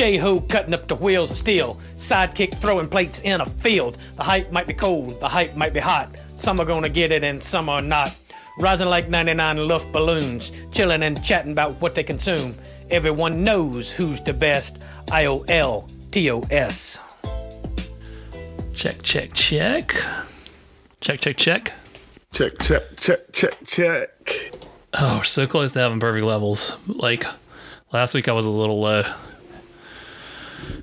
J 0.00 0.16
Ho 0.16 0.40
cutting 0.40 0.72
up 0.72 0.88
the 0.88 0.94
wheels 0.94 1.30
of 1.30 1.36
steel. 1.36 1.74
Sidekick 1.96 2.56
throwing 2.56 2.88
plates 2.88 3.20
in 3.20 3.42
a 3.42 3.44
field. 3.44 3.98
The 4.16 4.22
hype 4.22 4.50
might 4.50 4.66
be 4.66 4.72
cold, 4.72 5.20
the 5.20 5.28
hype 5.28 5.54
might 5.54 5.74
be 5.74 5.80
hot. 5.80 6.16
Some 6.36 6.58
are 6.58 6.64
gonna 6.64 6.88
get 6.88 7.12
it 7.12 7.22
and 7.22 7.42
some 7.42 7.68
are 7.68 7.82
not. 7.82 8.16
Rising 8.58 8.88
like 8.88 9.10
99 9.10 9.68
Luft 9.68 9.92
balloons, 9.92 10.52
chilling 10.72 11.02
and 11.02 11.22
chatting 11.22 11.52
about 11.52 11.78
what 11.82 11.94
they 11.94 12.02
consume. 12.02 12.54
Everyone 12.90 13.44
knows 13.44 13.92
who's 13.92 14.22
the 14.22 14.32
best. 14.32 14.82
I 15.12 15.26
O 15.26 15.44
L 15.48 15.86
T 16.10 16.30
O 16.30 16.40
S. 16.50 16.98
Check, 18.74 19.02
check, 19.02 19.34
check. 19.34 19.94
Check, 21.02 21.20
check, 21.20 21.36
check. 21.36 21.72
Check, 22.32 22.58
check, 22.58 22.82
check, 22.96 23.32
check, 23.32 23.66
check. 23.66 24.54
Oh, 24.94 25.18
we're 25.18 25.24
so 25.24 25.46
close 25.46 25.72
to 25.72 25.80
having 25.80 26.00
perfect 26.00 26.24
levels. 26.24 26.74
Like 26.86 27.26
last 27.92 28.14
week, 28.14 28.30
I 28.30 28.32
was 28.32 28.46
a 28.46 28.50
little 28.50 28.80
low. 28.80 29.04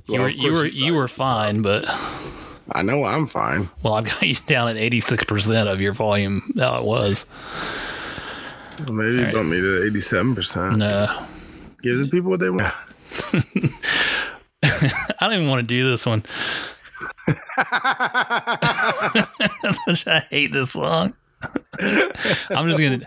You 0.06 0.14
Well, 0.14 0.24
were 0.24 0.30
you 0.30 0.52
were 0.54 0.66
you 0.66 0.94
were 0.96 1.08
fine, 1.08 1.62
but 1.62 1.86
I 2.72 2.82
know 2.82 3.04
I'm 3.04 3.28
fine. 3.28 3.70
well, 3.84 3.94
I've 3.96 4.06
got 4.06 4.22
you 4.24 4.36
down 4.48 4.68
at 4.70 4.78
eighty 4.78 5.00
six 5.00 5.24
percent 5.24 5.70
of 5.70 5.80
your 5.82 5.94
volume. 5.94 6.54
How 6.58 6.78
it 6.80 6.84
was. 6.86 7.26
Well, 8.80 8.94
maybe 8.94 9.14
you 9.14 9.24
right. 9.26 9.34
bump 9.34 9.50
me 9.50 9.60
to 9.60 9.90
87%. 9.92 10.76
No, 10.76 11.26
Give 11.82 11.98
the 11.98 12.08
people 12.08 12.30
what 12.30 12.40
they 12.40 12.52
want. 12.52 12.72
I 14.64 15.16
don't 15.20 15.34
even 15.34 15.48
want 15.48 15.62
to 15.62 15.66
do 15.68 15.90
this 15.90 16.06
one. 16.06 16.24
That's 19.64 19.80
much 19.88 20.06
I 20.08 20.20
hate 20.30 20.52
this 20.52 20.72
song. 20.72 21.14
I'm 22.50 22.68
just 22.70 22.80
gonna 22.80 23.02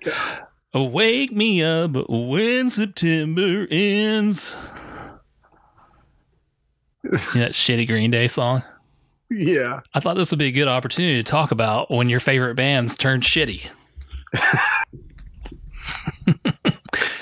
wake 0.88 1.30
me 1.32 1.62
up 1.62 1.92
when 2.08 2.68
September 2.70 3.66
ends. 3.70 4.54
Yeah, 7.10 7.18
that 7.34 7.50
shitty 7.52 7.86
Green 7.86 8.10
Day 8.10 8.26
song. 8.28 8.62
yeah. 9.30 9.80
I 9.94 10.00
thought 10.00 10.16
this 10.16 10.30
would 10.30 10.38
be 10.38 10.46
a 10.46 10.52
good 10.52 10.68
opportunity 10.68 11.16
to 11.16 11.22
talk 11.22 11.50
about 11.50 11.90
when 11.90 12.08
your 12.08 12.20
favorite 12.20 12.54
bands 12.54 12.96
turn 12.96 13.20
shitty. 13.20 13.66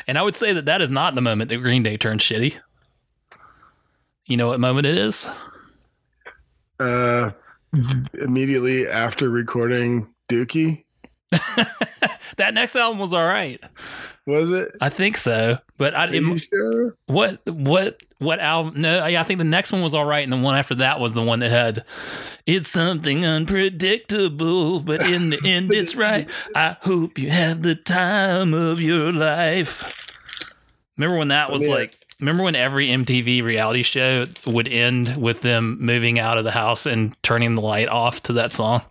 and 0.06 0.18
I 0.18 0.22
would 0.22 0.36
say 0.36 0.52
that 0.52 0.66
that 0.66 0.80
is 0.82 0.90
not 0.90 1.14
the 1.14 1.20
moment 1.20 1.48
that 1.50 1.56
Green 1.58 1.82
Day 1.82 1.96
turned 1.96 2.20
shitty. 2.20 2.56
You 4.26 4.36
know 4.36 4.48
what 4.48 4.60
moment 4.60 4.86
it 4.86 4.96
is? 4.98 5.28
Uh, 6.78 7.30
immediately 8.20 8.86
after 8.86 9.28
recording 9.30 10.08
Dookie, 10.28 10.84
That 12.36 12.54
next 12.54 12.76
album 12.76 12.98
was 13.00 13.12
all 13.12 13.26
right. 13.26 13.60
was 14.26 14.50
it? 14.50 14.70
I 14.80 14.88
think 14.90 15.16
so. 15.16 15.58
But 15.76 15.94
I 15.94 16.06
Are 16.06 16.14
you 16.14 16.34
it, 16.34 16.38
sure? 16.52 16.96
what 17.06 17.40
what 17.50 18.00
what 18.18 18.40
album? 18.40 18.80
No, 18.80 19.06
yeah, 19.06 19.20
I 19.20 19.24
think 19.24 19.38
the 19.38 19.44
next 19.44 19.70
one 19.72 19.82
was 19.82 19.94
all 19.94 20.04
right, 20.04 20.22
and 20.24 20.32
the 20.32 20.36
one 20.36 20.54
after 20.56 20.74
that 20.76 20.98
was 21.00 21.12
the 21.12 21.22
one 21.22 21.38
that 21.40 21.50
had 21.50 21.84
it's 22.46 22.68
something 22.68 23.24
unpredictable, 23.24 24.80
but 24.80 25.02
in 25.08 25.30
the 25.30 25.38
end, 25.44 25.72
it's 25.72 25.94
right. 25.94 26.28
I 26.54 26.76
hope 26.80 27.18
you 27.18 27.30
have 27.30 27.62
the 27.62 27.74
time 27.74 28.54
of 28.54 28.80
your 28.80 29.12
life. 29.12 29.92
Remember 30.96 31.18
when 31.18 31.28
that 31.28 31.50
was 31.52 31.66
Yeah. 31.68 31.74
like? 31.74 31.94
Remember 32.20 32.42
when 32.42 32.56
every 32.56 32.88
MTV 32.88 33.44
reality 33.44 33.84
show 33.84 34.24
would 34.44 34.66
end 34.66 35.16
with 35.16 35.42
them 35.42 35.76
moving 35.80 36.18
out 36.18 36.36
of 36.36 36.42
the 36.42 36.50
house 36.50 36.84
and 36.84 37.14
turning 37.22 37.54
the 37.54 37.60
light 37.62 37.86
off 37.88 38.20
to 38.24 38.32
that 38.32 38.52
song? 38.52 38.82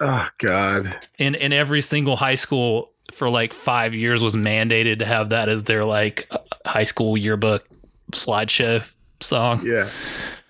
Oh, 0.00 0.26
God. 0.38 0.92
and 1.20 1.36
and 1.36 1.54
every 1.54 1.80
single 1.82 2.16
high 2.16 2.34
school 2.34 2.90
for 3.12 3.30
like 3.30 3.52
five 3.52 3.94
years 3.94 4.20
was 4.20 4.34
mandated 4.34 4.98
to 4.98 5.04
have 5.06 5.28
that 5.28 5.48
as 5.48 5.62
their 5.64 5.84
like 5.84 6.28
high 6.66 6.82
school 6.82 7.16
yearbook 7.16 7.64
slideshow 8.14 8.88
song. 9.20 9.62
Yeah. 9.64 9.88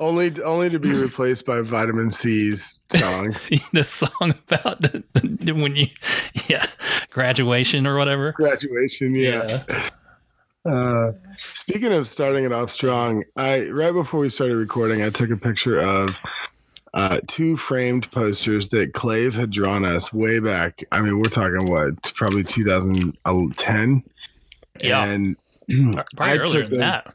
Only, 0.01 0.33
only 0.43 0.71
to 0.71 0.79
be 0.79 0.93
replaced 0.95 1.47
by 1.47 1.61
Vitamin 1.63 2.11
C's 2.11 2.85
song. 2.89 3.37
the 3.73 3.85
song 3.85 4.35
about 4.49 4.83
the, 4.83 5.03
the- 5.15 5.53
when 5.53 5.77
you 5.77 5.87
yeah 6.49 6.67
graduation 7.11 7.87
or 7.87 7.97
whatever. 7.97 8.33
Graduation. 8.33 9.15
Yeah. 9.15 9.63
Uh, 10.65 11.13
speaking 11.37 11.93
of 11.93 12.09
starting 12.09 12.45
it 12.45 12.53
off 12.53 12.71
strong, 12.71 13.23
I 13.37 13.69
right 13.69 13.93
before 13.93 14.21
we 14.21 14.31
started 14.31 14.57
recording, 14.57 15.03
I 15.03 15.11
took 15.11 15.31
a 15.31 15.37
picture 15.37 15.79
of 15.79 16.11
uh, 16.95 17.21
two 17.27 17.57
framed 17.59 18.11
posters 18.13 18.69
that 18.69 18.95
Clave 18.95 19.35
had 19.35 19.51
drawn 19.51 19.85
us 19.85 20.13
way 20.13 20.41
back. 20.41 20.83
I 20.91 21.03
mean, 21.03 21.19
we're 21.19 21.25
talking 21.25 21.67
what, 21.67 22.13
probably 22.15 22.45
2010. 22.45 24.03
Yeah. 24.81 25.05
And 25.05 25.37
Probably 25.69 26.05
I 26.19 26.37
earlier 26.39 26.63
took 26.63 26.71
than 26.71 26.79
them- 26.79 26.91
that. 27.05 27.15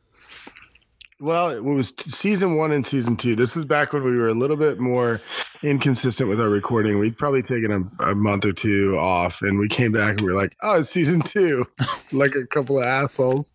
Well, 1.19 1.49
it 1.49 1.63
was 1.63 1.93
season 1.99 2.55
one 2.55 2.71
and 2.71 2.85
season 2.85 3.15
two. 3.17 3.35
This 3.35 3.57
is 3.57 3.65
back 3.65 3.91
when 3.91 4.03
we 4.03 4.17
were 4.17 4.29
a 4.29 4.33
little 4.33 4.55
bit 4.55 4.79
more 4.79 5.19
inconsistent 5.63 6.29
with 6.29 6.39
our 6.39 6.49
recording. 6.49 6.97
We'd 6.97 7.17
probably 7.17 7.41
taken 7.41 7.71
a, 7.71 8.11
a 8.11 8.15
month 8.15 8.45
or 8.45 8.53
two 8.53 8.97
off, 8.97 9.41
and 9.41 9.59
we 9.59 9.67
came 9.67 9.91
back 9.91 10.11
and 10.11 10.21
we 10.21 10.27
were 10.27 10.39
like, 10.39 10.55
"Oh, 10.61 10.79
it's 10.79 10.89
season 10.89 11.21
two, 11.21 11.65
like 12.13 12.35
a 12.35 12.45
couple 12.47 12.79
of 12.79 12.85
assholes." 12.85 13.53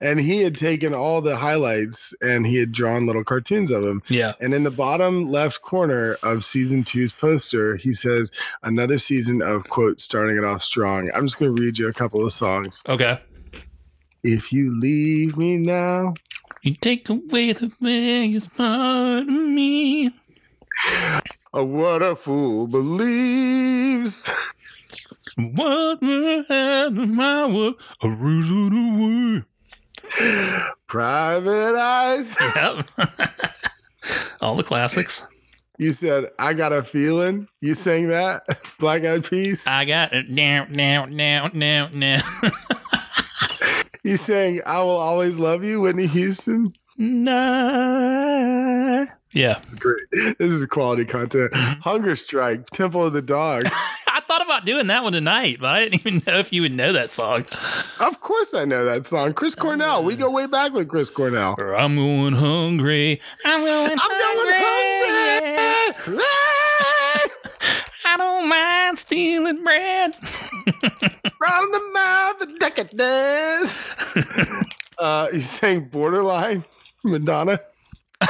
And 0.00 0.20
he 0.20 0.42
had 0.42 0.54
taken 0.54 0.94
all 0.94 1.20
the 1.20 1.36
highlights 1.36 2.14
and 2.22 2.46
he 2.46 2.56
had 2.56 2.70
drawn 2.70 3.04
little 3.04 3.24
cartoons 3.24 3.72
of 3.72 3.82
them. 3.82 4.00
Yeah. 4.06 4.34
And 4.40 4.54
in 4.54 4.62
the 4.62 4.70
bottom 4.70 5.28
left 5.28 5.60
corner 5.62 6.16
of 6.22 6.44
season 6.44 6.84
two's 6.84 7.12
poster, 7.12 7.76
he 7.76 7.92
says, 7.92 8.32
"Another 8.62 8.98
season 8.98 9.40
of 9.40 9.68
quote 9.68 10.00
starting 10.00 10.36
it 10.36 10.44
off 10.44 10.62
strong." 10.62 11.10
I'm 11.14 11.26
just 11.26 11.38
going 11.38 11.54
to 11.54 11.62
read 11.62 11.78
you 11.78 11.88
a 11.88 11.92
couple 11.92 12.24
of 12.24 12.32
songs. 12.32 12.82
Okay. 12.88 13.20
If 14.24 14.52
you 14.52 14.78
leave 14.78 15.36
me 15.36 15.56
now, 15.56 16.14
You 16.68 16.74
take 16.74 17.08
away 17.08 17.54
the 17.54 17.72
biggest 17.80 18.54
part 18.54 19.22
of 19.22 19.26
me. 19.26 20.10
Oh, 21.54 21.64
what 21.64 22.02
a 22.02 22.14
fool 22.14 22.66
believes. 22.66 24.28
What 25.36 26.02
will 26.02 26.44
happen? 26.46 27.14
My 27.14 27.46
work 27.46 27.76
a 28.02 28.10
reason 28.10 29.46
away. 30.12 30.60
Private 30.86 31.74
eyes. 31.74 32.36
Yep. 32.54 32.86
All 34.42 34.54
the 34.54 34.62
classics. 34.62 35.26
You 35.78 35.92
said, 35.92 36.26
I 36.38 36.52
got 36.52 36.74
a 36.74 36.82
feeling. 36.82 37.48
You 37.62 37.74
sang 37.74 38.08
that? 38.08 38.42
Black 38.78 39.06
Eyed 39.06 39.24
Peas. 39.24 39.66
I 39.66 39.86
got 39.86 40.12
it 40.12 40.28
now, 40.28 40.66
now, 40.68 41.06
now, 41.06 41.48
now, 41.54 41.88
now. 41.94 42.20
You 44.04 44.16
saying, 44.16 44.60
I 44.66 44.80
Will 44.82 44.90
Always 44.90 45.36
Love 45.36 45.64
You, 45.64 45.80
Whitney 45.80 46.06
Houston. 46.06 46.72
nah. 46.98 49.06
Yeah. 49.32 49.58
It's 49.62 49.74
great. 49.74 49.98
This 50.38 50.52
is 50.52 50.64
quality 50.66 51.04
content. 51.04 51.52
Mm-hmm. 51.52 51.80
Hunger 51.80 52.16
Strike, 52.16 52.66
Temple 52.70 53.04
of 53.04 53.12
the 53.12 53.20
Dog. 53.22 53.64
I 53.66 54.20
thought 54.26 54.42
about 54.42 54.64
doing 54.64 54.86
that 54.86 55.02
one 55.02 55.12
tonight, 55.12 55.58
but 55.60 55.74
I 55.74 55.80
didn't 55.80 56.06
even 56.06 56.22
know 56.26 56.38
if 56.38 56.52
you 56.52 56.62
would 56.62 56.74
know 56.74 56.92
that 56.92 57.12
song. 57.12 57.44
of 58.00 58.20
course 58.20 58.54
I 58.54 58.64
know 58.64 58.84
that 58.86 59.04
song. 59.06 59.34
Chris 59.34 59.54
Cornell. 59.54 60.02
We 60.02 60.16
go 60.16 60.30
way 60.30 60.46
back 60.46 60.72
with 60.72 60.88
Chris 60.88 61.10
Cornell. 61.10 61.56
I'm 61.58 61.96
going 61.96 62.34
hungry. 62.34 63.20
I'm 63.44 63.64
going 63.64 63.98
I'm 64.00 64.08
going 64.08 64.64
hungry. 64.64 66.18
I 68.38 68.40
don't 68.40 68.48
mind 68.50 68.98
stealing 69.00 69.64
bread. 69.64 70.14
From 70.14 71.72
the 71.72 71.90
mouth 71.92 72.40
of 72.40 72.56
decadence. 72.60 73.90
uh, 74.98 75.26
you 75.32 75.40
sang 75.40 75.88
Borderline, 75.88 76.62
Madonna. 77.04 77.58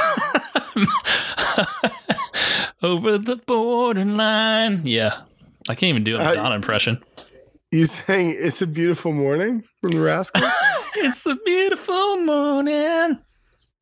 Over 2.81 3.17
the 3.19 3.35
borderline. 3.45 4.81
Yeah. 4.83 5.21
I 5.69 5.75
can't 5.75 5.89
even 5.89 6.03
do 6.03 6.15
a 6.17 6.19
Uh, 6.21 6.29
Madonna 6.29 6.55
impression. 6.55 7.03
You 7.71 7.85
sang 7.85 8.33
It's 8.35 8.63
a 8.63 8.67
Beautiful 8.67 9.11
Morning 9.13 9.63
from 9.81 9.91
the 9.91 9.99
Rascals. 9.99 10.43
It's 10.95 11.25
a 11.27 11.35
beautiful 11.45 12.17
morning. 12.17 13.19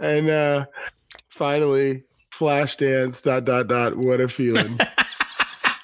and 0.02 0.30
uh, 0.30 0.66
finally, 1.30 2.04
Flashdance, 2.36 3.22
dot, 3.24 3.46
dot, 3.46 3.68
dot, 3.70 3.96
what 3.96 4.20
a 4.20 4.28
feeling. 4.28 4.78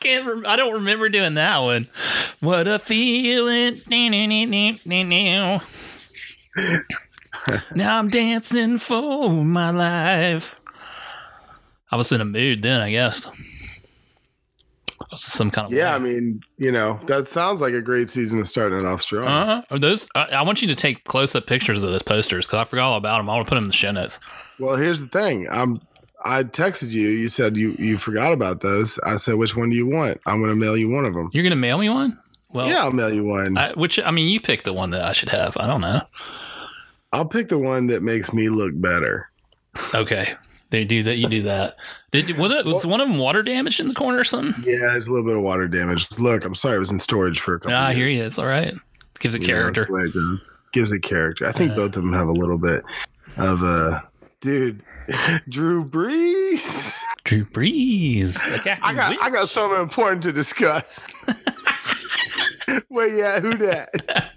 I 0.03 0.05
can't. 0.05 0.27
Rem- 0.27 0.45
I 0.45 0.57
don't 0.57 0.73
remember 0.73 1.07
doing 1.07 1.35
that 1.35 1.59
one. 1.59 1.87
What 2.41 2.67
a 2.67 2.77
feeling. 2.77 3.79
now 7.73 7.99
I'm 7.99 8.09
dancing 8.09 8.79
for 8.79 9.29
my 9.29 9.69
life. 9.69 10.55
I 11.89 11.95
was 11.95 12.11
in 12.11 12.19
a 12.19 12.25
mood 12.25 12.63
then, 12.63 12.81
I 12.81 12.89
guess. 12.89 13.29
Some 15.15 15.51
kind 15.51 15.67
of 15.67 15.73
yeah, 15.73 15.95
I 15.95 15.99
mean, 15.99 16.41
you 16.57 16.71
know, 16.71 16.99
that 17.05 17.27
sounds 17.27 17.61
like 17.61 17.73
a 17.73 17.81
great 17.81 18.09
season 18.09 18.43
to 18.43 18.45
it 18.73 18.85
off 18.85 19.01
strong. 19.01 19.27
Uh-huh. 19.27 19.61
Are 19.71 19.79
those? 19.79 20.09
I, 20.15 20.23
I 20.23 20.41
want 20.41 20.61
you 20.61 20.67
to 20.67 20.75
take 20.75 21.05
close 21.05 21.33
up 21.33 21.47
pictures 21.47 21.81
of 21.81 21.91
those 21.91 22.03
posters 22.03 22.45
because 22.45 22.59
I 22.59 22.63
forgot 22.65 22.89
all 22.89 22.97
about 22.97 23.19
them. 23.19 23.29
I 23.29 23.35
want 23.35 23.45
to 23.45 23.49
put 23.49 23.55
them 23.55 23.65
in 23.65 23.69
the 23.69 23.75
show 23.75 23.91
notes. 23.91 24.19
Well, 24.59 24.75
here's 24.75 24.99
the 24.99 25.07
thing. 25.07 25.47
I'm 25.49 25.79
I 26.25 26.43
texted 26.43 26.91
you. 26.91 27.09
You 27.09 27.27
said 27.29 27.57
you 27.57 27.75
you 27.77 27.97
forgot 27.97 28.31
about 28.33 28.61
those. 28.61 28.97
I 28.99 29.17
said, 29.17 29.35
which 29.35 29.55
one 29.55 29.69
do 29.69 29.75
you 29.75 29.85
want? 29.87 30.19
I'm 30.25 30.39
going 30.39 30.49
to 30.51 30.55
mail 30.55 30.77
you 30.77 30.89
one 30.89 31.05
of 31.05 31.13
them. 31.13 31.29
You're 31.33 31.43
gonna 31.43 31.55
mail 31.55 31.77
me 31.77 31.89
one? 31.89 32.17
Well, 32.49 32.67
yeah, 32.67 32.83
I'll 32.83 32.91
mail 32.91 33.11
you 33.11 33.25
one. 33.25 33.57
I, 33.57 33.71
which 33.73 33.99
I 33.99 34.11
mean, 34.11 34.27
you 34.27 34.39
picked 34.39 34.65
the 34.65 34.73
one 34.73 34.91
that 34.91 35.03
I 35.03 35.11
should 35.11 35.29
have. 35.29 35.57
I 35.57 35.65
don't 35.67 35.81
know. 35.81 36.01
I'll 37.11 37.27
pick 37.27 37.49
the 37.49 37.57
one 37.57 37.87
that 37.87 38.03
makes 38.03 38.31
me 38.33 38.49
look 38.49 38.71
better. 38.75 39.29
Okay, 39.93 40.35
they 40.69 40.85
do 40.85 41.01
that. 41.03 41.17
You 41.17 41.27
do 41.27 41.41
that. 41.43 41.77
Did 42.11 42.37
was, 42.37 42.51
it, 42.51 42.65
was 42.65 42.85
one 42.85 43.01
of 43.01 43.07
them 43.07 43.17
water 43.17 43.41
damaged 43.43 43.79
in 43.79 43.87
the 43.87 43.95
corner 43.95 44.19
or 44.19 44.23
something? 44.23 44.63
Yeah, 44.63 44.77
there's 44.79 45.07
a 45.07 45.11
little 45.11 45.25
bit 45.25 45.35
of 45.35 45.41
water 45.41 45.67
damage. 45.67 46.07
Look, 46.19 46.45
I'm 46.45 46.55
sorry, 46.55 46.75
it 46.75 46.79
was 46.79 46.91
in 46.91 46.99
storage 46.99 47.39
for 47.39 47.55
a 47.55 47.59
couple. 47.59 47.71
Nah, 47.71 47.87
I 47.87 47.89
years. 47.89 47.97
hear 47.99 48.07
you. 48.07 48.23
It's 48.23 48.37
all 48.39 48.45
right. 48.47 48.73
Gives 49.19 49.35
a 49.35 49.39
that's 49.39 49.47
character. 49.47 49.99
it. 50.05 50.41
Gives 50.73 50.91
a 50.91 50.99
character. 50.99 51.47
I 51.47 51.51
think 51.53 51.71
Uh, 51.71 51.75
both 51.75 51.95
of 51.97 52.03
them 52.03 52.13
have 52.13 52.27
a 52.27 52.33
little 52.33 52.57
bit 52.57 52.83
of 53.37 53.63
a 53.63 54.03
dude. 54.41 54.83
Drew 55.49 55.83
Brees. 55.87 56.97
Drew 57.23 57.45
Brees. 57.45 58.37
Like, 58.51 58.67
I 58.81 58.93
got 58.93 59.17
I 59.21 59.29
got 59.29 59.49
something 59.49 59.81
important 59.81 60.23
to 60.23 60.31
discuss. 60.33 61.09
Where 62.87 63.07
you 63.07 63.23
at? 63.23 63.41
Who 63.41 63.57
that? 63.57 64.31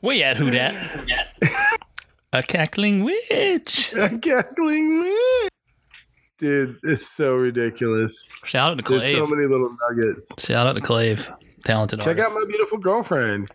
Where 0.00 0.16
you 0.16 0.22
at? 0.24 0.36
Who 0.36 0.50
that? 0.50 1.78
a 2.32 2.42
cackling 2.42 3.04
witch. 3.04 3.92
A 3.94 4.18
cackling 4.18 4.98
witch. 5.00 5.48
Dude, 6.38 6.78
it's 6.82 7.06
so 7.06 7.36
ridiculous. 7.36 8.24
Shout 8.44 8.72
out 8.72 8.78
to 8.78 8.84
Clave. 8.84 9.00
There's 9.00 9.12
so 9.12 9.26
many 9.26 9.46
little 9.46 9.76
nuggets. 9.90 10.32
Shout 10.44 10.66
out 10.66 10.72
to 10.74 10.80
Clave. 10.80 11.30
Talented 11.64 12.00
Check 12.00 12.18
artist. 12.18 12.28
out 12.28 12.34
my 12.34 12.44
beautiful 12.48 12.78
girlfriend. 12.78 13.48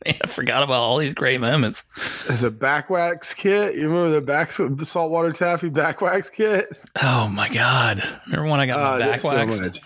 Man, 0.06 0.16
I 0.22 0.26
forgot 0.26 0.62
about 0.62 0.80
all 0.80 0.96
these 0.98 1.14
great 1.14 1.40
moments. 1.40 1.82
There's 2.26 2.42
a 2.42 2.50
back 2.50 2.88
wax 2.90 3.34
kit. 3.34 3.74
You 3.74 3.88
remember 3.88 4.10
the 4.10 4.22
back 4.22 4.50
the 4.52 4.84
saltwater 4.84 5.32
taffy 5.32 5.68
back 5.68 6.00
wax 6.00 6.28
kit? 6.30 6.68
Oh 7.02 7.28
my 7.28 7.48
god! 7.48 8.02
Remember 8.26 8.50
when 8.50 8.60
I 8.60 8.66
got 8.66 8.78
Ah, 8.78 8.92
my 8.92 8.98
there's 9.06 9.22
back 9.22 9.50
so. 9.50 9.80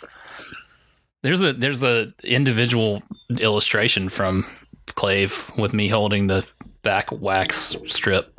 There's 1.23 1.41
a 1.41 1.53
there's 1.55 1.83
a 1.83 2.13
individual 2.23 3.03
illustration 3.41 4.09
from 4.09 4.47
Clave 4.95 5.51
with 5.57 5.73
me 5.73 5.89
holding 5.89 6.27
the 6.27 6.45
back 6.83 7.11
wax 7.11 7.75
strip. 7.87 8.33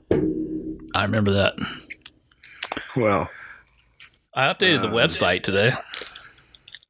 I 0.94 1.02
remember 1.04 1.32
that. 1.34 1.56
Well, 2.96 3.30
I 4.34 4.46
updated 4.54 4.82
the 4.82 4.88
Um, 4.90 4.94
website 4.94 5.44
today. 5.44 5.72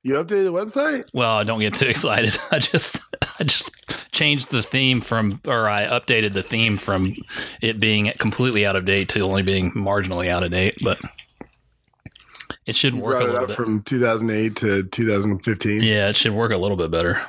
you 0.03 0.13
updated 0.15 0.43
the 0.45 0.53
website? 0.53 1.05
Well, 1.13 1.31
I 1.31 1.43
don't 1.43 1.59
get 1.59 1.73
too 1.73 1.85
excited. 1.89 2.37
I 2.51 2.59
just 2.59 2.99
I 3.39 3.43
just 3.43 3.71
changed 4.15 4.49
the 4.49 4.63
theme 4.63 5.01
from 5.01 5.39
or 5.45 5.69
I 5.69 5.85
updated 5.85 6.33
the 6.33 6.41
theme 6.41 6.77
from 6.77 7.15
it 7.61 7.79
being 7.79 8.11
completely 8.17 8.65
out 8.65 8.75
of 8.75 8.85
date 8.85 9.09
to 9.09 9.19
only 9.21 9.43
being 9.43 9.71
marginally 9.73 10.29
out 10.29 10.41
of 10.43 10.49
date, 10.51 10.77
but 10.83 10.99
it 12.65 12.75
should 12.75 12.95
You 12.95 13.01
work 13.01 13.21
a 13.21 13.25
little 13.25 13.37
up 13.41 13.47
bit. 13.49 13.55
from 13.55 13.83
2008 13.83 14.55
to 14.55 14.83
2015. 14.83 15.83
Yeah, 15.83 16.07
it 16.09 16.15
should 16.15 16.33
work 16.33 16.51
a 16.51 16.57
little 16.57 16.77
bit 16.77 16.89
better. 16.89 17.21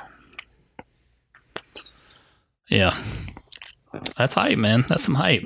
Yeah. 2.69 3.01
That's 4.17 4.33
hype, 4.35 4.57
man. 4.57 4.85
That's 4.89 5.03
some 5.03 5.15
hype. 5.15 5.45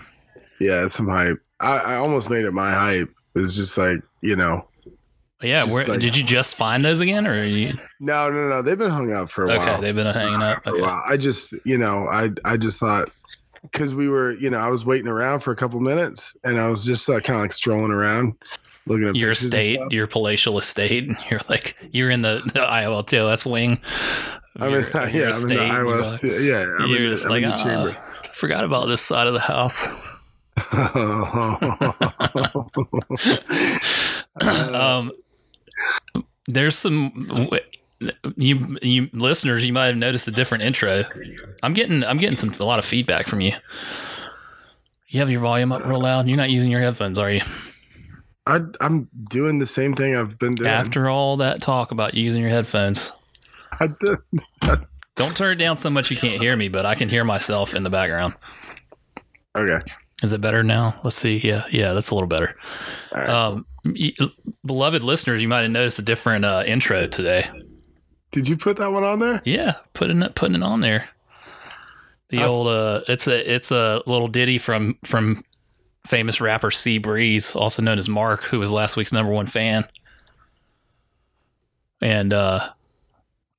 Yeah, 0.59 0.85
it's 0.85 0.95
some 0.95 1.07
hype. 1.07 1.38
I, 1.59 1.77
I 1.77 1.95
almost 1.95 2.29
made 2.29 2.45
it 2.45 2.51
my 2.53 2.71
hype. 2.71 3.09
It's 3.35 3.55
just 3.55 3.77
like, 3.77 4.01
you 4.21 4.35
know, 4.35 4.65
Yeah, 5.43 5.65
where, 5.65 5.85
like- 5.85 5.99
did 6.01 6.15
you 6.15 6.23
just 6.23 6.55
find 6.55 6.83
those 6.83 7.01
again, 7.01 7.27
or 7.27 7.41
are 7.41 7.45
you, 7.45 7.73
no, 7.99 8.29
no, 8.29 8.49
no. 8.49 8.61
They've 8.61 8.77
been 8.77 8.91
hung 8.91 9.13
up 9.13 9.29
for 9.29 9.45
a 9.45 9.53
okay? 9.53 9.57
while. 9.57 9.81
They've 9.81 9.95
been 9.95 10.07
hanging 10.13 10.41
out. 10.41 10.63
for 10.63 10.75
a 10.77 10.81
while. 10.81 11.03
I 11.07 11.17
just, 11.17 11.53
you 11.65 11.77
know, 11.77 12.07
I 12.11 12.29
I 12.45 12.57
just 12.57 12.77
thought 12.77 13.09
because 13.63 13.93
we 13.95 14.09
were, 14.09 14.31
you 14.33 14.49
know, 14.49 14.57
I 14.57 14.69
was 14.69 14.85
waiting 14.85 15.07
around 15.07 15.41
for 15.41 15.51
a 15.51 15.55
couple 15.55 15.79
minutes, 15.79 16.35
and 16.43 16.59
I 16.59 16.69
was 16.69 16.83
just 16.85 17.09
uh, 17.09 17.19
kind 17.19 17.38
of 17.38 17.41
like 17.43 17.53
strolling 17.53 17.91
around, 17.91 18.33
looking 18.88 19.07
at 19.07 19.15
Your 19.15 19.31
estate, 19.31 19.79
your 19.91 20.07
palatial 20.07 20.57
estate. 20.57 21.07
And 21.07 21.17
you're 21.29 21.41
like 21.49 21.75
you're 21.91 22.09
in 22.09 22.21
the, 22.21 22.41
the 22.53 22.59
IOLTS 22.61 23.45
wing. 23.49 23.79
I'm 24.59 24.73
in, 24.73 24.81
your- 24.81 25.03
of 25.03 25.13
your 25.13 25.23
yeah, 25.23 25.31
I'm 25.35 25.43
in 25.43 25.47
the 25.57 26.01
estate, 26.01 26.27
you're 26.27 26.33
like- 26.33 26.41
yeah, 26.41 26.83
I'm 26.83 26.89
You're 26.89 27.03
in 27.03 27.09
just 27.11 27.25
I'm 27.25 27.31
like, 27.31 27.43
in 27.43 27.49
the 27.49 27.55
"Ah, 27.55 27.63
chamber. 27.63 27.97
forgot 28.33 28.63
about 28.63 28.88
this 28.88 29.01
side 29.01 29.27
of 29.27 29.33
the 29.33 29.39
house. 29.39 29.88
um, 34.41 35.11
there's 36.48 36.78
some 36.78 37.50
you 38.36 38.78
you 38.81 39.10
listeners. 39.13 39.66
You 39.66 39.74
might 39.74 39.88
have 39.88 39.98
noticed 39.98 40.28
a 40.28 40.31
different 40.31 40.63
intro. 40.63 41.04
I'm 41.63 41.74
getting 41.74 42.04
I'm 42.04 42.18
getting 42.18 42.36
some 42.36 42.51
a 42.60 42.63
lot 42.63 42.80
of 42.80 42.86
feedback 42.86 43.28
from 43.28 43.42
you. 43.42 43.54
You 45.07 45.19
have 45.19 45.30
your 45.30 45.42
volume 45.42 45.72
up 45.72 45.86
real 45.86 46.01
loud. 46.01 46.28
You're 46.28 46.38
not 46.38 46.50
using 46.50 46.72
your 46.72 46.81
headphones, 46.81 47.19
are 47.19 47.30
you? 47.30 47.42
I, 48.48 48.60
I'm 48.80 49.10
doing 49.30 49.60
the 49.60 49.66
same 49.66 49.94
thing 49.94 50.16
I've 50.16 50.39
been 50.39 50.56
doing. 50.56 50.69
After 50.69 51.10
all 51.10 51.38
that 51.38 51.62
talk 51.62 51.92
about 51.92 52.13
using 52.13 52.42
your 52.42 52.50
headphones, 52.50 53.12
I 53.80 53.88
did. 54.00 54.18
don't 55.16 55.36
turn 55.36 55.51
it 55.51 55.56
down 55.56 55.77
so 55.77 55.89
much 55.89 56.10
you 56.10 56.18
can't 56.18 56.42
hear 56.42 56.56
me, 56.56 56.69
but 56.69 56.86
I 56.86 56.95
can 56.95 57.10
hear 57.10 57.24
myself 57.24 57.75
in 57.75 57.84
the 57.84 57.89
background. 57.89 58.34
Okay. 59.56 59.86
Is 60.24 60.31
it 60.31 60.42
better 60.42 60.63
now? 60.63 60.95
Let's 61.04 61.18
see. 61.18 61.38
Yeah, 61.38 61.66
yeah, 61.72 61.94
that's 61.94 62.12
a 62.12 62.16
little 62.16 62.27
better. 62.27 62.56
Right. 63.13 63.30
Um, 63.30 63.66
beloved 64.66 65.04
listeners, 65.04 65.42
you 65.42 65.48
might 65.48 65.62
have 65.63 65.72
noticed 65.72 66.00
a 66.00 66.04
different 66.04 66.46
uh, 66.46 66.63
intro 66.66 67.08
today. 67.08 67.50
Did 68.31 68.48
you 68.48 68.58
put 68.58 68.78
that 68.78 68.92
one 68.92 69.04
on 69.04 69.19
there? 69.19 69.42
Yeah, 69.44 69.75
putting 69.94 70.22
it 70.22 70.36
putting 70.36 70.56
it 70.56 70.63
on 70.63 70.80
there. 70.81 71.10
The 72.30 72.44
Uh, 72.44 72.48
old 72.48 72.68
uh, 72.68 73.02
it's 73.08 73.28
a 73.28 73.54
it's 73.54 73.72
a 73.72 74.02
little 74.06 74.28
ditty 74.28 74.58
from 74.58 74.98
from 75.04 75.44
famous 76.08 76.40
rapper 76.40 76.72
C 76.72 76.98
Breeze, 76.98 77.56
also 77.56 77.81
known 77.81 78.00
as 78.00 78.08
Mark, 78.08 78.44
who 78.44 78.60
was 78.60 78.72
last 78.72 78.96
week's 78.96 79.12
number 79.12 79.31
one 79.31 79.48
fan. 79.48 79.86
And 82.02 82.31
uh, 82.34 82.69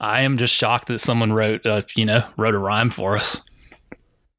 I 0.01 0.23
am 0.23 0.39
just 0.39 0.55
shocked 0.55 0.89
that 0.89 1.01
someone 1.01 1.33
wrote 1.33 1.67
uh, 1.67 1.83
you 1.95 2.07
know 2.07 2.25
wrote 2.37 2.55
a 2.55 2.59
rhyme 2.59 2.91
for 2.91 3.17
us. 3.17 3.41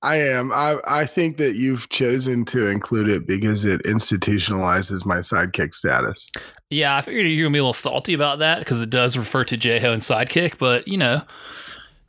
I 0.03 0.17
am. 0.17 0.51
I 0.51 0.77
I 0.85 1.05
think 1.05 1.37
that 1.37 1.55
you've 1.55 1.89
chosen 1.89 2.43
to 2.45 2.69
include 2.69 3.09
it 3.09 3.25
because 3.25 3.63
it 3.63 3.81
institutionalizes 3.83 5.05
my 5.05 5.17
sidekick 5.17 5.73
status. 5.73 6.29
Yeah, 6.69 6.97
I 6.97 7.01
figured 7.01 7.25
you're 7.25 7.45
gonna 7.47 7.53
be 7.53 7.59
a 7.59 7.63
little 7.63 7.73
salty 7.73 8.13
about 8.13 8.39
that 8.39 8.59
because 8.59 8.81
it 8.81 8.89
does 8.89 9.17
refer 9.17 9.45
to 9.45 9.55
J 9.57 9.79
Ho 9.79 9.93
and 9.93 10.01
Sidekick, 10.01 10.57
but 10.57 10.87
you 10.87 10.97
know, 10.97 11.23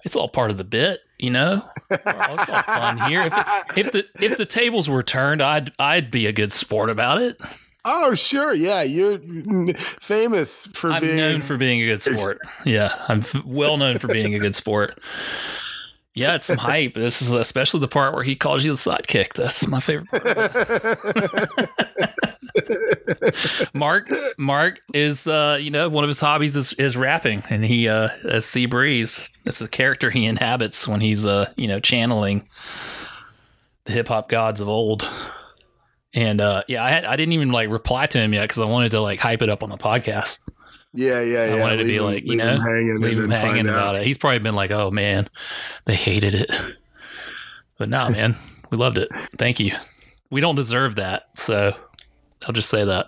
it's 0.04 0.16
all 0.16 0.28
part 0.28 0.50
of 0.50 0.58
the 0.58 0.64
bit. 0.64 1.00
You 1.18 1.30
know, 1.30 1.62
it's 1.90 2.48
all 2.48 2.62
fun 2.64 2.98
here. 3.08 3.22
If, 3.26 3.76
if 3.76 3.92
the 3.92 4.04
if 4.20 4.36
the 4.36 4.44
tables 4.44 4.90
were 4.90 5.04
turned, 5.04 5.40
I'd 5.40 5.70
I'd 5.78 6.10
be 6.10 6.26
a 6.26 6.32
good 6.32 6.50
sport 6.50 6.90
about 6.90 7.22
it. 7.22 7.40
Oh, 7.84 8.14
sure. 8.14 8.54
Yeah, 8.54 8.82
you're 8.82 9.18
famous 9.76 10.66
for 10.68 10.90
I'm 10.90 11.02
being. 11.02 11.16
known 11.16 11.42
for 11.42 11.56
being 11.56 11.82
a 11.82 11.86
good 11.86 12.02
sport. 12.02 12.40
Yeah, 12.64 12.94
I'm 13.08 13.22
well 13.44 13.76
known 13.76 13.98
for 13.98 14.08
being 14.08 14.34
a 14.34 14.38
good 14.38 14.56
sport. 14.56 14.98
Yeah, 16.14 16.36
it's 16.36 16.46
some 16.46 16.58
hype. 16.58 16.94
This 16.94 17.20
is 17.20 17.32
especially 17.32 17.80
the 17.80 17.88
part 17.88 18.14
where 18.14 18.22
he 18.22 18.36
calls 18.36 18.64
you 18.64 18.70
the 18.72 18.76
sidekick. 18.78 19.32
That's 19.32 19.66
my 19.66 19.80
favorite 19.80 20.08
part. 20.10 20.24
Mark 23.74 24.08
Mark 24.38 24.80
is 24.92 25.26
uh, 25.26 25.58
you 25.60 25.70
know, 25.70 25.88
one 25.88 26.04
of 26.04 26.08
his 26.08 26.20
hobbies 26.20 26.54
is, 26.54 26.72
is 26.74 26.96
rapping 26.96 27.42
and 27.50 27.64
he 27.64 27.88
uh 27.88 28.10
as 28.28 28.44
Sea 28.46 28.66
Breeze. 28.66 29.28
That's 29.44 29.58
the 29.58 29.66
character 29.68 30.10
he 30.10 30.24
inhabits 30.26 30.86
when 30.86 31.00
he's 31.00 31.26
uh, 31.26 31.52
you 31.56 31.66
know, 31.66 31.80
channeling 31.80 32.48
the 33.84 33.92
hip 33.92 34.06
hop 34.08 34.28
gods 34.28 34.60
of 34.60 34.68
old. 34.68 35.06
And 36.14 36.40
uh 36.40 36.62
yeah, 36.68 36.84
I 36.84 36.90
had, 36.90 37.04
I 37.04 37.16
didn't 37.16 37.32
even 37.32 37.50
like 37.50 37.68
reply 37.70 38.06
to 38.06 38.18
him 38.18 38.32
yet 38.32 38.42
because 38.42 38.62
I 38.62 38.66
wanted 38.66 38.92
to 38.92 39.00
like 39.00 39.18
hype 39.18 39.42
it 39.42 39.50
up 39.50 39.64
on 39.64 39.70
the 39.70 39.76
podcast. 39.76 40.38
Yeah, 40.94 41.20
yeah, 41.20 41.46
yeah. 41.46 41.54
I 41.56 41.60
wanted 41.60 41.78
to 41.78 41.84
be 41.84 41.96
him- 41.96 42.04
like, 42.04 42.24
you 42.24 42.36
know, 42.36 42.58
hanging 42.60 43.00
leave 43.00 43.18
him 43.18 43.30
hanging 43.30 43.66
about 43.66 43.96
out. 43.96 44.00
it. 44.00 44.06
He's 44.06 44.18
probably 44.18 44.38
been 44.38 44.54
like, 44.54 44.70
"Oh 44.70 44.90
man, 44.90 45.28
they 45.84 45.94
hated 45.94 46.34
it," 46.34 46.50
but 47.78 47.88
nah, 47.88 48.08
man, 48.08 48.36
we 48.70 48.78
loved 48.78 48.98
it. 48.98 49.08
Thank 49.38 49.60
you. 49.60 49.72
We 50.30 50.40
don't 50.40 50.54
deserve 50.56 50.96
that, 50.96 51.24
so 51.36 51.72
I'll 52.46 52.52
just 52.52 52.70
say 52.70 52.84
that 52.84 53.06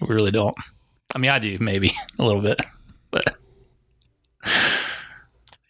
we 0.00 0.08
really 0.14 0.30
don't. 0.30 0.56
I 1.14 1.18
mean, 1.18 1.30
I 1.30 1.38
do 1.38 1.58
maybe 1.60 1.92
a 2.18 2.24
little 2.24 2.42
bit, 2.42 2.60
but 3.10 3.24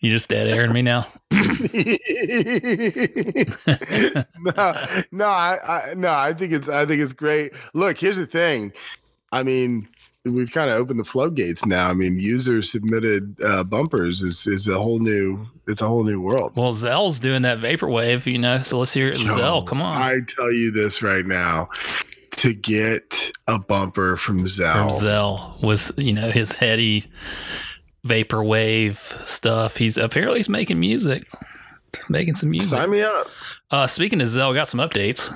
you 0.01 0.11
just 0.11 0.29
dead 0.29 0.49
airing 0.49 0.73
me 0.73 0.83
now. 0.83 1.07
no, 1.31 1.45
no, 5.13 5.27
I, 5.27 5.59
I, 5.67 5.95
no, 5.95 6.13
I 6.13 6.33
think 6.33 6.53
it's, 6.53 6.69
I 6.69 6.85
think 6.87 7.01
it's 7.01 7.13
great. 7.13 7.53
Look, 7.75 7.99
here's 7.99 8.17
the 8.19 8.27
thing. 8.27 8.73
I 9.31 9.43
mean, 9.43 9.89
we've 10.25 10.53
kind 10.53 10.71
of 10.71 10.79
opened 10.79 11.01
the 11.01 11.05
floodgates 11.05 11.65
now. 11.67 11.89
I 11.89 11.95
mean, 11.95 12.19
user 12.19 12.63
submitted 12.63 13.37
uh, 13.43 13.65
bumpers 13.65 14.23
is 14.23 14.47
is 14.47 14.69
a 14.69 14.79
whole 14.79 14.99
new, 14.99 15.47
it's 15.67 15.81
a 15.81 15.87
whole 15.87 16.05
new 16.05 16.21
world. 16.21 16.53
Well, 16.55 16.73
Zell's 16.73 17.19
doing 17.19 17.43
that 17.43 17.59
vaporwave, 17.59 18.27
you 18.27 18.39
know. 18.39 18.61
So 18.63 18.79
let's 18.79 18.93
hear 18.93 19.09
it. 19.09 19.19
Zell, 19.19 19.63
come 19.63 19.83
on. 19.83 20.01
I 20.01 20.19
tell 20.29 20.53
you 20.53 20.71
this 20.71 21.03
right 21.03 21.27
now. 21.27 21.69
To 22.37 22.55
get 22.55 23.31
a 23.47 23.59
bumper 23.59 24.17
from 24.17 24.47
Zell, 24.49 24.89
From 24.89 24.93
Zell 25.01 25.59
with 25.63 25.93
you 25.97 26.13
know 26.13 26.31
his 26.31 26.53
heady 26.53 27.05
vaporwave 28.07 29.29
stuff. 29.29 29.77
He's 29.77 29.97
apparently 29.99 30.39
he's 30.39 30.49
making 30.49 30.81
music, 30.81 31.31
making 32.09 32.35
some 32.35 32.51
music. 32.51 32.71
sign 32.71 32.91
me 32.91 33.03
up. 33.03 33.29
Uh, 33.71 33.87
speaking 33.87 34.21
of 34.21 34.29
Zell, 34.29 34.53
got 34.55 34.67
some 34.67 34.81
updates. 34.81 35.33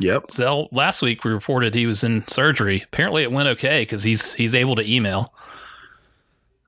Yep. 0.00 0.30
Zell 0.32 0.68
last 0.72 1.02
week 1.02 1.24
we 1.24 1.30
reported 1.32 1.74
he 1.74 1.86
was 1.86 2.02
in 2.02 2.26
surgery. 2.26 2.82
Apparently 2.84 3.22
it 3.22 3.30
went 3.32 3.48
okay 3.48 3.82
because 3.82 4.02
he's 4.02 4.34
he's 4.34 4.54
able 4.54 4.74
to 4.76 4.82
email. 4.92 5.32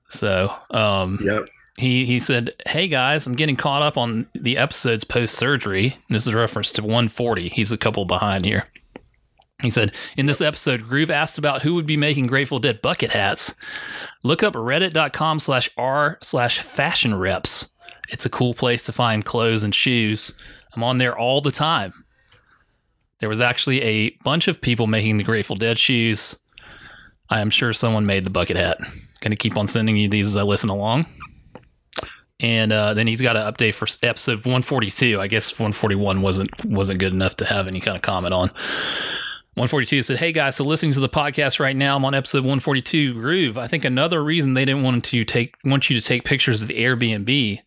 So 0.09 0.55
um, 0.71 1.19
Yep. 1.23 1.47
he 1.77 2.05
he 2.07 2.19
said, 2.19 2.51
"Hey 2.67 2.89
guys, 2.89 3.27
I'm 3.27 3.35
getting 3.35 3.57
caught 3.57 3.83
up 3.83 3.97
on 3.97 4.27
the 4.35 4.57
episodes 4.57 5.05
post 5.05 5.35
surgery. 5.35 5.97
This 6.09 6.27
is 6.27 6.33
a 6.35 6.37
reference 6.37 6.71
to 6.73 6.83
140. 6.83 7.49
He's 7.49 7.73
a 7.73 7.77
couple 7.79 8.05
behind 8.05 8.45
here." 8.45 8.69
He 9.63 9.71
said, 9.71 9.93
"In 10.17 10.27
this 10.27 10.41
episode, 10.41 10.83
Groove 10.89 11.11
asked 11.11 11.39
about 11.39 11.63
who 11.63 11.75
would 11.75 11.87
be 11.87 11.97
making 11.97 12.27
Grateful 12.27 12.59
Dead 12.61 12.81
bucket 12.83 13.11
hats. 13.11 13.55
Look 14.23 14.43
up 14.43 14.55
reddit.com 14.55 15.41
slash 15.41 15.69
r 15.77 16.19
slash 16.23 16.61
fashion 16.61 17.15
reps. 17.19 17.69
It's 18.09 18.27
a 18.27 18.31
cool 18.31 18.55
place 18.55 18.83
to 18.85 18.93
find 18.93 19.25
clothes 19.25 19.63
and 19.65 19.75
shoes. 19.75 20.33
I'm 20.75 20.85
on 20.85 20.99
there 20.99 21.19
all 21.19 21.41
the 21.41 21.51
time. 21.51 22.05
There 23.21 23.29
was 23.29 23.41
actually 23.41 23.83
a 23.83 24.11
bunch 24.25 24.49
of 24.49 24.61
people 24.61 24.87
making 24.87 25.17
the 25.17 25.25
Grateful 25.25 25.57
Dead 25.57 25.79
shoes. 25.79 26.37
I 27.31 27.41
am 27.41 27.51
sure 27.51 27.73
someone 27.73 28.07
made 28.07 28.25
the 28.25 28.31
bucket 28.31 28.57
hat. 28.57 28.79
Going 29.21 29.31
to 29.31 29.37
keep 29.37 29.57
on 29.57 29.69
sending 29.69 29.97
you 29.97 30.09
these 30.09 30.29
as 30.29 30.37
I 30.37 30.43
listen 30.43 30.71
along." 30.71 31.07
and 32.41 32.73
uh, 32.73 32.95
then 32.95 33.07
he's 33.07 33.23
got 33.23 33.37
an 33.37 33.51
update 33.51 33.75
for 33.75 33.87
episode 34.03 34.39
142. 34.39 35.21
I 35.21 35.27
guess 35.27 35.53
141 35.53 36.21
wasn't 36.23 36.65
wasn't 36.65 37.01
good 37.01 37.13
enough 37.13 37.37
to 37.37 37.45
have 37.45 37.67
any 37.67 37.81
kind 37.81 37.97
of 37.97 38.03
comment 38.03 38.35
on. 38.35 38.49
142 39.55 40.03
said, 40.03 40.19
"Hey 40.19 40.33
guys, 40.33 40.57
so 40.57 40.65
listening 40.65 40.93
to 40.93 41.01
the 41.01 41.09
podcast 41.09 41.59
right 41.59 41.75
now, 41.75 41.97
I'm 41.97 42.05
on 42.05 42.15
episode 42.15 42.41
142. 42.41 43.15
Groove. 43.15 43.57
I 43.57 43.67
think 43.67 43.87
another 43.87 44.23
reason 44.23 44.53
they 44.53 44.67
didn't 44.67 44.83
want 44.83 45.03
to 45.07 45.25
take 45.25 45.55
want 45.65 45.89
you 45.89 45.97
to 45.97 46.03
take 46.03 46.25
pictures 46.25 46.61
of 46.61 46.69
the 46.69 46.75
Airbnb 46.75 47.61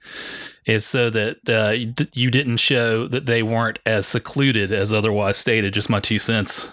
is 0.69 0.85
so 0.85 1.09
that 1.09 1.49
uh, 1.49 1.71
you 2.13 2.31
didn't 2.31 2.57
show 2.57 3.07
that 3.07 3.25
they 3.25 3.43
weren't 3.43 3.79
as 3.85 4.07
secluded 4.07 4.71
as 4.71 4.93
otherwise 4.93 5.37
stated. 5.37 5.73
Just 5.73 5.89
my 5.89 5.99
two 5.99 6.19
cents." 6.19 6.69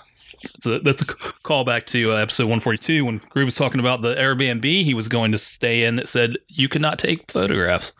So 0.60 0.78
that's 0.78 1.02
a 1.02 1.06
callback 1.06 1.86
to 1.86 2.12
uh, 2.12 2.16
episode 2.16 2.44
142 2.44 3.04
when 3.06 3.18
Groove 3.30 3.46
was 3.46 3.54
talking 3.54 3.80
about 3.80 4.02
the 4.02 4.14
Airbnb 4.14 4.64
he 4.64 4.92
was 4.92 5.08
going 5.08 5.32
to 5.32 5.38
stay 5.38 5.82
in 5.82 5.96
that 5.96 6.08
said 6.08 6.36
you 6.48 6.68
cannot 6.68 6.98
take 6.98 7.30
photographs 7.30 7.94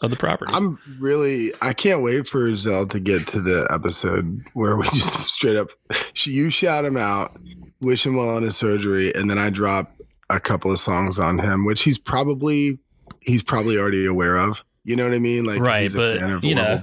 of 0.00 0.10
the 0.10 0.16
property. 0.16 0.52
I'm 0.54 0.78
really, 0.98 1.52
I 1.60 1.72
can't 1.72 2.02
wait 2.02 2.28
for 2.28 2.54
Zell 2.54 2.86
to 2.86 3.00
get 3.00 3.26
to 3.28 3.40
the 3.40 3.66
episode 3.72 4.42
where 4.52 4.76
we 4.76 4.84
just 4.94 5.18
straight 5.30 5.56
up, 5.56 5.68
you 6.14 6.50
shout 6.50 6.84
him 6.84 6.96
out, 6.96 7.36
wish 7.80 8.06
him 8.06 8.16
well 8.16 8.28
on 8.28 8.42
his 8.42 8.56
surgery, 8.56 9.12
and 9.14 9.28
then 9.28 9.38
I 9.38 9.50
drop 9.50 9.92
a 10.30 10.40
couple 10.40 10.70
of 10.70 10.78
songs 10.78 11.18
on 11.18 11.38
him, 11.38 11.64
which 11.64 11.82
he's 11.82 11.98
probably, 11.98 12.78
he's 13.20 13.42
probably 13.42 13.78
already 13.78 14.06
aware 14.06 14.36
of. 14.36 14.64
You 14.84 14.96
know 14.96 15.04
what 15.04 15.14
I 15.14 15.18
mean? 15.18 15.44
Like, 15.44 15.60
right, 15.60 15.90
but 15.94 16.44
you 16.44 16.54
know, 16.54 16.80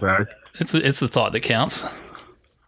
it's 0.55 0.73
a, 0.73 0.85
it's 0.85 0.99
the 0.99 1.07
thought 1.07 1.31
that 1.33 1.41
counts. 1.41 1.85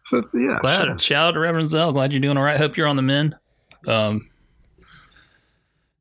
So 0.06 0.24
yeah, 0.34 0.60
glad 0.62 0.86
sure. 0.86 1.00
shout 1.00 1.28
out 1.30 1.32
to 1.32 1.40
Reverend 1.40 1.70
Zell. 1.70 1.92
Glad 1.92 2.12
you're 2.12 2.22
doing 2.22 2.38
all 2.38 2.44
right. 2.44 2.58
Hope 2.58 2.78
you're 2.78 2.88
on 2.88 2.96
the 2.96 3.02
mend. 3.02 3.36
Um, 3.88 4.30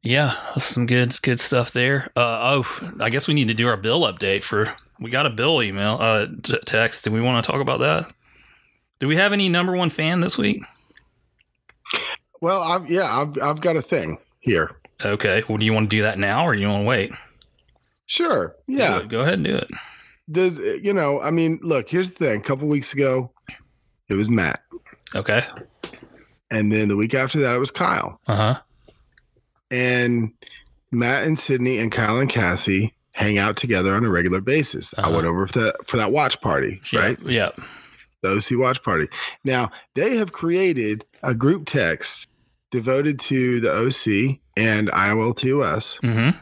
yeah, 0.03 0.37
some 0.59 0.87
good 0.87 1.17
good 1.23 1.41
stuff 1.41 1.73
there. 1.73 2.11
Uh, 2.17 2.63
oh, 2.63 2.91
I 3.01 3.09
guess 3.09 3.27
we 3.27 3.35
need 3.35 3.49
to 3.49 3.55
do 3.55 3.69
our 3.69 3.77
bill 3.77 4.01
update 4.03 4.45
for. 4.45 4.75
We 5.01 5.11
got 5.11 5.27
a 5.27 5.31
bill 5.31 5.63
email 5.63 5.99
uh 6.01 6.27
t- 6.43 6.59
text. 6.67 7.05
Do 7.05 7.11
we 7.11 7.21
want 7.21 7.45
to 7.45 7.51
talk 7.51 7.61
about 7.61 7.81
that? 7.81 8.13
Do 9.01 9.09
we 9.09 9.17
have 9.17 9.33
any 9.33 9.49
number 9.49 9.75
one 9.75 9.91
fan 9.91 10.21
this 10.21 10.37
week? 10.37 10.63
Well, 12.41 12.61
I've 12.61 12.91
yeah, 12.91 13.21
I've 13.21 13.41
I've 13.41 13.61
got 13.61 13.77
a 13.77 13.83
thing 13.83 14.19
here. 14.41 14.73
Okay. 15.05 15.43
Well, 15.49 15.59
do 15.59 15.65
you 15.65 15.73
want 15.73 15.91
to 15.91 15.97
do 15.97 16.03
that 16.03 16.19
now, 16.19 16.47
or 16.47 16.55
do 16.55 16.61
you 16.61 16.69
want 16.69 16.83
to 16.83 16.87
wait? 16.89 17.13
Sure. 18.13 18.55
Yeah. 18.67 19.05
Go 19.05 19.23
ahead 19.23 19.35
and 19.35 19.45
do 19.45 19.57
it. 19.57 19.71
The 20.29 20.81
you 20.83 20.93
know, 20.93 21.23
I 21.23 21.31
mean, 21.31 21.59
look. 21.63 21.89
Here's 21.89 22.11
the 22.11 22.17
thing. 22.17 22.41
A 22.41 22.45
couple 22.45 22.69
weeks 22.69 22.93
ago, 22.93 23.33
it 24.11 24.15
was 24.15 24.29
Matt. 24.29 24.61
Okay. 25.15 25.43
And 26.51 26.71
then 26.71 26.89
the 26.89 26.97
week 26.97 27.15
after 27.15 27.41
that, 27.41 27.57
it 27.57 27.59
was 27.59 27.71
Kyle. 27.71 28.21
Uh 28.27 28.37
huh. 28.37 28.61
And 29.71 30.31
Matt 30.91 31.27
and 31.27 31.39
Sydney 31.39 31.79
and 31.79 31.91
Kyle 31.91 32.19
and 32.19 32.29
Cassie 32.29 32.95
hang 33.13 33.39
out 33.39 33.57
together 33.57 33.95
on 33.95 34.05
a 34.05 34.11
regular 34.11 34.43
basis. 34.43 34.93
Uh-huh. 34.99 35.09
I 35.09 35.11
went 35.11 35.27
over 35.27 35.47
for 35.47 35.61
that 35.61 35.87
for 35.87 35.97
that 35.97 36.13
watch 36.13 36.39
party, 36.43 36.83
right? 36.93 37.19
Yeah. 37.23 37.49
The 38.21 38.33
OC 38.33 38.61
watch 38.61 38.83
party. 38.83 39.09
Now 39.43 39.71
they 39.95 40.17
have 40.17 40.33
created 40.33 41.07
a 41.23 41.35
group 41.35 41.65
text 41.65 42.29
devoted 42.71 43.19
to 43.21 43.59
the 43.61 43.73
OC 43.73 44.39
and 44.59 44.89
IOL2S. 44.89 45.99
Mm-hmm. 46.01 46.39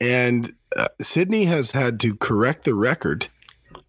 And 0.00 0.54
uh, 0.76 0.88
Sydney 1.00 1.44
has 1.44 1.72
had 1.72 2.00
to 2.00 2.14
correct 2.16 2.64
the 2.64 2.74
record. 2.74 3.28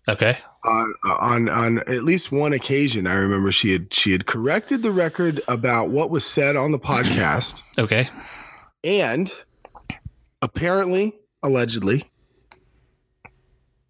Okay. 0.07 0.37
on 0.65 0.93
on 1.19 1.49
on 1.49 1.77
at 1.79 2.03
least 2.03 2.31
one 2.31 2.53
occasion. 2.53 3.07
I 3.07 3.13
remember 3.15 3.51
she 3.51 3.71
had 3.71 3.93
she 3.93 4.11
had 4.11 4.25
corrected 4.25 4.81
the 4.83 4.91
record 4.91 5.41
about 5.47 5.89
what 5.89 6.09
was 6.09 6.25
said 6.25 6.55
on 6.55 6.71
the 6.71 6.79
podcast. 6.79 7.63
Okay. 7.77 8.09
And 8.83 9.31
apparently 10.41 11.13
allegedly 11.41 12.09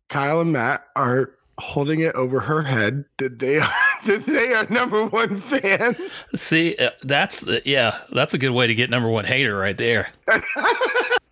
kyle 0.09 0.39
and 0.39 0.51
matt 0.53 0.85
are 0.95 1.31
holding 1.59 1.99
it 1.99 2.13
over 2.15 2.39
her 2.39 2.61
head 2.61 3.03
that 3.17 3.39
they 3.39 3.57
are 3.57 3.73
that 4.05 4.23
they 4.25 4.53
are 4.53 4.67
number 4.69 5.05
one 5.07 5.39
fans. 5.39 6.19
See 6.35 6.75
uh, 6.77 6.91
that's 7.03 7.47
uh, 7.47 7.59
yeah 7.65 7.99
that's 8.11 8.33
a 8.35 8.37
good 8.37 8.51
way 8.51 8.67
to 8.67 8.75
get 8.75 8.89
number 8.91 9.09
one 9.09 9.25
hater 9.25 9.57
right 9.57 9.77
there 9.77 10.11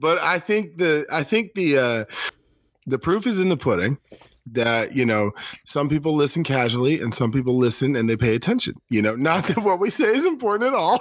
but 0.00 0.18
i 0.22 0.38
think 0.38 0.78
the 0.78 1.06
i 1.12 1.22
think 1.22 1.54
the 1.54 1.78
uh 1.78 2.04
the 2.86 2.98
proof 2.98 3.26
is 3.26 3.38
in 3.38 3.48
the 3.48 3.56
pudding 3.56 3.98
that 4.46 4.94
you 4.94 5.04
know 5.04 5.30
some 5.64 5.88
people 5.88 6.14
listen 6.14 6.42
casually 6.42 7.00
and 7.00 7.14
some 7.14 7.30
people 7.30 7.56
listen 7.56 7.94
and 7.94 8.08
they 8.08 8.16
pay 8.16 8.34
attention 8.34 8.74
you 8.88 9.02
know 9.02 9.14
not 9.14 9.44
that 9.46 9.58
what 9.58 9.78
we 9.78 9.90
say 9.90 10.04
is 10.04 10.26
important 10.26 10.68
at 10.68 10.74
all. 10.74 11.00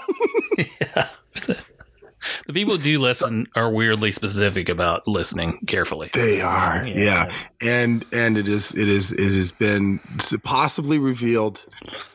Yeah 0.82 1.08
the 2.48 2.53
people 2.53 2.77
who 2.77 2.84
do 2.84 3.00
listen 3.00 3.48
are 3.56 3.70
weirdly 3.70 4.12
specific 4.12 4.70
about 4.70 5.08
listening 5.08 5.60
carefully. 5.68 6.10
They 6.13 6.41
are 6.41 6.86
yeah, 6.86 6.96
yeah. 6.96 7.34
and 7.62 8.06
and 8.12 8.38
it 8.38 8.48
is 8.48 8.72
it 8.74 8.88
is 8.88 9.12
it 9.12 9.34
has 9.34 9.51
been 9.51 10.00
possibly 10.44 11.00
revealed 11.00 11.65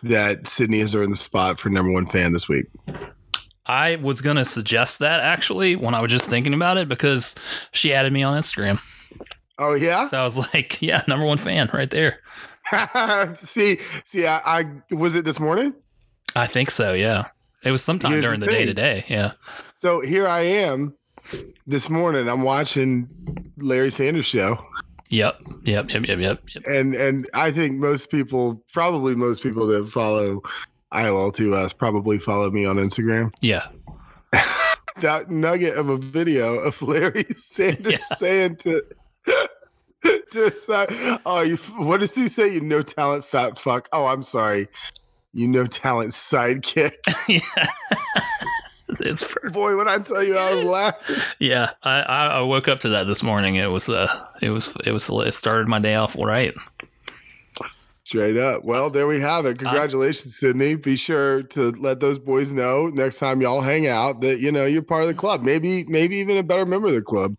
that 0.03 0.47
sydney 0.47 0.81
has 0.81 0.95
earned 0.95 1.13
the 1.13 1.17
spot 1.17 1.59
for 1.59 1.71
number 1.71 1.93
one 1.93 2.07
fan 2.07 2.33
this 2.33 2.49
week 2.49 2.67
i 3.67 3.97
was 3.97 4.21
going 4.21 4.37
to 4.37 4.45
suggest 4.45 4.99
that 4.99 5.21
actually 5.21 5.77
when 5.77 5.95
i 5.95 6.01
was 6.01 6.11
just 6.11 6.29
thinking 6.29 6.55
about 6.55 6.77
it 6.77 6.89
because 6.89 7.35
she 7.73 7.93
added 7.93 8.13
me 8.13 8.23
on 8.23 8.39
instagram 8.39 8.79
Oh 9.59 9.75
yeah. 9.75 10.07
So 10.07 10.19
I 10.19 10.25
was 10.25 10.39
like, 10.39 10.81
yeah, 10.83 11.03
number 11.09 11.25
one 11.25 11.39
fan 11.39 11.71
right 11.73 11.91
there. 11.91 12.21
see, 13.45 13.79
see, 14.05 14.27
I, 14.27 14.61
I, 14.61 14.65
was 14.91 15.15
it 15.15 15.25
this 15.25 15.39
morning. 15.39 15.75
I 16.35 16.47
think 16.47 16.71
so. 16.71 16.93
Yeah, 16.93 17.29
it 17.63 17.71
was 17.71 17.83
sometime 17.83 18.13
Here's 18.13 18.25
during 18.25 18.41
the, 18.41 18.47
the 18.47 18.53
day 18.53 18.65
today. 18.65 19.05
Yeah. 19.09 19.33
So 19.75 20.01
here 20.01 20.27
I 20.27 20.41
am 20.41 20.95
this 21.67 21.89
morning. 21.89 22.29
I'm 22.29 22.43
watching 22.43 23.09
Larry 23.59 23.91
Sanders 23.91 24.27
show. 24.27 24.59
Yep. 25.11 25.41
Yep. 25.65 25.91
Yep. 25.91 26.07
Yep. 26.07 26.19
Yep. 26.19 26.41
yep. 26.55 26.65
And 26.67 26.95
and 26.95 27.29
I 27.35 27.53
think 27.53 27.75
most 27.75 28.11
people, 28.11 28.63
probably 28.73 29.15
most 29.15 29.43
people 29.43 29.67
that 29.69 29.91
follow 29.91 30.43
IOL2S, 30.95 31.77
probably 31.77 32.19
follow 32.19 32.51
me 32.51 32.65
on 32.65 32.77
Instagram. 32.77 33.33
Yeah. 33.41 33.67
that 35.01 35.31
nugget 35.31 35.77
of 35.77 35.89
a 35.89 35.97
video 35.97 36.55
of 36.55 36.81
Larry 36.83 37.27
Sanders 37.35 37.93
yeah. 37.93 38.17
saying 38.17 38.57
to 38.57 38.83
Decide, 40.33 40.89
oh, 41.25 41.41
you, 41.41 41.57
what 41.79 42.01
does 42.01 42.15
he 42.15 42.29
say? 42.29 42.53
You 42.53 42.61
no 42.61 42.83
talent, 42.83 43.25
fat 43.25 43.59
fuck. 43.59 43.89
Oh, 43.93 44.05
I'm 44.05 44.23
sorry. 44.23 44.69
You 45.33 45.49
no 45.49 45.67
talent 45.67 46.11
sidekick. 46.11 46.97
yeah. 47.27 47.69
it's 48.89 49.23
for, 49.23 49.49
boy 49.51 49.77
when 49.77 49.89
I 49.89 49.99
tell 49.99 50.23
you 50.23 50.37
I 50.37 50.53
was 50.53 50.63
laughing. 50.63 51.17
Yeah, 51.39 51.71
I, 51.83 52.01
I 52.01 52.43
woke 52.43 52.69
up 52.69 52.81
to 52.81 52.91
that 52.91 53.07
this 53.07 53.23
morning. 53.23 53.57
It 53.57 53.71
was 53.71 53.89
uh, 53.89 54.09
it 54.43 54.51
was 54.51 54.77
it 54.85 54.93
was 54.93 55.09
it 55.09 55.33
started 55.33 55.69
my 55.69 55.79
day 55.79 55.95
off 55.95 56.17
right. 56.17 56.55
Straight 58.05 58.37
up. 58.37 58.65
Well, 58.65 58.91
there 58.91 59.07
we 59.07 59.19
have 59.21 59.47
it. 59.47 59.59
Congratulations, 59.59 60.37
Sydney. 60.37 60.75
Be 60.75 60.95
sure 60.95 61.43
to 61.45 61.71
let 61.71 62.01
those 62.01 62.19
boys 62.19 62.53
know 62.53 62.89
next 62.89 63.19
time 63.19 63.41
y'all 63.41 63.63
hang 63.63 63.87
out 63.87 64.21
that 64.21 64.41
you 64.41 64.53
know 64.53 64.67
you're 64.67 64.83
part 64.83 65.03
of 65.03 65.09
the 65.09 65.15
club. 65.15 65.43
Maybe 65.43 65.85
maybe 65.85 66.17
even 66.17 66.37
a 66.37 66.43
better 66.43 66.67
member 66.67 66.89
of 66.89 66.95
the 66.95 67.01
club. 67.01 67.35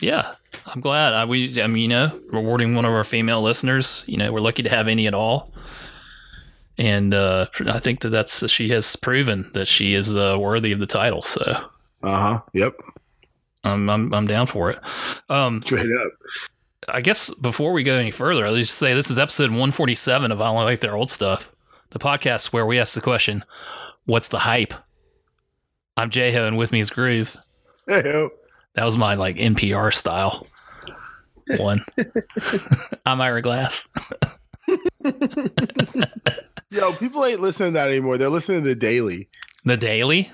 Yeah, 0.00 0.34
I'm 0.64 0.80
glad. 0.80 1.12
I, 1.12 1.26
we, 1.26 1.60
I 1.60 1.66
mean, 1.66 1.82
you 1.82 1.88
know, 1.88 2.20
rewarding 2.30 2.74
one 2.74 2.86
of 2.86 2.92
our 2.92 3.04
female 3.04 3.42
listeners. 3.42 4.04
You 4.06 4.16
know, 4.16 4.32
we're 4.32 4.40
lucky 4.40 4.62
to 4.62 4.70
have 4.70 4.88
any 4.88 5.06
at 5.06 5.12
all. 5.12 5.52
And 6.78 7.12
uh, 7.12 7.46
I 7.66 7.78
think 7.78 8.00
that 8.00 8.10
that's 8.10 8.48
she 8.48 8.70
has 8.70 8.96
proven 8.96 9.50
that 9.52 9.66
she 9.66 9.92
is 9.92 10.16
uh, 10.16 10.38
worthy 10.38 10.72
of 10.72 10.78
the 10.78 10.86
title. 10.86 11.22
So, 11.22 11.42
uh 12.02 12.16
huh. 12.16 12.40
Yep. 12.54 12.80
I'm, 13.64 13.90
I'm 13.90 14.14
I'm 14.14 14.26
down 14.26 14.46
for 14.46 14.70
it. 14.70 14.78
Um, 15.28 15.60
Straight 15.60 15.84
up. 15.84 16.12
I 16.88 17.00
guess 17.00 17.32
before 17.34 17.72
we 17.72 17.82
go 17.82 17.94
any 17.94 18.10
further, 18.10 18.46
I'll 18.46 18.56
just 18.56 18.78
say 18.78 18.94
this 18.94 19.10
is 19.10 19.18
episode 19.18 19.50
147 19.50 20.32
of 20.32 20.40
I 20.40 20.48
Only 20.48 20.64
Like 20.64 20.80
Their 20.80 20.96
Old 20.96 21.10
Stuff, 21.10 21.52
the 21.90 21.98
podcast 21.98 22.46
where 22.52 22.66
we 22.66 22.78
ask 22.78 22.94
the 22.94 23.00
question, 23.00 23.44
"What's 24.04 24.28
the 24.28 24.40
hype?" 24.40 24.74
I'm 25.96 26.10
J 26.10 26.32
Ho, 26.32 26.46
and 26.46 26.56
with 26.56 26.72
me 26.72 26.80
is 26.80 26.90
Groove. 26.90 27.36
Hey, 27.86 28.28
that 28.74 28.84
was 28.84 28.96
my 28.96 29.14
like 29.14 29.36
NPR 29.36 29.92
style 29.92 30.46
one. 31.56 31.84
I'm 33.06 33.20
Ira 33.20 33.42
Glass. 33.42 33.88
Yo, 36.70 36.92
people 36.94 37.24
ain't 37.24 37.40
listening 37.40 37.72
to 37.72 37.78
that 37.78 37.88
anymore. 37.88 38.18
They're 38.18 38.28
listening 38.28 38.62
to 38.62 38.68
the 38.68 38.74
Daily. 38.74 39.28
The 39.64 39.76
Daily? 39.76 40.30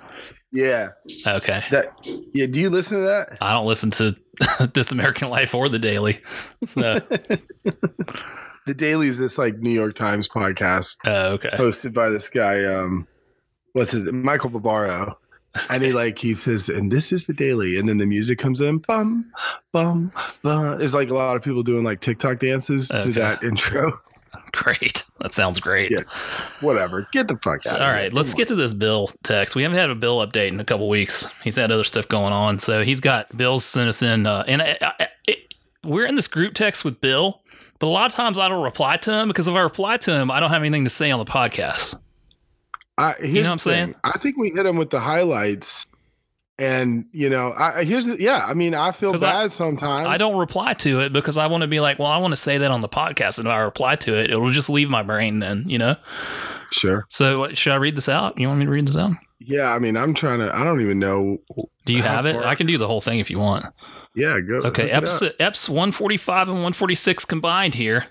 Yeah. 0.55 0.91
Okay. 1.27 1.65
That. 1.73 1.93
Yeah. 2.33 2.47
Do 2.47 2.61
you 2.61 2.71
listen 2.71 2.99
to 2.99 3.05
that? 3.05 3.37
I 3.41 3.53
don't 3.53 3.67
listen 3.67 3.91
to 3.93 4.17
This 4.73 4.93
American 4.93 5.29
Life 5.29 5.53
or 5.55 5.69
The 5.69 5.81
Daily. 5.81 6.21
So, 6.69 7.01
The 8.67 8.75
Daily 8.75 9.09
is 9.09 9.19
this 9.19 9.37
like 9.37 9.59
New 9.59 9.71
York 9.73 9.95
Times 9.97 10.29
podcast 10.29 10.97
oh, 11.07 11.33
okay. 11.33 11.51
hosted 11.51 11.93
by 11.93 12.09
this 12.09 12.29
guy. 12.29 12.65
Um, 12.65 13.07
what's 13.73 13.91
his 13.91 14.11
Michael 14.13 14.49
Barbaro. 14.51 15.19
And 15.69 15.83
he 15.85 15.93
like 15.93 16.19
he 16.19 16.35
says, 16.35 16.69
and 16.69 16.91
this 16.91 17.13
is 17.13 17.27
the 17.27 17.33
daily, 17.33 17.79
and 17.79 17.89
then 17.89 17.99
the 17.99 18.07
music 18.07 18.39
comes 18.41 18.61
in, 18.61 18.79
bum, 18.79 19.31
bum, 19.73 20.11
bum. 20.43 20.79
There's 20.79 20.95
like 20.95 21.11
a 21.11 21.15
lot 21.15 21.37
of 21.37 21.43
people 21.43 21.63
doing 21.63 21.85
like 21.85 22.01
TikTok 22.01 22.41
dances 22.41 22.91
Okay. 22.91 23.05
to 23.05 23.13
that 23.21 23.43
intro. 23.45 24.01
Great. 24.55 25.05
That 25.21 25.33
sounds 25.33 25.59
great. 25.59 25.91
Yeah. 25.91 26.01
Whatever, 26.61 27.09
get 27.13 27.29
the 27.29 27.39
fuck 27.39 27.65
out. 27.65 27.81
All 27.81 27.89
right, 27.89 28.13
let's 28.13 28.35
get 28.35 28.49
to 28.49 28.55
this 28.55 28.75
Bill 28.75 29.09
text. 29.23 29.55
We 29.55 29.63
haven't 29.63 29.79
had 29.79 29.89
a 29.89 29.95
Bill 29.95 30.19
update 30.19 30.49
in 30.49 30.61
a 30.61 30.65
couple 30.65 30.87
weeks. 30.87 31.27
He's 31.43 31.57
had 31.57 31.73
other 31.73 31.85
stuff 31.85 32.09
going 32.09 32.35
on, 32.35 32.59
so 32.59 32.83
he's 32.83 33.01
got 33.01 33.35
Bill's 33.35 33.65
sent 33.65 33.89
us 33.89 34.03
in, 34.03 34.27
uh, 34.27 34.45
and 34.47 34.61
I, 34.61 34.77
I, 34.83 35.09
it, 35.27 35.55
we're 35.83 36.05
in 36.05 36.17
this 36.17 36.29
group 36.29 36.53
text 36.53 36.85
with 36.85 37.01
Bill. 37.01 37.41
But 37.79 37.87
a 37.87 37.89
lot 37.89 38.11
of 38.11 38.15
times 38.15 38.39
I 38.39 38.49
don't 38.51 38.63
reply 38.63 38.99
to 38.99 39.13
him 39.13 39.29
because 39.29 39.49
if 39.49 39.55
I 39.55 39.61
reply 39.61 39.97
to 39.99 40.15
him, 40.15 40.31
I 40.31 40.41
don't 40.41 40.51
have 40.51 40.61
anything 40.61 40.85
to 40.85 40.91
say 40.91 41.11
on 41.11 41.19
the 41.19 41.31
podcast. 41.31 41.95
I, 42.99 43.15
here's 43.19 43.35
know 43.35 43.43
what 43.43 43.51
I'm 43.53 43.59
saying? 43.61 43.95
I 44.05 44.19
think 44.19 44.37
we 44.37 44.51
hit 44.51 44.67
him 44.67 44.77
with 44.77 44.91
the 44.91 45.01
highlights, 45.01 45.87
and 46.59 47.07
you 47.13 47.29
know, 47.31 47.53
I 47.59 47.85
here's 47.85 48.07
the 48.07 48.17
yeah. 48.21 48.45
I 48.47 48.55
mean, 48.55 48.75
I 48.75 48.93
feel 48.93 49.13
'Cause 49.13 49.23
I- 49.23 49.43
bad 49.43 49.53
sometimes. 49.53 50.07
I 50.07 50.17
don't 50.17 50.37
reply 50.37 50.75
to 50.75 51.01
it 51.01 51.13
because 51.13 51.37
I 51.39 51.47
want 51.47 51.63
to 51.63 51.67
be 51.67 51.81
like, 51.81 51.99
well, 51.99 52.09
I 52.11 52.19
want 52.19 52.33
to 52.33 52.37
say 52.37 52.59
that 52.59 52.71
on 52.71 52.81
the 52.81 52.89
podcast, 52.89 53.39
and 53.39 53.47
if 53.47 53.51
I 53.53 53.59
reply 53.59 53.97
to 53.97 54.15
it, 54.17 54.31
it'll 54.31 54.51
just 54.51 54.71
leave 54.71 54.89
my 54.91 55.03
brain. 55.03 55.39
Then 55.41 55.65
you 55.67 55.79
know. 55.79 55.97
Sure. 56.73 57.05
So 57.09 57.41
what, 57.41 57.57
should 57.59 57.73
I 57.73 57.77
read 57.77 57.97
this 57.97 58.09
out? 58.09 58.39
You 58.39 58.49
want 58.49 58.59
me 58.61 58.65
to 58.67 58.71
read 58.71 58.89
this 58.89 58.97
out? 58.97 59.13
Yeah. 59.41 59.73
I 59.73 59.79
mean, 59.79 59.97
I'm 59.97 60.15
trying 60.15 60.39
to. 60.41 60.55
I 60.55 60.65
don't 60.65 60.81
even 60.81 60.99
know. 60.99 61.39
Do 61.87 61.93
you 61.93 62.03
have 62.03 62.27
it? 62.27 62.35
far? 62.35 62.45
I 62.45 62.55
can 62.55 62.67
do 62.67 62.79
the 62.79 62.87
whole 62.89 63.01
thing 63.01 63.19
if 63.21 63.31
you 63.31 63.39
want. 63.39 63.67
Yeah. 64.17 64.41
Go. 64.41 64.63
Okay, 64.69 64.91
episode, 64.91 65.35
eps 65.39 65.69
145 65.69 66.49
and 66.49 66.57
146 66.57 67.25
combined 67.25 67.75
here. 67.75 68.07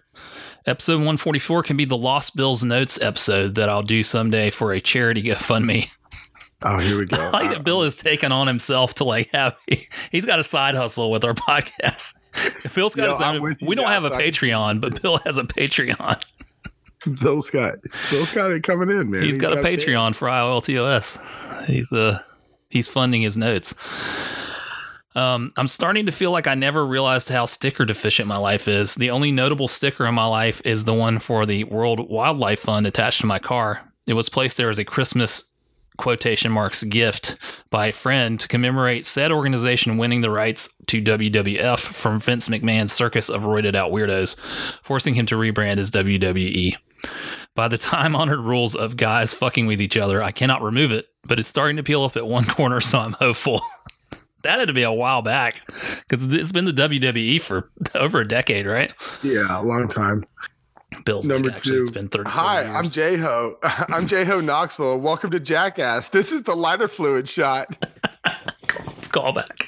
Episode 0.65 0.95
144 0.97 1.63
can 1.63 1.75
be 1.75 1.83
the 1.83 1.97
Lost 1.97 2.38
Bills 2.38 2.63
Notes 2.63 3.01
episode 3.01 3.55
that 3.55 3.67
I'll 3.67 3.81
do 3.83 4.01
someday 4.03 4.50
for 4.50 4.71
a 4.71 4.79
charity 4.79 5.23
GoFundMe. 5.29 5.89
Oh, 6.63 6.77
here 6.79 6.98
we 6.98 7.05
go. 7.05 7.17
I 7.34 7.41
like 7.43 7.50
that 7.50 7.63
Bill 7.63 7.84
has 7.84 7.96
taken 7.96 8.32
on 8.32 8.48
himself 8.48 8.93
to 8.96 9.03
like 9.03 9.29
have 9.34 9.58
he's 10.12 10.25
got 10.25 10.39
a 10.39 10.43
side 10.43 10.75
hustle 10.75 11.12
with 11.12 11.24
our 11.24 11.34
podcast. 11.34 12.13
Bill's 12.74 12.96
got 12.96 13.10
his 13.12 13.22
own. 13.22 13.55
We 13.62 13.75
don't 13.75 13.89
have 13.89 14.05
a 14.05 14.10
Patreon, 14.10 14.82
but 14.82 15.01
Bill 15.01 15.17
has 15.20 15.38
a 15.38 15.43
Patreon. 15.43 16.24
Bill 17.22 17.41
Scott. 17.41 17.75
Bill 18.10 18.25
Scott 18.25 18.53
ain't 18.53 18.63
coming 18.63 18.89
in, 18.89 19.12
man. 19.12 19.24
he's 19.24 19.38
got 19.38 19.58
a 19.58 19.62
pay- 19.62 19.77
Patreon 19.77 20.15
for 20.15 20.27
IOLTOS. 20.27 21.65
He's 21.65 21.91
uh 21.91 22.22
he's 22.70 22.88
funding 22.88 23.22
his 23.22 23.36
notes. 23.38 23.75
Um, 25.15 25.53
I'm 25.58 25.67
starting 25.67 26.08
to 26.08 26.12
feel 26.12 26.32
like 26.32 26.48
I 26.48 26.55
never 26.55 26.84
realized 26.86 27.29
how 27.29 27.46
sticker 27.46 27.86
deficient 27.86 28.27
my 28.27 28.38
life 28.38 28.67
is. 28.67 28.96
The 28.96 29.12
only 29.12 29.32
notable 29.32 29.67
sticker 29.67 30.08
in 30.08 30.15
my 30.15 30.25
life 30.25 30.60
is 30.65 30.86
the 30.86 30.93
one 30.93 31.20
for 31.20 31.46
the 31.46 31.65
World 31.65 32.10
Wildlife 32.10 32.62
Fund 32.62 32.88
attached 32.88 33.22
to 33.22 33.27
my 33.27 33.38
car. 33.38 33.82
It 34.08 34.13
was 34.13 34.27
placed 34.29 34.58
there 34.58 34.70
as 34.70 34.79
a 34.79 34.86
Christmas 34.86 35.43
quotation 35.97 36.51
marks 36.51 36.83
gift 36.83 37.38
by 37.69 37.88
a 37.88 37.93
friend 37.93 38.39
to 38.39 38.47
commemorate 38.47 39.05
said 39.05 39.31
organization 39.31 39.97
winning 39.97 40.21
the 40.21 40.29
rights 40.29 40.73
to 40.88 41.01
WWF 41.01 41.79
from 41.79 42.19
Vince 42.19 42.47
McMahon's 42.47 42.93
circus 42.93 43.29
of 43.29 43.43
roided 43.43 43.75
out 43.75 43.91
weirdos, 43.91 44.39
forcing 44.81 45.15
him 45.15 45.25
to 45.27 45.35
rebrand 45.35 45.77
as 45.77 45.91
WWE. 45.91 46.75
By 47.55 47.67
the 47.67 47.77
time 47.77 48.15
honored 48.15 48.39
rules 48.39 48.75
of 48.75 48.97
guys 48.97 49.33
fucking 49.33 49.68
with 49.68 49.81
each 49.81 49.98
other, 49.98 50.24
I 50.24 50.31
cannot 50.31 50.61
remove 50.61 50.91
it, 50.91 51.07
but 51.24 51.39
it's 51.39 51.48
starting 51.48 51.77
to 51.77 51.83
peel 51.83 52.03
up 52.03 52.18
at 52.18 52.25
one 52.25 52.46
corner, 52.48 52.81
so 52.81 53.00
I'm 53.00 53.13
hopeful. 53.13 53.61
that 54.44 54.59
had 54.59 54.68
to 54.68 54.74
be 54.74 54.83
a 54.83 54.91
while 54.91 55.22
back 55.22 55.61
because 56.07 56.33
it's 56.33 56.51
been 56.51 56.65
the 56.65 56.72
WWE 56.72 57.41
for 57.41 57.70
over 57.96 58.22
a 58.22 58.27
decade, 58.27 58.65
right? 58.65 58.94
Yeah, 59.22 59.61
a 59.61 59.63
long 59.63 59.87
time. 59.87 60.25
Bill's 61.06 61.25
Number 61.27 61.51
actually, 61.51 61.77
two. 61.77 61.82
it's 61.82 61.92
been 61.92 62.08
30 62.08 62.29
Hi, 62.29 62.62
years. 62.62 62.75
I'm 62.75 62.90
J 62.90 63.18
Ho. 63.18 63.58
I'm 63.64 64.08
J 64.08 64.24
Ho 64.25 64.40
Knoxville. 64.42 65.00
Welcome 65.00 65.32
to 65.32 65.40
Jackass. 65.40 66.10
This 66.10 66.32
is 66.32 66.44
the 66.44 66.56
lighter 66.56 66.88
fluid 66.88 67.27
shot. 67.27 67.75
Call 69.12 69.34
back. 69.34 69.68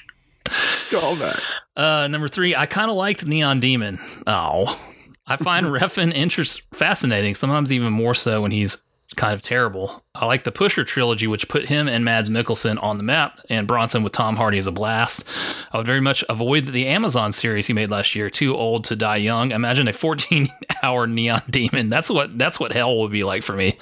Call 0.90 1.18
back. 1.18 1.40
Uh, 1.76 2.08
number 2.08 2.28
three, 2.28 2.56
I 2.56 2.66
kind 2.66 2.90
of 2.90 2.98
liked 2.98 3.26
Neon 3.26 3.60
Demon. 3.60 4.00
Oh, 4.28 4.80
I 5.28 5.36
find 5.38 5.66
Refn 5.68 6.14
interest 6.14 6.62
fascinating. 6.74 7.36
Sometimes 7.36 7.72
even 7.72 7.92
more 7.94 8.16
so 8.16 8.42
when 8.42 8.52
he's 8.52 8.85
kind 9.16 9.34
of 9.34 9.42
terrible. 9.42 10.04
I 10.14 10.26
like 10.26 10.44
the 10.44 10.52
Pusher 10.52 10.84
trilogy, 10.84 11.28
which 11.28 11.48
put 11.48 11.68
him 11.68 11.88
and 11.88 12.06
Mads 12.06 12.30
Mikkelsen 12.30 12.82
on 12.82 12.98
the 12.98 13.04
map, 13.04 13.40
and 13.50 13.68
Bronson 13.68 14.04
with 14.04 14.14
Tom 14.14 14.36
Hardy 14.36 14.58
is 14.58 14.68
a 14.68 14.72
blast. 14.72 15.24
I 15.72 15.78
would 15.78 15.86
very 15.86 16.00
much 16.00 16.24
avoid 16.30 16.68
the 16.68 16.88
Amazon 16.88 17.32
series 17.32 17.68
he 17.68 17.74
made 17.74 17.90
last 17.90 18.16
year. 18.16 18.30
Too 18.30 18.56
old 18.56 18.86
to 18.86 18.96
die 18.96 19.18
young. 19.18 19.52
Imagine 19.52 19.88
a 19.88 19.92
14-hour 19.92 21.08
Neon 21.08 21.42
Demon. 21.50 21.90
That's 21.90 22.10
what 22.10 22.38
that's 22.38 22.60
what 22.60 22.72
hell 22.72 23.00
would 23.00 23.12
be 23.12 23.24
like 23.24 23.44
for 23.44 23.54
me. 23.54 23.78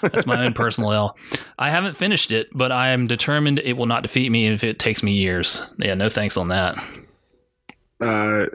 That's 0.00 0.26
my 0.26 0.44
own 0.44 0.52
personal 0.52 0.90
hell. 0.90 1.16
I 1.58 1.70
haven't 1.70 1.96
finished 1.96 2.32
it, 2.32 2.48
but 2.52 2.72
I 2.72 2.88
am 2.88 3.06
determined 3.06 3.58
it 3.60 3.76
will 3.76 3.86
not 3.86 4.02
defeat 4.02 4.30
me 4.30 4.48
if 4.48 4.64
it 4.64 4.78
takes 4.78 5.02
me 5.02 5.12
years. 5.12 5.64
Yeah, 5.78 5.94
no 5.94 6.08
thanks 6.08 6.36
on 6.36 6.48
that. 6.48 6.76
Uh, 8.00 8.46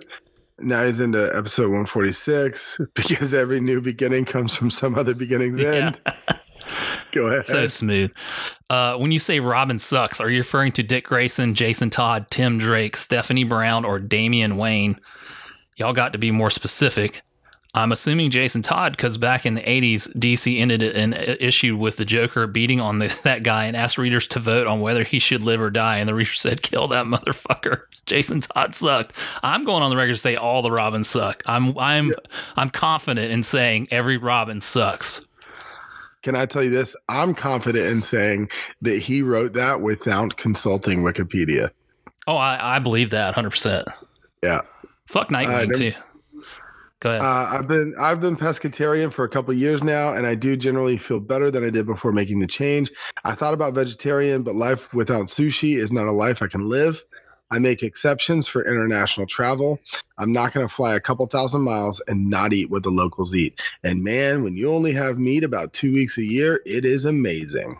now 0.59 0.85
he's 0.85 0.99
into 1.01 1.29
episode 1.35 1.63
146 1.63 2.79
because 2.95 3.33
every 3.33 3.59
new 3.59 3.81
beginning 3.81 4.25
comes 4.25 4.55
from 4.55 4.69
some 4.69 4.95
other 4.95 5.13
beginning's 5.13 5.59
Yeah. 5.59 5.91
end. 5.95 6.01
Go 7.11 7.27
ahead. 7.27 7.45
So 7.45 7.67
smooth. 7.67 8.11
Uh, 8.69 8.95
when 8.97 9.11
you 9.11 9.19
say 9.19 9.39
Robin 9.39 9.77
sucks, 9.79 10.19
are 10.19 10.29
you 10.29 10.39
referring 10.39 10.71
to 10.73 10.83
Dick 10.83 11.05
Grayson, 11.05 11.53
Jason 11.53 11.89
Todd, 11.89 12.27
Tim 12.31 12.57
Drake, 12.57 12.97
Stephanie 12.97 13.43
Brown, 13.43 13.85
or 13.85 13.99
Damian 13.99 14.57
Wayne? 14.57 14.99
Y'all 15.77 15.93
got 15.93 16.13
to 16.13 16.19
be 16.19 16.31
more 16.31 16.49
specific. 16.49 17.21
I'm 17.75 17.91
assuming 17.91 18.31
Jason 18.31 18.61
Todd 18.61 18.93
because 18.93 19.17
back 19.17 19.45
in 19.45 19.55
the 19.55 19.61
80s, 19.61 20.15
DC 20.15 20.59
ended 20.59 20.81
an 20.81 21.13
issue 21.13 21.75
with 21.75 21.97
the 21.97 22.05
Joker 22.05 22.47
beating 22.47 22.79
on 22.79 22.99
the, 22.99 23.19
that 23.23 23.43
guy 23.43 23.65
and 23.65 23.75
asked 23.75 23.97
readers 23.97 24.27
to 24.29 24.39
vote 24.39 24.65
on 24.65 24.79
whether 24.79 25.03
he 25.03 25.19
should 25.19 25.43
live 25.43 25.59
or 25.59 25.69
die. 25.69 25.97
And 25.97 26.07
the 26.07 26.13
reader 26.13 26.31
said, 26.33 26.61
kill 26.61 26.87
that 26.87 27.05
motherfucker. 27.05 27.81
Jason 28.05 28.39
Todd 28.39 28.73
sucked. 28.73 29.13
I'm 29.43 29.65
going 29.65 29.83
on 29.83 29.89
the 29.89 29.97
record 29.97 30.13
to 30.13 30.17
say 30.19 30.35
all 30.35 30.61
the 30.61 30.71
Robins 30.71 31.09
suck. 31.09 31.43
I'm 31.47 31.77
I'm 31.77 32.11
I'm 32.55 32.69
confident 32.69 33.31
in 33.31 33.43
saying 33.43 33.87
every 33.91 34.17
Robin 34.17 34.61
sucks. 34.61 35.25
Can 36.21 36.35
I 36.35 36.45
tell 36.45 36.63
you 36.63 36.69
this? 36.69 36.95
I'm 37.09 37.33
confident 37.35 37.87
in 37.87 38.01
saying 38.01 38.49
that 38.81 38.99
he 38.99 39.21
wrote 39.21 39.53
that 39.53 39.81
without 39.81 40.37
consulting 40.37 40.99
Wikipedia. 40.99 41.71
Oh, 42.27 42.37
I, 42.37 42.77
I 42.77 42.79
believe 42.79 43.09
that 43.11 43.35
100%. 43.35 43.85
Yeah. 44.43 44.61
Fuck 45.07 45.29
Nightwing 45.29 45.71
Uh, 45.73 45.77
too. 45.77 45.93
Go 47.01 47.09
ahead. 47.09 47.21
Uh, 47.21 47.57
I've 47.57 47.67
been 47.67 47.93
I've 47.99 48.21
been 48.21 48.35
pescatarian 48.35 49.11
for 49.11 49.25
a 49.25 49.29
couple 49.29 49.53
years 49.53 49.83
now, 49.83 50.13
and 50.13 50.25
I 50.25 50.35
do 50.35 50.55
generally 50.55 50.97
feel 50.97 51.19
better 51.19 51.51
than 51.51 51.65
I 51.65 51.69
did 51.69 51.85
before 51.85 52.11
making 52.11 52.39
the 52.39 52.47
change. 52.47 52.91
I 53.23 53.35
thought 53.35 53.53
about 53.53 53.73
vegetarian, 53.73 54.43
but 54.43 54.55
life 54.55 54.93
without 54.93 55.25
sushi 55.25 55.75
is 55.77 55.91
not 55.91 56.07
a 56.07 56.11
life 56.11 56.41
I 56.41 56.47
can 56.47 56.69
live. 56.69 57.03
I 57.51 57.59
make 57.59 57.83
exceptions 57.83 58.47
for 58.47 58.65
international 58.65 59.27
travel. 59.27 59.79
I'm 60.17 60.33
not 60.33 60.51
going 60.51 60.67
to 60.67 60.73
fly 60.73 60.95
a 60.95 60.99
couple 60.99 61.27
thousand 61.27 61.61
miles 61.61 62.01
and 62.07 62.29
not 62.29 62.53
eat 62.53 62.71
what 62.71 62.83
the 62.83 62.89
locals 62.89 63.35
eat. 63.35 63.61
And 63.83 64.03
man, 64.03 64.43
when 64.43 64.57
you 64.57 64.71
only 64.71 64.93
have 64.93 65.19
meat 65.19 65.43
about 65.43 65.73
two 65.73 65.93
weeks 65.93 66.17
a 66.17 66.23
year, 66.23 66.61
it 66.65 66.85
is 66.85 67.05
amazing. 67.05 67.77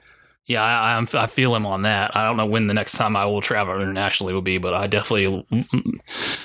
Yeah, 0.48 0.64
I, 0.64 0.96
I'm, 0.96 1.08
I 1.14 1.26
feel 1.28 1.56
him 1.56 1.66
on 1.66 1.82
that. 1.84 2.16
I 2.16 2.24
don't 2.24 2.38
know 2.38 2.46
when 2.46 2.68
the 2.68 2.74
next 2.74 2.94
time 2.94 3.16
I 3.16 3.26
will 3.26 3.42
travel 3.42 3.76
internationally 3.82 4.34
will 4.34 4.42
be, 4.44 4.58
but 4.60 4.74
I 4.76 4.86
definitely 4.88 5.44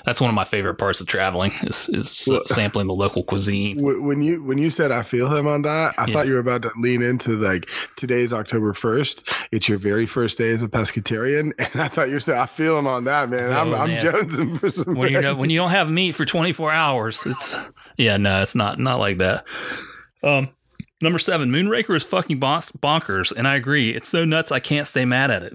that's 0.05 0.21
one 0.21 0.31
of 0.31 0.35
my 0.35 0.45
favorite 0.45 0.77
parts 0.77 1.01
of 1.01 1.07
traveling 1.07 1.53
is, 1.63 1.89
is 1.93 2.25
Well- 2.29 2.43
sampling 2.47 2.87
the 2.87 2.95
local 2.95 3.23
cuisine. 3.23 3.77
When 4.11 4.23
you 4.23 4.43
when 4.43 4.57
you 4.59 4.71
said 4.71 4.91
I 4.91 5.03
feel 5.03 5.35
him 5.35 5.47
on 5.47 5.63
that, 5.63 5.95
I 5.99 6.07
Yeah. 6.07 6.15
thought 6.15 6.27
you 6.27 6.33
were 6.35 6.39
about 6.41 6.63
to 6.63 6.71
lean 6.79 7.03
into 7.03 7.33
like 7.33 7.69
today's 7.97 8.33
October 8.33 8.73
first. 8.73 9.29
It's 9.53 9.69
your 9.69 9.79
very 9.79 10.07
first 10.07 10.39
day 10.39 10.51
as 10.51 10.63
a 10.63 10.69
pescatarian, 10.69 11.53
and 11.59 11.81
I 11.83 11.89
thought 11.89 12.09
you 12.09 12.15
were 12.15 12.21
saying 12.21 12.41
I 12.41 12.47
feel 12.47 12.79
him 12.79 12.87
on 12.87 13.05
that, 13.05 13.29
man. 13.31 13.53
I'm 13.53 13.75
Oh, 13.75 13.77
I'm 13.77 13.91
jonesing 13.91 14.59
for 14.59 14.71
some. 14.71 14.95
When 14.95 15.13
you 15.13 15.21
know, 15.21 15.35
when 15.41 15.51
you 15.51 15.59
don't 15.59 15.71
have 15.71 15.91
meat 15.91 16.13
for 16.13 16.25
24 16.25 16.73
hours, 16.73 17.25
it's 17.27 17.55
yeah, 17.99 18.17
no, 18.17 18.41
it's 18.41 18.55
not 18.55 18.79
not 18.79 18.99
like 18.99 19.19
that. 19.19 19.45
Um, 20.23 20.49
number 21.01 21.19
seven, 21.19 21.51
Moonraker 21.51 21.97
is 21.97 22.05
fucking 22.05 22.41
bonkers, 22.41 23.33
and 23.37 23.47
I 23.49 23.57
agree. 23.57 23.91
It's 23.91 24.09
so 24.09 24.25
nuts, 24.25 24.53
I 24.53 24.61
can't 24.61 24.87
stay 24.87 25.05
mad 25.05 25.31
at 25.31 25.43
it. 25.43 25.53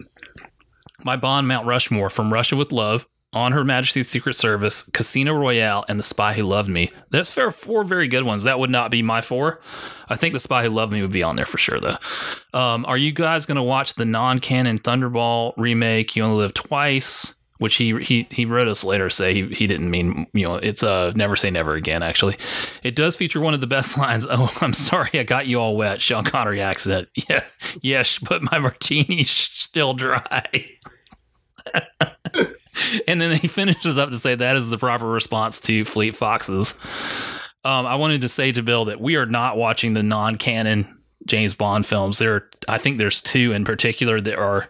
My 1.04 1.16
Bond 1.16 1.48
Mount 1.48 1.68
Rushmore 1.68 2.10
from 2.10 2.34
Russia 2.34 2.56
with 2.56 2.72
Love, 2.72 3.08
On 3.32 3.52
Her 3.52 3.64
Majesty's 3.64 4.10
Secret 4.10 4.36
Service, 4.36 4.90
Casino 4.94 5.34
Royale, 5.34 5.86
and 5.88 6.00
The 6.00 6.04
Spy 6.04 6.34
Who 6.34 6.44
Loved 6.44 6.70
Me. 6.70 6.92
That's 7.12 7.32
fair 7.32 7.52
four 7.52 7.84
very 7.84 8.08
good 8.08 8.24
ones. 8.24 8.44
That 8.44 8.58
would 8.60 8.72
not 8.72 8.90
be 8.90 9.04
my 9.04 9.22
four. 9.22 9.62
I 10.10 10.16
think 10.16 10.34
The 10.34 10.40
Spy 10.40 10.64
Who 10.64 10.70
Loved 10.70 10.92
Me 10.94 11.02
would 11.02 11.12
be 11.12 11.24
on 11.24 11.36
there 11.36 11.46
for 11.46 11.58
sure, 11.58 11.80
though. 11.80 11.98
Um, 12.58 12.86
are 12.86 12.98
you 12.98 13.12
guys 13.12 13.46
going 13.46 13.58
to 13.58 13.64
watch 13.64 13.96
the 13.96 14.06
non-canon 14.06 14.80
Thunderball 14.80 15.54
remake? 15.58 16.16
You 16.16 16.24
Only 16.24 16.38
Live 16.38 16.54
Twice. 16.54 17.36
Which 17.58 17.76
he 17.76 17.98
he 18.04 18.28
he 18.30 18.46
wrote 18.46 18.68
us 18.68 18.84
later 18.84 19.10
say 19.10 19.34
he, 19.34 19.48
he 19.54 19.68
didn't 19.68 19.90
mean 19.90 20.28
you 20.34 20.44
know 20.44 20.56
it's 20.56 20.84
uh 20.84 21.12
never 21.16 21.36
say 21.36 21.50
never 21.50 21.76
again 21.76 22.04
actually. 22.04 22.38
It 22.84 22.96
does 22.96 23.16
feature 23.16 23.40
one 23.40 23.54
of 23.54 23.62
the 23.62 23.68
best 23.68 23.98
lines. 23.98 24.28
Oh 24.30 24.52
i'm 24.62 24.74
sorry 24.74 25.12
i 25.14 25.24
got 25.24 25.48
you 25.48 25.60
all 25.60 25.76
wet. 25.76 26.02
Sean 26.02 26.24
connery 26.24 26.62
accent. 26.62 27.08
Yeah 27.30 27.44
yes 27.82 28.20
but 28.20 28.42
my 28.44 28.60
martini's 28.60 29.30
still 29.32 29.94
dry. 29.94 30.46
And 33.08 33.22
then 33.22 33.38
he 33.38 33.48
finishes 33.48 33.98
up 33.98 34.12
to 34.12 34.20
say 34.20 34.36
that 34.36 34.58
is 34.58 34.68
the 34.70 34.78
proper 34.78 35.08
response 35.08 35.62
to 35.62 35.86
fleet 35.86 36.14
foxes. 36.16 36.78
Um, 37.64 37.86
i 37.86 37.96
wanted 37.96 38.22
to 38.22 38.30
say 38.30 38.52
to 38.52 38.62
bill 38.62 38.86
that 38.86 39.00
we 39.00 39.16
are 39.16 39.26
not 39.26 39.56
watching 39.56 39.94
the 39.94 40.04
non-canon 40.04 40.95
james 41.26 41.54
bond 41.54 41.86
films 41.86 42.20
there 42.20 42.50
i 42.68 42.78
think 42.78 42.98
there's 42.98 43.22
two 43.22 43.52
in 43.52 43.66
particular 43.66 44.22
that 44.22 44.36
are 44.36 44.70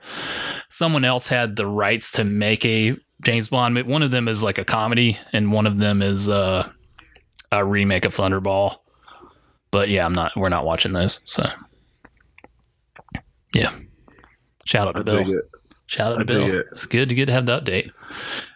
someone 0.69 1.05
else 1.05 1.27
had 1.27 1.55
the 1.55 1.67
rights 1.67 2.11
to 2.11 2.23
make 2.23 2.65
a 2.65 2.97
James 3.21 3.47
Bond. 3.47 3.81
One 3.85 4.03
of 4.03 4.11
them 4.11 4.27
is 4.27 4.43
like 4.43 4.57
a 4.57 4.65
comedy, 4.65 5.17
and 5.33 5.51
one 5.51 5.67
of 5.67 5.77
them 5.77 6.01
is 6.01 6.29
uh, 6.29 6.69
a 7.51 7.65
remake 7.65 8.05
of 8.05 8.13
Thunderball. 8.13 8.77
But 9.71 9.89
yeah, 9.89 10.05
I'm 10.05 10.13
not. 10.13 10.33
We're 10.35 10.49
not 10.49 10.65
watching 10.65 10.93
those. 10.93 11.21
So 11.25 11.49
yeah, 13.53 13.75
shout 14.65 14.87
out 14.87 14.93
to 14.93 14.99
I 14.99 15.03
Bill. 15.03 15.41
Shout 15.87 16.13
out 16.13 16.15
to 16.15 16.21
I 16.21 16.23
Bill. 16.23 16.59
it. 16.59 16.67
It's 16.71 16.85
good 16.85 17.09
to 17.09 17.15
get 17.15 17.25
to 17.27 17.31
have 17.31 17.45
the 17.45 17.59
update. 17.59 17.91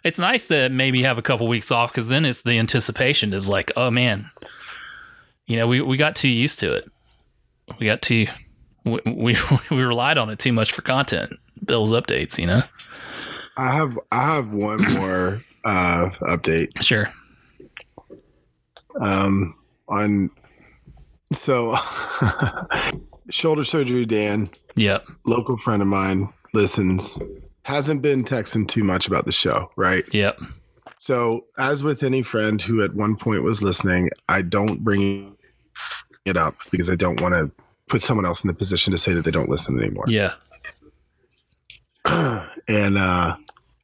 It's 0.04 0.18
nice 0.18 0.48
to 0.48 0.68
maybe 0.68 1.02
have 1.02 1.18
a 1.18 1.22
couple 1.22 1.48
weeks 1.48 1.70
off 1.70 1.92
because 1.92 2.08
then 2.08 2.24
it's 2.24 2.42
the 2.42 2.58
anticipation 2.58 3.32
is 3.32 3.48
like, 3.48 3.72
oh 3.76 3.90
man, 3.90 4.30
you 5.46 5.56
know, 5.56 5.66
we, 5.66 5.80
we 5.80 5.96
got 5.96 6.16
too 6.16 6.28
used 6.28 6.58
to 6.60 6.74
it. 6.74 6.90
We 7.78 7.86
got 7.86 8.02
too 8.02 8.26
we, 8.84 9.00
we 9.06 9.36
we 9.70 9.76
relied 9.82 10.18
on 10.18 10.30
it 10.30 10.38
too 10.38 10.52
much 10.52 10.72
for 10.72 10.82
content. 10.82 11.32
Bill's 11.64 11.92
updates, 11.92 12.38
you 12.38 12.46
know. 12.46 12.60
I 13.56 13.72
have 13.74 13.98
I 14.12 14.34
have 14.34 14.48
one 14.50 14.80
more 14.94 15.40
uh, 15.64 16.08
update. 16.22 16.82
Sure. 16.82 17.10
Um, 19.00 19.56
on 19.88 20.30
so 21.32 21.76
shoulder 23.30 23.64
surgery. 23.64 24.04
Dan, 24.06 24.48
Yep. 24.76 25.04
local 25.26 25.56
friend 25.58 25.82
of 25.82 25.88
mine, 25.88 26.28
listens. 26.54 27.18
Hasn't 27.62 28.02
been 28.02 28.24
texting 28.24 28.66
too 28.66 28.82
much 28.82 29.06
about 29.06 29.26
the 29.26 29.32
show, 29.32 29.70
right? 29.76 30.04
Yep. 30.12 30.40
So, 30.98 31.42
as 31.58 31.82
with 31.84 32.02
any 32.02 32.22
friend 32.22 32.60
who 32.60 32.82
at 32.82 32.94
one 32.94 33.16
point 33.16 33.42
was 33.42 33.62
listening, 33.62 34.10
I 34.28 34.42
don't 34.42 34.82
bring 34.82 35.36
it 36.24 36.36
up 36.36 36.54
because 36.70 36.90
I 36.90 36.96
don't 36.96 37.20
want 37.20 37.34
to 37.34 37.50
put 37.88 38.02
someone 38.02 38.26
else 38.26 38.42
in 38.44 38.48
the 38.48 38.54
position 38.54 38.92
to 38.92 38.98
say 38.98 39.12
that 39.12 39.24
they 39.24 39.30
don't 39.30 39.48
listen 39.48 39.78
anymore. 39.78 40.04
Yeah. 40.08 40.34
and 42.68 42.98
uh, 42.98 43.36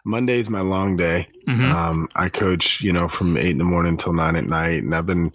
Monday's 0.05 0.49
my 0.49 0.61
long 0.61 0.97
day. 0.97 1.29
Mhm. 1.47 1.71
Um, 1.73 2.09
I 2.17 2.29
coach, 2.29 2.81
you 2.81 2.93
know, 2.93 3.09
from 3.09 3.37
eight 3.37 3.51
in 3.51 3.59
the 3.59 3.65
morning 3.65 3.97
till 3.97 4.13
nine 4.13 4.37
at 4.37 4.47
night, 4.47 4.83
and 4.83 4.95
I've 4.95 5.07
been, 5.07 5.33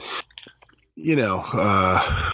you 0.96 1.16
know, 1.16 1.40
uh, 1.54 2.32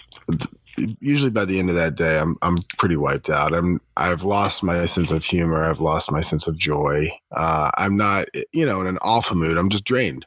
usually 1.00 1.30
by 1.30 1.44
the 1.44 1.58
end 1.58 1.68
of 1.68 1.76
that 1.76 1.94
day, 1.94 2.18
I'm 2.18 2.36
I'm 2.42 2.58
pretty 2.78 2.96
wiped 2.96 3.30
out. 3.30 3.54
I'm 3.54 3.80
I've 3.96 4.22
lost 4.22 4.62
my 4.62 4.84
sense 4.86 5.10
of 5.12 5.24
humor. 5.24 5.62
I've 5.64 5.80
lost 5.80 6.10
my 6.10 6.20
sense 6.20 6.46
of 6.46 6.56
joy. 6.56 7.10
Uh, 7.30 7.70
I'm 7.76 7.96
not, 7.96 8.26
you 8.52 8.66
know, 8.66 8.80
in 8.80 8.86
an 8.86 8.98
alpha 9.04 9.34
mood. 9.34 9.56
I'm 9.58 9.70
just 9.70 9.84
drained. 9.84 10.26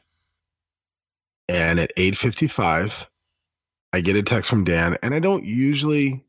And 1.48 1.78
at 1.80 1.92
eight 1.96 2.16
fifty 2.16 2.48
five, 2.48 3.06
I 3.92 4.00
get 4.00 4.16
a 4.16 4.22
text 4.22 4.48
from 4.48 4.64
Dan, 4.64 4.96
and 5.02 5.14
I 5.14 5.18
don't 5.18 5.44
usually 5.44 6.24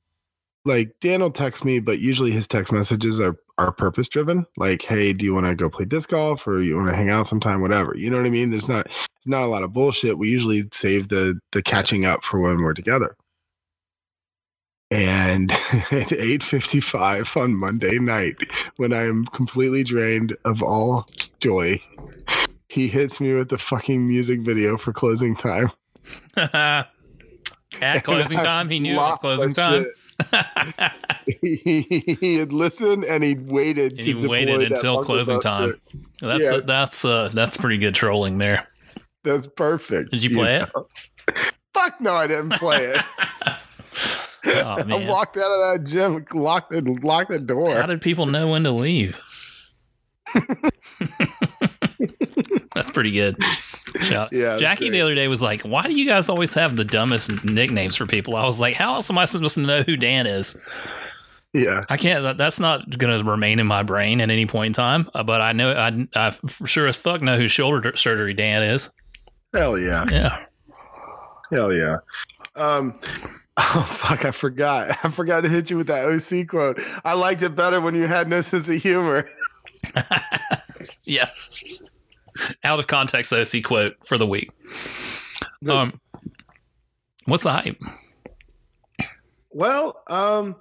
like 0.66 0.96
Dan 1.02 1.22
will 1.22 1.32
text 1.32 1.66
me, 1.66 1.80
but 1.80 2.00
usually 2.00 2.32
his 2.32 2.48
text 2.48 2.72
messages 2.72 3.20
are 3.20 3.36
are 3.58 3.72
purpose 3.72 4.10
driven. 4.10 4.46
Like, 4.58 4.82
hey, 4.82 5.14
do 5.14 5.26
you 5.26 5.34
want 5.34 5.46
to 5.46 5.56
go 5.56 5.70
play 5.70 5.86
disc 5.86 6.10
golf 6.10 6.48
or 6.48 6.62
you 6.62 6.76
want 6.76 6.90
to 6.90 6.96
hang 6.96 7.10
out 7.10 7.28
sometime? 7.28 7.62
Whatever. 7.62 7.96
You 7.96 8.10
know 8.10 8.18
what 8.18 8.26
I 8.26 8.30
mean? 8.30 8.50
There's 8.50 8.70
not 8.70 8.86
there's 8.86 9.28
not 9.28 9.44
a 9.44 9.48
lot 9.48 9.64
of 9.64 9.74
bullshit. 9.74 10.18
We 10.18 10.30
usually 10.30 10.66
save 10.74 11.10
the 11.10 11.40
the 11.52 11.62
catching 11.62 12.06
up 12.06 12.24
for 12.24 12.40
when 12.40 12.62
we're 12.62 12.74
together. 12.74 13.16
And 14.92 15.52
at 15.92 16.10
8:55 16.10 17.42
on 17.42 17.56
Monday 17.56 18.00
night, 18.00 18.36
when 18.78 18.94
I 18.94 19.04
am 19.04 19.26
completely 19.26 19.84
drained 19.84 20.36
of 20.46 20.62
all 20.62 21.08
joy, 21.40 21.82
he 22.70 22.88
hits 22.88 23.20
me 23.20 23.34
with 23.34 23.50
the 23.50 23.58
fucking 23.58 24.08
music 24.08 24.42
video 24.42 24.78
for 24.78 24.94
closing 24.94 25.36
time. 25.36 25.72
At 27.82 28.04
closing 28.06 28.40
time, 28.40 28.70
he 28.70 28.80
knew 28.80 28.94
it 28.94 28.98
was 28.98 29.20
closing 29.20 29.54
time. 29.54 29.86
he, 31.42 31.82
he 32.20 32.36
had 32.38 32.54
listened 32.54 33.04
and 33.06 33.24
he 33.24 33.36
waited 33.36 33.94
And 33.94 34.06
he 34.06 34.14
waited 34.14 34.72
until 34.72 35.04
closing 35.04 35.42
time. 35.42 35.80
That's 36.22 36.42
Yes. 36.42 36.62
that's 36.66 37.04
uh 37.06 37.30
that's 37.34 37.58
pretty 37.58 37.78
good 37.78 37.96
trolling 37.96 38.38
there. 38.38 38.68
That's 39.24 39.48
perfect. 39.48 40.12
Did 40.12 40.24
you 40.24 40.30
play 40.32 40.58
it? 40.58 40.70
know? 40.76 40.88
Fuck 41.74 42.00
no, 42.00 42.14
I 42.14 42.28
didn't 42.28 42.52
play 42.52 42.86
it. 42.86 43.02
Oh 44.46 44.62
I 44.78 45.08
walked 45.08 45.38
out 45.38 45.52
of 45.52 45.60
that 45.72 45.84
gym, 45.90 46.26
locked 46.34 46.72
the 46.72 46.82
locked 47.02 47.32
the 47.32 47.40
door. 47.40 47.74
How 47.76 47.86
did 47.86 48.02
people 48.02 48.26
know 48.26 48.50
when 48.50 48.64
to 48.64 48.72
leave? 48.72 49.18
That's 52.76 52.92
pretty 52.92 53.12
good. 53.12 53.38
Yeah, 54.10 54.28
Jackie 54.58 54.90
the 54.90 55.02
other 55.02 55.16
day 55.16 55.28
was 55.28 55.42
like, 55.42 55.62
"Why 55.62 55.84
do 55.84 55.94
you 55.94 56.08
guys 56.08 56.30
always 56.30 56.54
have 56.56 56.76
the 56.76 56.86
dumbest 56.86 57.44
nicknames 57.44 57.96
for 57.96 58.06
people?" 58.06 58.36
I 58.36 58.46
was 58.46 58.60
like, 58.60 58.76
"How 58.76 58.96
else 58.96 59.10
am 59.10 59.18
I 59.18 59.26
supposed 59.26 59.56
to 59.56 59.62
know 59.62 59.82
who 59.84 59.96
Dan 59.98 60.26
is? 60.28 60.58
yeah, 61.54 61.82
I 61.90 61.98
can't. 61.98 62.38
That's 62.38 62.60
not 62.60 62.98
going 62.98 63.18
to 63.18 63.30
remain 63.30 63.60
in 63.60 63.68
my 63.68 63.84
brain 63.84 64.22
at 64.22 64.30
any 64.32 64.46
point 64.48 64.68
in 64.68 64.74
time. 64.74 65.10
Uh, 65.14 65.22
But 65.24 65.40
I 65.42 65.52
know, 65.54 65.72
I, 65.74 66.08
I 66.16 66.32
for 66.32 66.66
sure 66.66 66.88
as 66.88 66.98
fuck 66.98 67.22
know 67.22 67.38
who 67.38 67.48
shoulder 67.48 67.96
surgery 67.96 68.34
Dan 68.34 68.64
is. 68.64 68.90
hell 69.54 69.78
yeah, 69.78 70.06
Yeah. 70.12 70.46
hell 71.52 71.72
yeah. 71.72 71.98
Um, 72.56 73.00
oh 73.58 73.88
fuck, 73.88 74.26
I 74.26 74.32
forgot. 74.32 74.98
I 75.06 75.10
forgot 75.12 75.42
to 75.42 75.50
hit 75.50 75.70
you 75.70 75.78
with 75.78 75.86
that 75.88 76.06
OC 76.06 76.48
quote. 76.48 76.82
I 77.06 77.14
liked 77.14 77.44
it 77.44 77.56
better 77.56 77.80
when 77.82 77.94
you 77.94 78.08
had 78.08 78.28
no 78.28 78.42
sense 78.42 78.68
of 78.68 78.76
humor. 78.82 79.30
Yes. 81.04 81.50
Out 82.64 82.80
of 82.80 82.88
context 82.88 83.34
OC 83.34 83.64
quote 83.64 83.94
for 84.06 84.18
the 84.18 84.28
week. 84.28 84.52
Good. 85.64 85.72
Um, 85.72 86.02
what's 87.26 87.44
the 87.44 87.52
hype? 87.52 87.82
Well, 89.52 90.02
um, 90.08 90.56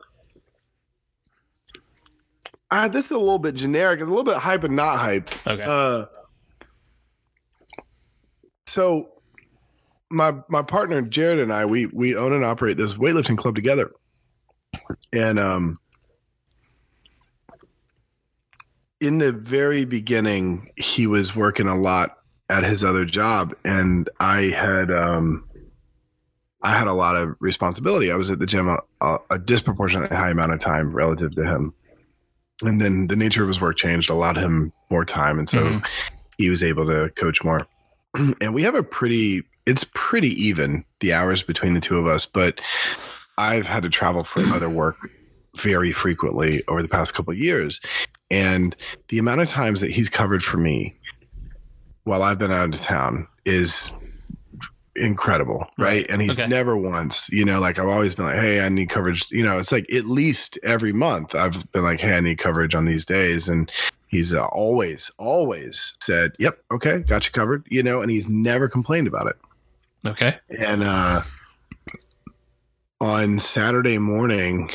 uh, 2.70 2.88
this 2.88 3.06
is 3.06 3.11
a 3.12 3.18
little 3.18 3.38
bit 3.38 3.54
generic. 3.54 4.00
It's 4.00 4.06
a 4.06 4.11
little 4.11 4.24
bit 4.24 4.37
hype 4.37 4.64
and 4.64 4.76
not 4.76 4.98
hype. 4.98 5.30
Okay. 5.46 5.62
Uh, 5.62 6.06
so 8.66 9.08
my 10.11 10.32
my 10.48 10.62
partner 10.62 11.02
Jared 11.02 11.38
and 11.38 11.52
I 11.52 11.64
we 11.64 11.87
we 11.87 12.16
own 12.16 12.32
and 12.32 12.44
operate 12.44 12.76
this 12.76 12.94
weightlifting 12.94 13.37
club 13.37 13.54
together, 13.54 13.90
and 15.12 15.38
um, 15.38 15.78
in 19.02 19.18
the 19.18 19.32
very 19.32 19.84
beginning, 19.84 20.70
he 20.76 21.06
was 21.08 21.34
working 21.34 21.66
a 21.66 21.74
lot 21.78 22.18
at 22.48 22.62
his 22.62 22.84
other 22.84 23.04
job, 23.04 23.52
and 23.64 24.08
I 24.20 24.42
had 24.44 24.90
um, 24.92 25.44
I 26.62 26.70
had 26.76 26.86
a 26.86 26.92
lot 26.92 27.16
of 27.16 27.34
responsibility. 27.40 28.12
I 28.12 28.14
was 28.16 28.30
at 28.30 28.38
the 28.38 28.46
gym 28.46 28.68
a, 28.68 28.78
a, 29.00 29.18
a 29.30 29.38
disproportionately 29.40 30.16
high 30.16 30.30
amount 30.30 30.52
of 30.52 30.60
time 30.60 30.94
relative 30.94 31.34
to 31.34 31.44
him, 31.44 31.74
and 32.62 32.80
then 32.80 33.08
the 33.08 33.16
nature 33.16 33.42
of 33.42 33.48
his 33.48 33.60
work 33.60 33.76
changed, 33.76 34.08
allowed 34.08 34.36
him 34.36 34.72
more 34.88 35.04
time, 35.04 35.38
and 35.40 35.48
so 35.50 35.64
Mhm. 35.64 35.86
he 36.38 36.48
was 36.48 36.62
able 36.62 36.86
to 36.86 37.10
coach 37.16 37.42
more. 37.42 37.66
and 38.14 38.54
we 38.54 38.62
have 38.62 38.76
a 38.76 38.82
pretty 38.84 39.42
it's 39.66 39.84
pretty 39.94 40.28
even 40.42 40.84
the 41.00 41.12
hours 41.12 41.42
between 41.42 41.74
the 41.74 41.80
two 41.80 41.98
of 41.98 42.06
us, 42.06 42.24
but 42.26 42.60
I've 43.38 43.66
had 43.66 43.82
to 43.84 43.90
travel 43.90 44.22
for 44.24 44.40
other 44.46 44.68
work 44.68 44.96
very 45.56 45.92
frequently 45.92 46.62
over 46.68 46.82
the 46.82 46.88
past 46.88 47.14
couple 47.14 47.32
of 47.32 47.38
years. 47.38 47.80
And 48.32 48.74
the 49.08 49.18
amount 49.18 49.42
of 49.42 49.50
times 49.50 49.80
that 49.82 49.90
he's 49.90 50.08
covered 50.08 50.42
for 50.42 50.56
me 50.56 50.96
while 52.04 52.22
I've 52.22 52.38
been 52.38 52.50
out 52.50 52.74
of 52.74 52.80
town 52.80 53.28
is 53.44 53.92
incredible, 54.96 55.66
right? 55.78 56.06
And 56.08 56.20
he's 56.20 56.38
Okay. 56.38 56.48
never 56.48 56.76
once, 56.76 57.28
you 57.30 57.44
know, 57.44 57.60
like 57.60 57.78
I've 57.78 57.88
always 57.88 58.14
been 58.14 58.24
like, 58.24 58.38
hey, 58.38 58.64
I 58.64 58.68
need 58.70 58.88
coverage. 58.88 59.30
You 59.30 59.42
know, 59.42 59.58
it's 59.58 59.70
like 59.70 59.90
at 59.92 60.06
least 60.06 60.58
every 60.62 60.92
month 60.92 61.34
I've 61.34 61.70
been 61.72 61.82
like, 61.84 62.00
hey, 62.00 62.16
I 62.16 62.20
need 62.20 62.38
coverage 62.38 62.74
on 62.74 62.86
these 62.86 63.04
days. 63.04 63.48
And 63.48 63.70
he's 64.08 64.32
uh, 64.34 64.46
always, 64.46 65.10
always 65.18 65.94
said, 66.02 66.32
yep, 66.38 66.58
okay, 66.70 67.00
got 67.00 67.26
you 67.26 67.32
covered, 67.32 67.66
you 67.70 67.82
know, 67.82 68.00
and 68.00 68.10
he's 68.10 68.28
never 68.28 68.68
complained 68.68 69.06
about 69.06 69.26
it. 69.26 69.36
Okay. 70.06 70.36
And 70.58 70.82
uh, 70.82 71.22
on 73.00 73.40
Saturday 73.40 73.98
morning, 73.98 74.70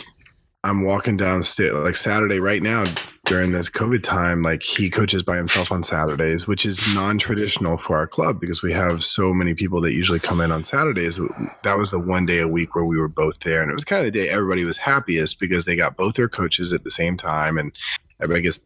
I'm 0.64 0.84
walking 0.84 1.18
downstairs, 1.18 1.74
like 1.74 1.96
Saturday 1.96 2.40
right 2.40 2.62
now 2.62 2.84
during 3.28 3.52
this 3.52 3.70
COVID 3.70 4.04
time. 4.04 4.42
Like 4.42 4.64
he 4.64 4.90
coaches 4.90 5.22
by 5.22 5.38
himself 5.38 5.72
on 5.72 5.84
Saturdays, 5.84 6.48
which 6.48 6.66
is 6.66 6.96
non 6.96 7.18
traditional 7.18 7.78
for 7.78 7.98
our 7.98 8.08
club 8.08 8.40
because 8.40 8.62
we 8.62 8.72
have 8.74 9.04
so 9.04 9.34
many 9.34 9.54
people 9.54 9.82
that 9.82 9.94
usually 9.94 10.20
come 10.20 10.42
in 10.42 10.52
on 10.52 10.64
Saturdays. 10.64 11.20
That 11.64 11.78
was 11.78 11.92
the 11.92 12.00
one 12.00 12.26
day 12.26 12.40
a 12.40 12.48
week 12.48 12.74
where 12.74 12.86
we 12.86 12.98
were 12.98 13.08
both 13.08 13.40
there. 13.42 13.62
And 13.62 13.70
it 13.70 13.76
was 13.76 13.84
kind 13.84 14.00
of 14.00 14.06
the 14.06 14.20
day 14.20 14.30
everybody 14.30 14.64
was 14.64 14.78
happiest 14.78 15.40
because 15.40 15.66
they 15.66 15.76
got 15.76 15.98
both 15.98 16.16
their 16.16 16.30
coaches 16.30 16.74
at 16.74 16.84
the 16.84 16.92
same 16.92 17.18
time 17.18 17.58
and 17.58 17.78
everybody 18.22 18.44
gets 18.44 18.62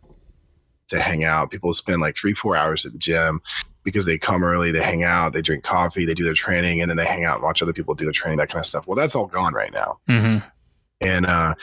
to 0.90 1.02
hang 1.02 1.24
out. 1.24 1.52
People 1.52 1.74
spend 1.74 2.02
like 2.02 2.16
three, 2.16 2.34
four 2.34 2.56
hours 2.56 2.86
at 2.86 2.94
the 2.94 3.00
gym 3.00 3.42
because 3.84 4.06
they 4.06 4.18
come 4.18 4.44
early, 4.44 4.72
they 4.72 4.84
hang 4.84 5.04
out, 5.04 5.34
they 5.34 5.42
drink 5.42 5.64
coffee, 5.64 6.06
they 6.06 6.14
do 6.14 6.24
their 6.24 6.36
training, 6.36 6.82
and 6.82 6.90
then 6.90 6.98
they 6.98 7.06
hang 7.06 7.26
out 7.26 7.36
and 7.36 7.44
watch 7.44 7.64
other 7.64 7.74
people 7.74 7.96
do 7.96 8.06
their 8.06 8.14
training, 8.14 8.38
that 8.38 8.50
kind 8.50 8.60
of 8.60 8.66
stuff. 8.68 8.86
Well, 8.86 8.96
that's 8.96 9.16
all 9.16 9.26
gone 9.26 9.56
right 9.56 9.74
now. 9.74 9.98
Mm-hmm. 10.08 10.48
And 11.02 11.26
uh, 11.26 11.56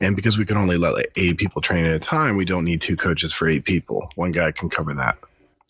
and 0.00 0.16
because 0.16 0.38
we 0.38 0.46
can 0.46 0.56
only 0.56 0.78
let 0.78 0.94
like 0.94 1.10
eight 1.16 1.36
people 1.36 1.60
train 1.60 1.84
at 1.84 1.92
a 1.92 1.98
time, 1.98 2.36
we 2.36 2.44
don't 2.44 2.64
need 2.64 2.80
two 2.80 2.96
coaches 2.96 3.32
for 3.32 3.48
eight 3.48 3.64
people. 3.64 4.08
One 4.16 4.32
guy 4.32 4.50
can 4.50 4.70
cover 4.70 4.94
that. 4.94 5.18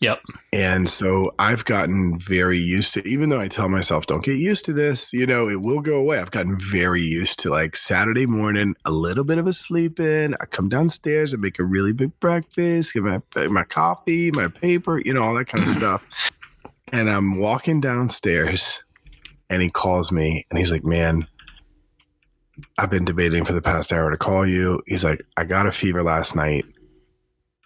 Yep. 0.01 0.21
And 0.53 0.89
so 0.89 1.33
I've 1.39 1.65
gotten 1.65 2.17
very 2.19 2.57
used 2.57 2.93
to, 2.93 3.05
even 3.05 3.27
though 3.29 3.41
I 3.41 3.49
tell 3.49 3.67
myself, 3.67 4.05
don't 4.05 4.23
get 4.23 4.37
used 4.37 4.63
to 4.65 4.73
this, 4.73 5.11
you 5.11 5.25
know, 5.25 5.49
it 5.49 5.61
will 5.61 5.81
go 5.81 5.95
away. 5.95 6.19
I've 6.19 6.31
gotten 6.31 6.57
very 6.57 7.01
used 7.01 7.39
to 7.39 7.49
like 7.49 7.75
Saturday 7.75 8.25
morning, 8.25 8.75
a 8.85 8.91
little 8.91 9.25
bit 9.25 9.37
of 9.37 9.45
a 9.45 9.51
sleep 9.51 9.99
in. 9.99 10.35
I 10.39 10.45
come 10.45 10.69
downstairs 10.69 11.33
and 11.33 11.41
make 11.41 11.59
a 11.59 11.65
really 11.65 11.91
big 11.91 12.17
breakfast, 12.21 12.93
get 12.93 13.03
my, 13.03 13.21
my 13.49 13.65
coffee, 13.65 14.31
my 14.31 14.47
paper, 14.47 15.01
you 15.03 15.13
know, 15.13 15.21
all 15.21 15.35
that 15.35 15.47
kind 15.47 15.65
of 15.65 15.69
stuff. 15.79 16.01
And 16.93 17.09
I'm 17.09 17.37
walking 17.37 17.81
downstairs 17.81 18.81
and 19.49 19.61
he 19.61 19.69
calls 19.69 20.13
me 20.13 20.45
and 20.49 20.57
he's 20.57 20.71
like, 20.71 20.85
man, 20.85 21.27
I've 22.77 22.89
been 22.89 23.05
debating 23.05 23.45
for 23.45 23.53
the 23.53 23.61
past 23.61 23.91
hour 23.91 24.09
to 24.11 24.17
call 24.17 24.47
you. 24.47 24.81
He's 24.87 25.03
like, 25.03 25.25
I 25.37 25.43
got 25.43 25.67
a 25.67 25.71
fever 25.71 26.03
last 26.03 26.35
night. 26.35 26.65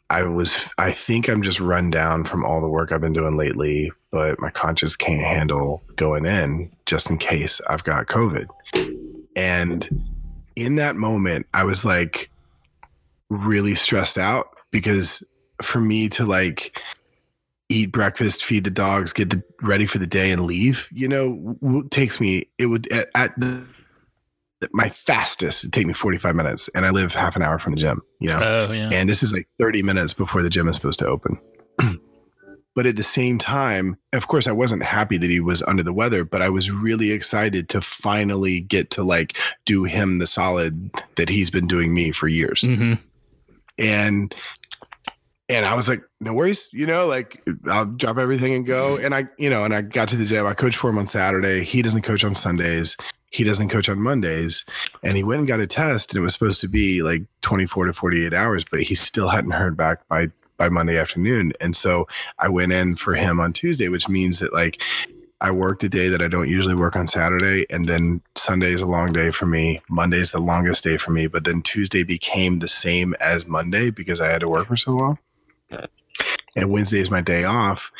I 0.09 0.23
was, 0.23 0.69
I 0.77 0.91
think 0.91 1.27
I'm 1.27 1.41
just 1.41 1.59
run 1.59 1.89
down 1.89 2.25
from 2.25 2.45
all 2.45 2.61
the 2.61 2.69
work 2.69 2.91
I've 2.91 3.01
been 3.01 3.13
doing 3.13 3.35
lately, 3.35 3.91
but 4.11 4.39
my 4.39 4.51
conscience 4.51 4.95
can't 4.95 5.21
handle 5.21 5.81
going 5.95 6.25
in 6.25 6.71
just 6.85 7.09
in 7.09 7.17
case 7.17 7.59
I've 7.67 7.83
got 7.83 8.07
COVID. 8.07 8.47
And 9.35 10.05
in 10.55 10.75
that 10.75 10.95
moment, 10.95 11.47
I 11.53 11.63
was 11.63 11.83
like 11.83 12.29
really 13.29 13.75
stressed 13.75 14.17
out 14.17 14.55
because 14.71 15.23
for 15.61 15.79
me 15.79 16.09
to 16.09 16.25
like 16.25 16.77
eat 17.69 17.91
breakfast, 17.91 18.43
feed 18.43 18.65
the 18.65 18.69
dogs, 18.69 19.13
get 19.13 19.29
the, 19.31 19.41
ready 19.61 19.85
for 19.85 19.97
the 19.97 20.07
day, 20.07 20.31
and 20.31 20.45
leave, 20.45 20.87
you 20.91 21.07
know, 21.07 21.83
takes 21.89 22.19
me, 22.19 22.45
it 22.57 22.67
would 22.67 22.91
at, 22.91 23.09
at 23.15 23.39
the, 23.39 23.63
my 24.71 24.89
fastest 24.89 25.63
it'd 25.63 25.73
take 25.73 25.87
me 25.87 25.93
45 25.93 26.35
minutes 26.35 26.69
and 26.75 26.85
i 26.85 26.89
live 26.89 27.13
half 27.13 27.35
an 27.35 27.41
hour 27.41 27.59
from 27.59 27.73
the 27.73 27.79
gym 27.79 28.01
you 28.19 28.29
know 28.29 28.39
Oh 28.41 28.71
yeah. 28.71 28.89
and 28.91 29.09
this 29.09 29.23
is 29.23 29.33
like 29.33 29.47
30 29.59 29.83
minutes 29.83 30.13
before 30.13 30.43
the 30.43 30.49
gym 30.49 30.67
is 30.67 30.75
supposed 30.75 30.99
to 30.99 31.07
open 31.07 31.39
but 32.75 32.85
at 32.85 32.95
the 32.95 33.03
same 33.03 33.37
time 33.37 33.97
of 34.13 34.27
course 34.27 34.47
i 34.47 34.51
wasn't 34.51 34.83
happy 34.83 35.17
that 35.17 35.29
he 35.29 35.39
was 35.39 35.61
under 35.63 35.83
the 35.83 35.93
weather 35.93 36.23
but 36.23 36.41
i 36.41 36.49
was 36.49 36.69
really 36.71 37.11
excited 37.11 37.69
to 37.69 37.81
finally 37.81 38.61
get 38.61 38.89
to 38.91 39.03
like 39.03 39.37
do 39.65 39.83
him 39.83 40.19
the 40.19 40.27
solid 40.27 40.91
that 41.15 41.29
he's 41.29 41.49
been 41.49 41.67
doing 41.67 41.93
me 41.93 42.11
for 42.11 42.27
years 42.27 42.61
mm-hmm. 42.61 42.93
and 43.77 44.35
and 45.49 45.65
I 45.65 45.73
was 45.73 45.89
like, 45.89 46.01
no 46.19 46.33
worries, 46.33 46.69
you 46.71 46.85
know, 46.85 47.05
like 47.05 47.43
I'll 47.69 47.85
drop 47.85 48.17
everything 48.17 48.53
and 48.53 48.65
go. 48.65 48.97
And 48.97 49.13
I, 49.13 49.25
you 49.37 49.49
know, 49.49 49.65
and 49.65 49.75
I 49.75 49.81
got 49.81 50.07
to 50.09 50.15
the 50.15 50.25
gym. 50.25 50.45
I 50.45 50.53
coached 50.53 50.77
for 50.77 50.89
him 50.89 50.97
on 50.97 51.05
Saturday. 51.05 51.63
He 51.63 51.81
doesn't 51.81 52.01
coach 52.03 52.23
on 52.23 52.33
Sundays. 52.33 52.95
He 53.33 53.43
doesn't 53.43 53.69
coach 53.69 53.89
on 53.89 53.99
Mondays. 53.99 54.63
And 55.01 55.17
he 55.17 55.23
went 55.23 55.39
and 55.39 55.47
got 55.47 55.59
a 55.59 55.67
test, 55.67 56.11
and 56.11 56.19
it 56.19 56.23
was 56.23 56.33
supposed 56.33 56.61
to 56.61 56.67
be 56.67 57.01
like 57.01 57.23
24 57.41 57.87
to 57.87 57.93
48 57.93 58.33
hours, 58.33 58.63
but 58.63 58.81
he 58.81 58.95
still 58.95 59.29
hadn't 59.29 59.51
heard 59.51 59.75
back 59.75 60.07
by 60.07 60.29
by 60.57 60.69
Monday 60.69 60.99
afternoon. 60.99 61.51
And 61.59 61.75
so 61.75 62.07
I 62.37 62.47
went 62.47 62.71
in 62.71 62.95
for 62.95 63.15
him 63.15 63.39
on 63.39 63.53
Tuesday, 63.53 63.89
which 63.89 64.07
means 64.07 64.37
that 64.37 64.53
like 64.53 64.81
I 65.41 65.49
worked 65.49 65.83
a 65.83 65.89
day 65.89 66.09
that 66.09 66.21
I 66.21 66.27
don't 66.27 66.47
usually 66.47 66.75
work 66.75 66.95
on 66.95 67.07
Saturday, 67.07 67.65
and 67.71 67.87
then 67.87 68.21
Sunday 68.35 68.71
is 68.71 68.81
a 68.81 68.85
long 68.85 69.11
day 69.11 69.31
for 69.31 69.47
me. 69.47 69.81
Monday 69.89 70.19
is 70.19 70.31
the 70.31 70.39
longest 70.39 70.83
day 70.83 70.97
for 70.97 71.09
me, 71.09 71.25
but 71.25 71.43
then 71.43 71.63
Tuesday 71.63 72.03
became 72.03 72.59
the 72.59 72.67
same 72.67 73.15
as 73.19 73.47
Monday 73.47 73.89
because 73.89 74.21
I 74.21 74.31
had 74.31 74.41
to 74.41 74.47
work 74.47 74.67
for 74.67 74.77
so 74.77 74.91
long. 74.91 75.17
And 76.55 76.69
Wednesday 76.69 76.99
is 76.99 77.09
my 77.09 77.21
day 77.21 77.45
off, 77.45 77.91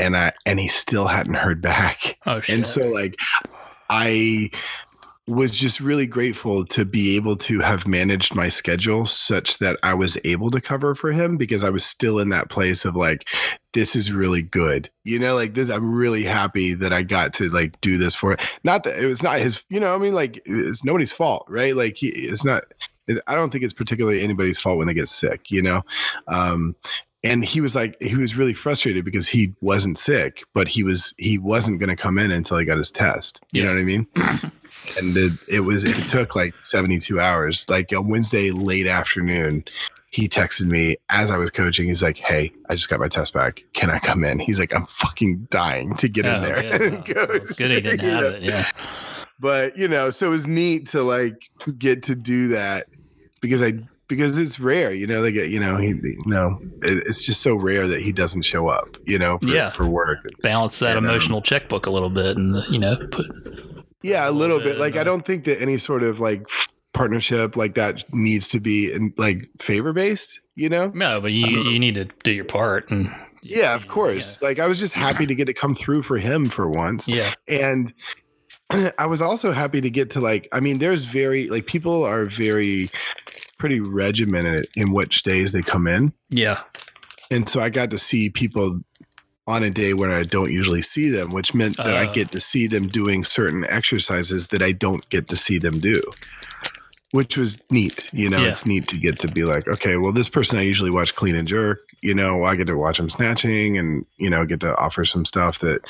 and 0.00 0.16
I 0.16 0.32
and 0.44 0.58
he 0.58 0.66
still 0.66 1.06
hadn't 1.06 1.34
heard 1.34 1.62
back. 1.62 2.18
Oh 2.26 2.40
shit. 2.40 2.56
And 2.56 2.66
so 2.66 2.88
like 2.88 3.16
I 3.90 4.50
was 5.26 5.56
just 5.56 5.80
really 5.80 6.06
grateful 6.06 6.64
to 6.64 6.84
be 6.84 7.14
able 7.14 7.36
to 7.36 7.60
have 7.60 7.86
managed 7.86 8.34
my 8.34 8.48
schedule 8.48 9.06
such 9.06 9.58
that 9.58 9.78
I 9.82 9.94
was 9.94 10.18
able 10.24 10.50
to 10.50 10.60
cover 10.60 10.94
for 10.94 11.12
him 11.12 11.36
because 11.36 11.62
I 11.62 11.70
was 11.70 11.84
still 11.84 12.18
in 12.18 12.30
that 12.30 12.50
place 12.50 12.84
of 12.84 12.96
like 12.96 13.28
this 13.72 13.94
is 13.94 14.12
really 14.12 14.42
good. 14.42 14.90
You 15.04 15.18
know, 15.18 15.34
like 15.34 15.54
this 15.54 15.70
I'm 15.70 15.94
really 15.94 16.24
happy 16.24 16.74
that 16.74 16.92
I 16.92 17.02
got 17.02 17.32
to 17.34 17.48
like 17.50 17.80
do 17.80 17.96
this 17.96 18.14
for 18.14 18.32
it. 18.32 18.58
not 18.64 18.84
that 18.84 18.98
it 19.02 19.06
was 19.06 19.22
not 19.22 19.38
his, 19.38 19.64
you 19.68 19.78
know, 19.78 19.94
I 19.94 19.98
mean 19.98 20.14
like 20.14 20.40
it's 20.44 20.84
nobody's 20.84 21.12
fault, 21.12 21.44
right? 21.48 21.76
Like 21.76 21.96
he, 21.96 22.08
it's 22.08 22.44
not 22.44 22.64
I 23.26 23.34
don't 23.34 23.50
think 23.50 23.64
it's 23.64 23.72
particularly 23.72 24.22
anybody's 24.22 24.58
fault 24.58 24.78
when 24.78 24.86
they 24.86 24.94
get 24.94 25.08
sick, 25.08 25.50
you 25.50 25.62
know. 25.62 25.82
Um 26.28 26.74
and 27.22 27.44
he 27.44 27.60
was 27.60 27.74
like 27.74 27.96
he 28.00 28.16
was 28.16 28.36
really 28.36 28.54
frustrated 28.54 29.04
because 29.04 29.28
he 29.28 29.52
wasn't 29.60 29.98
sick 29.98 30.42
but 30.54 30.66
he 30.68 30.82
was 30.82 31.12
he 31.18 31.38
wasn't 31.38 31.78
going 31.78 31.88
to 31.90 31.96
come 31.96 32.18
in 32.18 32.30
until 32.30 32.56
he 32.58 32.64
got 32.64 32.78
his 32.78 32.90
test 32.90 33.42
you 33.52 33.62
Yeah. 33.62 33.68
know 33.68 33.74
what 33.74 33.80
i 33.80 33.84
mean 33.84 34.06
and 34.98 35.16
it, 35.16 35.32
it 35.48 35.60
was 35.60 35.84
it 35.84 35.94
took 36.08 36.34
like 36.34 36.54
72 36.60 37.20
hours 37.20 37.66
like 37.68 37.92
on 37.92 38.08
wednesday 38.08 38.50
late 38.50 38.86
afternoon 38.86 39.64
he 40.12 40.28
texted 40.28 40.66
me 40.66 40.96
as 41.10 41.30
i 41.30 41.36
was 41.36 41.50
coaching 41.50 41.86
he's 41.88 42.02
like 42.02 42.16
hey 42.16 42.50
i 42.68 42.74
just 42.74 42.88
got 42.88 42.98
my 43.00 43.08
test 43.08 43.32
back 43.34 43.62
can 43.74 43.90
i 43.90 43.98
come 43.98 44.24
in 44.24 44.38
he's 44.38 44.58
like 44.58 44.74
i'm 44.74 44.86
fucking 44.86 45.46
dying 45.50 45.94
to 45.96 46.08
get 46.08 46.24
in 46.24 46.34
Oh, 46.36 46.40
there 46.40 46.64
yeah, 46.64 46.74
and 46.76 46.92
no, 46.92 47.02
coach." 47.02 47.30
It's 47.42 47.52
good 47.52 47.70
he 47.70 47.80
didn't 47.80 48.00
have 48.04 48.22
know? 48.22 48.28
it. 48.30 48.42
Yeah. 48.42 48.68
but 49.38 49.76
you 49.76 49.88
know 49.88 50.10
so 50.10 50.26
it 50.28 50.30
was 50.30 50.46
neat 50.46 50.88
to 50.90 51.02
like 51.02 51.50
get 51.78 52.02
to 52.04 52.14
do 52.16 52.48
that 52.48 52.86
because 53.40 53.62
i 53.62 53.72
because 54.10 54.36
it's 54.36 54.60
rare 54.60 54.92
you 54.92 55.06
know 55.06 55.22
they 55.22 55.32
get 55.32 55.48
you 55.48 55.58
know 55.58 55.78
he 55.78 55.88
you 55.88 56.22
know 56.26 56.58
it's 56.82 57.24
just 57.24 57.40
so 57.40 57.54
rare 57.54 57.88
that 57.88 58.02
he 58.02 58.12
doesn't 58.12 58.42
show 58.42 58.68
up 58.68 58.98
you 59.06 59.18
know 59.18 59.38
for, 59.38 59.48
Yeah. 59.48 59.70
for 59.70 59.86
work. 59.86 60.18
Balance 60.42 60.78
that 60.80 60.90
And, 60.96 60.98
um, 60.98 61.04
emotional 61.06 61.40
checkbook 61.40 61.86
a 61.86 61.90
little 61.90 62.10
bit, 62.10 62.36
and 62.36 62.62
you 62.68 62.78
know, 62.78 62.96
put 63.10 63.26
yeah 64.02 64.28
a 64.28 64.32
little 64.32 64.58
bit. 64.58 64.78
Like 64.78 64.96
i 64.96 65.00
uh, 65.00 65.04
don't 65.04 65.24
think 65.24 65.44
that 65.44 65.62
any 65.62 65.78
sort 65.78 66.02
of 66.02 66.20
like 66.20 66.46
partnership 66.92 67.56
like 67.56 67.74
that 67.76 68.04
needs 68.12 68.48
to 68.48 68.60
be 68.60 68.92
in, 68.92 69.14
like 69.16 69.48
favor 69.58 69.94
based 69.94 70.40
you 70.56 70.68
know? 70.68 70.90
No, 70.94 71.20
but 71.22 71.32
you 71.32 71.46
you 71.46 71.78
need 71.78 71.94
to 71.94 72.04
do 72.24 72.32
your 72.32 72.44
part, 72.44 72.90
and 72.90 73.10
yeah 73.42 73.74
of 73.74 73.88
course. 73.88 74.42
Like 74.42 74.58
i 74.58 74.66
was 74.66 74.78
just 74.78 74.92
happy 74.92 75.24
to 75.26 75.34
get 75.34 75.46
to 75.46 75.54
come 75.54 75.74
through 75.74 76.02
for 76.02 76.18
him 76.18 76.46
for 76.46 76.68
once. 76.68 77.08
Yeah. 77.08 77.32
and 77.48 77.94
I 78.98 79.06
was 79.06 79.20
also 79.22 79.50
happy 79.52 79.80
to 79.80 79.90
get 79.90 80.10
to 80.10 80.20
like 80.20 80.48
I 80.52 80.60
mean 80.60 80.78
there's 80.78 81.04
very 81.04 81.48
like 81.48 81.66
people 81.66 82.04
are 82.04 82.26
very 82.26 82.90
pretty 83.60 83.78
regimented 83.80 84.66
in 84.74 84.90
which 84.92 85.22
days 85.22 85.52
they 85.52 85.62
come 85.62 85.86
in 85.86 86.12
Yeah. 86.30 86.60
and 87.30 87.48
so 87.48 87.60
I 87.60 87.68
got 87.70 87.90
to 87.90 87.98
see 87.98 88.30
people 88.30 88.80
on 89.46 89.62
a 89.62 89.70
day 89.70 89.94
when 89.94 90.10
I 90.10 90.22
don't 90.22 90.50
usually 90.52 90.82
see 90.82 91.10
them 91.10 91.30
which 91.30 91.54
meant 91.54 91.76
that 91.76 91.96
I 91.96 92.06
Oh. 92.08 92.12
get 92.12 92.30
to 92.32 92.40
see 92.40 92.66
them 92.66 92.88
doing 92.88 93.22
certain 93.24 93.64
exercises 93.68 94.48
that 94.48 94.62
I 94.62 94.72
don't 94.72 95.08
get 95.10 95.28
to 95.28 95.36
see 95.36 95.58
them 95.58 95.78
do 95.78 96.00
which 97.12 97.36
was 97.36 97.58
neat 97.70 98.08
you 98.12 98.28
know 98.30 98.38
Yeah. 98.42 98.48
it's 98.50 98.64
neat 98.66 98.88
to 98.88 98.96
get 98.96 99.18
to 99.20 99.28
be 99.28 99.44
like 99.44 99.68
okay 99.68 99.96
well 99.98 100.12
this 100.12 100.28
person 100.28 100.58
I 100.58 100.62
usually 100.62 100.90
watch 100.90 101.14
clean 101.14 101.34
and 101.36 101.46
jerk 101.48 101.80
you 102.02 102.14
know 102.14 102.44
I 102.44 102.56
get 102.56 102.66
to 102.68 102.76
watch 102.76 102.96
them 102.96 103.10
snatching 103.10 103.76
and 103.76 104.06
you 104.16 104.30
know 104.30 104.44
get 104.46 104.60
to 104.60 104.74
offer 104.78 105.04
some 105.04 105.24
stuff 105.24 105.58
that 105.60 105.80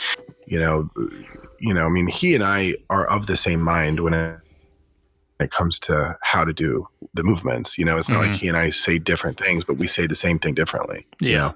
you 0.46 0.58
know 0.58 0.90
you 1.62 1.74
know, 1.74 1.84
I 1.84 1.90
mean, 1.90 2.06
he 2.06 2.34
and 2.34 2.42
I 2.42 2.74
are 2.88 3.06
of 3.08 3.26
the 3.26 3.36
same 3.36 3.60
mind 3.60 4.00
when 4.00 4.14
it, 4.14 4.38
it 5.40 5.50
comes 5.50 5.78
to 5.80 6.16
how 6.22 6.44
to 6.44 6.52
do 6.52 6.86
the 7.14 7.22
movements. 7.22 7.78
You 7.78 7.84
know, 7.84 7.96
it's 7.96 8.08
not 8.08 8.20
like 8.24 8.34
he 8.34 8.48
and 8.48 8.56
I 8.56 8.70
say 8.70 8.98
different 8.98 9.38
things, 9.38 9.64
but 9.64 9.76
we 9.78 9.86
say 9.86 10.06
the 10.06 10.14
same 10.16 10.38
thing 10.38 10.54
differently. 10.54 11.06
you 11.20 11.30
Yeah. 11.32 11.38
know? 11.38 11.54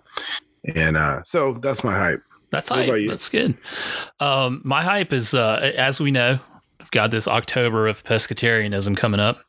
And 0.74 0.96
uh, 0.96 1.22
so 1.24 1.54
that's 1.62 1.84
my 1.84 1.96
hype. 1.96 2.22
That's 2.50 2.70
What 2.70 2.88
hype. 2.88 3.08
That's 3.08 3.28
good. 3.28 3.56
Um, 4.20 4.60
my 4.64 4.82
hype 4.82 5.12
is, 5.12 5.34
uh, 5.34 5.72
as 5.76 6.00
we 6.00 6.10
know, 6.10 6.38
I've 6.80 6.90
got 6.90 7.10
this 7.10 7.26
October 7.28 7.86
of 7.88 8.02
pescatarianism 8.04 8.96
coming 8.96 9.20
up, 9.20 9.40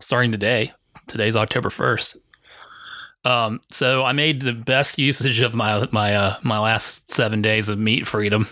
starting 0.00 0.30
today. 0.32 0.72
Today's 1.08 1.36
October 1.36 1.70
first. 1.70 2.16
Um, 3.24 3.60
so 3.72 4.04
I 4.04 4.12
made 4.12 4.42
the 4.42 4.52
best 4.52 4.98
usage 4.98 5.40
of 5.40 5.54
my 5.54 5.88
my 5.90 6.14
uh, 6.14 6.36
my 6.42 6.58
last 6.58 7.12
seven 7.12 7.42
days 7.42 7.68
of 7.68 7.78
meat 7.78 8.06
freedom. 8.06 8.46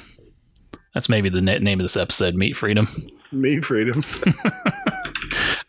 That's 0.92 1.08
maybe 1.08 1.28
the 1.28 1.40
name 1.40 1.78
of 1.80 1.84
this 1.84 1.96
episode, 1.96 2.34
meat 2.34 2.56
freedom. 2.56 2.88
Meat 3.32 3.64
freedom. 3.64 4.02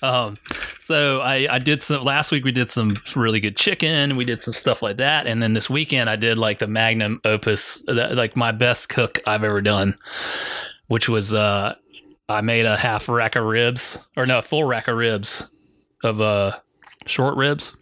Um, 0.02 0.38
so 0.80 1.22
I, 1.22 1.48
I 1.56 1.60
did 1.60 1.82
some 1.82 2.04
last 2.04 2.32
week. 2.32 2.44
We 2.44 2.52
did 2.52 2.70
some 2.70 2.96
really 3.16 3.40
good 3.40 3.56
chicken. 3.58 4.16
We 4.16 4.26
did 4.26 4.40
some 4.40 4.54
stuff 4.54 4.82
like 4.82 4.98
that, 4.98 5.26
and 5.28 5.42
then 5.42 5.54
this 5.54 5.70
weekend 5.70 6.10
I 6.10 6.16
did 6.16 6.38
like 6.38 6.60
the 6.60 6.68
magnum 6.68 7.20
opus, 7.26 7.84
like 7.88 8.36
my 8.38 8.52
best 8.52 8.90
cook 8.90 9.20
I've 9.26 9.44
ever 9.44 9.62
done, 9.62 9.98
which 10.88 11.10
was 11.10 11.34
uh, 11.34 11.76
I 12.30 12.42
made 12.42 12.66
a 12.66 12.78
half 12.78 13.08
rack 13.10 13.36
of 13.36 13.46
ribs, 13.46 13.98
or 14.16 14.26
no, 14.26 14.40
a 14.40 14.42
full 14.44 14.64
rack 14.64 14.88
of 14.88 14.98
ribs 14.98 15.50
of 16.04 16.22
uh 16.22 16.52
short 17.08 17.36
ribs 17.38 17.76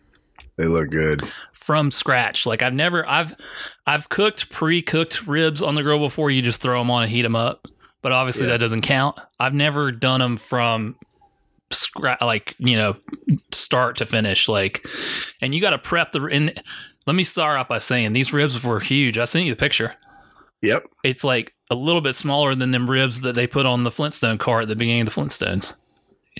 They 0.57 0.65
look 0.65 0.89
good. 0.91 1.23
from 1.51 1.91
scratch. 1.91 2.45
Like 2.45 2.61
I've 2.61 2.73
never 2.73 3.05
I've 3.07 3.35
I've 3.85 4.07
cooked 4.07 4.49
pre-cooked 4.49 5.27
ribs 5.27 5.61
on 5.61 5.75
the 5.75 5.83
grill 5.83 5.99
before. 5.99 6.29
You 6.31 6.41
just 6.41 6.61
throw 6.61 6.79
them 6.79 6.89
on 6.91 7.03
and 7.03 7.11
heat 7.11 7.23
them 7.23 7.35
up, 7.35 7.65
but 8.01 8.11
obviously 8.13 8.45
Yeah. 8.45 8.53
that 8.53 8.59
doesn't 8.59 8.81
count. 8.83 9.17
I've 9.39 9.53
never 9.53 9.91
done 9.91 10.19
them 10.21 10.37
from 10.37 10.95
like 12.21 12.55
you 12.57 12.75
know, 12.75 12.95
start 13.51 13.97
to 13.97 14.05
finish. 14.05 14.47
Like, 14.47 14.85
and 15.41 15.53
you 15.53 15.61
got 15.61 15.71
to 15.71 15.79
prep 15.79 16.11
the 16.11 16.23
and 16.25 16.61
let 17.05 17.15
me 17.15 17.23
start 17.23 17.57
off 17.57 17.67
by 17.67 17.77
saying 17.79 18.13
these 18.13 18.33
ribs 18.33 18.63
were 18.63 18.79
huge. 18.79 19.17
I 19.17 19.25
sent 19.25 19.45
you 19.45 19.51
the 19.51 19.59
picture. 19.59 19.95
Yep. 20.61 20.85
It's 21.03 21.23
like 21.23 21.53
a 21.69 21.75
little 21.75 22.01
bit 22.01 22.13
smaller 22.13 22.55
than 22.55 22.71
them 22.71 22.89
ribs 22.89 23.21
that 23.21 23.35
they 23.35 23.47
put 23.47 23.65
on 23.65 23.83
the 23.83 23.91
Flintstone 23.91 24.37
car 24.37 24.61
at 24.61 24.69
the 24.69 24.75
beginning 24.75 25.01
of 25.01 25.13
the 25.13 25.21
Flintstones. 25.21 25.73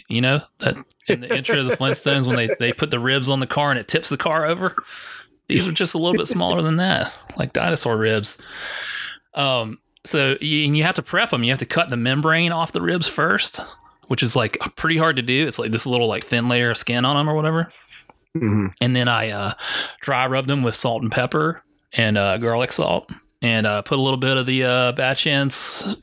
You 0.08 0.22
know 0.22 0.42
that 0.60 0.78
in 1.08 1.22
the 1.22 1.36
intro 1.36 1.60
of 1.60 1.68
the 1.68 1.78
Flintstones 1.78 2.26
when 2.26 2.36
they 2.36 2.50
they 2.60 2.74
put 2.74 2.90
the 2.90 3.00
ribs 3.00 3.30
on 3.30 3.40
the 3.40 3.48
car 3.48 3.70
and 3.70 3.80
it 3.80 3.88
tips 3.88 4.10
the 4.10 4.18
car 4.18 4.46
over. 4.46 4.76
These 5.48 5.68
are 5.68 5.72
just 5.72 5.94
a 5.94 5.98
little 5.98 6.18
bit 6.18 6.28
smaller 6.28 6.62
than 6.62 6.78
that, 6.78 7.14
like 7.38 7.54
dinosaur 7.54 7.98
ribs. 7.98 8.42
Um, 9.34 9.78
so 10.06 10.38
you, 10.40 10.66
and 10.66 10.78
you 10.78 10.84
have 10.84 10.96
to 10.96 11.04
prep 11.04 11.30
them. 11.30 11.44
You 11.44 11.52
have 11.52 11.60
to 11.60 11.66
cut 11.66 11.90
the 11.90 11.98
membrane 11.98 12.52
off 12.52 12.72
the 12.72 12.82
ribs 12.82 13.08
first, 13.08 13.60
which 14.08 14.24
is 14.24 14.36
like 14.36 14.58
pretty 14.76 14.98
hard 14.98 15.16
to 15.16 15.22
do. 15.22 15.48
It's 15.48 15.60
like 15.60 15.72
this 15.72 15.86
little 15.86 16.08
like 16.08 16.24
thin 16.24 16.48
layer 16.48 16.72
of 16.72 16.78
skin 16.78 17.06
on 17.06 17.16
them 17.16 17.30
or 17.30 17.36
whatever. 17.36 17.68
hmm 18.38 18.68
And 18.82 18.96
then 18.96 19.08
I 19.08 19.30
uh, 19.32 19.54
dry 20.02 20.26
rub 20.28 20.48
them 20.48 20.62
with 20.62 20.76
salt 20.76 21.02
and 21.02 21.12
pepper 21.12 21.64
and 21.94 22.18
uh, 22.18 22.38
garlic 22.38 22.72
salt, 22.72 23.10
and 23.42 23.68
uh, 23.68 23.82
put 23.84 24.00
a 24.00 24.02
little 24.02 24.18
bit 24.18 24.38
of 24.38 24.46
the 24.46 24.64
uh, 24.64 24.92
Bachan's 24.94 25.96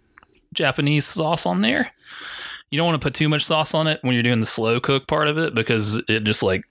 Japanese 0.55 1.05
sauce 1.07 1.47
on 1.47 1.63
there. 1.63 1.91
You 2.71 2.77
don't 2.77 2.87
want 2.87 3.01
to 3.01 3.05
put 3.05 3.15
too 3.15 3.29
much 3.29 3.45
sauce 3.45 3.75
on 3.75 3.89
it 3.89 3.99
when 4.03 4.15
you're 4.15 4.23
doing 4.23 4.39
the 4.39 4.47
slow 4.47 4.79
cook 4.79 5.09
part 5.09 5.27
of 5.27 5.39
it 5.39 5.55
because 5.55 5.97
it 6.09 6.21
just 6.21 6.43
like 6.43 6.63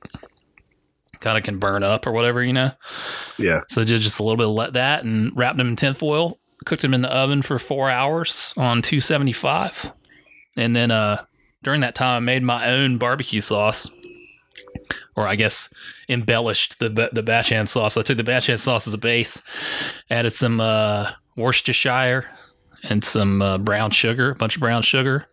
kind 1.20 1.38
of 1.38 1.44
can 1.44 1.60
burn 1.60 1.84
up 1.84 2.08
or 2.08 2.14
whatever, 2.14 2.42
you 2.42 2.54
know. 2.54 2.72
Yeah. 3.38 3.62
So 3.70 3.84
did 3.84 4.00
just 4.00 4.20
a 4.20 4.24
little 4.24 4.38
bit 4.38 4.48
of 4.48 4.54
let 4.54 4.74
that 4.74 5.04
and 5.04 5.36
wrapped 5.36 5.58
them 5.58 5.68
in 5.70 5.76
tinfoil, 5.76 6.40
cooked 6.66 6.82
them 6.82 6.94
in 6.94 7.02
the 7.02 7.14
oven 7.14 7.42
for 7.42 7.60
four 7.60 7.90
hours 7.90 8.54
on 8.56 8.82
275. 8.82 9.92
And 10.60 10.76
then 10.76 10.92
uh, 10.92 11.26
during 11.64 11.82
that 11.82 11.96
time, 11.96 12.18
I 12.18 12.20
made 12.20 12.44
my 12.44 12.70
own 12.70 12.98
barbecue 12.98 13.42
sauce, 13.42 13.90
or 15.16 15.28
I 15.28 15.36
guess 15.36 15.74
embellished 16.08 16.80
the 16.80 16.90
the 16.90 17.24
Bachan 17.24 17.68
sauce. 17.68 17.98
I 17.98 18.02
took 18.02 18.18
the 18.18 18.24
Bachan 18.24 18.60
sauce 18.60 18.88
as 18.88 18.94
a 18.94 18.98
base, 18.98 19.42
added 20.10 20.32
some 20.32 20.60
uh, 20.60 21.12
Worcestershire 21.36 22.30
and 22.84 23.04
some 23.04 23.42
uh, 23.42 23.58
brown 23.58 23.92
sugar, 23.92 24.32
a 24.32 24.36
bunch 24.36 24.56
of 24.56 24.60
brown 24.60 24.82
sugar, 24.82 25.26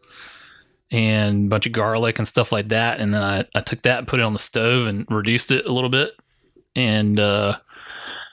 and 0.91 1.47
a 1.47 1.49
bunch 1.49 1.67
of 1.67 1.73
garlic 1.73 2.19
and 2.19 2.27
stuff 2.27 2.53
like 2.53 2.69
that. 2.69 3.01
And 3.01 3.13
then 3.13 3.25
I, 3.25 3.45
I 3.55 3.61
took 3.61 3.83
that 3.83 3.99
and 3.99 4.09
put 4.09 4.21
it 4.21 4.25
on 4.25 4.33
the 4.33 4.39
stove 4.39 4.87
and 4.87 5.07
reduced 5.11 5.51
it 5.51 5.67
a 5.67 5.73
little 5.73 5.91
bit. 5.91 6.13
And 6.75 7.19
uh, 7.19 7.59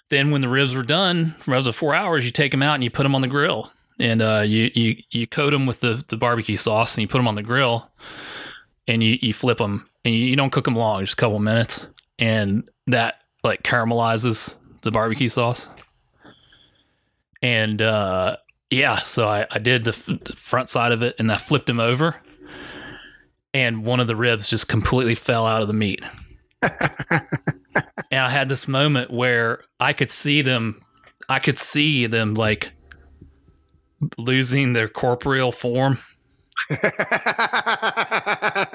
then 0.10 0.32
when 0.32 0.42
the 0.42 0.50
ribs 0.50 0.76
were 0.76 0.84
done, 0.84 1.36
ribs 1.48 1.68
of 1.68 1.76
four 1.76 1.96
hours, 1.96 2.26
you 2.26 2.32
take 2.32 2.52
them 2.52 2.64
out 2.64 2.76
and 2.76 2.84
you 2.84 2.92
put 2.92 3.04
them 3.04 3.16
on 3.16 3.22
the 3.22 3.28
grill. 3.28 3.72
And 4.00 4.22
uh, 4.22 4.44
you, 4.46 4.72
you 4.74 4.96
you 5.12 5.28
coat 5.28 5.52
them 5.52 5.66
with 5.66 5.82
the, 5.82 6.04
the 6.08 6.18
barbecue 6.18 6.58
sauce 6.58 6.96
and 6.96 7.04
you 7.04 7.08
put 7.08 7.20
them 7.20 7.28
on 7.28 7.36
the 7.36 7.44
grill 7.44 7.92
and 8.88 9.04
you, 9.04 9.18
you 9.22 9.34
flip 9.34 9.60
them 9.60 9.88
and 10.04 10.14
you, 10.14 10.22
you 10.22 10.36
don't 10.36 10.52
cook 10.52 10.66
them 10.66 10.76
long, 10.76 11.02
just 11.02 11.14
a 11.14 11.18
couple 11.18 11.40
minutes. 11.40 11.88
And 12.20 12.70
that 12.88 13.16
like 13.44 13.64
caramelizes 13.64 14.56
the 14.82 14.92
barbecue 14.92 15.30
sauce. 15.30 15.68
And 17.42 17.82
uh, 17.82 18.38
yeah, 18.70 19.00
so 19.00 19.28
I, 19.28 19.46
I 19.52 19.60
did 19.60 19.84
the, 19.84 19.92
f- 19.92 20.06
the 20.06 20.34
front 20.36 20.70
side 20.70 20.92
of 20.92 21.02
it 21.02 21.16
and 21.20 21.32
I 21.32 21.38
flipped 21.38 21.68
them 21.68 21.80
over. 21.80 22.16
And 23.54 23.86
one 23.86 24.00
of 24.00 24.08
the 24.08 24.16
ribs 24.16 24.50
just 24.50 24.68
completely 24.68 25.14
fell 25.14 25.46
out 25.46 25.62
of 25.62 25.68
the 25.68 25.74
meat. 25.74 26.04
and 26.62 27.22
I 28.12 28.30
had 28.30 28.50
this 28.50 28.68
moment 28.68 29.12
where 29.12 29.64
I 29.80 29.94
could 29.94 30.10
see 30.10 30.42
them, 30.42 30.82
I 31.30 31.40
could 31.40 31.60
see 31.60 32.08
them 32.08 32.34
like 32.34 32.72
losing 34.18 34.74
their 34.74 34.88
corporeal 34.88 35.52
form, 35.52 36.00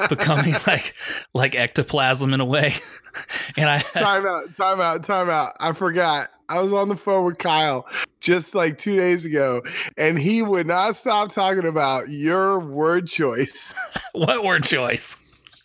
becoming 0.09 0.55
like 0.67 0.95
like 1.35 1.55
ectoplasm 1.55 2.33
in 2.35 2.41
a 2.41 2.45
way. 2.45 2.75
and 3.57 3.69
I 3.69 3.79
time 3.81 4.27
out, 4.27 4.55
time 4.57 4.81
out, 4.81 5.05
time 5.05 5.31
out. 5.31 5.53
I 5.61 5.73
forgot. 5.73 6.29
I 6.51 6.63
was 6.63 6.73
on 6.73 6.89
the 6.89 6.97
phone 6.97 7.27
with 7.27 7.37
Kyle 7.39 7.87
just 8.21 8.55
like 8.55 8.79
two 8.79 8.97
days 8.97 9.25
ago, 9.27 9.63
and 9.99 10.19
he 10.19 10.43
would 10.43 10.67
not 10.67 10.97
stop 10.97 11.31
talking 11.33 11.67
about 11.67 12.09
your 12.09 12.59
word 12.59 13.07
choice. 13.07 13.75
what 14.13 14.43
word 14.45 14.65
choice? 14.65 15.17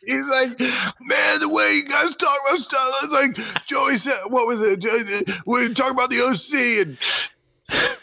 He's 0.06 0.28
like, 0.28 0.60
man, 0.60 1.40
the 1.40 1.48
way 1.48 1.76
you 1.76 1.88
guys 1.88 2.14
talk 2.16 2.38
about 2.50 2.60
stuff. 2.60 2.94
It's 3.04 3.14
like 3.14 3.66
Joey 3.66 3.98
said, 3.98 4.18
what 4.28 4.46
was 4.46 4.60
it? 4.60 4.80
Jo- 4.80 5.34
We 5.46 5.74
talk 5.74 5.92
about 5.92 6.10
the 6.10 6.20
OC 6.20 6.86
and 6.86 6.98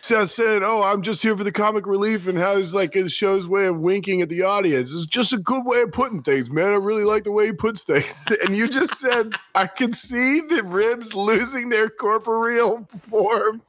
Seth 0.01 0.31
said, 0.31 0.63
"Oh, 0.63 0.83
I'm 0.83 1.03
just 1.03 1.23
here 1.23 1.37
for 1.37 1.45
the 1.45 1.53
comic 1.53 1.87
relief 1.87 2.27
and 2.27 2.39
how 2.39 2.57
his 2.57 2.75
like 2.75 2.95
his 2.95 3.13
show's 3.13 3.47
way 3.47 3.67
of 3.67 3.79
winking 3.79 4.23
at 4.23 4.29
the 4.29 4.43
audience. 4.43 4.93
It's 4.93 5.07
just 5.07 5.33
a 5.33 5.39
good 5.39 5.65
way 5.65 5.83
of 5.83 5.93
putting 5.93 6.23
things, 6.23 6.51
man. 6.51 6.73
I 6.73 6.77
really 6.77 7.05
like 7.05 7.25
the 7.25 7.33
way 7.33 7.47
he 7.47 7.53
puts 7.53 7.83
things." 7.83 8.27
And 8.45 8.57
you 8.57 8.69
just 8.69 8.99
said, 8.99 9.35
"I 9.55 9.67
can 9.67 9.93
see 9.93 10.41
the 10.41 10.63
ribs 10.65 11.15
losing 11.15 11.69
their 11.69 11.89
corporeal 11.91 12.89
form." 13.09 13.63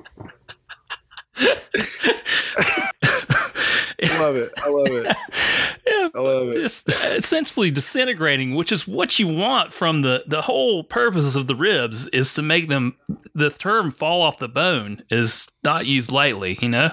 I 4.03 4.19
love 4.19 4.35
it. 4.35 4.51
I 4.57 4.69
love 4.69 4.87
it. 4.87 5.15
Yeah, 5.87 6.09
I 6.15 6.19
love 6.19 6.49
it. 6.49 6.53
just 6.61 6.87
essentially 6.89 7.71
disintegrating, 7.71 8.53
which 8.55 8.71
is 8.71 8.87
what 8.87 9.17
you 9.19 9.35
want 9.35 9.73
from 9.73 10.03
the 10.03 10.23
the 10.27 10.41
whole 10.43 10.83
purpose 10.83 11.35
of 11.35 11.47
the 11.47 11.55
ribs 11.55 12.07
is 12.09 12.33
to 12.35 12.41
make 12.41 12.69
them. 12.69 12.95
The 13.33 13.49
term 13.49 13.91
"fall 13.91 14.21
off 14.21 14.37
the 14.37 14.47
bone" 14.47 15.03
is 15.09 15.49
not 15.63 15.87
used 15.87 16.11
lightly, 16.11 16.57
you 16.61 16.69
know. 16.69 16.91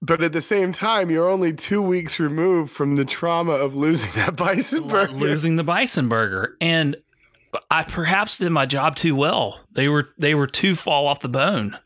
But 0.00 0.22
at 0.22 0.32
the 0.32 0.40
same 0.40 0.70
time, 0.72 1.10
you're 1.10 1.28
only 1.28 1.52
two 1.52 1.82
weeks 1.82 2.20
removed 2.20 2.70
from 2.70 2.94
the 2.96 3.04
trauma 3.04 3.52
of 3.52 3.74
losing 3.74 4.12
that 4.14 4.36
bison 4.36 4.86
burger. 4.88 5.12
losing 5.12 5.56
the 5.56 5.64
bison 5.64 6.08
burger 6.08 6.56
and 6.60 6.96
i 7.70 7.82
perhaps 7.82 8.38
did 8.38 8.50
my 8.50 8.66
job 8.66 8.96
too 8.96 9.14
well 9.14 9.60
they 9.72 9.88
were 9.88 10.08
they 10.18 10.34
were 10.34 10.46
too 10.46 10.74
fall 10.74 11.06
off 11.06 11.20
the 11.20 11.28
bone 11.28 11.76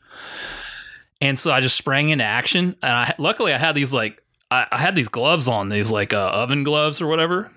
and 1.20 1.38
so 1.38 1.50
i 1.50 1.60
just 1.60 1.76
sprang 1.76 2.08
into 2.08 2.24
action. 2.24 2.76
And 2.82 2.92
i 2.92 3.14
luckily 3.18 3.52
i 3.52 3.58
had 3.58 3.74
these 3.74 3.92
like 3.92 4.22
i, 4.50 4.66
I 4.70 4.78
had 4.78 4.94
these 4.94 5.08
gloves 5.08 5.48
on 5.48 5.68
these 5.68 5.90
like 5.90 6.12
uh, 6.12 6.28
oven 6.28 6.64
gloves 6.64 7.00
or 7.00 7.06
whatever. 7.06 7.50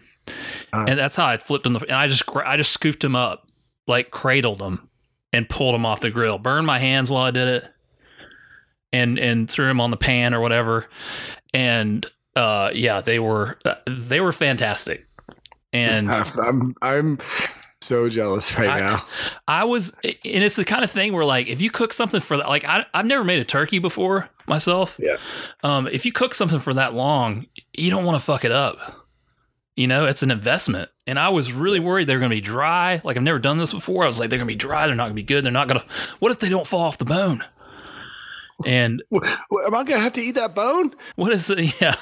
Uh. 0.71 0.85
and 0.87 0.99
that's 0.99 1.15
how 1.15 1.25
i 1.25 1.37
flipped 1.37 1.63
them. 1.63 1.75
And 1.75 1.91
i 1.91 2.07
just 2.07 2.23
i 2.35 2.57
just 2.57 2.71
scooped 2.71 3.01
them 3.01 3.15
up 3.15 3.47
like 3.87 4.11
cradled 4.11 4.59
them 4.59 4.89
and 5.33 5.47
pulled 5.49 5.73
them 5.73 5.85
off 5.85 5.99
the 6.01 6.11
grill. 6.11 6.37
Burned 6.37 6.67
my 6.67 6.79
hands 6.79 7.09
while 7.09 7.23
i 7.23 7.31
did 7.31 7.47
it 7.47 7.65
and 8.93 9.17
and 9.19 9.49
threw 9.49 9.67
them 9.67 9.81
on 9.81 9.91
the 9.91 9.97
pan 9.97 10.33
or 10.33 10.39
whatever. 10.39 10.87
And 11.53 12.05
uh 12.35 12.69
yeah 12.73 13.01
they 13.01 13.19
were 13.19 13.59
they 13.87 14.21
were 14.21 14.33
fantastic. 14.33 15.07
And 15.73 16.11
I'm 16.11 16.75
I'm 16.81 17.19
so 17.81 18.09
jealous 18.09 18.57
right 18.57 18.69
I- 18.69 18.79
now. 18.79 19.05
I 19.47 19.63
was, 19.63 19.93
and 20.03 20.15
it's 20.23 20.55
the 20.55 20.65
kind 20.65 20.83
of 20.83 20.91
thing 20.91 21.13
where, 21.13 21.25
like, 21.25 21.47
if 21.47 21.61
you 21.61 21.69
cook 21.69 21.93
something 21.93 22.21
for 22.21 22.37
that, 22.37 22.47
like, 22.47 22.65
I, 22.65 22.85
I've 22.93 23.05
never 23.05 23.23
made 23.23 23.39
a 23.39 23.45
turkey 23.45 23.79
before 23.79 24.29
myself. 24.47 24.95
Yeah. 24.99 25.17
Um, 25.63 25.87
if 25.87 26.05
you 26.05 26.11
cook 26.11 26.33
something 26.33 26.59
for 26.59 26.73
that 26.73 26.93
long, 26.93 27.47
you 27.73 27.89
don't 27.89 28.05
want 28.05 28.19
to 28.19 28.23
fuck 28.25 28.45
it 28.45 28.51
up. 28.51 29.07
You 29.75 29.87
know, 29.87 30.05
it's 30.05 30.21
an 30.21 30.31
investment. 30.31 30.89
And 31.07 31.17
I 31.17 31.29
was 31.29 31.51
really 31.51 31.79
worried 31.79 32.07
they're 32.07 32.19
going 32.19 32.29
to 32.29 32.35
be 32.35 32.41
dry. 32.41 33.01
Like, 33.03 33.17
I've 33.17 33.23
never 33.23 33.39
done 33.39 33.57
this 33.57 33.73
before. 33.73 34.03
I 34.03 34.07
was 34.07 34.19
like, 34.19 34.29
they're 34.29 34.37
going 34.37 34.47
to 34.47 34.53
be 34.53 34.57
dry. 34.57 34.85
They're 34.85 34.95
not 34.95 35.05
going 35.05 35.13
to 35.15 35.21
be 35.21 35.23
good. 35.23 35.43
They're 35.43 35.51
not 35.51 35.67
going 35.67 35.79
to, 35.79 35.85
what 36.19 36.31
if 36.31 36.39
they 36.39 36.49
don't 36.49 36.67
fall 36.67 36.81
off 36.81 36.97
the 36.97 37.05
bone? 37.05 37.43
And 38.65 39.03
Well, 39.09 39.21
Am 39.65 39.75
I 39.75 39.83
gonna 39.83 39.99
have 39.99 40.13
to 40.13 40.21
eat 40.21 40.35
that 40.35 40.55
bone? 40.55 40.93
what 41.15 41.31
is 41.31 41.49
it? 41.49 41.73
Yeah. 41.81 41.95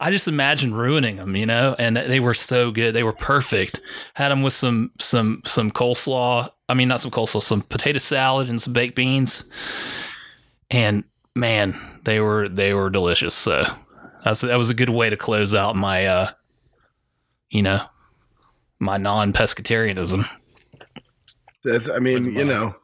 I 0.00 0.10
just 0.12 0.28
imagine 0.28 0.74
ruining 0.74 1.16
them, 1.16 1.34
you 1.34 1.44
know, 1.46 1.74
and 1.78 1.96
they 1.96 2.20
were 2.20 2.34
so 2.34 2.70
good. 2.70 2.94
They 2.94 3.02
were 3.02 3.12
perfect. 3.12 3.80
Had 4.14 4.28
them 4.28 4.42
with 4.42 4.52
some, 4.52 4.92
some, 5.00 5.42
some 5.44 5.70
coleslaw. 5.72 6.50
I 6.68 6.74
mean, 6.74 6.86
not 6.88 7.00
some 7.00 7.10
coleslaw, 7.10 7.42
some 7.42 7.62
potato 7.62 7.98
salad 7.98 8.48
and 8.48 8.62
some 8.62 8.72
baked 8.72 8.94
beans. 8.94 9.50
And 10.70 11.02
man, 11.34 12.00
they 12.04 12.20
were, 12.20 12.48
they 12.48 12.74
were 12.74 12.90
delicious. 12.90 13.34
So 13.34 13.64
that's, 14.24 14.42
that 14.42 14.56
was 14.56 14.70
a 14.70 14.74
good 14.74 14.90
way 14.90 15.10
to 15.10 15.16
close 15.16 15.52
out 15.54 15.74
my, 15.74 16.06
uh, 16.06 16.30
you 17.50 17.62
know, 17.62 17.84
my 18.78 18.98
non 18.98 19.32
pescatarianism. 19.32 20.28
That's, 21.64 21.90
I 21.90 21.98
mean, 21.98 22.36
you 22.36 22.44
know, 22.44 22.76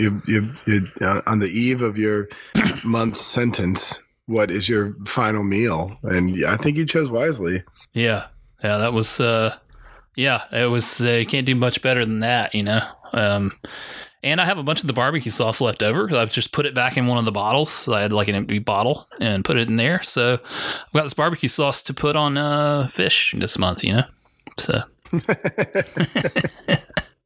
you 0.00 0.22
you 0.26 0.52
you 0.66 0.86
uh, 1.00 1.22
on 1.26 1.38
the 1.38 1.48
eve 1.48 1.82
of 1.82 1.98
your 1.98 2.28
month 2.84 3.18
sentence. 3.18 4.02
What 4.26 4.50
is 4.50 4.68
your 4.68 4.94
final 5.06 5.42
meal? 5.42 5.98
And 6.04 6.44
I 6.46 6.56
think 6.56 6.76
you 6.76 6.86
chose 6.86 7.10
wisely. 7.10 7.64
Yeah. 7.94 8.26
Yeah. 8.62 8.78
That 8.78 8.92
was, 8.92 9.18
uh, 9.20 9.56
yeah, 10.14 10.42
it 10.52 10.66
was, 10.66 11.00
uh, 11.04 11.10
you 11.10 11.26
can't 11.26 11.46
do 11.46 11.56
much 11.56 11.82
better 11.82 12.04
than 12.04 12.20
that, 12.20 12.54
you 12.54 12.62
know? 12.62 12.80
Um, 13.12 13.50
and 14.22 14.40
I 14.40 14.44
have 14.44 14.58
a 14.58 14.62
bunch 14.62 14.82
of 14.82 14.86
the 14.86 14.92
barbecue 14.92 15.32
sauce 15.32 15.60
left 15.60 15.82
over. 15.82 16.14
I've 16.16 16.32
just 16.32 16.52
put 16.52 16.64
it 16.64 16.76
back 16.76 16.96
in 16.96 17.08
one 17.08 17.18
of 17.18 17.24
the 17.24 17.32
bottles. 17.32 17.72
So 17.72 17.94
I 17.94 18.02
had 18.02 18.12
like 18.12 18.28
an 18.28 18.36
empty 18.36 18.60
bottle 18.60 19.08
and 19.18 19.44
put 19.44 19.58
it 19.58 19.66
in 19.66 19.74
there. 19.76 20.00
So 20.04 20.34
I've 20.34 20.92
got 20.92 21.02
this 21.02 21.14
barbecue 21.14 21.48
sauce 21.48 21.82
to 21.82 21.94
put 21.94 22.14
on 22.14 22.36
uh, 22.36 22.86
fish 22.88 23.34
this 23.36 23.58
month, 23.58 23.82
you 23.82 23.94
know? 23.94 24.04
So 24.58 24.82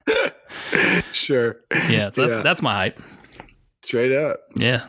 Sure, 1.12 1.56
yeah, 1.88 2.10
so 2.10 2.22
that's, 2.22 2.32
Yeah. 2.34 2.42
that's 2.42 2.62
my 2.62 2.72
hype. 2.74 3.00
straight 3.84 4.12
up. 4.12 4.38
Yeah. 4.56 4.86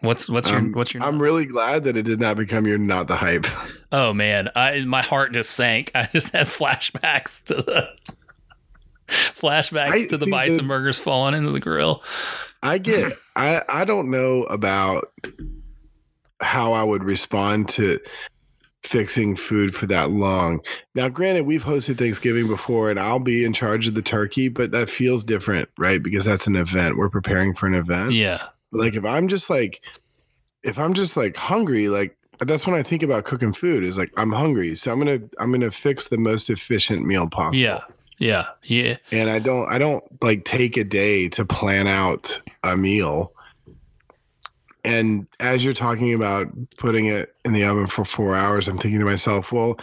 What's, 0.00 0.28
what's 0.28 0.48
your, 0.48 0.58
I'm, 0.58 0.72
what's 0.72 0.94
your, 0.94 1.02
I'm 1.02 1.20
really 1.20 1.44
glad 1.44 1.82
that 1.84 1.96
it 1.96 2.02
did 2.02 2.20
not 2.20 2.36
become 2.36 2.66
your 2.66 2.78
not 2.78 3.08
the 3.08 3.16
hype. 3.16 3.46
oh 3.92 4.12
man, 4.12 4.48
I, 4.54 4.84
my 4.84 5.02
heart 5.02 5.32
just 5.32 5.50
sank. 5.52 5.90
I 5.94 6.08
just 6.12 6.32
had 6.32 6.46
flashbacks 6.46 7.42
to 7.44 7.54
the, 7.54 7.88
Flashbacks 9.08 9.90
I- 9.92 10.06
to 10.08 10.16
the 10.16 10.24
see, 10.26 10.30
bison 10.30 10.56
the- 10.58 10.62
burgers 10.64 10.98
falling 10.98 11.34
into 11.34 11.50
the 11.50 11.60
grill. 11.60 12.02
I 12.62 12.78
get 12.78 13.12
I 13.36 13.62
I 13.68 13.84
don't 13.84 14.10
know 14.10 14.42
about 14.44 15.12
how 16.40 16.72
I 16.72 16.82
would 16.84 17.04
respond 17.04 17.68
to 17.70 17.98
fixing 18.82 19.36
food 19.36 19.74
for 19.74 19.86
that 19.86 20.10
long. 20.10 20.60
Now 20.94 21.08
granted 21.08 21.46
we've 21.46 21.64
hosted 21.64 21.98
Thanksgiving 21.98 22.48
before 22.48 22.90
and 22.90 22.98
I'll 22.98 23.18
be 23.18 23.44
in 23.44 23.52
charge 23.52 23.88
of 23.88 23.94
the 23.94 24.02
turkey, 24.02 24.48
but 24.48 24.70
that 24.70 24.88
feels 24.88 25.24
different, 25.24 25.68
right? 25.78 26.02
Because 26.02 26.24
that's 26.24 26.46
an 26.46 26.56
event. 26.56 26.96
We're 26.96 27.10
preparing 27.10 27.54
for 27.54 27.66
an 27.66 27.74
event. 27.74 28.12
Yeah. 28.12 28.42
But 28.72 28.80
like 28.80 28.94
if 28.94 29.04
I'm 29.04 29.28
just 29.28 29.50
like 29.50 29.82
if 30.62 30.78
I'm 30.78 30.94
just 30.94 31.16
like 31.16 31.36
hungry, 31.36 31.88
like 31.88 32.16
that's 32.40 32.66
when 32.66 32.76
I 32.76 32.82
think 32.82 33.02
about 33.02 33.24
cooking 33.24 33.52
food 33.52 33.82
is 33.82 33.98
like 33.98 34.12
I'm 34.16 34.32
hungry. 34.32 34.76
So 34.76 34.92
I'm 34.92 34.98
gonna 34.98 35.20
I'm 35.38 35.50
gonna 35.50 35.70
fix 35.70 36.08
the 36.08 36.18
most 36.18 36.50
efficient 36.50 37.04
meal 37.04 37.28
possible. 37.28 37.62
Yeah. 37.62 37.80
Yeah. 38.18 38.46
Yeah. 38.64 38.96
and 39.12 39.30
I 39.30 39.38
don't 39.38 39.68
I 39.68 39.78
don't 39.78 40.04
like 40.22 40.44
take 40.44 40.76
a 40.76 40.84
day 40.84 41.28
to 41.30 41.44
plan 41.44 41.86
out 41.86 42.40
a 42.62 42.76
meal. 42.76 43.32
And 44.88 45.26
as 45.40 45.64
you're 45.64 45.74
talking 45.74 46.14
about 46.14 46.46
putting 46.78 47.06
it 47.06 47.34
in 47.44 47.52
the 47.52 47.64
oven 47.64 47.86
for 47.86 48.04
four 48.04 48.34
hours, 48.34 48.68
I'm 48.68 48.78
thinking 48.78 49.00
to 49.00 49.04
myself, 49.06 49.52
well, 49.52 49.78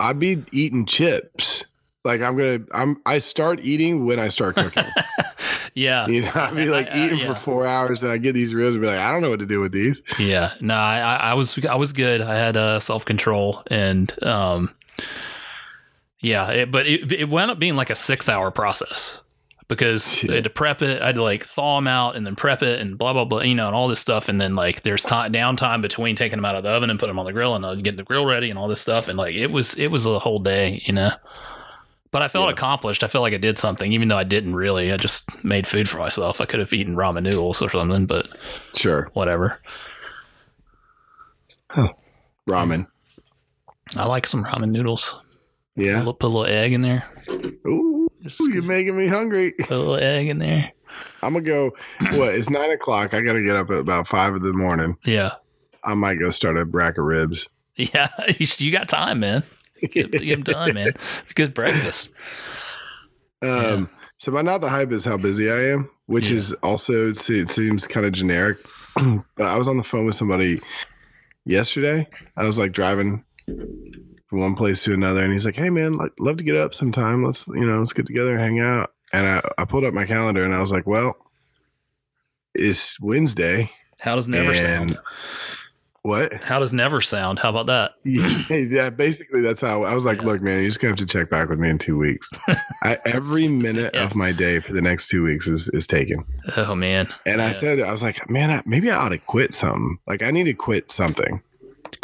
I'd 0.00 0.18
be 0.18 0.42
eating 0.52 0.86
chips. 0.86 1.64
Like 2.04 2.20
I'm 2.20 2.36
gonna 2.36 2.60
I'm 2.72 3.00
I 3.06 3.18
start 3.18 3.60
eating 3.62 4.04
when 4.04 4.18
I 4.20 4.28
start 4.28 4.56
cooking. 4.56 4.84
Yeah. 5.76 6.06
you 6.06 6.22
know, 6.22 6.30
I'd 6.36 6.54
be 6.54 6.66
like 6.66 6.86
I- 6.88 6.90
I- 6.92 7.04
eating 7.06 7.18
yeah. 7.18 7.34
for 7.34 7.40
four 7.40 7.66
hours 7.66 8.04
and 8.04 8.12
I 8.12 8.16
get 8.18 8.32
these 8.32 8.54
reels 8.54 8.76
and 8.76 8.82
be 8.82 8.86
like, 8.86 8.98
I 9.00 9.10
don't 9.10 9.22
know 9.22 9.30
what 9.30 9.40
to 9.40 9.46
do 9.46 9.58
with 9.58 9.72
these. 9.72 10.00
Yeah, 10.20 10.52
no, 10.60 10.74
I, 10.74 10.98
I 11.00 11.14
I 11.16 11.34
was 11.34 11.58
I 11.64 11.74
was 11.74 11.92
good. 11.92 12.20
I 12.20 12.36
had 12.36 12.56
uh, 12.56 12.78
self 12.78 13.04
control, 13.04 13.60
and 13.72 14.14
um, 14.22 14.72
yeah, 16.20 16.48
it, 16.50 16.70
but 16.70 16.86
it 16.86 17.10
it 17.12 17.28
wound 17.28 17.50
up 17.50 17.58
being 17.58 17.74
like 17.76 17.90
a 17.90 17.94
six 17.96 18.28
hour 18.28 18.50
process 18.52 19.20
because 19.68 20.24
I 20.28 20.34
had 20.34 20.44
to 20.44 20.50
prep 20.50 20.82
it. 20.82 21.00
I 21.02 21.06
had 21.06 21.14
to 21.16 21.22
like 21.22 21.44
thaw 21.44 21.76
them 21.78 21.86
out 21.88 22.16
and 22.16 22.26
then 22.26 22.36
prep 22.36 22.62
it 22.62 22.80
and 22.80 22.98
blah 22.98 23.12
blah 23.12 23.24
blah, 23.24 23.42
you 23.42 23.54
know, 23.54 23.66
and 23.66 23.74
all 23.76 23.88
this 23.88 24.00
stuff. 24.00 24.28
And 24.28 24.40
then 24.40 24.54
like 24.54 24.82
there's 24.82 25.02
time 25.02 25.32
downtime 25.32 25.82
between 25.82 26.16
taking 26.16 26.36
them 26.38 26.44
out 26.44 26.54
of 26.56 26.62
the 26.64 26.70
oven 26.70 26.90
and 26.90 26.98
putting 26.98 27.10
them 27.10 27.18
on 27.18 27.26
the 27.26 27.32
grill 27.32 27.54
and 27.54 27.64
uh, 27.64 27.74
getting 27.76 27.96
the 27.96 28.02
grill 28.04 28.26
ready 28.26 28.50
and 28.50 28.58
all 28.58 28.68
this 28.68 28.80
stuff. 28.80 29.08
And 29.08 29.16
like 29.18 29.34
it 29.34 29.50
was 29.50 29.78
it 29.78 29.88
was 29.88 30.06
a 30.06 30.18
whole 30.18 30.38
day, 30.38 30.82
you 30.86 30.92
know. 30.92 31.12
But 32.10 32.22
I 32.22 32.28
felt 32.28 32.46
Yeah. 32.46 32.52
accomplished. 32.52 33.02
I 33.02 33.08
felt 33.08 33.22
like 33.22 33.34
I 33.34 33.38
did 33.38 33.58
something, 33.58 33.92
even 33.92 34.06
though 34.08 34.16
I 34.18 34.22
didn't 34.22 34.54
really. 34.54 34.92
I 34.92 34.96
just 34.96 35.42
made 35.44 35.66
food 35.66 35.88
for 35.88 35.98
myself. 35.98 36.40
I 36.40 36.44
could 36.44 36.60
have 36.60 36.72
eaten 36.72 36.94
ramen 36.94 37.24
noodles 37.24 37.60
or 37.60 37.70
something, 37.70 38.06
but 38.06 38.28
Sure. 38.76 39.10
whatever. 39.14 39.58
Oh, 41.76 41.88
ramen. 42.48 42.86
I 43.96 44.06
like 44.06 44.26
some 44.26 44.44
ramen 44.44 44.70
noodles. 44.70 45.18
Yeah. 45.76 46.04
Put, 46.04 46.20
put 46.20 46.26
a 46.26 46.28
little 46.28 46.46
egg 46.46 46.72
in 46.72 46.82
there. 46.82 47.04
Ooh, 47.66 47.93
Just 48.24 48.40
you're 48.40 48.62
making 48.62 48.96
me 48.96 49.06
hungry. 49.06 49.52
put 49.60 49.70
a 49.70 49.76
little 49.78 49.96
egg 49.96 50.28
in 50.28 50.38
there. 50.38 50.72
I'm 51.22 51.34
gonna 51.34 51.44
go 51.44 51.70
what, 52.12 52.34
it's 52.34 52.48
nine 52.50 52.70
o'clock. 52.70 53.12
I 53.14 53.20
gotta 53.20 53.42
get 53.42 53.54
up 53.54 53.70
at 53.70 53.76
about 53.78 54.08
five 54.08 54.34
in 54.34 54.42
the 54.42 54.52
morning. 54.54 54.96
Yeah. 55.04 55.32
I 55.84 55.94
might 55.94 56.18
go 56.18 56.30
start 56.30 56.56
a 56.56 56.64
rack 56.64 56.96
of 56.98 57.04
ribs. 57.04 57.48
Yeah. 57.76 58.08
You, 58.38 58.70
got 58.72 58.88
time, 58.88 59.20
man. 59.20 59.42
Get, 59.90 60.10
get 60.12 60.26
them 60.26 60.42
done, 60.42 60.74
man. 60.74 60.92
Good 61.34 61.52
breakfast. 61.52 62.14
Um, 63.42 63.90
so 64.18 64.30
my 64.30 64.40
not 64.42 64.60
the 64.62 64.68
hype 64.70 64.92
is 64.92 65.04
how 65.04 65.16
busy 65.18 65.50
I 65.50 65.72
am, 65.72 65.90
which 66.06 66.30
Yeah. 66.30 66.36
is 66.36 66.52
also 66.62 67.10
it 67.10 67.50
seems 67.50 67.86
kind 67.86 68.06
of 68.06 68.12
generic. 68.12 68.58
but 68.94 69.44
I 69.46 69.58
was 69.58 69.68
on 69.68 69.76
the 69.76 69.82
phone 69.84 70.06
with 70.06 70.14
somebody 70.14 70.62
yesterday. 71.44 72.08
I 72.36 72.44
was 72.44 72.58
like 72.58 72.72
driving 72.72 73.24
from 74.34 74.40
one 74.42 74.54
place 74.56 74.82
to 74.84 74.92
another, 74.94 75.22
and 75.22 75.32
he's 75.32 75.44
like, 75.46 75.56
"Hey 75.56 75.70
man, 75.70 75.96
like 75.96 76.12
love 76.18 76.36
to 76.38 76.44
get 76.44 76.56
up 76.56 76.74
sometime. 76.74 77.22
Let's 77.24 77.46
you 77.48 77.66
know 77.66 77.78
let's 77.78 77.92
get 77.92 78.06
together 78.06 78.32
and 78.32 78.40
hang 78.40 78.60
out." 78.60 78.90
And 79.12 79.26
I, 79.26 79.48
I 79.58 79.64
pulled 79.64 79.84
up 79.84 79.94
my 79.94 80.04
calendar 80.06 80.44
and 80.44 80.54
I 80.54 80.60
was 80.60 80.72
like, 80.72 80.86
"Well, 80.86 81.16
it's 82.54 82.98
Wednesday." 83.00 83.70
How 84.00 84.16
does 84.16 84.28
never 84.28 84.54
sound? 84.54 84.98
What? 86.02 86.34
How 86.44 86.58
does 86.58 86.74
never 86.74 87.00
sound? 87.00 87.38
How 87.38 87.48
about 87.48 87.66
that? 87.66 87.92
yeah, 88.70 88.90
basically 88.90 89.40
that's 89.40 89.62
how 89.62 89.84
I 89.84 89.94
was 89.94 90.04
like, 90.04 90.20
Yeah. 90.20 90.26
look, 90.26 90.42
man, 90.42 90.58
you're 90.60 90.68
just 90.68 90.78
gonna 90.80 90.90
have 90.90 90.98
to 90.98 91.06
check 91.06 91.30
back 91.30 91.48
with 91.48 91.58
me 91.58 91.70
in 91.70 91.78
two 91.78 91.96
weeks. 91.96 92.28
I, 92.82 92.98
every 93.06 93.48
minute 93.48 93.92
Yeah. 93.94 94.04
of 94.04 94.14
my 94.14 94.30
day 94.30 94.60
for 94.60 94.74
the 94.74 94.82
next 94.82 95.08
two 95.08 95.22
weeks 95.22 95.46
is 95.46 95.68
is 95.68 95.86
taken. 95.86 96.22
Oh 96.58 96.74
man. 96.74 97.08
And 97.24 97.40
I 97.40 97.52
said, 97.52 97.80
I 97.80 97.90
was 97.90 98.02
like, 98.02 98.28
man, 98.28 98.50
I, 98.50 98.62
maybe 98.66 98.90
I 98.90 98.96
ought 98.96 99.10
to 99.10 99.18
quit 99.18 99.54
something. 99.54 99.98
Like 100.06 100.22
I 100.22 100.30
need 100.30 100.44
to 100.44 100.52
quit 100.54 100.90
something, 100.90 101.40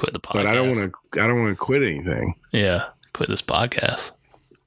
Quit 0.00 0.14
the 0.14 0.18
podcast. 0.18 0.32
but 0.32 0.46
I 0.46 0.54
don't 0.54 0.70
want 0.70 0.94
to. 1.12 1.22
I 1.22 1.26
don't 1.26 1.42
want 1.42 1.50
to 1.50 1.56
quit 1.62 1.82
anything. 1.82 2.34
Yeah. 2.52 2.86
Quit 3.12 3.28
this 3.28 3.42
podcast. 3.42 4.12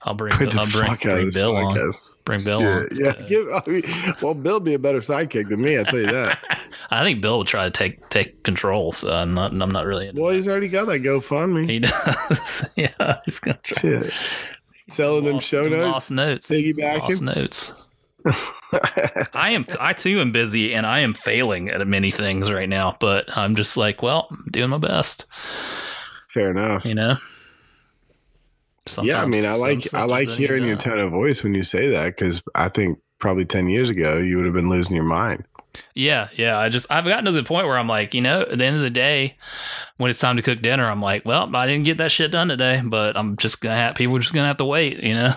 I'll 0.03 0.13
bring 0.13 0.31
Quit 0.31 0.51
the 0.51 0.59
I'll 0.59 0.69
bring, 0.71 0.85
fuck 0.85 1.05
out 1.07 1.13
of 1.13 1.19
bring 1.21 1.31
Bill 1.31 1.55
on. 1.57 1.91
Bring 2.23 2.43
Bill 2.43 2.61
Yeah, 2.61 2.67
on. 2.77 2.87
yeah. 2.91 3.13
Give, 3.27 3.47
I 3.51 3.61
mean, 3.67 3.83
well, 4.21 4.35
Bill 4.35 4.59
be 4.59 4.75
a 4.75 4.79
better 4.79 4.99
sidekick 4.99 5.49
than 5.49 5.59
me. 5.59 5.79
I 5.79 5.83
tell 5.85 5.97
you 5.99 6.05
that. 6.11 6.37
I 6.91 7.03
think 7.03 7.21
Bill 7.21 7.39
would 7.39 7.47
try 7.47 7.63
to 7.65 7.71
take 7.71 8.07
take 8.09 8.43
control, 8.43 8.91
so 8.91 9.11
I'm 9.11 9.33
not 9.33 9.53
I'm 9.59 9.71
not 9.71 9.87
really 9.87 10.07
into 10.07 10.21
well, 10.21 10.29
that. 10.29 10.35
he's 10.35 10.47
already 10.47 10.67
got 10.67 10.85
that 10.85 10.99
GoFundMe. 11.01 11.67
He 11.67 11.79
does. 11.79 12.69
yeah, 12.75 13.19
he's 13.25 13.39
gonna 13.39 13.57
try. 13.63 13.79
Shit. 13.81 14.13
Selling 14.89 15.23
them 15.25 15.39
show 15.39 15.67
notes. 15.67 15.91
Lost 15.91 16.11
notes. 16.11 16.47
piggybacking. 16.47 16.99
Lost 16.99 17.21
notes. 17.23 17.82
I 19.33 19.51
am. 19.51 19.65
I 19.79 19.93
too 19.93 20.19
am 20.19 20.31
busy, 20.31 20.73
and 20.73 20.85
I 20.85 20.99
am 20.99 21.13
failing 21.13 21.69
at 21.69 21.85
many 21.87 22.11
things 22.11 22.51
right 22.51 22.69
now. 22.69 22.95
But 22.99 23.25
I'm 23.35 23.55
just 23.55 23.75
like, 23.77 24.01
well, 24.01 24.27
I'm 24.31 24.47
doing 24.51 24.69
my 24.69 24.77
best. 24.77 25.25
Fair 26.29 26.51
enough. 26.51 26.85
You 26.85 26.95
know. 26.95 27.15
yeah, 29.01 29.21
I 29.21 29.25
mean, 29.25 29.45
I 29.45 29.55
like 29.55 29.93
I 29.93 30.05
like 30.05 30.29
hearing 30.29 30.65
your 30.65 30.77
tone 30.77 30.99
of 30.99 31.11
voice 31.11 31.43
when 31.43 31.53
you 31.53 31.63
say 31.63 31.89
that 31.89 32.15
because 32.15 32.41
I 32.55 32.69
think 32.69 32.99
probably 33.19 33.45
ten 33.45 33.67
years 33.67 33.89
ago 33.89 34.17
you 34.17 34.37
would 34.37 34.45
have 34.45 34.55
been 34.55 34.69
losing 34.69 34.95
your 34.95 35.05
mind. 35.05 35.43
Yeah, 35.95 36.29
yeah. 36.35 36.57
I 36.57 36.69
just 36.69 36.91
I've 36.91 37.05
gotten 37.05 37.25
to 37.25 37.31
the 37.31 37.43
point 37.43 37.67
where 37.67 37.77
I'm 37.77 37.87
like, 37.87 38.13
you 38.13 38.21
know, 38.21 38.41
at 38.41 38.57
the 38.57 38.65
end 38.65 38.75
of 38.75 38.81
the 38.81 38.89
day, 38.89 39.37
when 39.97 40.09
it's 40.09 40.19
time 40.19 40.37
to 40.37 40.41
cook 40.41 40.61
dinner, 40.61 40.89
I'm 40.89 41.01
like, 41.01 41.25
well, 41.25 41.53
I 41.55 41.65
didn't 41.65 41.85
get 41.85 41.97
that 41.97 42.11
shit 42.11 42.31
done 42.31 42.47
today, 42.47 42.81
but 42.83 43.17
I'm 43.17 43.37
just 43.37 43.61
gonna 43.61 43.75
have 43.75 43.95
people 43.95 44.15
are 44.15 44.19
just 44.19 44.33
gonna 44.33 44.47
have 44.47 44.57
to 44.57 44.65
wait. 44.65 45.01
You 45.01 45.15
know, 45.15 45.35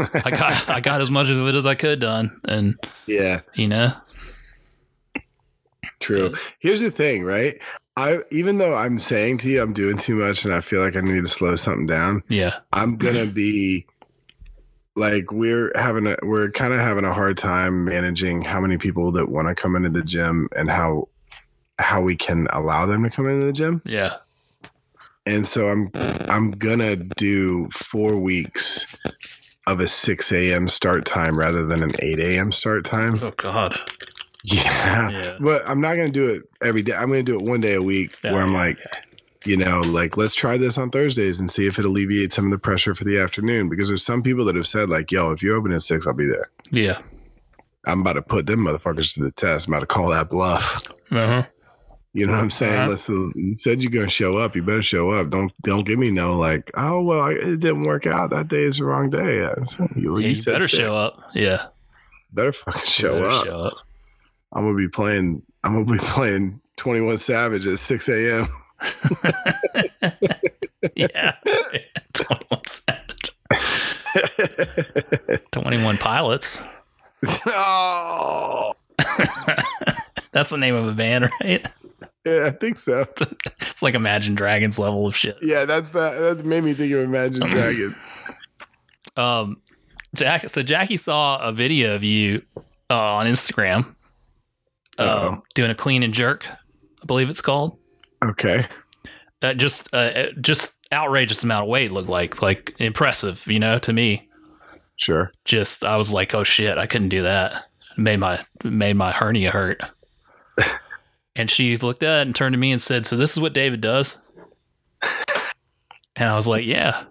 I 0.14 0.30
got 0.30 0.68
I 0.68 0.80
got 0.80 1.00
as 1.00 1.10
much 1.10 1.28
of 1.28 1.38
it 1.46 1.54
as 1.54 1.66
I 1.66 1.74
could 1.74 2.00
done, 2.00 2.40
and 2.44 2.76
Yeah, 3.06 3.40
you 3.54 3.68
know, 3.68 3.92
true. 6.00 6.34
Here's 6.58 6.80
the 6.80 6.90
thing, 6.90 7.24
right? 7.24 7.58
I 7.96 8.20
even 8.30 8.58
though 8.58 8.74
I'm 8.74 8.98
saying 8.98 9.38
to 9.38 9.48
you 9.48 9.62
I'm 9.62 9.72
doing 9.72 9.98
too 9.98 10.16
much 10.16 10.44
and 10.44 10.54
I 10.54 10.60
feel 10.60 10.80
like 10.80 10.96
I 10.96 11.00
need 11.00 11.22
to 11.22 11.28
slow 11.28 11.56
something 11.56 11.86
down, 11.86 12.22
yeah, 12.28 12.60
I'm 12.72 12.96
gonna 12.96 13.26
be 13.26 13.86
like 14.96 15.30
we're 15.32 15.72
having 15.76 16.06
a 16.06 16.16
we're 16.22 16.50
kind 16.50 16.72
of 16.72 16.80
having 16.80 17.04
a 17.04 17.12
hard 17.12 17.36
time 17.36 17.84
managing 17.84 18.42
how 18.42 18.60
many 18.60 18.78
people 18.78 19.12
that 19.12 19.28
want 19.28 19.48
to 19.48 19.54
come 19.54 19.76
into 19.76 19.90
the 19.90 20.02
gym 20.02 20.48
and 20.56 20.70
how 20.70 21.08
how 21.78 22.00
we 22.02 22.14
can 22.16 22.46
allow 22.52 22.86
them 22.86 23.02
to 23.02 23.10
come 23.10 23.28
into 23.28 23.46
the 23.46 23.52
gym. 23.52 23.80
yeah, 23.86 24.16
And 25.26 25.46
so 25.46 25.68
I'm 25.68 25.90
I'm 26.28 26.52
gonna 26.52 26.96
do 26.96 27.68
four 27.70 28.16
weeks 28.16 28.86
of 29.66 29.80
a 29.80 29.88
six 29.88 30.32
a.m. 30.32 30.68
start 30.68 31.04
time 31.04 31.38
rather 31.38 31.64
than 31.66 31.82
an 31.82 31.90
eight 32.00 32.18
a.m. 32.20 32.50
start 32.52 32.84
time. 32.84 33.16
oh 33.22 33.32
god, 33.36 33.78
Yeah. 34.42 35.10
yeah, 35.10 35.36
But 35.40 35.62
I'm 35.66 35.80
not 35.80 35.94
gonna 35.96 36.08
do 36.08 36.28
it 36.30 36.42
every 36.62 36.82
day. 36.82 36.92
I'm 36.94 37.08
gonna 37.08 37.22
do 37.22 37.36
it 37.38 37.42
one 37.44 37.60
day 37.60 37.74
a 37.74 37.82
week 37.82 38.16
Yeah, 38.24 38.32
where 38.32 38.42
I'm 38.42 38.52
yeah, 38.52 38.58
like, 38.58 38.78
you 39.44 39.56
know, 39.56 39.80
like 39.80 40.16
let's 40.16 40.34
try 40.34 40.56
this 40.56 40.76
on 40.78 40.90
Thursdays 40.90 41.40
and 41.40 41.50
see 41.50 41.66
if 41.66 41.78
it 41.78 41.84
alleviates 41.84 42.34
some 42.36 42.46
of 42.46 42.50
the 42.50 42.58
pressure 42.58 42.94
for 42.94 43.04
the 43.04 43.18
afternoon. 43.18 43.68
Because 43.68 43.88
there's 43.88 44.04
some 44.04 44.22
people 44.22 44.44
that 44.46 44.56
have 44.56 44.66
said 44.66 44.88
like, 44.88 45.12
yo, 45.12 45.30
if 45.32 45.42
you 45.42 45.54
open 45.54 45.72
at 45.72 45.82
six, 45.82 46.06
I'll 46.06 46.14
be 46.14 46.26
there. 46.26 46.50
yeah, 46.70 47.00
I'm 47.86 48.00
about 48.00 48.14
to 48.14 48.22
put 48.22 48.46
them 48.46 48.60
motherfuckers 48.60 49.14
to 49.14 49.22
the 49.22 49.30
test. 49.32 49.66
I'm 49.66 49.74
about 49.74 49.80
to 49.80 49.86
call 49.86 50.08
that 50.10 50.28
bluff. 50.30 50.82
uh 51.10 51.26
huh, 51.26 51.42
You 52.12 52.26
know 52.26 52.32
what 52.32 52.40
I'm 52.40 52.50
saying? 52.50 52.74
Uh-huh. 52.74 52.90
Listen, 52.90 53.32
you 53.36 53.54
said 53.54 53.82
you're 53.82 53.92
gonna 53.92 54.08
show 54.10 54.36
up. 54.36 54.56
You 54.56 54.62
better 54.62 54.82
show 54.82 55.10
up. 55.12 55.30
Don't 55.30 55.52
don't 55.62 55.86
give 55.86 55.98
me 55.98 56.10
no 56.10 56.36
like, 56.36 56.70
oh 56.76 57.02
well, 57.02 57.26
it 57.28 57.60
didn't 57.60 57.84
work 57.84 58.04
out. 58.06 58.30
That 58.30 58.48
day 58.48 58.64
is 58.64 58.78
the 58.78 58.84
wrong 58.84 59.10
day. 59.10 59.36
You, 59.36 59.54
yeah. 59.68 59.86
you 59.94 60.16
You 60.18 60.42
better 60.42 60.66
six. 60.66 60.70
show 60.72 60.96
up. 60.96 61.20
Yeah, 61.34 61.66
Better 62.32 62.50
fucking 62.52 62.82
show 62.86 63.14
better 63.14 63.28
up. 63.28 63.44
Show 63.46 63.60
up. 63.62 63.72
I'm 64.52 64.64
gonna 64.64 64.76
be 64.76 64.88
playing. 64.88 65.42
I'm 65.62 65.72
gonna 65.74 65.98
be 65.98 65.98
playing 66.04 66.60
21 66.78 67.18
Savage 67.18 67.66
at 67.68 67.78
6 67.78 68.08
a.m. 68.08 68.48
yeah, 70.96 71.34
twenty 72.14 72.44
one 72.48 72.60
savage, 72.66 73.36
twenty 75.52 75.82
one 75.82 75.96
pilots. 75.98 76.60
oh, 77.46 78.72
That's 80.32 80.50
the 80.50 80.56
name 80.58 80.74
of 80.74 80.88
a 80.88 80.92
band, 80.92 81.30
right? 81.42 81.66
Yeah, 82.24 82.46
I 82.46 82.50
think 82.50 82.78
so. 82.78 83.06
It's 83.70 83.82
like 83.82 83.94
Imagine 83.94 84.34
Dragons 84.34 84.78
level 84.78 85.06
of 85.06 85.16
shit. 85.16 85.36
Yeah, 85.40 85.64
that's 85.64 85.90
that. 85.90 86.18
That 86.18 86.44
made 86.44 86.64
me 86.64 86.74
think 86.74 86.92
of 86.92 87.00
Imagine 87.00 87.40
Dragon. 87.48 87.96
Um, 89.16 89.62
Jack. 90.14 90.48
So 90.50 90.62
Jackie 90.62 90.96
saw 90.98 91.38
a 91.38 91.52
video 91.52 91.94
of 91.94 92.02
you 92.04 92.42
uh, 92.90 92.94
on 92.98 93.26
Instagram, 93.26 93.76
um, 93.78 93.94
Uh-oh. 94.98 95.42
doing 95.54 95.70
a 95.70 95.74
clean 95.74 96.02
and 96.02 96.12
jerk. 96.12 96.46
I 96.46 97.06
believe 97.06 97.30
it's 97.30 97.40
called. 97.40 97.78
Okay. 98.22 98.66
Uh, 99.40 99.54
just, 99.54 99.88
uh, 99.94 99.96
uh, 99.96 100.26
just 100.40 100.74
outrageous 100.92 101.42
amount 101.42 101.62
of 101.62 101.68
weight. 101.70 101.90
Looked 101.90 102.10
like, 102.10 102.42
like 102.42 102.74
impressive. 102.78 103.46
You 103.46 103.58
know, 103.58 103.78
to 103.78 103.92
me. 103.92 104.28
Sure. 104.96 105.32
Just 105.46 105.84
I 105.84 105.96
was 105.96 106.12
like, 106.12 106.34
oh 106.34 106.44
shit, 106.44 106.76
I 106.76 106.86
couldn't 106.86 107.08
do 107.08 107.22
that. 107.22 107.64
Made 107.96 108.18
my 108.18 108.44
made 108.62 108.96
my 108.96 109.12
hernia 109.12 109.50
hurt. 109.50 109.80
and 111.40 111.50
she 111.50 111.76
looked 111.76 112.02
at 112.02 112.20
it 112.20 112.26
and 112.26 112.36
turned 112.36 112.52
to 112.52 112.58
me 112.58 112.70
and 112.70 112.80
said, 112.80 113.06
"So 113.06 113.16
this 113.16 113.32
is 113.32 113.40
what 113.40 113.54
David 113.54 113.80
does." 113.80 114.18
and 116.16 116.28
I 116.28 116.34
was 116.34 116.46
like, 116.46 116.66
"Yeah." 116.66 117.04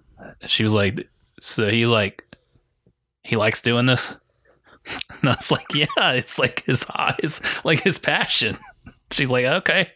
She 0.45 0.63
was 0.63 0.73
like, 0.73 1.09
"So 1.41 1.69
he 1.69 1.85
like 1.85 2.23
he 3.23 3.35
likes 3.35 3.61
doing 3.61 3.85
this?" 3.85 4.15
And 5.21 5.29
I 5.29 5.33
was 5.33 5.51
like, 5.51 5.73
"Yeah, 5.73 6.11
it's 6.13 6.39
like 6.39 6.63
his 6.65 6.85
eyes, 6.95 7.41
like 7.63 7.81
his 7.81 7.99
passion." 7.99 8.57
She's 9.11 9.31
like, 9.31 9.45
"Okay." 9.45 9.89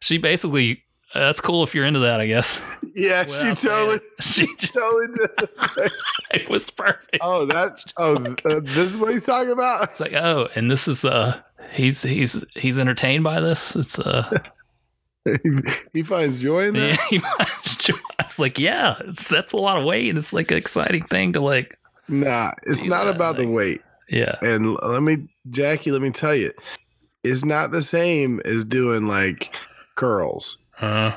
She 0.00 0.18
basically 0.18 0.84
that's 1.14 1.40
cool 1.40 1.62
if 1.62 1.74
you're 1.74 1.84
into 1.84 2.00
that, 2.00 2.20
I 2.20 2.26
guess. 2.26 2.60
Yeah, 2.94 3.24
Well, 3.26 3.54
she 3.56 3.66
totally, 3.66 4.00
She 4.20 4.46
just 4.58 4.74
totally 4.74 5.06
did. 5.16 5.48
it 6.32 6.48
was 6.48 6.70
perfect. 6.70 7.18
oh, 7.20 7.46
that. 7.46 7.82
Oh, 7.96 8.16
uh, 8.44 8.60
this 8.62 8.76
is 8.90 8.96
what 8.98 9.12
he's 9.12 9.24
talking 9.24 9.50
about. 9.52 9.84
It's 9.84 10.00
like, 10.00 10.12
oh, 10.14 10.48
and 10.54 10.70
this 10.70 10.86
is 10.88 11.04
uh 11.04 11.40
he's 11.72 12.02
he's 12.02 12.44
he's 12.54 12.78
entertained 12.78 13.24
by 13.24 13.40
this. 13.40 13.74
It's 13.76 13.98
uh 13.98 14.28
he, 15.24 15.38
he 15.92 16.02
finds 16.02 16.38
joy 16.38 16.66
in 16.68 16.74
that. 16.74 16.98
yeah, 16.98 17.06
he 17.08 17.18
might- 17.18 17.48
it's 18.20 18.38
like, 18.38 18.58
yeah, 18.58 18.96
it's, 19.00 19.28
that's 19.28 19.52
a 19.52 19.56
lot 19.56 19.76
of 19.78 19.84
weight. 19.84 20.16
It's 20.16 20.32
like 20.32 20.50
an 20.50 20.56
exciting 20.56 21.04
thing 21.04 21.32
to 21.34 21.40
like 21.40 21.78
Nah, 22.08 22.52
it's 22.64 22.82
not 22.82 23.04
that, 23.04 23.14
about 23.16 23.36
the 23.36 23.46
weight. 23.46 23.80
yeah. 24.08 24.36
And 24.42 24.74
let 24.82 25.02
me, 25.02 25.28
Jackie, 25.50 25.90
let 25.92 26.02
me 26.02 26.10
tell 26.10 26.34
you, 26.34 26.52
it's 27.24 27.44
not 27.44 27.70
the 27.70 27.82
same 27.82 28.40
as 28.44 28.64
doing 28.64 29.06
like 29.06 29.50
curls. 29.94 30.58
Uh, 30.82 31.14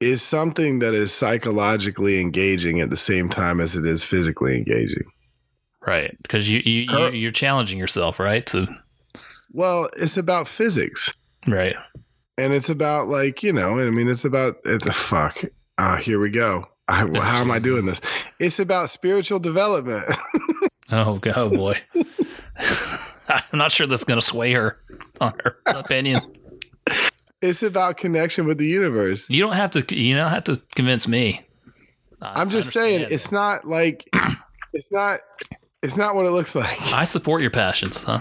It's 0.00 0.22
something 0.22 0.80
that 0.80 0.94
is 0.94 1.12
psychologically 1.12 2.20
engaging 2.20 2.80
at 2.80 2.90
the 2.90 2.96
same 2.96 3.28
time 3.28 3.60
as 3.60 3.74
it 3.74 3.86
is 3.86 4.04
physically 4.04 4.56
engaging. 4.56 5.04
right. 5.86 6.16
Because 6.22 6.48
you, 6.48 6.60
you, 6.64 6.82
you 6.90 7.08
you're 7.12 7.32
challenging 7.32 7.78
yourself, 7.78 8.18
right? 8.20 8.48
So 8.48 8.66
Well, 9.52 9.88
it's 9.96 10.16
about 10.16 10.46
physics. 10.48 11.12
right. 11.48 11.76
And 12.36 12.52
it's 12.52 12.68
about 12.68 13.08
like, 13.08 13.42
you 13.44 13.52
know, 13.52 13.78
I 13.78 13.90
mean, 13.90 14.08
it's 14.08 14.24
about 14.24 14.56
it's 14.64 14.84
the 14.84 14.92
fuck. 14.92 15.42
Ah, 15.78 15.96
here 15.96 16.18
we 16.20 16.30
go. 16.30 16.66
I, 16.88 17.06
how 17.20 17.40
am 17.40 17.50
I 17.50 17.58
doing 17.60 17.86
this? 17.86 18.00
It's 18.40 18.58
about 18.58 18.90
spiritual 18.90 19.38
development. 19.40 20.04
Oh, 20.92 21.18
oh 21.34 21.48
boy. 21.48 21.80
I'm 23.28 23.42
not 23.58 23.72
sure 23.72 23.86
that's 23.86 24.04
gonna 24.04 24.20
sway 24.20 24.52
her 24.52 24.78
on 25.18 25.32
her 25.42 25.56
opinion. 25.66 26.20
It's 27.44 27.62
about 27.62 27.96
connection 27.98 28.46
with 28.46 28.58
the 28.58 28.66
universe. 28.66 29.28
You 29.28 29.42
don't 29.42 29.52
have 29.52 29.70
to 29.72 29.96
you 29.96 30.16
don't 30.16 30.30
have 30.30 30.44
to 30.44 30.60
convince 30.74 31.06
me. 31.06 31.42
I 32.22 32.40
I'm 32.40 32.50
just 32.50 32.72
saying, 32.72 33.06
it's 33.10 33.30
not 33.30 33.66
like 33.66 34.08
it's 34.72 34.86
not 34.90 35.20
it's 35.82 35.96
not 35.96 36.14
what 36.14 36.24
it 36.26 36.30
looks 36.30 36.54
like. 36.54 36.80
I 36.92 37.04
support 37.04 37.42
your 37.42 37.50
passions. 37.50 38.04
Huh? 38.04 38.20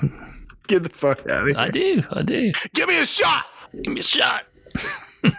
Get 0.68 0.84
the 0.84 0.90
fuck 0.90 1.20
out 1.30 1.44
of 1.44 1.48
here. 1.48 1.58
I 1.58 1.70
do. 1.70 2.04
I 2.12 2.22
do. 2.22 2.52
Give 2.74 2.90
me 2.90 3.00
a 3.00 3.06
shot. 3.06 3.46
Give 3.82 3.94
me 3.94 4.02
a 4.02 4.04
shot. 4.04 4.44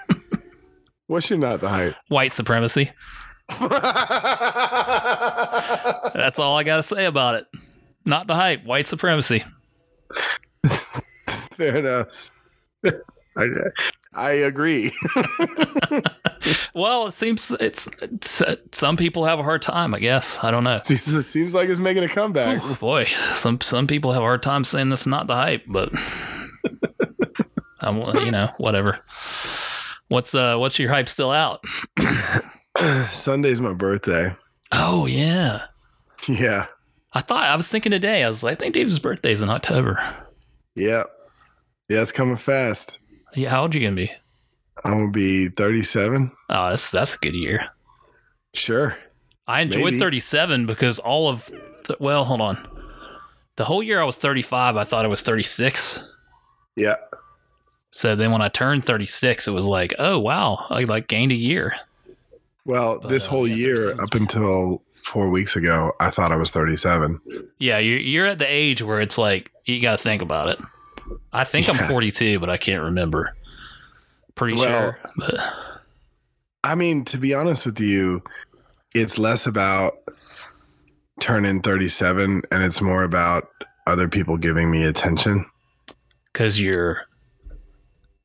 What's 1.07 1.28
your 1.28 1.39
not 1.39 1.61
the 1.61 1.68
hype? 1.68 1.95
White 2.09 2.32
supremacy. 2.32 2.91
That's 3.61 3.68
all 6.39 6.57
I 6.57 6.62
got 6.64 6.76
to 6.76 6.82
say 6.82 7.05
about 7.05 7.35
it. 7.35 7.47
Not 8.07 8.26
the 8.26 8.35
hype. 8.35 8.64
White 8.64 8.89
supremacy. 8.89 9.45
Fair 11.53 11.76
enough. 11.76 12.30
I, 13.37 13.47
I 14.14 14.30
agree. 14.32 14.93
Well, 16.74 17.07
it 17.07 17.12
seems 17.12 17.51
it's, 17.61 17.89
it's 18.03 18.43
some 18.72 18.97
people 18.97 19.24
have 19.24 19.39
a 19.39 19.43
hard 19.43 19.62
time. 19.62 19.95
I 19.95 19.99
guess 19.99 20.39
I 20.43 20.51
don't 20.51 20.64
know. 20.64 20.76
seems, 20.76 21.14
it 21.14 21.22
seems 21.22 21.55
like 21.55 21.68
it's 21.68 21.80
making 21.80 22.05
a 22.05 22.09
comeback. 22.09 22.62
Ooh, 22.62 22.74
boy, 22.74 23.07
some 23.32 23.61
some 23.61 23.87
people 23.87 24.12
have 24.12 24.22
a 24.22 24.26
hard 24.26 24.43
time 24.43 24.64
saying 24.64 24.91
that's 24.91 25.07
not 25.07 25.26
the 25.26 25.35
hype, 25.35 25.64
but 25.66 25.91
I'm 27.80 27.97
you 27.97 28.30
know 28.30 28.51
whatever. 28.59 28.99
What's 30.09 30.35
uh 30.35 30.57
what's 30.57 30.78
your 30.78 30.91
hype 30.91 31.09
still 31.09 31.30
out? 31.30 31.64
Sunday's 33.11 33.61
my 33.61 33.72
birthday. 33.72 34.35
Oh 34.72 35.07
yeah, 35.07 35.62
Yeah. 36.28 36.66
I 37.12 37.20
thought 37.20 37.47
I 37.47 37.55
was 37.55 37.68
thinking 37.68 37.93
today. 37.93 38.24
I 38.24 38.28
was 38.28 38.43
like, 38.43 38.59
I 38.59 38.61
think 38.61 38.74
Dave's 38.74 38.99
birthday's 38.99 39.41
in 39.41 39.49
October. 39.49 40.14
Yeah. 40.74 41.05
Yeah, 41.89 42.03
it's 42.03 42.11
coming 42.12 42.37
fast. 42.37 42.99
Yeah, 43.35 43.51
how 43.51 43.62
old 43.62 43.74
you 43.74 43.80
gonna 43.80 43.97
be? 43.97 44.12
I'm 44.85 44.93
gonna 44.99 45.11
be 45.11 45.49
37. 45.49 46.30
Oh, 46.51 46.68
that's 46.70 46.91
that's 46.91 47.14
a 47.16 47.18
good 47.18 47.35
year. 47.35 47.68
Sure. 48.55 48.97
I 49.47 49.61
enjoyed 49.61 49.85
Maybe. 49.85 49.99
37 49.99 50.66
because 50.66 50.99
all 50.99 51.28
of 51.28 51.47
the, 51.85 51.97
well, 52.01 52.24
hold 52.24 52.41
on. 52.41 52.66
The 53.57 53.64
whole 53.64 53.82
year 53.82 54.01
I 54.01 54.05
was 54.05 54.16
35, 54.16 54.76
I 54.76 54.85
thought 54.85 55.05
I 55.05 55.09
was 55.09 55.20
36. 55.22 56.03
Yeah. 56.76 56.97
So 57.91 58.16
then 58.16 58.32
when 58.32 58.43
I 58.43 58.49
turned 58.49 58.85
36, 58.85 59.47
it 59.47 59.51
was 59.51 59.66
like, 59.66 59.95
oh 59.99 60.18
wow, 60.18 60.66
I 60.70 60.85
like 60.85 61.09
gained 61.09 61.32
a 61.32 61.37
year. 61.37 61.74
Well, 62.64 62.99
But, 63.01 63.09
this 63.09 63.26
uh, 63.26 63.30
whole 63.30 63.47
yeah, 63.47 63.57
year 63.57 64.01
up 64.03 64.14
until 64.14 64.82
four 65.03 65.28
weeks 65.28 65.55
ago, 65.55 65.93
I 66.01 66.11
thought 66.11 66.32
I 66.32 66.37
was 66.37 66.51
37. 66.51 67.20
Yeah, 67.59 67.78
you're 67.78 67.99
you're 67.99 68.26
at 68.26 68.39
the 68.39 68.47
age 68.49 68.82
where 68.82 69.01
it's 69.01 69.18
like 69.18 69.53
you 69.66 69.80
got 69.82 69.99
to 69.99 70.03
think 70.03 70.22
about 70.22 70.49
it. 70.49 70.59
I 71.33 71.45
think 71.45 71.69
I'm 71.69 71.89
42, 71.89 72.39
but 72.39 72.51
I 72.51 72.57
can't 72.57 72.83
remember. 72.83 73.37
Pretty 74.35 74.57
Well, 74.57 74.93
sure. 74.93 74.99
But 75.17 75.35
I 76.65 76.75
mean, 76.75 77.05
to 77.07 77.19
be 77.19 77.35
honest 77.35 77.67
with 77.67 77.81
you, 77.81 78.23
it's 78.95 79.19
less 79.19 79.47
about 79.47 79.95
turning 81.21 81.61
37 81.63 82.43
and 82.51 82.63
it's 82.65 82.81
more 82.81 83.05
about 83.05 83.49
other 83.87 84.09
people 84.09 84.37
giving 84.37 84.71
me 84.71 84.85
attention 84.85 85.47
because 86.33 86.61
you're 86.61 87.03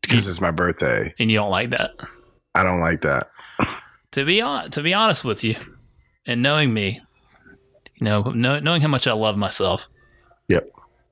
because 0.01 0.27
it's 0.27 0.41
my 0.41 0.51
birthday. 0.51 1.13
and 1.19 1.29
you 1.29 1.37
don't 1.37 1.51
like 1.51 1.69
that. 1.69 1.91
I 2.55 2.63
don't 2.63 2.79
like 2.81 3.01
that. 3.01 3.29
To 4.13 4.25
be 4.25 4.41
on, 4.41 4.71
to 4.71 4.81
be 4.81 4.91
honest 4.91 5.23
with 5.23 5.43
you, 5.43 5.55
and 6.25 6.41
knowing 6.41 6.73
me, 6.73 6.99
you 7.93 8.05
know, 8.05 8.23
know, 8.31 8.59
knowing 8.59 8.81
how 8.81 8.87
much 8.87 9.05
I 9.05 9.13
love 9.13 9.37
myself. 9.37 9.87
Yep. 10.47 10.67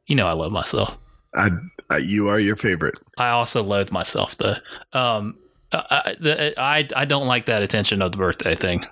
You 0.07 0.15
know, 0.15 0.26
I 0.26 0.32
love 0.32 0.51
myself. 0.51 0.97
I, 1.38 1.49
I 1.89 1.97
you 1.97 2.27
are 2.27 2.39
your 2.39 2.55
favorite. 2.55 2.97
I 3.17 3.29
also 3.29 3.63
loathe 3.63 3.91
myself 3.91 4.35
though. 4.38 4.55
Um, 4.91 5.38
I, 5.71 5.83
I, 5.89 6.15
the, 6.19 6.59
I 6.59 6.88
I 6.95 7.05
don't 7.05 7.27
like 7.27 7.45
that 7.45 7.61
attention 7.61 8.01
of 8.01 8.11
the 8.11 8.17
birthday 8.17 8.55
thing. 8.55 8.85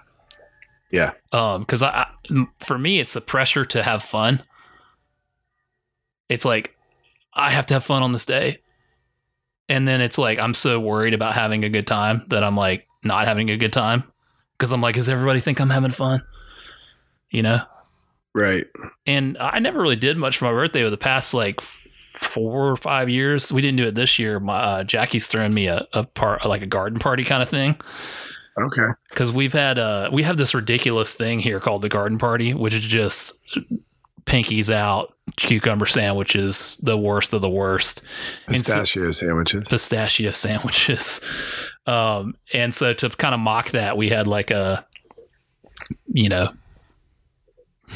Yeah. 0.92 1.12
Um, 1.32 1.62
because 1.62 1.82
I, 1.82 2.08
I 2.30 2.46
for 2.60 2.78
me 2.78 3.00
it's 3.00 3.14
the 3.14 3.22
pressure 3.22 3.66
to 3.66 3.84
have 3.84 4.04
fun. 4.04 4.44
It's 6.30 6.46
like 6.46 6.76
I 7.34 7.52
have 7.52 7.66
to 7.68 7.74
have 7.76 7.84
fun 7.84 8.04
on 8.04 8.12
this 8.14 8.26
day, 8.26 8.62
and 9.68 9.88
then 9.88 10.02
it's 10.02 10.18
like 10.18 10.40
I'm 10.40 10.54
so 10.54 10.80
worried 10.80 11.14
about 11.14 11.34
having 11.34 11.64
a 11.64 11.70
good 11.70 11.88
time 11.88 12.24
that 12.30 12.44
I'm 12.44 12.56
like 12.56 12.88
not 13.04 13.28
having 13.28 13.50
a 13.50 13.58
good 13.58 13.74
time 13.74 14.04
because 14.58 14.72
I'm 14.72 14.82
like, 14.82 14.96
does 14.96 15.10
everybody 15.10 15.40
think 15.40 15.60
I'm 15.60 15.70
having 15.70 15.92
fun? 15.92 16.22
You 17.30 17.44
know. 17.44 17.62
Right. 18.34 18.66
And 19.08 19.38
I 19.38 19.60
never 19.60 19.80
really 19.80 19.96
did 19.96 20.18
much 20.18 20.38
for 20.38 20.46
my 20.46 20.52
birthday 20.52 20.82
over 20.82 20.90
the 20.90 20.98
past 20.98 21.34
like 21.34 21.62
four 22.16 22.70
or 22.72 22.76
five 22.78 23.10
years. 23.10 23.52
We 23.52 23.62
didn't 23.62 23.78
do 23.78 23.88
it 23.88 23.96
this 23.96 24.18
year. 24.20 24.40
My 24.40 24.58
uh, 24.58 24.84
Jackie's 24.84 25.28
throwing 25.28 25.54
me 25.54 25.68
a, 25.68 25.88
a 25.94 26.04
part 26.04 26.46
like 26.46 26.62
a 26.62 26.66
garden 26.68 27.00
party 27.00 27.24
kind 27.24 27.44
of 27.44 27.50
thing 27.50 27.76
Okay. 28.60 28.88
because 29.10 29.32
we've 29.32 29.54
had 29.54 29.78
uh 29.78 30.10
we 30.14 30.24
have 30.24 30.38
this 30.38 30.54
ridiculous 30.56 31.14
thing 31.14 31.40
here 31.40 31.60
called 31.60 31.82
the 31.82 31.90
garden 31.90 32.18
party, 32.18 32.54
which 32.54 32.74
is 32.74 32.84
just 32.84 33.34
pinkies 34.26 34.74
out, 34.74 35.14
cucumber 35.36 35.86
sandwiches, 35.86 36.78
the 36.82 36.98
worst 36.98 37.34
of 37.34 37.42
the 37.42 37.50
worst, 37.50 38.02
And 38.48 38.56
so- 38.58 38.74
Pistachio 38.80 39.12
sandwiches. 39.12 39.68
pistachio 39.68 40.32
sandwiches. 40.32 41.22
Um, 41.86 42.36
and 42.54 42.74
so 42.74 42.94
to 42.94 43.10
kind 43.12 43.36
of 43.36 43.40
mock 43.40 43.70
that, 43.72 43.96
we 43.98 44.10
had 44.10 44.26
like 44.26 44.50
a, 44.50 44.84
you 46.08 46.30
know, 46.30 46.52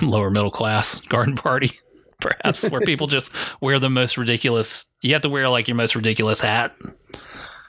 lower 0.01 0.29
middle 0.29 0.51
class 0.51 0.99
garden 0.99 1.35
party, 1.35 1.71
perhaps, 2.21 2.69
where 2.69 2.81
people 2.81 3.07
just 3.07 3.31
wear 3.61 3.79
the 3.79 3.89
most 3.89 4.17
ridiculous. 4.17 4.91
You 5.01 5.13
have 5.13 5.21
to 5.23 5.29
wear 5.29 5.49
like 5.49 5.67
your 5.67 5.75
most 5.75 5.95
ridiculous 5.95 6.41
hat, 6.41 6.75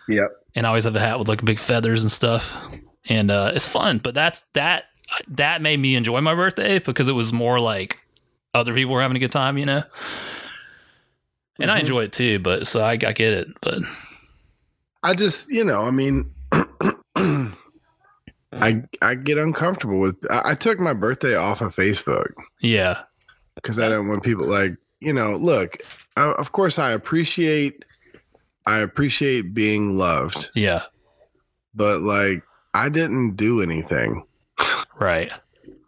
Yep. 0.08 0.28
and 0.54 0.66
I 0.66 0.70
always 0.70 0.84
have 0.84 0.96
a 0.96 1.00
hat 1.00 1.18
with 1.18 1.28
like 1.28 1.44
big 1.44 1.58
feathers 1.58 2.02
and 2.02 2.10
stuff, 2.10 2.56
and 3.08 3.30
uh, 3.30 3.52
it's 3.54 3.66
fun. 3.68 3.98
But 3.98 4.14
that's 4.14 4.44
that 4.54 4.84
that 5.28 5.62
made 5.62 5.78
me 5.80 5.94
enjoy 5.96 6.20
my 6.20 6.34
birthday 6.34 6.78
because 6.78 7.08
it 7.08 7.12
was 7.12 7.32
more 7.32 7.58
like 7.60 7.98
other 8.54 8.74
people 8.74 8.94
were 8.94 9.02
having 9.02 9.16
a 9.16 9.20
good 9.20 9.32
time, 9.32 9.56
you 9.58 9.66
know. 9.66 9.82
And 11.58 11.70
I 11.70 11.76
Mhm. 11.78 11.80
enjoy 11.80 12.04
it 12.04 12.12
too, 12.12 12.38
but 12.38 12.66
so 12.66 12.80
I, 12.82 12.92
I 12.92 12.96
get 12.96 13.20
it, 13.34 13.48
but 13.60 13.78
I 15.02 15.14
just, 15.14 15.50
you 15.50 15.62
know, 15.64 15.82
I 15.82 15.90
mean, 15.90 16.32
I 18.52 18.82
I 19.02 19.14
get 19.14 19.38
uncomfortable 19.38 20.00
with. 20.00 20.16
I, 20.30 20.50
I 20.50 20.54
took 20.54 20.78
my 20.80 20.92
birthday 20.92 21.36
off 21.36 21.60
of 21.60 21.74
Facebook 21.74 22.32
yeah, 22.60 23.02
because 23.54 23.78
I 23.78 23.88
don't 23.88 24.08
want 24.08 24.22
people 24.22 24.46
like, 24.46 24.76
you 25.00 25.12
know, 25.12 25.36
look. 25.36 25.78
I, 26.16 26.32
of 26.32 26.52
course, 26.52 26.78
I 26.78 26.92
appreciate, 26.92 27.84
I 28.66 28.80
appreciate 28.80 29.54
being 29.54 29.96
loved, 29.96 30.50
yeah, 30.54 30.82
but 31.74 32.00
like, 32.02 32.42
I 32.74 32.88
didn't 32.88 33.36
do 33.36 33.60
anything. 33.62 34.24
right. 34.98 35.32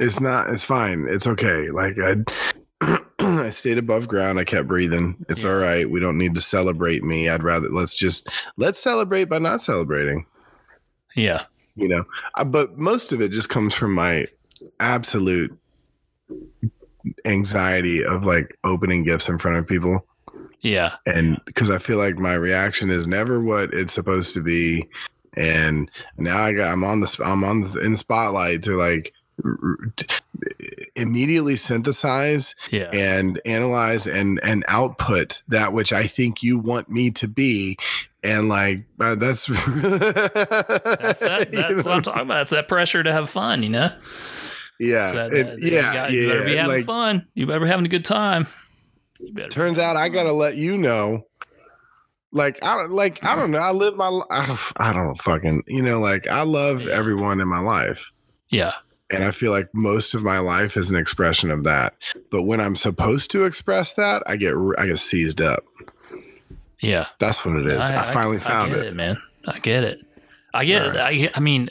It's 0.00 0.20
not. 0.20 0.48
It's 0.50 0.64
fine. 0.64 1.06
It's 1.08 1.26
okay. 1.28 1.70
Like 1.70 1.96
I, 2.02 2.98
I 3.20 3.50
stayed 3.50 3.78
above 3.78 4.08
ground. 4.08 4.38
I 4.40 4.44
kept 4.44 4.66
breathing. 4.66 5.24
It's 5.28 5.44
Yeah. 5.44 5.50
all 5.50 5.56
right. 5.56 5.88
We 5.88 6.00
don't 6.00 6.18
need 6.18 6.34
to 6.34 6.40
celebrate 6.40 7.04
me. 7.04 7.28
I'd 7.28 7.44
rather 7.44 7.68
let's 7.68 7.94
just 7.94 8.28
let's 8.56 8.80
celebrate 8.80 9.24
by 9.24 9.38
not 9.38 9.62
celebrating. 9.62 10.26
Yeah. 11.14 11.44
You 11.76 11.88
know. 11.88 12.04
Uh, 12.34 12.44
but 12.44 12.78
most 12.78 13.12
of 13.12 13.20
it 13.20 13.30
just 13.30 13.48
comes 13.48 13.74
from 13.74 13.92
my 13.92 14.26
absolute 14.80 15.56
anxiety 17.24 18.04
of 18.04 18.24
like 18.24 18.56
opening 18.64 19.04
gifts 19.04 19.28
in 19.28 19.38
front 19.38 19.56
of 19.56 19.66
people. 19.66 20.06
Yeah. 20.60 20.92
and 21.06 21.40
because 21.44 21.70
I 21.70 21.78
feel 21.78 21.98
like 21.98 22.16
my 22.18 22.34
reaction 22.34 22.88
is 22.90 23.06
never 23.08 23.40
what 23.40 23.74
it's 23.74 23.92
supposed 23.92 24.32
to 24.34 24.40
be, 24.40 24.88
and 25.34 25.90
now 26.18 26.38
I 26.40 26.52
got 26.52 26.70
I'm 26.72 26.84
on 26.84 27.00
the 27.00 27.20
I'm 27.24 27.42
on 27.42 27.62
the, 27.62 27.80
in 27.80 27.92
the 27.92 27.98
spotlight 27.98 28.62
to 28.64 28.76
like 28.76 29.12
r- 29.44 29.76
immediately 30.94 31.56
synthesize 31.56 32.54
Yeah. 32.70 32.90
and 32.92 33.40
analyze 33.44 34.06
and 34.06 34.38
and 34.44 34.64
output 34.68 35.42
that 35.48 35.72
which 35.72 35.92
I 35.92 36.04
think 36.06 36.42
you 36.44 36.58
want 36.58 36.88
me 36.88 37.10
to 37.12 37.26
be, 37.26 37.76
and 38.22 38.48
like 38.48 38.84
uh, 39.00 39.16
that's 39.16 39.46
That's 39.46 41.18
that. 41.20 41.48
you 41.52 41.58
know? 41.60 41.76
what 41.76 41.86
I'm 41.88 42.02
talking 42.02 42.22
about. 42.22 42.42
It's 42.42 42.50
that 42.52 42.68
pressure 42.68 43.02
to 43.02 43.12
have 43.12 43.28
fun, 43.30 43.62
you 43.64 43.68
know? 43.70 43.90
Yeah 44.82 45.04
It's 45.04 45.12
that- 45.12 45.32
it- 45.32 45.46
that- 45.46 45.58
you 45.60 45.70
yeah 45.72 45.92
got- 45.94 46.12
yeah 46.12 46.20
You 46.20 46.28
better 46.28 46.44
be 46.44 46.56
having 46.56 46.76
like, 46.76 46.84
fun. 46.86 47.26
You 47.34 47.46
better 47.46 47.60
be 47.60 47.68
having 47.68 47.86
a 47.86 47.88
good 47.88 48.04
time. 48.04 48.46
You 49.20 49.48
turns 49.48 49.78
out 49.78 49.96
I 49.96 50.08
gotta 50.08 50.32
let 50.32 50.56
you 50.56 50.76
know. 50.76 51.26
Like 52.32 52.58
I 52.62 52.76
don't 52.76 52.90
like 52.92 53.24
I 53.26 53.36
don't 53.36 53.50
know. 53.50 53.58
I 53.58 53.72
live 53.72 53.96
my 53.96 54.08
I 54.30 54.46
don't 54.46 54.60
I 54.76 54.92
don't 54.92 55.20
fucking 55.22 55.64
you 55.66 55.82
know 55.82 56.00
like 56.00 56.26
I 56.28 56.42
love 56.42 56.82
Yeah. 56.82 56.94
everyone 56.98 57.40
in 57.40 57.46
my 57.48 57.60
life, 57.60 58.10
Yeah. 58.48 58.72
and 59.10 59.22
I 59.22 59.30
feel 59.32 59.52
like 59.52 59.68
most 59.74 60.14
of 60.14 60.22
my 60.24 60.38
life 60.38 60.76
is 60.78 60.90
an 60.90 60.96
expression 60.96 61.50
of 61.50 61.64
that. 61.64 61.94
But 62.30 62.42
when 62.44 62.58
I'm 62.60 62.74
supposed 62.74 63.30
to 63.32 63.44
express 63.44 63.92
that, 63.94 64.22
I 64.26 64.36
get 64.36 64.54
I 64.78 64.86
get 64.86 64.98
seized 64.98 65.40
up. 65.42 65.62
Yeah. 66.80 67.06
That's 67.20 67.44
what 67.44 67.54
it 67.56 67.66
is. 67.66 67.84
I, 67.84 68.10
finally 68.12 68.40
found 68.40 68.72
I 68.72 68.76
get 68.76 68.86
it. 68.86 68.96
man. 68.96 69.18
I 69.46 69.58
get 69.58 69.84
it. 69.84 70.00
I 70.54 70.64
get 70.64 70.82
it. 70.86 70.96
I, 70.96 71.30
I 71.34 71.38
mean, 71.40 71.68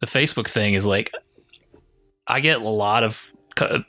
the 0.00 0.06
Facebook 0.06 0.46
thing 0.48 0.72
is 0.74 0.86
like, 0.86 1.12
I 2.26 2.40
get 2.40 2.60
a 2.60 2.68
lot 2.68 3.02
of 3.04 3.32
co- 3.54 3.84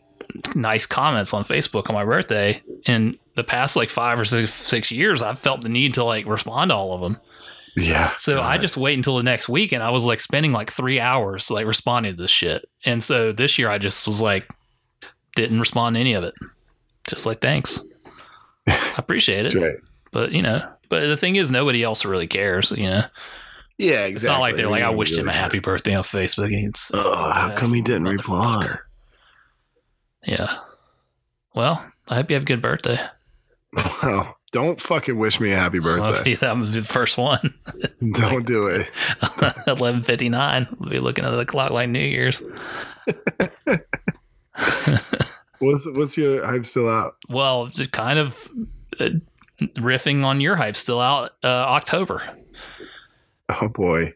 nice 0.56 0.86
comments 0.86 1.34
on 1.34 1.44
Facebook 1.44 1.90
on 1.90 1.96
my 1.96 2.06
birthday. 2.06 2.62
In 2.86 3.18
the 3.36 3.44
past 3.44 3.76
like 3.76 3.90
five 3.90 4.20
or 4.20 4.26
six, 4.26 4.54
six 4.54 4.92
years, 4.92 5.22
I've 5.22 5.40
felt 5.40 5.62
the 5.62 5.70
need 5.70 5.94
to 5.96 6.04
like 6.04 6.26
respond 6.26 6.70
to 6.70 6.76
all 6.76 6.94
of 6.94 7.02
them. 7.02 7.18
Yeah. 7.76 8.16
So 8.18 8.42
I 8.42 8.58
just 8.58 8.76
wait 8.76 8.98
until 8.98 9.18
the 9.18 9.24
next 9.24 9.48
week, 9.48 9.72
and 9.72 9.84
I 9.84 9.92
was 9.92 10.04
like 10.04 10.20
spending 10.20 10.52
like 10.52 10.72
three 10.72 11.00
hours 11.00 11.52
like 11.52 11.68
responding 11.68 12.16
to 12.16 12.22
this 12.24 12.32
shit. 12.32 12.68
And 12.86 13.04
so 13.04 13.32
this 13.32 13.60
year, 13.60 13.70
I 13.70 13.78
just 13.78 14.08
was 14.08 14.20
like, 14.20 14.50
didn't 15.36 15.60
respond 15.60 15.96
to 15.96 16.00
any 16.00 16.14
of 16.14 16.24
it. 16.24 16.34
Just 17.08 17.28
like 17.28 17.40
thanks, 17.40 17.86
I 18.68 18.96
appreciate 18.98 19.46
it. 19.46 19.56
right. 19.56 19.78
But 20.12 20.32
you 20.32 20.42
know, 20.42 20.68
but 20.90 21.02
the 21.02 21.18
thing 21.18 21.36
is, 21.36 21.52
nobody 21.52 21.84
else 21.84 22.04
really 22.04 22.26
cares. 22.28 22.72
You 22.72 22.90
know, 22.90 23.04
Yeah, 23.78 24.06
exactly. 24.06 24.14
it's 24.16 24.24
not 24.26 24.40
like 24.40 24.56
they're 24.56 24.70
like, 24.70 24.84
I 24.84 24.90
wished 24.90 25.18
him 25.18 25.28
a 25.30 25.34
happy 25.34 25.60
birthday 25.60 25.94
on 25.96 26.04
Facebook. 26.04 26.48
And 26.48 26.70
it's, 26.70 26.90
Oh, 26.94 27.32
how 27.32 27.56
come 27.56 27.74
he 27.74 27.82
didn't 27.82 28.06
reply? 28.08 28.78
Yeah. 30.26 30.58
Well, 31.54 31.86
I 32.08 32.16
hope 32.16 32.30
you 32.30 32.36
have 32.36 32.44
a 32.44 32.46
good 32.46 32.62
birthday. 32.62 33.00
Well, 34.02 34.36
don't 34.52 34.82
fucking 34.82 35.18
wish 35.18 35.40
me 35.40 35.52
a 35.52 35.56
happy 35.58 35.80
birthday. 35.80 36.32
was 36.54 36.72
the 36.74 36.82
first 36.82 37.18
one. 37.18 37.54
don't 38.14 38.46
do 38.46 38.66
it. 38.68 38.90
Eleven 39.68 40.02
fifty 40.04 40.30
nine. 40.30 40.68
We'll 40.80 40.90
be 40.90 41.00
looking 41.00 41.26
at 41.26 41.32
the 41.32 41.46
clock 41.46 41.72
like 41.72 41.90
New 41.90 42.00
Year's. 42.00 42.42
What's 45.60 45.88
what's 45.88 46.18
your 46.18 46.46
hype 46.46 46.66
still 46.66 46.90
out? 46.90 47.16
Well, 47.30 47.68
just 47.68 47.92
kind 47.92 48.20
of 48.20 48.48
uh, 49.00 49.10
riffing 49.78 50.24
on 50.24 50.40
your 50.42 50.56
hype 50.56 50.76
still 50.76 51.00
out 51.02 51.32
uh, 51.44 51.48
October. 51.48 52.22
Oh 53.50 53.68
boy. 53.70 54.14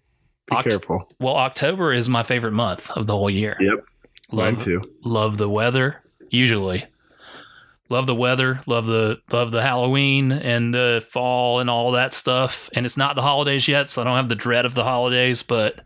Be 0.47 0.55
Oct- 0.55 0.63
careful. 0.63 1.07
Well, 1.19 1.35
October 1.37 1.93
is 1.93 2.09
my 2.09 2.23
favorite 2.23 2.51
month 2.53 2.89
of 2.91 3.07
the 3.07 3.15
whole 3.15 3.29
year. 3.29 3.55
Yep. 3.59 3.85
Mine 4.31 4.55
Love, 4.55 4.63
too. 4.63 4.81
love 5.03 5.37
the 5.37 5.49
weather. 5.49 5.97
Usually, 6.29 6.85
love 7.89 8.07
the 8.07 8.15
weather. 8.15 8.61
Love 8.65 8.87
the 8.87 9.17
love 9.31 9.51
the 9.51 9.61
Halloween 9.61 10.31
and 10.31 10.73
the 10.73 11.05
fall 11.11 11.59
and 11.59 11.69
all 11.69 11.91
that 11.91 12.13
stuff. 12.13 12.69
And 12.73 12.85
it's 12.85 12.95
not 12.97 13.15
the 13.15 13.21
holidays 13.21 13.67
yet, 13.67 13.89
so 13.89 14.01
I 14.01 14.05
don't 14.05 14.15
have 14.15 14.29
the 14.29 14.35
dread 14.35 14.65
of 14.65 14.73
the 14.75 14.83
holidays. 14.85 15.43
But 15.43 15.81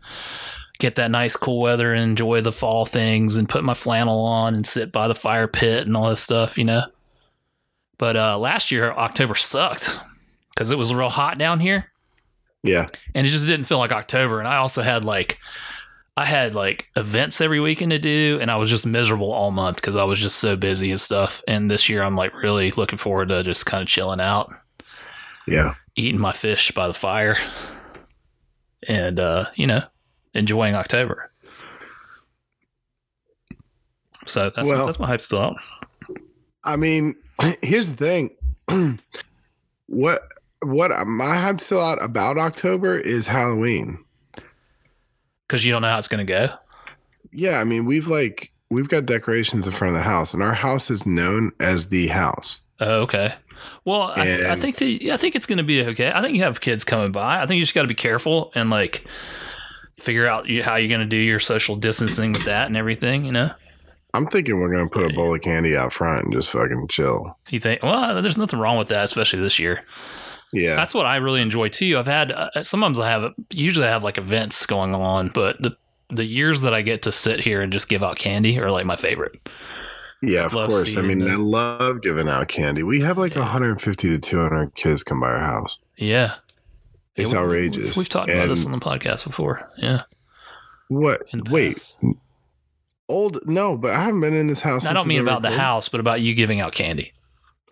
get 0.78 0.94
that 0.96 1.10
nice 1.10 1.34
cool 1.36 1.60
weather 1.60 1.92
and 1.92 2.02
enjoy 2.02 2.40
the 2.40 2.52
fall 2.52 2.84
things 2.86 3.36
and 3.36 3.48
put 3.48 3.64
my 3.64 3.74
flannel 3.74 4.20
on 4.20 4.54
and 4.54 4.66
sit 4.66 4.92
by 4.92 5.08
the 5.08 5.14
fire 5.14 5.48
pit 5.48 5.86
and 5.86 5.96
all 5.96 6.10
this 6.10 6.20
stuff, 6.20 6.56
you 6.58 6.64
know. 6.64 6.84
But 7.98 8.16
uh, 8.16 8.38
last 8.38 8.70
year 8.70 8.92
October 8.92 9.34
sucked 9.34 10.00
because 10.50 10.70
it 10.70 10.78
was 10.78 10.92
real 10.94 11.08
hot 11.08 11.38
down 11.38 11.60
here 11.60 11.90
Yeah. 12.66 12.88
and 13.14 13.26
it 13.26 13.30
just 13.30 13.46
didn't 13.46 13.66
feel 13.66 13.78
like 13.78 13.92
October. 13.92 14.38
And 14.38 14.48
I 14.48 14.56
also 14.56 14.82
had 14.82 15.04
like, 15.04 15.38
I 16.16 16.24
had 16.24 16.54
like 16.54 16.88
events 16.96 17.40
every 17.40 17.60
weekend 17.60 17.90
to 17.92 17.98
do, 17.98 18.38
and 18.40 18.50
I 18.50 18.56
was 18.56 18.70
just 18.70 18.86
miserable 18.86 19.32
all 19.32 19.50
month 19.50 19.76
because 19.76 19.96
I 19.96 20.04
was 20.04 20.18
just 20.18 20.36
so 20.38 20.56
busy 20.56 20.90
and 20.90 21.00
stuff. 21.00 21.42
And 21.46 21.70
this 21.70 21.88
year, 21.88 22.02
I'm 22.02 22.16
like 22.16 22.34
really 22.34 22.70
looking 22.72 22.98
forward 22.98 23.28
to 23.28 23.42
just 23.42 23.66
kind 23.66 23.82
of 23.82 23.88
chilling 23.88 24.20
out, 24.20 24.50
Yeah. 25.46 25.74
eating 25.94 26.20
my 26.20 26.32
fish 26.32 26.72
by 26.72 26.88
the 26.88 26.94
fire, 26.94 27.36
and 28.88 29.20
uh, 29.20 29.46
you 29.56 29.66
know, 29.66 29.82
enjoying 30.34 30.74
October. 30.74 31.30
So 34.26 34.50
that's 34.50 34.68
Well- 34.68 34.86
that's 34.86 34.98
my 34.98 35.06
hype 35.06 35.20
still 35.20 35.40
out. 35.40 35.56
I 36.64 36.76
mean, 36.76 37.14
here's 37.62 37.88
the 37.90 37.96
thing. 37.96 38.30
what 39.86 40.20
what 40.68 40.90
my 41.06 41.36
hype 41.36 41.60
still 41.60 41.80
out 41.80 42.02
about 42.02 42.38
October 42.38 42.98
is 42.98 43.26
Halloween. 43.26 43.98
because 45.46 45.64
you 45.64 45.72
don't 45.72 45.82
know 45.82 45.88
how 45.88 45.98
it's 45.98 46.08
going 46.08 46.26
to 46.26 46.32
go. 46.32 46.48
Yeah, 47.32 47.60
I 47.60 47.64
mean, 47.64 47.84
we've 47.84 48.08
like 48.08 48.52
we've 48.70 48.88
got 48.88 49.06
decorations 49.06 49.66
in 49.66 49.72
front 49.72 49.94
of 49.94 49.98
the 49.98 50.04
house, 50.08 50.32
and 50.34 50.42
our 50.42 50.54
house 50.54 50.90
is 50.90 51.06
known 51.06 51.52
as 51.60 51.88
the 51.88 52.08
house. 52.08 52.60
Oh, 52.80 53.02
okay. 53.02 53.34
Well, 53.84 54.12
I, 54.14 54.52
I 54.52 54.56
think 54.56 54.76
the, 54.76 55.12
I 55.12 55.16
think 55.16 55.34
it's 55.34 55.46
going 55.46 55.58
to 55.58 55.64
be 55.64 55.82
okay. 55.86 56.12
I 56.12 56.20
think 56.22 56.36
you 56.36 56.42
have 56.44 56.60
kids 56.60 56.84
coming 56.84 57.10
by. 57.12 57.42
I 57.42 57.46
think 57.46 57.58
you 57.58 57.62
just 57.62 57.74
got 57.74 57.82
to 57.82 57.88
be 57.88 57.94
careful 57.94 58.52
and 58.54 58.70
like 58.70 59.04
figure 59.98 60.26
out 60.26 60.46
you, 60.46 60.62
how 60.62 60.76
you're 60.76 60.88
going 60.88 61.00
to 61.00 61.06
do 61.06 61.16
your 61.16 61.40
social 61.40 61.74
distancing 61.74 62.32
with 62.32 62.44
that 62.44 62.66
and 62.66 62.76
everything. 62.76 63.24
You 63.24 63.32
know, 63.32 63.50
I'm 64.14 64.26
thinking 64.28 64.60
we're 64.60 64.72
gonna 64.72 64.88
put 64.88 65.10
a 65.10 65.14
bowl 65.14 65.34
of 65.34 65.40
candy 65.40 65.76
out 65.76 65.92
front 65.92 66.24
and 66.24 66.32
just 66.32 66.50
fucking 66.50 66.88
chill. 66.88 67.36
you 67.48 67.58
think, 67.58 67.82
well, 67.82 68.20
there's 68.22 68.38
nothing 68.38 68.58
wrong 68.58 68.78
with 68.78 68.88
that, 68.88 69.04
especially 69.04 69.40
this 69.40 69.58
year. 69.58 69.84
Yeah, 70.56 70.74
That's 70.76 70.94
what 70.94 71.06
I 71.06 71.16
really 71.16 71.40
enjoy 71.42 71.68
too. 71.68 71.98
I've 71.98 72.06
had 72.06 72.32
uh, 72.32 72.62
sometimes 72.62 72.98
I 72.98 73.08
have 73.10 73.32
usually 73.50 73.86
I 73.86 73.90
have 73.90 74.02
like 74.04 74.16
events 74.18 74.64
going 74.66 74.94
on, 74.94 75.28
but 75.34 75.60
the 75.62 75.76
the 76.08 76.24
years 76.24 76.62
that 76.62 76.72
I 76.72 76.82
get 76.82 77.02
to 77.02 77.12
sit 77.12 77.40
here 77.40 77.60
and 77.60 77.72
just 77.72 77.88
give 77.88 78.02
out 78.02 78.16
candy 78.16 78.58
are 78.58 78.70
like 78.70 78.86
my 78.86 78.96
favorite. 78.96 79.36
yeah, 80.22 80.46
of 80.46 80.54
love 80.54 80.70
course. 80.70 80.96
I 80.96 81.02
mean, 81.02 81.18
the- 81.18 81.30
I 81.30 81.34
love 81.34 82.00
giving 82.00 82.28
out 82.28 82.48
candy. 82.48 82.82
We 82.84 83.00
have 83.00 83.18
like 83.18 83.34
150 83.36 84.08
to 84.10 84.18
200 84.18 84.74
kids 84.76 85.02
come 85.02 85.20
by 85.20 85.30
our 85.30 85.40
house. 85.40 85.78
Yeah, 85.96 86.36
It's 87.16 87.32
Yeah, 87.32 87.40
we- 87.40 87.44
outrageous. 87.46 87.76
We've, 87.88 87.96
we've 87.98 88.08
talked 88.08 88.30
about 88.30 88.48
this 88.48 88.64
on 88.64 88.72
the 88.72 88.78
podcast 88.78 89.24
before. 89.24 89.68
Yeah. 89.76 90.02
What? 90.88 91.22
Wait, 91.50 91.74
past. 91.74 92.00
old? 93.08 93.40
No, 93.46 93.76
but 93.76 93.92
I 93.92 94.00
haven't 94.04 94.20
been 94.20 94.34
in 94.34 94.46
this 94.46 94.60
house. 94.60 94.84
I 94.84 94.88
since 94.90 94.98
don't 94.98 95.08
mean 95.08 95.20
about 95.20 95.42
the 95.42 95.50
house, 95.50 95.88
but 95.88 96.00
about 96.00 96.20
you 96.20 96.34
giving 96.34 96.60
out 96.60 96.72
candy. 96.72 97.12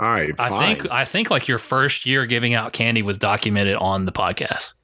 All 0.01 0.07
right, 0.07 0.37
fine. 0.37 0.53
I 0.53 0.75
think 0.75 0.91
I 0.91 1.05
think 1.05 1.31
like 1.31 1.47
your 1.49 1.59
first 1.59 2.05
year 2.07 2.27
giving 2.27 2.53
out 2.55 2.73
candy 2.73 3.03
was 3.03 3.17
documented 3.19 3.77
on 3.77 4.07
the 4.07 4.13
podcast 4.13 4.75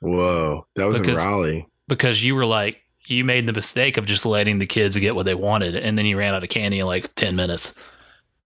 Whoa, 0.00 0.66
that 0.76 0.86
was 0.86 0.98
Because- 0.98 1.22
in 1.22 1.28
Raleigh. 1.28 1.66
because 1.88 2.22
you 2.24 2.34
were 2.34 2.46
like 2.46 2.80
you 3.06 3.24
made 3.24 3.46
the 3.46 3.52
mistake 3.52 3.96
of 3.96 4.06
just 4.06 4.24
letting 4.24 4.58
the 4.60 4.66
kids 4.66 4.96
get 4.96 5.16
what 5.16 5.26
they 5.26 5.34
wanted, 5.34 5.74
and 5.74 5.98
then 5.98 6.06
you 6.06 6.16
ran 6.16 6.32
out 6.34 6.44
of 6.44 6.48
candy 6.50 6.78
in 6.78 6.86
like 6.86 7.12
ten 7.16 7.34
minutes. 7.34 7.74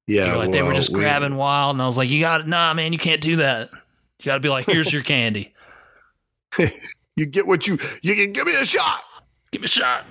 Yeah, 0.06 0.32
You 0.32 0.38
like 0.38 0.52
they 0.52 0.62
were 0.62 0.68
well, 0.68 0.76
just 0.76 0.90
we- 0.90 1.00
grabbing 1.00 1.36
wild, 1.36 1.74
and 1.76 1.82
I 1.82 1.86
was 1.86 1.96
like, 1.98 2.08
you 2.10 2.20
got 2.20 2.38
to 2.38 2.48
nah, 2.48 2.72
man, 2.74 2.92
you 2.92 2.98
can't 2.98 3.20
do 3.20 3.36
that. 3.36 3.70
You 3.72 4.24
got 4.24 4.34
to 4.34 4.40
be 4.40 4.48
like, 4.48 4.64
here's 4.66 4.90
your 4.92 5.02
candy, 5.12 5.52
You 7.16 7.26
get 7.26 7.46
what 7.46 7.66
you 7.66 7.78
you 8.02 8.14
can 8.14 8.32
give 8.32 8.46
me 8.46 8.54
a 8.58 8.64
shot. 8.64 9.02
give 9.52 9.60
me 9.60 9.66
a 9.66 9.68
shot. 9.68 10.04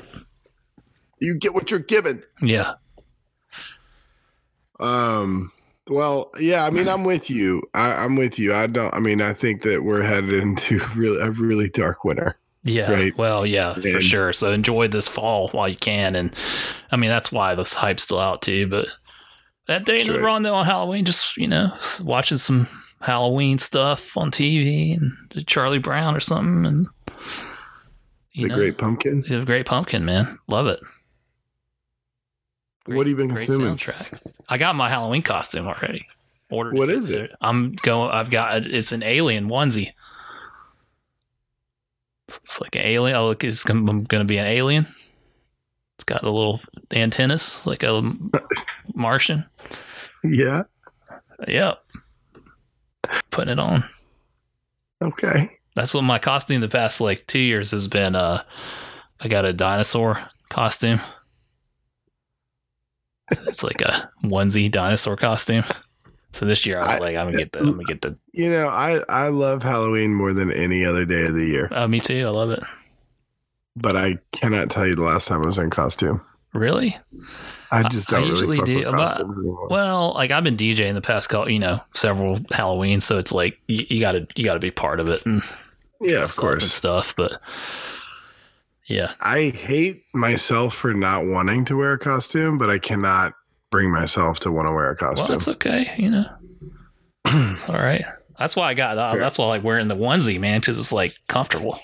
You 1.20 1.36
get 1.39 1.53
what 1.55 1.72
you're 1.72 1.80
given. 1.80 2.22
Yeah, 2.41 2.74
Um. 4.80 5.51
Well, 5.93 6.31
yeah. 6.39 6.65
I 6.65 6.69
mean, 6.69 6.87
I'm 6.87 7.03
with 7.03 7.29
you. 7.29 7.61
I, 7.73 7.93
I'm 8.03 8.15
with 8.15 8.39
you. 8.39 8.53
I 8.53 8.67
don't. 8.67 8.93
I 8.93 8.99
mean, 8.99 9.21
I 9.21 9.33
think 9.33 9.61
that 9.61 9.83
we're 9.83 10.01
headed 10.01 10.33
into 10.33 10.79
really 10.95 11.21
a 11.21 11.31
really 11.31 11.69
dark 11.69 12.03
winter. 12.03 12.35
yeah. 12.63 12.91
Right. 12.91 13.17
Well, 13.17 13.45
yeah, 13.45 13.75
for 13.75 14.01
sure. 14.01 14.33
So 14.33 14.51
enjoy 14.51 14.87
this 14.87 15.07
fall 15.07 15.49
while 15.49 15.69
you 15.69 15.75
can, 15.75 16.15
and 16.15 16.35
I 16.91 16.95
mean 16.95 17.09
that's 17.09 17.31
why 17.31 17.55
this 17.55 17.73
hype's 17.75 18.03
still 18.03 18.19
out 18.19 18.41
too. 18.41 18.67
But 18.67 18.87
that 19.67 19.85
day 19.85 20.01
in 20.01 20.07
the 20.07 20.13
though 20.13 20.55
on 20.55 20.65
Halloween, 20.65 21.05
just 21.05 21.37
you 21.37 21.47
know, 21.47 21.71
watching 22.01 22.37
some 22.37 22.67
Halloween 23.01 23.57
stuff 23.57 24.17
on 24.17 24.31
TV 24.31 24.97
and 24.97 25.45
Charlie 25.45 25.77
Brown 25.79 26.15
or 26.15 26.19
something, 26.21 26.65
and 26.65 26.87
you 28.31 28.43
the 28.47 28.49
know, 28.49 28.55
Great 28.55 28.77
Pumpkin. 28.77 29.23
the 29.27 29.45
Great 29.45 29.65
Pumpkin, 29.65 30.05
man, 30.05 30.39
love 30.47 30.67
it. 30.67 30.79
what 32.85 32.99
have 32.99 33.07
you 33.07 33.15
been 33.15 33.27
Great 33.33 33.45
consuming? 33.45 33.77
soundtrack. 33.77 34.19
I 34.53 34.59
got 34.59 34.75
my 34.75 34.87
Halloween 34.87 35.23
costume 35.23 35.65
already. 35.65 36.05
Ordered. 36.51 36.75
What 36.75 36.91
is 36.91 37.09
it? 37.09 37.33
I'm 37.41 37.71
going. 37.71 38.11
I've 38.11 38.29
got. 38.29 38.67
It's 38.67 38.91
an 38.91 39.01
alien 39.01 39.49
onesie. 39.49 39.93
It's 42.27 42.61
like 42.61 42.75
an 42.75 42.83
alien. 42.83 43.17
Oh, 43.17 43.29
look, 43.29 43.43
it's 43.43 43.63
going 43.63 44.05
to 44.07 44.23
be 44.25 44.37
an 44.37 44.45
alien. 44.45 44.85
It's 45.97 46.03
got 46.03 46.21
a 46.21 46.29
little 46.29 46.61
antennas, 46.93 47.65
like 47.65 47.81
a 47.81 48.13
Martian. 48.93 49.43
Yeah. 50.23 50.65
Yep. 51.47 51.83
Putting 53.31 53.53
it 53.53 53.59
on. 53.59 53.85
Okay. 55.01 55.49
That's 55.75 55.95
what 55.95 56.03
my 56.03 56.19
costume 56.19 56.61
the 56.61 56.67
past 56.67 57.01
like 57.01 57.25
two 57.25 57.39
years 57.39 57.71
has 57.71 57.87
been. 57.87 58.15
Uh, 58.15 58.43
I 59.19 59.29
got 59.29 59.45
a 59.45 59.53
dinosaur 59.53 60.29
costume. 60.49 61.01
It's 63.47 63.63
like 63.63 63.81
a 63.81 64.09
onesie 64.23 64.71
dinosaur 64.71 65.15
costume. 65.15 65.63
So 66.31 66.45
this 66.45 66.65
year 66.65 66.79
I 66.79 66.88
was 66.88 66.95
I- 66.95 66.99
like, 66.99 67.15
I'm 67.15 67.27
gonna 67.27 67.38
get 67.38 67.51
the, 67.51 67.59
I'm 67.59 67.71
gonna 67.71 67.84
get 67.84 68.01
the. 68.01 68.17
You 68.31 68.49
know, 68.49 68.67
I 68.67 69.01
I 69.09 69.27
love 69.29 69.61
Halloween 69.63 70.13
more 70.13 70.34
than 70.34 70.51
any 70.51 70.84
other 70.86 71.05
day 71.05 71.25
of 71.25 71.36
the 71.36 71.45
year, 71.45 71.67
Oh, 71.71 71.88
me 71.88 71.99
too. 71.99 72.25
I 72.25 72.29
love 72.31 72.49
it. 72.49 72.63
but 73.75 73.95
I 73.95 74.17
cannot 74.31 74.69
tell 74.69 74.88
you 74.88 74.95
the 74.95 75.03
last 75.03 75.27
time 75.27 75.41
I 75.43 75.45
was 75.47 75.57
in 75.57 75.69
costume. 75.69 76.21
Really? 76.53 76.97
I 77.71 77.88
just 77.89 78.07
don't 78.09 78.27
usually 78.27 78.59
really 78.59 78.84
do, 78.84 78.91
but-. 78.91 79.25
Well, 79.71 80.13
like 80.13 80.29
I've 80.31 80.43
been 80.43 80.57
DJing 80.57 80.93
the 80.93 81.01
past 81.01 81.29
couple, 81.29 81.51
you 81.51 81.57
know, 81.59 81.79
several 81.95 82.39
Halloween, 82.51 82.99
so 82.99 83.17
it's 83.17 83.31
like 83.31 83.59
you, 83.67 83.86
you 83.89 83.99
gotta 83.99 84.27
you 84.36 84.45
gotta 84.45 84.59
be 84.59 84.69
part 84.71 84.99
of 84.99 85.07
it 85.07 85.25
and 85.25 85.41
yeah, 86.01 86.17
of 86.17 86.23
up 86.25 86.29
and 86.29 86.38
course. 86.38 86.71
stuff. 86.73 87.15
But 87.15 87.39
yeah, 88.88 89.13
I 89.21 89.49
hate 89.55 90.03
myself 90.13 90.75
for 90.75 90.93
not 90.93 91.25
wanting 91.25 91.65
to 91.65 91.77
wear 91.77 91.93
a 91.93 91.99
costume, 91.99 92.57
but 92.57 92.69
I 92.69 92.79
cannot 92.79 93.34
bring 93.71 93.91
myself 93.91 94.39
to 94.41 94.51
want 94.51 94.67
to 94.67 94.71
wear 94.71 94.91
a 94.91 94.97
well, 95.01 95.15
costume. 95.15 95.34
that's 95.34 95.47
okay. 95.47 95.93
You 95.97 96.11
know, 96.11 96.25
it's 97.25 97.67
all 97.69 97.75
right. 97.75 98.03
That's 98.39 98.55
why 98.55 98.69
I 98.69 98.73
got. 98.73 98.97
Uh, 98.97 99.15
that's 99.15 99.38
why 99.38 99.45
I 99.45 99.47
like 99.49 99.63
wearing 99.63 99.88
the 99.88 99.95
onesie, 99.95 100.39
man, 100.39 100.59
because 100.59 100.79
it's 100.79 100.91
like 100.91 101.15
comfortable. 101.27 101.79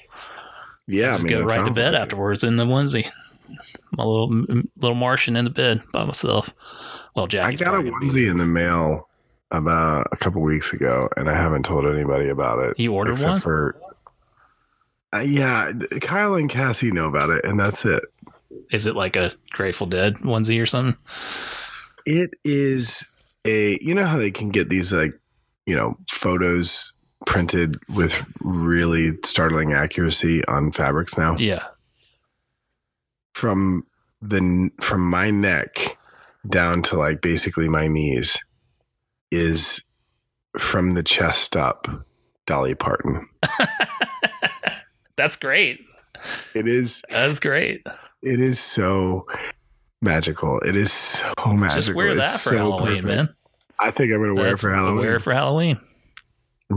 yeah, 0.88 1.14
Just 1.14 1.20
I 1.22 1.24
mean, 1.28 1.38
go 1.40 1.44
right 1.46 1.68
to 1.68 1.74
bed 1.74 1.94
like 1.94 2.02
it. 2.02 2.04
afterwards 2.04 2.44
in 2.44 2.56
the 2.58 2.66
onesie. 2.66 3.10
My 3.92 4.04
little 4.04 4.30
little 4.78 4.96
Martian 4.96 5.36
in 5.36 5.46
the 5.46 5.52
bed 5.52 5.82
by 5.92 6.06
myself. 6.06 6.50
Well, 7.16 7.28
Jack. 7.28 7.46
I 7.46 7.54
got 7.54 7.68
a 7.68 7.72
probably 7.72 7.92
gonna 7.92 8.00
be- 8.02 8.08
onesie 8.10 8.30
in 8.32 8.38
the 8.38 8.46
mail 8.46 9.08
about 9.52 10.08
a 10.12 10.18
couple 10.18 10.42
weeks 10.42 10.74
ago, 10.74 11.10
and 11.18 11.30
I 11.30 11.36
haven't 11.36 11.64
told 11.64 11.86
anybody 11.88 12.30
about 12.30 12.60
it. 12.60 12.80
You 12.80 12.94
ordered 12.94 13.20
one? 13.20 13.40
for 13.40 13.80
uh, 15.14 15.20
yeah, 15.20 15.72
Kyle 16.02 16.36
and 16.36 16.50
Cassie 16.50 16.92
know 16.92 17.08
about 17.08 17.30
it, 17.30 17.44
and 17.46 17.60
that's 17.60 17.86
it. 17.86 18.04
Is 18.72 18.86
it 18.86 18.96
like 18.96 19.16
a 19.16 19.32
Grateful 19.52 19.88
Dead 19.88 20.16
onesie 20.18 20.62
or 20.62 20.66
something? 20.66 20.96
It 22.06 22.32
is 22.44 23.06
a 23.46 23.78
you 23.82 23.94
know 23.96 24.06
how 24.06 24.18
they 24.18 24.32
can 24.32 24.50
get 24.50 24.70
these 24.70 24.92
like 24.94 25.14
you 25.66 25.76
know 25.76 25.98
photos 26.10 26.94
printed 27.26 27.78
with 27.96 28.16
really 28.42 29.12
startling 29.24 29.74
accuracy 29.74 30.44
on 30.46 30.72
fabrics 30.72 31.18
now 31.18 31.36
Yeah. 31.38 31.64
from 33.34 33.86
the 34.22 34.72
from 34.82 35.02
my 35.10 35.30
neck 35.30 35.98
down 36.50 36.82
to 36.84 36.98
like 36.98 37.22
basically 37.22 37.68
my 37.70 37.88
knees 37.88 38.38
is 39.32 39.84
from 40.58 40.92
the 40.92 41.04
chest 41.04 41.56
up 41.56 41.88
Dolly 42.48 42.74
Parton. 42.76 43.28
That's 45.20 45.36
great. 45.36 45.82
It 46.56 46.68
is 46.68 47.02
That's 47.10 47.40
great. 47.40 47.86
it 48.24 48.40
is 48.40 48.60
so 48.60 49.26
magical. 50.02 50.60
It 50.60 50.76
is 50.76 50.92
so 50.94 51.34
magical. 51.48 51.76
Just 51.76 51.94
wear 51.94 52.16
that 52.16 52.34
It's 52.36 52.44
for 52.44 52.50
so 52.52 52.58
Halloween, 52.58 53.02
perfect. 53.04 53.06
man. 53.06 53.36
I 53.80 53.92
think 53.92 54.14
I'm 54.14 54.22
gonna 54.22 54.34
wear 54.36 54.54
it 54.54 54.60
for 54.60 54.72
Halloween. 54.74 55.00
Wear 55.06 55.16
it 55.18 55.22
for 55.22 55.34
Halloween. 55.34 55.80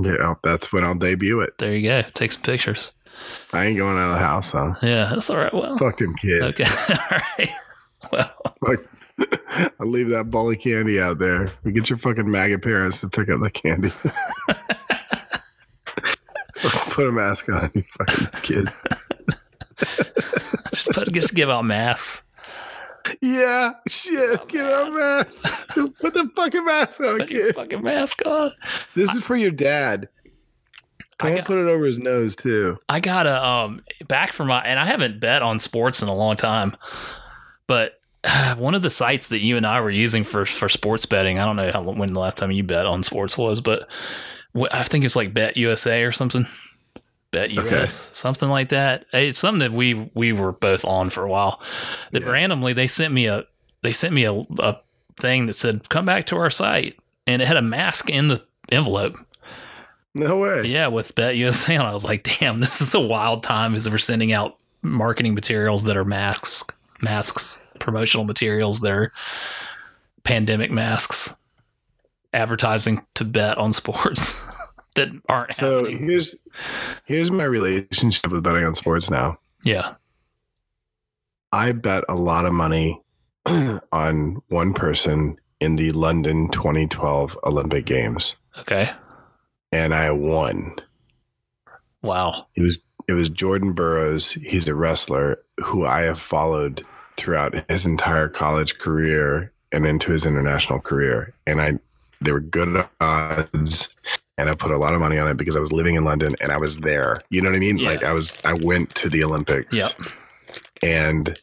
yeah, 0.00 0.34
that's 0.42 0.72
when 0.72 0.84
I'll 0.84 0.94
debut 0.94 1.40
it. 1.40 1.56
There 1.58 1.74
you 1.74 1.88
go. 1.88 2.02
Take 2.14 2.32
some 2.32 2.42
pictures. 2.42 2.92
I 3.52 3.66
ain't 3.66 3.78
going 3.78 3.96
out 3.98 4.10
of 4.12 4.18
the 4.18 4.24
house 4.24 4.52
though. 4.52 4.74
Yeah, 4.82 5.10
that's 5.10 5.30
all 5.30 5.36
right. 5.38 5.52
Well, 5.54 5.78
Fuck 5.78 5.98
them 5.98 6.14
kids. 6.16 6.60
okay. 6.60 6.64
all 6.88 7.18
right. 7.38 7.50
Well, 8.10 8.34
I'll 9.80 9.86
leave 9.86 10.08
that 10.08 10.30
ball 10.30 10.50
of 10.50 10.58
candy 10.58 11.00
out 11.00 11.18
there. 11.18 11.52
We 11.64 11.72
get 11.72 11.88
your 11.90 11.98
fucking 11.98 12.30
maggot 12.30 12.62
parents 12.62 13.00
to 13.02 13.08
pick 13.08 13.28
up 13.30 13.40
the 13.40 13.50
candy. 13.50 13.92
Put 16.92 17.08
a 17.08 17.12
mask 17.12 17.48
on, 17.48 17.70
you 17.74 17.82
fucking 17.98 18.28
kid. 18.42 18.68
just 20.72 20.88
put, 20.90 21.12
just 21.12 21.34
give 21.34 21.50
out 21.50 21.64
masks. 21.64 22.26
Yeah, 23.20 23.72
shit. 23.88 24.46
Get 24.48 24.64
a 24.66 24.90
mask. 24.90 25.42
Put 26.00 26.14
the 26.14 26.30
fucking 26.36 26.64
mask 26.64 27.00
on, 27.00 27.18
Put 27.18 27.30
your 27.30 27.46
kid. 27.46 27.54
fucking 27.54 27.82
mask 27.82 28.24
on. 28.26 28.52
This 28.94 29.12
is 29.14 29.24
for 29.24 29.36
your 29.36 29.50
dad. 29.50 30.08
I 31.20 31.26
Don't 31.28 31.36
got- 31.38 31.44
put 31.46 31.58
it 31.58 31.66
over 31.66 31.84
his 31.84 31.98
nose 31.98 32.36
too. 32.36 32.78
I 32.88 33.00
got 33.00 33.26
a 33.26 33.44
um 33.44 33.82
back 34.08 34.32
from 34.32 34.48
my 34.48 34.60
and 34.60 34.78
I 34.78 34.84
haven't 34.86 35.18
bet 35.20 35.42
on 35.42 35.60
sports 35.60 36.02
in 36.02 36.08
a 36.08 36.14
long 36.14 36.36
time, 36.36 36.76
but 37.66 38.00
one 38.56 38.74
of 38.74 38.82
the 38.82 38.90
sites 38.90 39.28
that 39.28 39.40
you 39.40 39.56
and 39.56 39.66
I 39.66 39.80
were 39.80 39.90
using 39.90 40.24
for 40.24 40.44
for 40.46 40.68
sports 40.68 41.06
betting, 41.06 41.38
I 41.38 41.44
don't 41.44 41.56
know 41.56 41.72
how 41.72 41.82
when 41.82 42.12
the 42.12 42.20
last 42.20 42.38
time 42.38 42.50
you 42.50 42.62
bet 42.64 42.86
on 42.86 43.02
sports 43.02 43.36
was, 43.38 43.60
but 43.60 43.88
I 44.70 44.84
think 44.84 45.04
it's 45.04 45.16
like 45.16 45.32
Bet 45.34 45.56
USA 45.56 46.02
or 46.02 46.12
something. 46.12 46.46
Bet 47.32 47.50
US, 47.50 47.66
Okay. 47.66 47.86
something 48.12 48.48
like 48.48 48.68
that. 48.68 49.06
It's 49.12 49.38
something 49.38 49.58
that 49.60 49.72
we 49.72 50.10
we 50.14 50.32
were 50.32 50.52
both 50.52 50.84
on 50.84 51.10
for 51.10 51.24
a 51.24 51.28
while. 51.28 51.60
That 52.12 52.22
Yeah. 52.22 52.30
randomly 52.30 52.72
they 52.72 52.86
sent 52.86 53.12
me 53.12 53.26
a 53.26 53.44
they 53.82 53.90
sent 53.92 54.14
me 54.14 54.24
a, 54.24 54.32
a 54.60 54.76
thing 55.16 55.46
that 55.46 55.54
said 55.54 55.88
come 55.88 56.04
back 56.04 56.26
to 56.26 56.36
our 56.36 56.50
site, 56.50 56.98
and 57.26 57.42
it 57.42 57.48
had 57.48 57.56
a 57.56 57.62
mask 57.62 58.08
in 58.10 58.28
the 58.28 58.42
envelope. 58.70 59.16
No 60.14 60.38
way. 60.38 60.64
Yeah, 60.66 60.88
with 60.88 61.14
Bet 61.14 61.36
USA, 61.36 61.74
and 61.76 61.84
I 61.84 61.92
was 61.92 62.04
like, 62.04 62.22
damn, 62.38 62.58
this 62.60 62.80
is 62.82 62.94
a 62.94 63.00
wild 63.00 63.42
time 63.42 63.74
as 63.74 63.88
we're 63.90 63.98
sending 63.98 64.32
out 64.32 64.58
marketing 64.82 65.32
materials 65.34 65.84
that 65.84 65.96
are 65.96 66.04
masks, 66.04 66.64
masks, 67.00 67.66
promotional 67.78 68.24
materials 68.24 68.80
that 68.80 68.92
are 68.92 69.10
pandemic 70.24 70.70
masks, 70.70 71.34
advertising 72.34 73.04
to 73.14 73.24
bet 73.24 73.56
on 73.58 73.72
sports 73.72 74.40
that 74.94 75.08
aren't 75.28 75.54
So 75.56 75.84
happening. 75.84 76.04
here's 76.08 76.36
here's 77.04 77.30
my 77.30 77.44
relationship 77.44 78.30
with 78.30 78.42
betting 78.42 78.64
on 78.64 78.74
sports 78.74 79.10
now. 79.10 79.38
Yeah. 79.64 79.94
I 81.52 81.72
bet 81.72 82.04
a 82.08 82.14
lot 82.14 82.46
of 82.46 82.52
money 82.54 83.00
on 83.46 84.42
one 84.48 84.72
person 84.74 85.36
in 85.60 85.76
the 85.76 85.92
London 85.92 86.48
2012 86.50 87.38
Olympic 87.44 87.84
Games, 87.86 88.36
Okay. 88.58 88.90
and 89.70 89.94
I 89.94 90.10
won. 90.10 90.74
Wow. 92.02 92.46
It 92.56 92.62
was 92.62 92.78
it 93.08 93.12
was 93.12 93.28
Jordan 93.28 93.72
Burroughs. 93.72 94.32
He's 94.32 94.66
a 94.68 94.74
wrestler 94.74 95.38
who 95.62 95.84
I 95.86 96.02
have 96.02 96.20
followed 96.20 96.84
throughout 97.16 97.68
his 97.70 97.84
entire 97.86 98.28
college 98.28 98.78
career 98.78 99.52
and 99.72 99.86
into 99.86 100.10
his 100.12 100.24
international 100.26 100.80
career. 100.80 101.34
And 101.46 101.60
I 101.60 101.78
they 102.20 102.32
were 102.32 102.40
good 102.40 102.76
at 102.76 102.90
odds 103.00 103.88
and 104.38 104.48
I 104.50 104.54
put 104.54 104.70
a 104.70 104.78
lot 104.78 104.94
of 104.94 105.00
money 105.00 105.18
on 105.18 105.28
it 105.28 105.36
because 105.36 105.56
I 105.56 105.60
was 105.60 105.72
living 105.72 105.94
in 105.94 106.04
London 106.04 106.34
and 106.40 106.50
I 106.52 106.56
was 106.56 106.78
there. 106.78 107.18
You 107.30 107.42
know 107.42 107.50
what 107.50 107.56
I 107.56 107.60
mean? 107.60 107.78
Yeah. 107.78 107.90
Like 107.90 108.04
I 108.04 108.12
was 108.12 108.34
I 108.44 108.54
went 108.54 108.94
to 108.96 109.08
the 109.08 109.22
Olympics. 109.24 109.76
Yep. 109.76 109.92
And 110.82 111.38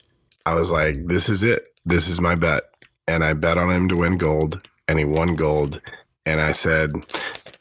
I 0.46 0.54
was 0.54 0.72
like, 0.72 1.06
this 1.08 1.30
is 1.30 1.44
it. 1.44 1.74
This 1.86 2.08
is 2.08 2.20
my 2.20 2.36
bet. 2.36 2.64
And 3.08 3.24
I 3.24 3.34
bet 3.34 3.58
on 3.58 3.70
him 3.72 3.88
to 3.90 3.96
win 3.96 4.18
gold 4.18 4.62
and 4.88 5.00
he 5.00 5.06
won 5.06 5.36
gold. 5.36 5.82
And 6.26 6.42
I 6.42 6.52
said, 6.52 6.92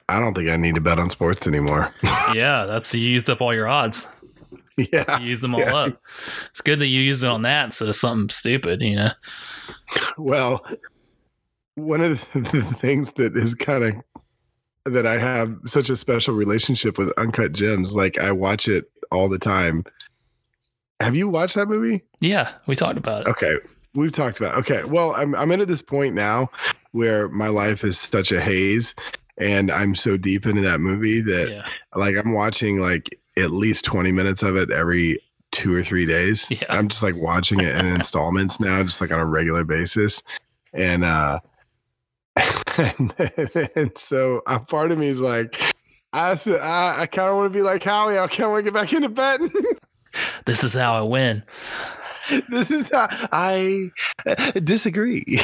I 0.08 0.18
don't 0.18 0.34
think 0.34 0.48
I 0.48 0.56
need 0.56 0.74
to 0.74 0.80
bet 0.80 0.98
on 0.98 1.10
sports 1.10 1.46
anymore. 1.46 1.92
Yeah, 2.34 2.64
that's 2.66 2.94
you 2.94 3.08
used 3.08 3.30
up 3.30 3.40
all 3.40 3.54
your 3.54 3.66
odds. 3.68 4.12
yeah. 4.76 5.18
You 5.18 5.28
used 5.28 5.40
them 5.42 5.54
all 5.54 5.60
Yeah. 5.62 5.74
up. 5.74 6.02
It's 6.50 6.60
good 6.60 6.78
that 6.80 6.86
you 6.88 7.00
used 7.00 7.22
it 7.22 7.26
on 7.28 7.40
that 7.42 7.64
instead 7.66 7.88
of 7.88 7.96
something 7.96 8.28
stupid, 8.28 8.82
you 8.82 8.96
know? 8.96 9.10
Well, 10.18 10.66
one 11.76 12.02
of 12.02 12.20
the 12.34 12.62
things 12.80 13.12
that 13.12 13.34
is 13.34 13.54
kind 13.54 13.82
of 13.82 13.94
that 14.90 15.06
I 15.06 15.18
have 15.18 15.54
such 15.66 15.90
a 15.90 15.96
special 15.96 16.34
relationship 16.34 16.98
with 16.98 17.12
Uncut 17.18 17.52
Gems, 17.52 17.94
like 17.96 18.18
I 18.18 18.32
watch 18.32 18.68
it 18.68 18.84
all 19.10 19.28
the 19.28 19.38
time. 19.38 19.84
Have 21.00 21.14
you 21.16 21.28
watched 21.28 21.54
that 21.54 21.68
movie? 21.68 22.02
Yeah, 22.20 22.52
we 22.66 22.74
talked 22.74 22.98
about 22.98 23.22
it. 23.22 23.28
Okay, 23.30 23.54
we've 23.94 24.12
talked 24.12 24.38
about. 24.40 24.56
Okay, 24.58 24.84
well, 24.84 25.14
I'm 25.16 25.34
I'm 25.34 25.52
at 25.52 25.66
this 25.68 25.82
point 25.82 26.14
now 26.14 26.50
where 26.92 27.28
my 27.28 27.48
life 27.48 27.84
is 27.84 27.98
such 27.98 28.32
a 28.32 28.40
haze, 28.40 28.94
and 29.36 29.70
I'm 29.70 29.94
so 29.94 30.16
deep 30.16 30.44
into 30.46 30.62
that 30.62 30.80
movie 30.80 31.20
that 31.20 31.48
Yeah. 31.50 31.66
like 31.94 32.16
I'm 32.16 32.32
watching 32.34 32.80
like 32.80 33.16
at 33.36 33.52
least 33.52 33.84
20 33.84 34.10
minutes 34.10 34.42
of 34.42 34.56
it 34.56 34.70
every 34.72 35.18
two 35.52 35.72
or 35.72 35.82
three 35.84 36.04
days. 36.04 36.46
Yeah. 36.50 36.64
I'm 36.68 36.88
just 36.88 37.02
like 37.04 37.14
watching 37.14 37.60
it 37.60 37.76
in 37.76 37.86
installments 37.94 38.58
now, 38.58 38.82
just 38.82 39.00
like 39.00 39.12
on 39.12 39.20
a 39.20 39.24
regular 39.26 39.64
basis. 39.64 40.22
And 40.74 41.04
uh 41.04 41.38
and, 42.78 43.14
and 43.76 43.96
so 43.96 44.42
a 44.46 44.60
part 44.60 44.92
of 44.92 44.98
me 44.98 45.08
is 45.08 45.20
like, 45.20 45.60
I 46.12 46.34
said 46.34 46.60
I, 46.60 47.02
I 47.02 47.06
kind 47.06 47.28
of 47.28 47.36
want 47.36 47.52
to 47.52 47.56
be 47.56 47.62
like 47.62 47.82
Howie. 47.82 48.18
I 48.18 48.26
can't 48.26 48.50
want 48.50 48.64
to 48.64 48.70
get 48.70 48.74
back 48.74 48.92
into 48.92 49.08
betting. 49.08 49.52
This 50.46 50.64
is 50.64 50.72
how 50.72 50.94
I 50.94 51.02
win. 51.02 51.44
this 52.48 52.70
is 52.70 52.90
how 52.90 53.08
I 53.30 53.90
uh, 54.26 54.52
disagree. 54.64 55.22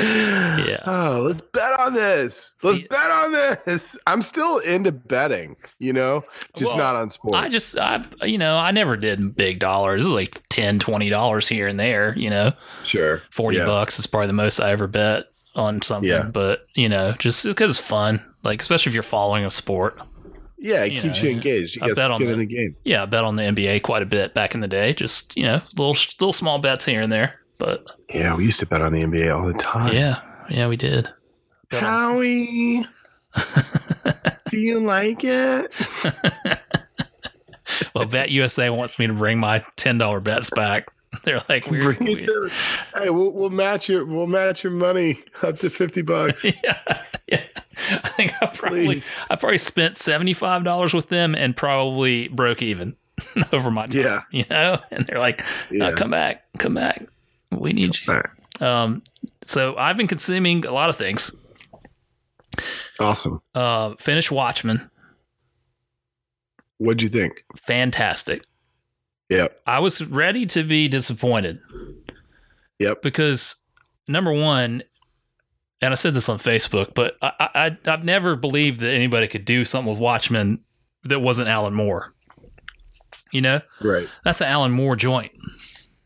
Yeah. 0.00 0.82
Oh, 0.88 1.22
let's 1.26 1.40
bet 1.40 1.78
on 1.80 1.94
this. 1.94 2.54
Let's 2.62 2.78
See- 2.78 2.86
bet 2.88 3.10
on 3.10 3.32
this. 3.32 3.98
I'm 4.06 4.22
still 4.22 4.58
into 4.58 4.92
betting, 4.92 5.56
you 5.80 5.92
know, 5.92 6.22
just 6.56 6.70
Well, 6.70 6.78
not 6.78 6.96
on 6.96 7.10
sports. 7.10 7.36
I 7.36 7.48
just, 7.48 7.76
I, 7.78 8.04
you 8.22 8.38
know, 8.38 8.56
I 8.56 8.70
never 8.70 8.96
did 8.96 9.34
big 9.34 9.58
dollars. 9.58 10.02
This 10.02 10.06
is 10.06 10.12
like 10.12 10.42
10 10.48 10.78
$20 10.78 11.48
here 11.48 11.66
and 11.66 11.78
there, 11.80 12.14
you 12.16 12.30
know, 12.30 12.52
sure. 12.84 13.22
40 13.32 13.58
Yeah. 13.58 13.66
bucks 13.66 13.98
is 13.98 14.06
probably 14.06 14.28
the 14.28 14.32
most 14.34 14.60
I 14.60 14.70
ever 14.70 14.86
bet 14.86 15.24
on 15.56 15.82
something. 15.82 16.10
Yeah. 16.10 16.22
But, 16.22 16.66
you 16.74 16.88
know, 16.88 17.12
just 17.18 17.44
because 17.44 17.70
it's 17.78 17.86
fun, 17.86 18.22
like, 18.44 18.60
especially 18.60 18.90
if 18.90 18.94
you're 18.94 19.02
following 19.02 19.44
a 19.44 19.50
sport. 19.50 19.98
Yeah, 20.58 20.84
it 20.84 20.92
you 20.92 21.00
keeps 21.02 21.22
know, 21.22 21.28
you 21.28 21.34
engaged. 21.34 21.76
You 21.76 21.82
I 21.82 21.86
get 21.88 21.96
bet 21.96 22.10
on 22.10 22.18
get 22.20 22.28
in 22.30 22.38
the- 22.38 22.46
the 22.46 22.54
game. 22.54 22.76
Yeah, 22.84 23.02
I 23.02 23.06
bet 23.06 23.24
on 23.24 23.36
the 23.36 23.42
NBA 23.42 23.82
quite 23.82 24.02
a 24.02 24.06
bit 24.06 24.34
back 24.34 24.54
in 24.54 24.60
the 24.60 24.68
day. 24.68 24.92
Just, 24.92 25.36
you 25.36 25.42
know, 25.42 25.60
little, 25.76 25.92
little 26.20 26.32
small 26.32 26.58
bets 26.58 26.84
here 26.86 27.02
and 27.02 27.10
there. 27.12 27.40
But 27.58 27.84
Yeah, 28.10 28.34
we 28.36 28.44
used 28.44 28.58
to 28.60 28.66
bet 28.66 28.82
on 28.82 28.92
the 28.92 29.02
NBA 29.02 29.34
all 29.34 29.46
the 29.46 29.54
time. 29.54 29.94
yeah, 29.94 30.20
yeah, 30.50 30.68
we 30.68 30.76
did. 30.76 31.08
Bet 31.70 31.82
Howie, 31.82 32.84
do 34.50 34.56
you 34.58 34.80
like 34.80 35.24
it? 35.24 35.74
well, 37.94 38.06
Bet 38.06 38.30
USA 38.30 38.70
wants 38.70 38.98
me 38.98 39.06
to 39.06 39.12
bring 39.12 39.38
my 39.38 39.64
$10 39.76 40.22
bets 40.22 40.50
back. 40.50 40.88
They're 41.24 41.42
like, 41.48 41.66
we're, 41.70 41.80
Bring 41.94 42.08
it 42.08 42.16
we- 42.20 42.26
to, 42.26 42.50
hey, 42.94 43.10
we'll, 43.10 43.32
we'll 43.32 43.50
match 43.50 43.88
your 43.88 44.04
we'll 44.04 44.26
match 44.26 44.62
your 44.62 44.72
money 44.72 45.18
up 45.42 45.58
to 45.60 45.70
fifty 45.70 46.02
bucks. 46.02 46.44
yeah, 46.44 47.02
yeah. 47.26 47.42
I 47.90 48.08
think 48.10 48.34
I 48.42 48.46
probably 48.46 48.84
Please. 48.84 49.16
I 49.30 49.36
probably 49.36 49.56
spent 49.58 49.96
seventy 49.96 50.34
five 50.34 50.62
dollars 50.62 50.92
with 50.92 51.08
them 51.08 51.34
and 51.34 51.56
probably 51.56 52.28
broke 52.28 52.60
even 52.60 52.96
over 53.52 53.70
my 53.70 53.86
time. 53.86 54.02
Yeah. 54.02 54.22
you 54.30 54.44
know. 54.50 54.78
And 54.90 55.06
they're 55.06 55.18
like, 55.18 55.42
Yeah. 55.70 55.86
"Uh, 55.86 55.96
"Come 55.96 56.10
back, 56.10 56.44
come 56.58 56.74
back. 56.74 57.06
We 57.50 57.72
need 57.72 57.96
you." 58.06 58.22
Um, 58.66 59.02
so 59.42 59.76
I've 59.76 59.96
been 59.96 60.06
consuming 60.06 60.64
a 60.66 60.72
lot 60.72 60.88
of 60.90 60.96
things. 60.96 61.34
Awesome. 63.00 63.42
Uh, 63.54 63.94
finished 63.98 64.30
Watchmen, 64.32 64.90
What'd 66.78 67.02
you 67.02 67.08
think? 67.08 67.44
fantastic. 67.56 68.42
Yep. 69.28 69.60
I 69.66 69.80
was 69.80 70.02
ready 70.04 70.46
to 70.46 70.62
be 70.62 70.88
disappointed 70.88 71.58
Yep. 72.78 73.02
because 73.02 73.56
number 74.06 74.32
one, 74.32 74.82
and 75.82 75.92
I 75.92 75.96
said 75.96 76.14
this 76.14 76.28
on 76.28 76.38
Facebook, 76.38 76.94
but 76.94 77.16
I, 77.20 77.32
I 77.84 77.90
I've 77.92 78.04
never 78.04 78.36
believed 78.36 78.80
that 78.80 78.92
anybody 78.92 79.26
could 79.28 79.44
do 79.44 79.64
something 79.64 79.90
with 79.90 79.98
Watchmen 80.00 80.60
that 81.04 81.20
wasn't 81.20 81.48
Alan 81.48 81.74
Moore. 81.74 82.14
You 83.32 83.40
know, 83.40 83.60
Right. 83.82 84.08
that's 84.24 84.40
an 84.40 84.46
Alan 84.46 84.70
Moore 84.72 84.96
joint. 84.96 85.32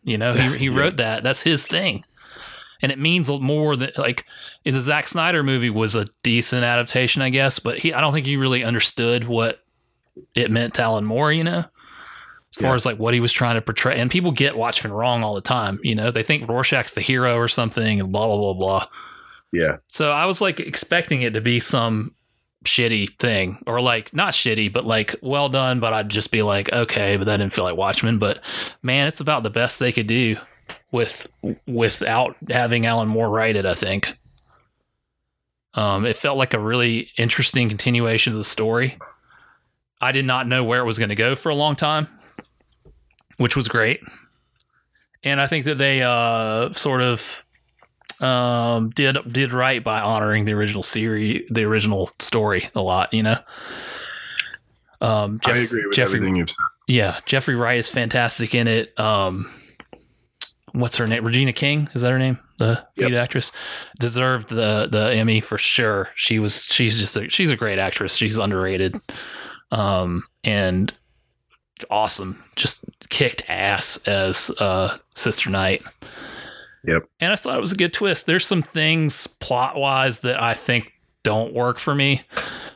You 0.05 0.19
know, 0.19 0.35
he 0.35 0.59
he 0.59 0.69
wrote 0.71 0.97
that. 0.99 1.23
That's 1.23 1.43
his 1.43 1.67
thing, 1.67 2.05
and 2.83 2.91
it 2.93 2.99
means 2.99 3.29
more 3.29 3.77
than 3.77 3.91
like 3.97 4.25
the 4.65 4.81
Zack 4.81 5.09
Snyder 5.09 5.43
movie 5.43 5.71
was 5.71 5.95
a 5.95 6.07
decent 6.23 6.65
adaptation, 6.65 7.23
I 7.23 7.31
guess, 7.31 7.59
but 7.59 7.79
he 7.79 7.93
I 7.93 8.01
don't 8.01 8.13
think 8.13 8.27
he 8.27 8.37
really 8.37 8.65
understood 8.65 9.25
what 9.25 9.63
it 10.35 10.51
meant 10.51 10.75
to 10.75 10.83
Alan 10.83 11.05
Moore. 11.05 11.33
You 11.33 11.45
know. 11.45 11.65
As 12.53 12.61
far 12.61 12.71
Yeah. 12.71 12.75
as 12.77 12.85
like 12.87 12.99
what 12.99 13.15
he 13.15 13.21
was 13.21 13.33
trying 13.33 13.55
to 13.55 13.63
portray, 13.63 14.01
and 14.01 14.11
people 14.11 14.33
get 14.33 14.57
Watchmen 14.57 14.93
wrong 14.93 15.23
all 15.23 15.37
the 15.37 15.41
time. 15.41 15.79
You 15.85 15.95
know, 15.95 16.11
they 16.11 16.25
think 16.25 16.49
Rorschach's 16.49 16.95
the 16.95 17.01
hero 17.01 17.37
or 17.37 17.47
something, 17.47 18.01
and 18.01 18.11
blah 18.11 18.27
blah 18.27 18.37
blah 18.37 18.55
blah. 18.55 18.87
Yeah. 19.53 19.77
So 19.87 20.11
I 20.11 20.27
was 20.27 20.41
like 20.41 20.59
expecting 20.59 21.23
it 21.23 21.33
to 21.35 21.41
be 21.41 21.61
some 21.61 22.13
shitty 22.65 23.19
thing, 23.19 23.63
or 23.67 23.81
like 23.81 24.15
not 24.15 24.35
shitty, 24.35 24.73
but 24.73 24.85
like 24.85 25.15
well 25.23 25.49
done. 25.49 25.81
But 25.81 25.93
I'd 25.93 26.09
just 26.09 26.31
be 26.31 26.43
like, 26.43 26.73
okay, 26.73 27.17
but 27.17 27.25
that 27.25 27.39
didn't 27.39 27.53
feel 27.53 27.65
like 27.65 27.77
Watchmen. 27.77 28.19
But 28.19 28.41
man, 28.83 29.09
it's 29.09 29.21
about 29.21 29.43
the 29.43 29.51
best 29.51 29.79
they 29.79 29.93
could 29.93 30.07
do 30.07 30.37
with 30.93 31.27
without 31.67 32.37
having 32.49 32.87
Alan 32.87 33.09
Moore 33.09 33.31
write 33.31 33.57
it. 33.57 33.67
I 33.67 33.75
think. 33.75 34.17
Um, 35.75 36.05
it 36.05 36.17
felt 36.17 36.37
like 36.37 36.53
a 36.53 36.59
really 36.59 37.11
interesting 37.17 37.69
continuation 37.69 38.33
of 38.33 38.39
the 38.39 38.45
story. 38.45 38.99
I 40.01 40.13
did 40.13 40.25
not 40.25 40.49
know 40.49 40.65
where 40.65 40.81
it 40.81 40.85
was 40.85 40.99
going 40.99 41.11
to 41.11 41.15
go 41.15 41.37
for 41.37 41.51
a 41.51 41.55
long 41.55 41.77
time, 41.77 42.09
which 43.37 43.55
was 43.57 43.69
great. 43.69 44.01
And 45.23 45.41
I 45.41 45.47
think 45.47 45.67
that 45.67 45.79
they 45.79 46.03
uh, 46.03 46.73
sort 46.73 47.03
of 47.03 47.45
um, 48.21 48.91
did 48.91 49.17
did 49.31 49.53
right 49.53 49.83
by 49.83 50.01
honoring 50.01 50.45
the 50.45 50.53
original 50.53 50.83
series, 50.83 51.47
the 51.51 51.63
original 51.65 52.11
story 52.19 52.69
a 52.75 52.83
lot. 52.83 53.13
You 53.15 53.23
know, 53.25 53.39
um, 55.01 55.39
Jeff- 55.41 55.55
I 55.55 55.59
agree 55.61 55.87
with 55.87 55.95
Jeffrey, 55.97 56.17
everything 56.17 56.37
you've 56.37 56.51
said. 56.51 56.57
Yeah, 56.87 57.19
Jeffrey 57.25 57.55
Wright 57.55 57.79
is 57.79 57.89
fantastic 57.89 58.55
in 58.55 58.67
it. 58.67 58.99
Um, 58.99 59.51
what's 60.73 60.97
her 60.97 61.07
name? 61.07 61.25
Regina 61.25 61.53
King 61.53 61.89
is 61.95 62.03
that 62.03 62.11
her 62.11 62.19
name? 62.19 62.39
The 62.59 62.85
Yep. 62.97 63.11
lead 63.11 63.15
actress 63.17 63.53
deserved 63.99 64.51
the 64.51 64.87
the 64.91 65.11
Emmy 65.15 65.41
for 65.41 65.57
sure. 65.57 66.11
She 66.15 66.39
was 66.39 66.65
she's 66.65 66.99
just 66.99 67.17
a, 67.17 67.29
she's 67.31 67.51
a 67.51 67.57
great 67.57 67.79
actress. 67.79 68.17
She's 68.17 68.37
underrated, 68.39 69.01
um, 69.71 70.25
and 70.45 70.93
awesome. 71.91 72.43
Just 72.57 72.85
kicked 73.09 73.43
ass 73.49 73.97
as 74.07 74.51
uh, 74.59 74.97
Sister 75.15 75.49
Night. 75.49 75.83
Yep. 76.85 77.05
And 77.21 77.33
I 77.33 77.37
thought 77.37 77.57
it 77.57 77.61
was 77.61 77.73
a 77.73 77.77
good 77.77 77.93
twist. 77.93 78.27
There's 78.27 78.47
some 78.47 78.63
things 78.63 79.27
plot 79.27 79.77
wise 79.77 80.21
that 80.21 80.43
I 80.43 80.55
think 80.55 80.93
don't 81.23 81.53
work 81.53 81.79
for 81.79 81.95
me, 81.95 82.23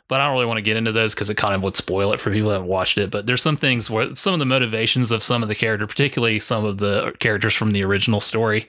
but 0.08 0.20
I 0.20 0.26
don't 0.26 0.34
really 0.34 0.46
want 0.46 0.58
to 0.58 0.62
get 0.62 0.76
into 0.76 0.92
those 0.92 1.14
because 1.14 1.30
it 1.30 1.36
kind 1.36 1.54
of 1.54 1.62
would 1.62 1.76
spoil 1.76 2.12
it 2.12 2.20
for 2.20 2.30
people 2.30 2.50
that 2.50 2.56
haven't 2.56 2.68
watched 2.68 2.98
it. 2.98 3.10
But 3.10 3.26
there's 3.26 3.42
some 3.42 3.56
things 3.56 3.88
where 3.88 4.14
some 4.14 4.34
of 4.34 4.38
the 4.38 4.46
motivations 4.46 5.10
of 5.10 5.22
some 5.22 5.42
of 5.42 5.48
the 5.48 5.54
character, 5.54 5.86
particularly 5.86 6.38
some 6.38 6.64
of 6.64 6.78
the 6.78 7.14
characters 7.18 7.54
from 7.54 7.72
the 7.72 7.82
original 7.82 8.20
story, 8.20 8.68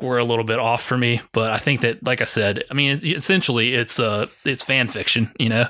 were 0.00 0.18
a 0.18 0.24
little 0.24 0.44
bit 0.44 0.58
off 0.58 0.82
for 0.82 0.96
me. 0.96 1.20
But 1.32 1.50
I 1.50 1.58
think 1.58 1.82
that, 1.82 2.02
like 2.04 2.20
I 2.20 2.24
said, 2.24 2.64
I 2.70 2.74
mean, 2.74 3.00
essentially 3.04 3.74
it's 3.74 4.00
uh 4.00 4.26
it's 4.44 4.64
fan 4.64 4.88
fiction, 4.88 5.32
you 5.38 5.48
know, 5.48 5.68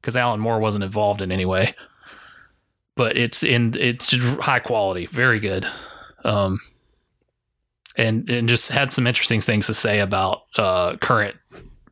because 0.00 0.16
Alan 0.16 0.40
Moore 0.40 0.60
wasn't 0.60 0.84
involved 0.84 1.22
in 1.22 1.32
any 1.32 1.44
way. 1.44 1.74
But 2.94 3.16
it's 3.16 3.42
in 3.42 3.74
it's 3.78 4.14
high 4.40 4.60
quality, 4.60 5.06
very 5.06 5.40
good. 5.40 5.66
Um, 6.24 6.60
and 8.00 8.28
and 8.30 8.48
just 8.48 8.70
had 8.70 8.92
some 8.92 9.06
interesting 9.06 9.40
things 9.40 9.66
to 9.66 9.74
say 9.74 10.00
about 10.00 10.42
uh, 10.56 10.96
current 10.96 11.36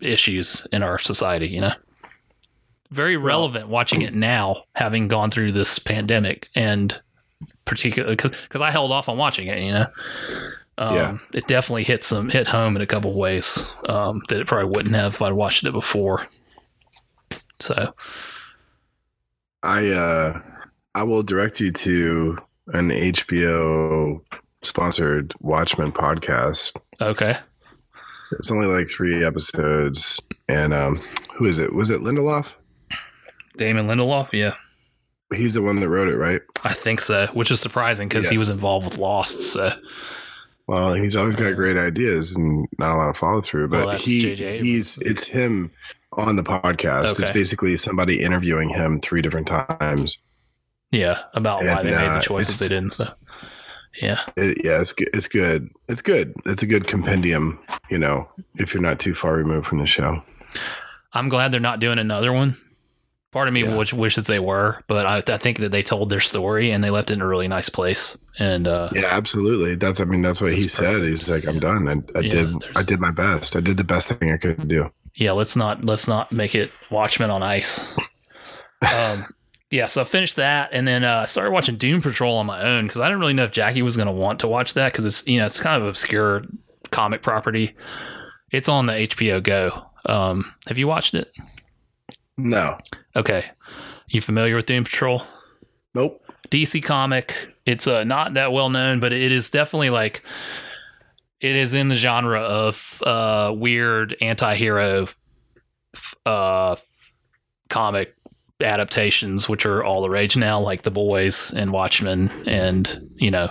issues 0.01 0.67
in 0.73 0.83
our 0.83 0.99
society. 0.99 1.49
You 1.49 1.61
know, 1.63 1.73
very 2.91 3.17
relevant 3.17 3.69
watching 3.69 4.03
it 4.03 4.15
now, 4.15 4.65
having 4.75 5.09
gone 5.09 5.31
through 5.31 5.53
this 5.53 5.79
pandemic, 5.79 6.49
and 6.55 7.01
particularly 7.65 8.17
because 8.17 8.61
I 8.63 8.71
held 8.71 8.91
off 8.93 9.09
on 9.09 9.17
watching 9.19 9.49
it. 9.49 9.59
You 9.59 9.73
know, 9.73 9.87
um, 10.79 10.95
Yeah. 10.95 11.19
it 11.35 11.47
definitely 11.47 11.85
hit 11.85 12.05
some 12.05 12.31
hit 12.31 12.47
home 12.47 12.77
in 12.77 12.83
a 12.83 12.87
couple 12.87 13.13
ways 13.15 13.67
um, 13.89 14.23
that 14.29 14.41
it 14.41 14.47
probably 14.47 14.71
wouldn't 14.75 14.95
have 14.95 15.15
if 15.15 15.23
I'd 15.23 15.33
watched 15.33 15.65
it 15.65 15.73
before. 15.73 16.27
So 17.61 17.93
I 19.63 19.89
uh 19.91 20.41
I 20.95 21.03
will 21.03 21.23
direct 21.23 21.61
you 21.61 21.73
to 21.73 22.39
an 22.69 22.91
HBO 22.91 24.21
sponsored 24.63 25.35
Watchmen 25.41 25.93
podcast. 25.93 26.77
okay, 27.01 27.39
It's 28.39 28.51
only 28.51 28.67
like 28.67 28.89
three 28.89 29.25
episodes, 29.25 30.21
and 30.49 30.73
um, 30.75 30.97
who 31.35 31.45
is 31.47 31.59
it? 31.59 31.75
Was 31.75 31.91
it 31.91 32.01
Lindelof? 32.01 32.49
Damon 33.57 33.87
Lindelof, 33.87 34.33
yeah. 34.33 34.55
He's 35.35 35.55
the 35.55 35.63
one 35.63 35.81
that 35.81 35.89
wrote 35.89 36.09
it, 36.09 36.17
right? 36.17 36.41
I 36.65 36.73
think 36.73 37.01
so, 37.01 37.27
which 37.35 37.51
is 37.51 37.61
surprising 37.61 38.09
because 38.09 38.27
Yeah. 38.27 38.31
he 38.33 38.39
was 38.39 38.49
involved 38.49 38.87
with 38.87 38.99
Lost. 38.99 39.43
So 39.43 39.73
Well, 40.67 40.95
he's 40.95 41.17
always 41.17 41.37
got 41.37 41.55
great 41.57 41.77
ideas 41.77 42.35
and 42.35 42.67
not 42.79 42.95
a 42.95 42.97
lot 42.97 43.09
of 43.11 43.17
follow 43.17 43.41
through. 43.41 43.69
But 43.69 43.87
Well, 43.87 43.97
he. 43.99 44.35
He's 44.35 44.99
it's 44.99 45.27
him 45.27 45.71
on 46.13 46.37
the 46.37 46.43
podcast. 46.43 47.19
It's 47.19 47.31
basically 47.31 47.77
somebody 47.77 48.23
interviewing 48.23 48.69
him 48.71 49.01
three 49.01 49.21
different 49.23 49.47
times. 49.49 50.19
yeah, 50.91 51.19
about 51.35 51.63
why 51.63 51.69
And, 51.81 51.87
they 51.89 51.91
made 51.93 51.99
the 51.99 52.11
uh, 52.19 52.21
choices 52.23 52.59
they 52.59 52.69
didn't. 52.69 52.93
So 52.95 53.11
yeah, 54.01 54.21
It, 54.37 54.65
yeah, 54.65 54.81
it's 54.81 54.93
good. 54.93 55.09
It's 55.15 55.29
good. 55.29 55.69
It's 55.89 56.03
good. 56.03 56.33
It's 56.47 56.63
a 56.63 56.67
good 56.67 56.87
compendium. 56.87 57.59
You 57.91 57.99
know, 57.99 58.29
if 58.57 58.73
you're 58.75 58.83
not 58.83 58.99
too 59.01 59.15
far 59.15 59.35
removed 59.37 59.67
from 59.67 59.79
the 59.79 59.87
show. 59.87 60.23
I'm 61.13 61.29
glad 61.29 61.53
they're 61.53 61.61
not 61.61 61.81
doing 61.81 61.99
another 61.99 62.33
one. 62.33 62.57
Part 63.31 63.47
of 63.49 63.55
me 63.55 63.63
Yeah. 63.63 63.77
wish, 63.77 63.93
wishes 63.93 64.25
they 64.25 64.39
were, 64.39 64.83
but 64.89 65.05
I, 65.07 65.35
I 65.35 65.39
think 65.39 65.59
that 65.59 65.71
they 65.71 65.83
told 65.83 66.09
their 66.09 66.21
story 66.21 66.71
and 66.71 66.83
they 66.83 66.89
left 66.91 67.11
it 67.11 67.15
in 67.15 67.21
a 67.21 67.27
really 67.27 67.49
nice 67.49 67.69
place. 67.69 68.17
And 68.39 68.67
uh, 68.67 68.89
Yeah, 68.95 69.09
absolutely. 69.11 69.75
That's 69.77 70.01
I 70.01 70.05
mean 70.05 70.23
that's 70.23 70.41
what 70.41 70.53
he 70.55 70.63
That's 70.63 70.73
said. 70.73 71.03
He's 71.03 71.29
like, 71.29 71.45
I'm 71.47 71.61
done. 71.61 71.89
I, 71.89 72.19
I 72.19 72.23
Yeah, 72.23 72.31
did 72.31 72.65
I 72.77 72.83
did 72.83 73.01
my 73.01 73.11
best. 73.11 73.55
I 73.57 73.61
did 73.61 73.77
the 73.77 73.85
best 73.85 74.09
thing 74.09 74.33
I 74.33 74.39
could 74.39 74.67
do. 74.69 74.91
yeah, 75.15 75.33
let's 75.33 75.57
not 75.57 75.85
let's 75.85 76.09
not 76.09 76.33
make 76.33 76.55
it 76.55 76.73
Watchmen 76.91 77.31
on 77.31 77.43
ice. 77.43 77.85
Um, 78.81 79.27
yeah, 79.71 79.87
so 79.87 80.01
I 80.01 80.05
finished 80.05 80.37
that 80.37 80.71
and 80.73 80.89
then 80.89 81.05
uh, 81.05 81.27
started 81.27 81.51
watching 81.51 81.77
Doom 81.77 82.01
Patrol 82.01 82.37
on 82.37 82.47
my 82.47 82.63
own 82.63 82.87
because 82.87 83.01
I 83.01 83.05
didn't 83.05 83.21
really 83.21 83.35
know 83.35 83.45
if 83.45 83.51
Jackie 83.51 83.83
was 83.83 83.97
going 83.97 84.07
to 84.07 84.13
want 84.13 84.41
to 84.41 84.49
watch 84.49 84.75
that 84.75 84.93
because 84.93 85.05
it's 85.05 85.27
you 85.27 85.39
know 85.39 85.47
it's 85.47 85.61
kind 85.61 85.81
of 85.81 85.89
obscure 85.89 86.45
comic 86.91 87.23
property. 87.23 87.75
It's 88.51 88.69
on 88.69 88.87
the 88.87 88.95
HBO 88.95 89.43
Go. 89.43 89.85
Um, 90.07 90.55
have 90.69 90.79
you 90.79 90.89
watched 90.89 91.15
it? 91.15 91.33
No. 92.39 92.79
Okay, 93.15 93.45
you 94.09 94.23
familiar 94.23 94.57
with 94.57 94.67
Doom 94.67 94.85
Patrol? 94.85 95.23
Nope. 95.95 96.23
DC 96.51 96.83
comic. 96.83 97.55
It's 97.67 97.87
uh, 97.87 98.05
not 98.05 98.35
that 98.35 98.53
well 98.53 98.71
known, 98.71 99.01
but 99.01 99.13
it 99.13 99.33
is 99.33 99.51
definitely 99.51 99.91
like 99.91 100.23
it 101.41 101.57
is 101.57 101.75
in 101.75 101.89
the 101.89 101.97
genre 101.97 102.41
of 102.41 103.03
uh, 103.07 103.53
weird 103.55 104.17
anti-hero 104.23 105.09
uh, 106.25 106.77
comic 107.69 108.15
adaptations, 108.61 109.49
which 109.49 109.65
are 109.65 109.85
all 109.85 110.01
the 110.01 110.11
rage 110.11 110.37
now, 110.37 110.61
like 110.61 110.83
The 110.83 110.91
Boys 110.91 111.53
and 111.53 111.73
Watchmen, 111.73 112.31
and 112.47 113.09
you 113.17 113.31
know, 113.31 113.51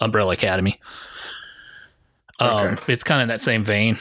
Umbrella 0.00 0.32
Academy. 0.32 0.80
Um, 2.40 2.66
Okay. 2.74 2.92
It's 2.92 3.04
kind 3.04 3.20
of 3.20 3.24
in 3.24 3.28
that 3.28 3.40
same 3.40 3.64
vein, 3.64 3.98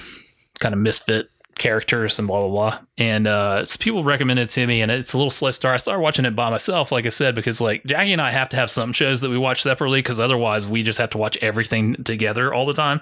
kind 0.59 0.74
of 0.74 0.80
misfit 0.80 1.30
characters 1.55 2.20
and 2.20 2.28
blah 2.28 2.39
blah 2.41 2.49
blah. 2.49 2.80
And 2.99 3.26
uh, 3.26 3.65
so 3.65 3.78
people 3.80 4.03
recommended 4.03 4.43
it 4.43 4.49
to 4.49 4.68
me, 4.68 4.82
and 4.82 4.91
it's 4.91 5.13
a 5.13 5.18
little 5.18 5.32
slow 5.32 5.51
start. 5.51 5.76
I 5.76 5.78
started 5.78 6.01
watching 6.01 6.26
it 6.26 6.36
by 6.36 6.49
myself, 6.49 6.91
like 6.91 7.05
I 7.05 7.09
said, 7.09 7.36
because 7.36 7.59
like 7.61 7.84
Jackie 7.86 8.13
and 8.13 8.22
I 8.22 8.32
have 8.32 8.49
to 8.49 8.57
have 8.57 8.70
some 8.70 8.93
shows 8.93 9.22
that 9.22 9.30
we 9.30 9.38
watch 9.38 9.63
separately, 9.63 9.99
because 9.99 10.20
otherwise 10.20 10.68
we 10.68 10.84
just 10.84 10.99
have 10.99 11.09
to 11.11 11.18
watch 11.18 11.38
everything 11.38 11.95
together 12.03 12.53
all 12.53 12.65
the 12.65 12.74
time. 12.74 13.01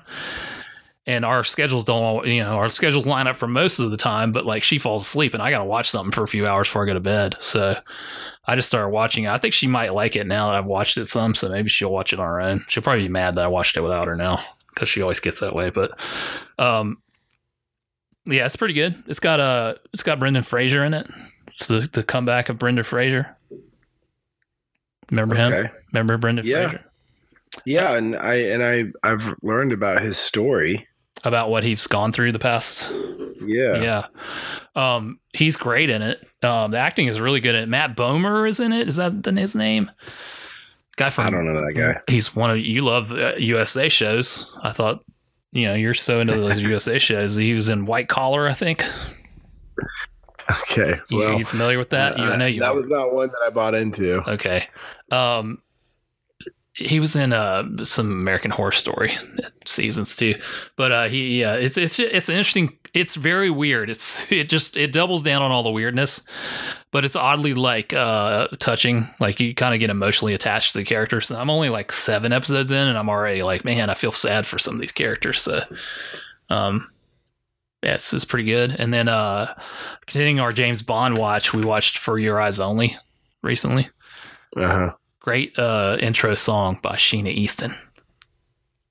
And 1.08 1.24
our 1.24 1.44
schedules 1.44 1.84
don't, 1.84 2.26
you 2.26 2.42
know, 2.44 2.56
our 2.56 2.70
schedules 2.70 3.06
line 3.06 3.28
up 3.28 3.36
for 3.36 3.48
most 3.48 3.78
of 3.78 3.92
the 3.92 3.98
time, 3.98 4.32
but 4.32 4.46
like 4.46 4.64
she 4.64 4.80
falls 4.80 5.04
asleep, 5.04 5.36
and 5.36 5.44
I 5.44 5.52
got 5.52 5.60
to 5.60 5.66
watch 5.66 5.90
something 5.90 6.12
for 6.12 6.24
a 6.24 6.28
few 6.28 6.48
hours 6.48 6.68
before 6.68 6.84
I 6.84 6.88
go 6.88 6.94
to 6.96 7.00
bed. 7.00 7.36
So 7.40 7.78
I 8.48 8.56
just 8.56 8.68
started 8.68 8.90
watching 8.90 9.26
it. 9.26 9.30
I 9.30 9.38
think 9.38 9.54
she 9.54 9.68
might 9.68 9.94
like 9.94 10.16
it 10.16 10.26
now 10.26 10.48
that 10.50 10.56
I've 10.58 10.66
watched 10.66 10.98
it 10.98 11.06
some, 11.06 11.36
so 11.36 11.50
maybe 11.50 11.70
she'll 11.70 11.92
watch 11.92 12.12
it 12.12 12.20
on 12.20 12.26
her 12.26 12.42
own. 12.42 12.66
She'll 12.70 12.82
probably 12.82 13.04
be 13.04 13.10
mad 13.10 13.36
that 13.36 13.44
I 13.44 13.48
watched 13.48 13.78
it 13.78 13.82
without 13.82 14.08
her 14.08 14.16
now 14.16 14.44
because 14.74 14.90
she 14.90 15.04
always 15.04 15.20
gets 15.20 15.42
that 15.42 15.54
way. 15.56 15.70
But 15.70 15.92
um, 16.58 16.98
yeah, 18.26 18.46
it's 18.46 18.56
pretty 18.56 18.74
good. 18.74 19.04
It's 19.06 19.20
got 19.20 19.40
uh, 19.40 19.76
it's 19.94 20.02
got 20.04 20.18
Brendan 20.18 20.42
Fraser 20.44 20.84
in 20.84 20.96
it. 20.96 21.08
It's 21.48 21.68
the, 21.68 21.82
the 21.82 22.02
comeback 22.02 22.50
of 22.50 22.58
Brendan 22.58 22.84
Fraser. 22.84 23.38
Remember 25.12 25.36
him? 25.36 25.70
Remember 25.94 26.18
Brendan 26.18 26.48
Yeah. 26.48 26.70
Fraser? 26.70 26.86
Yeah, 27.64 27.96
and 27.96 28.16
I 28.16 28.36
and 28.36 28.64
I 28.64 28.86
I've 29.08 29.36
learned 29.44 29.72
about 29.72 30.02
his 30.02 30.18
story. 30.18 30.88
About 31.26 31.50
what 31.50 31.64
he's 31.64 31.86
gone 31.88 32.12
through 32.12 32.32
the 32.32 32.40
past 32.40 32.90
Yeah. 33.42 33.82
Yeah. 33.82 34.06
Um, 34.76 35.20
he's 35.34 35.58
great 35.58 35.90
in 35.90 36.02
it. 36.02 36.26
Um, 36.44 36.72
the 36.72 36.78
acting 36.78 37.08
is 37.08 37.20
really 37.20 37.40
good 37.40 37.56
in 37.56 37.64
it. 37.64 37.70
Matt 37.70 37.98
Bomer 37.98 38.48
is 38.48 38.60
in 38.60 38.72
it. 38.72 38.88
Is 38.88 38.98
that 38.98 39.26
his 39.26 39.56
name? 39.56 39.90
Guy 40.98 41.10
from 41.10 41.26
I 41.26 41.30
don't 41.30 41.46
know 41.46 41.66
that 41.66 41.74
guy. 41.74 42.02
He's 42.08 42.36
one 42.36 42.52
of 42.52 42.60
you 42.60 42.82
love 42.84 43.12
uh, 43.12 43.34
USA 43.38 43.90
shows. 43.90 44.46
I 44.64 44.72
thought, 44.72 45.04
you 45.52 45.66
know, 45.66 45.74
you're 45.74 45.94
so 45.94 46.20
into 46.22 46.36
those 46.36 46.62
USA 46.62 47.00
shows. 47.00 47.36
He 47.36 47.54
was 47.54 47.70
in 47.70 47.86
White 47.86 48.08
Collar, 48.08 48.48
I 48.48 48.54
think. 48.54 48.86
Okay. 50.50 51.00
You, 51.10 51.18
Well, 51.18 51.40
you 51.40 51.46
familiar 51.46 51.78
with 51.80 51.90
that? 51.90 52.18
You, 52.18 52.24
I 52.24 52.34
uh, 52.34 52.38
know 52.38 52.46
you. 52.46 52.60
that 52.62 52.72
are. 52.72 52.76
was 52.76 52.90
not 52.90 53.14
one 53.14 53.28
that 53.30 53.42
I 53.46 53.50
bought 53.50 53.76
into. 53.76 54.22
okay. 54.30 54.68
Um, 55.12 55.62
he 56.76 57.00
was 57.00 57.16
in 57.16 57.32
uh 57.34 57.64
some 57.84 58.12
American 58.12 58.52
Horror 58.52 58.72
Story 58.72 59.18
seasons 59.66 60.16
too, 60.16 60.36
but 60.76 60.92
uh 60.92 61.08
he 61.08 61.40
yeah 61.42 61.54
it's 61.54 61.78
it's 61.78 62.00
it's 62.00 62.30
interesting. 62.30 62.78
It's 62.94 63.16
very 63.16 63.50
weird. 63.50 63.90
It's 63.90 64.30
it 64.32 64.50
just 64.50 64.78
it 64.78 64.92
doubles 64.92 65.24
down 65.24 65.42
on 65.42 65.52
all 65.52 65.64
the 65.64 65.72
weirdness, 65.72 66.28
but 66.92 67.06
it's 67.06 67.16
oddly 67.16 67.54
like 67.54 67.94
uh 67.94 68.48
touching. 68.60 69.10
Like 69.20 69.40
you 69.40 69.56
kind 69.56 69.74
of 69.74 69.80
get 69.80 69.90
emotionally 69.90 70.34
attached 70.34 70.74
to 70.74 70.80
the 70.80 70.84
characters. 70.86 71.32
I'm 71.32 71.50
only 71.50 71.70
like 71.70 71.92
seven 71.92 72.34
episodes 72.34 72.72
in, 72.72 72.88
and 72.88 72.98
I'm 72.98 73.10
already 73.10 73.42
like, 73.42 73.64
man, 73.64 73.90
I 73.90 73.96
feel 73.96 74.12
sad 74.12 74.46
for 74.46 74.60
some 74.60 74.76
of 74.76 74.82
these 74.82 74.92
characters. 74.92 75.42
So, 75.42 75.62
um, 76.50 76.90
yeah, 77.84 77.94
it's, 77.94 78.14
it's 78.14 78.26
pretty 78.26 78.50
good. 78.50 78.76
And 78.78 78.94
then 78.94 79.08
uh 79.08 79.54
continuing 80.08 80.42
our 80.42 80.52
James 80.52 80.82
Bond 80.82 81.18
watch, 81.18 81.54
we 81.54 81.64
watched 81.64 81.98
For 81.98 82.20
Your 82.20 82.42
Eyes 82.42 82.60
Only 82.60 82.98
recently. 83.42 83.90
Uh 84.58 84.68
huh. 84.68 84.94
Great 85.26 85.58
uh, 85.58 85.98
intro 86.00 86.36
song 86.36 86.78
by 86.84 86.98
Sheena 86.98 87.34
Easton. 87.34 87.76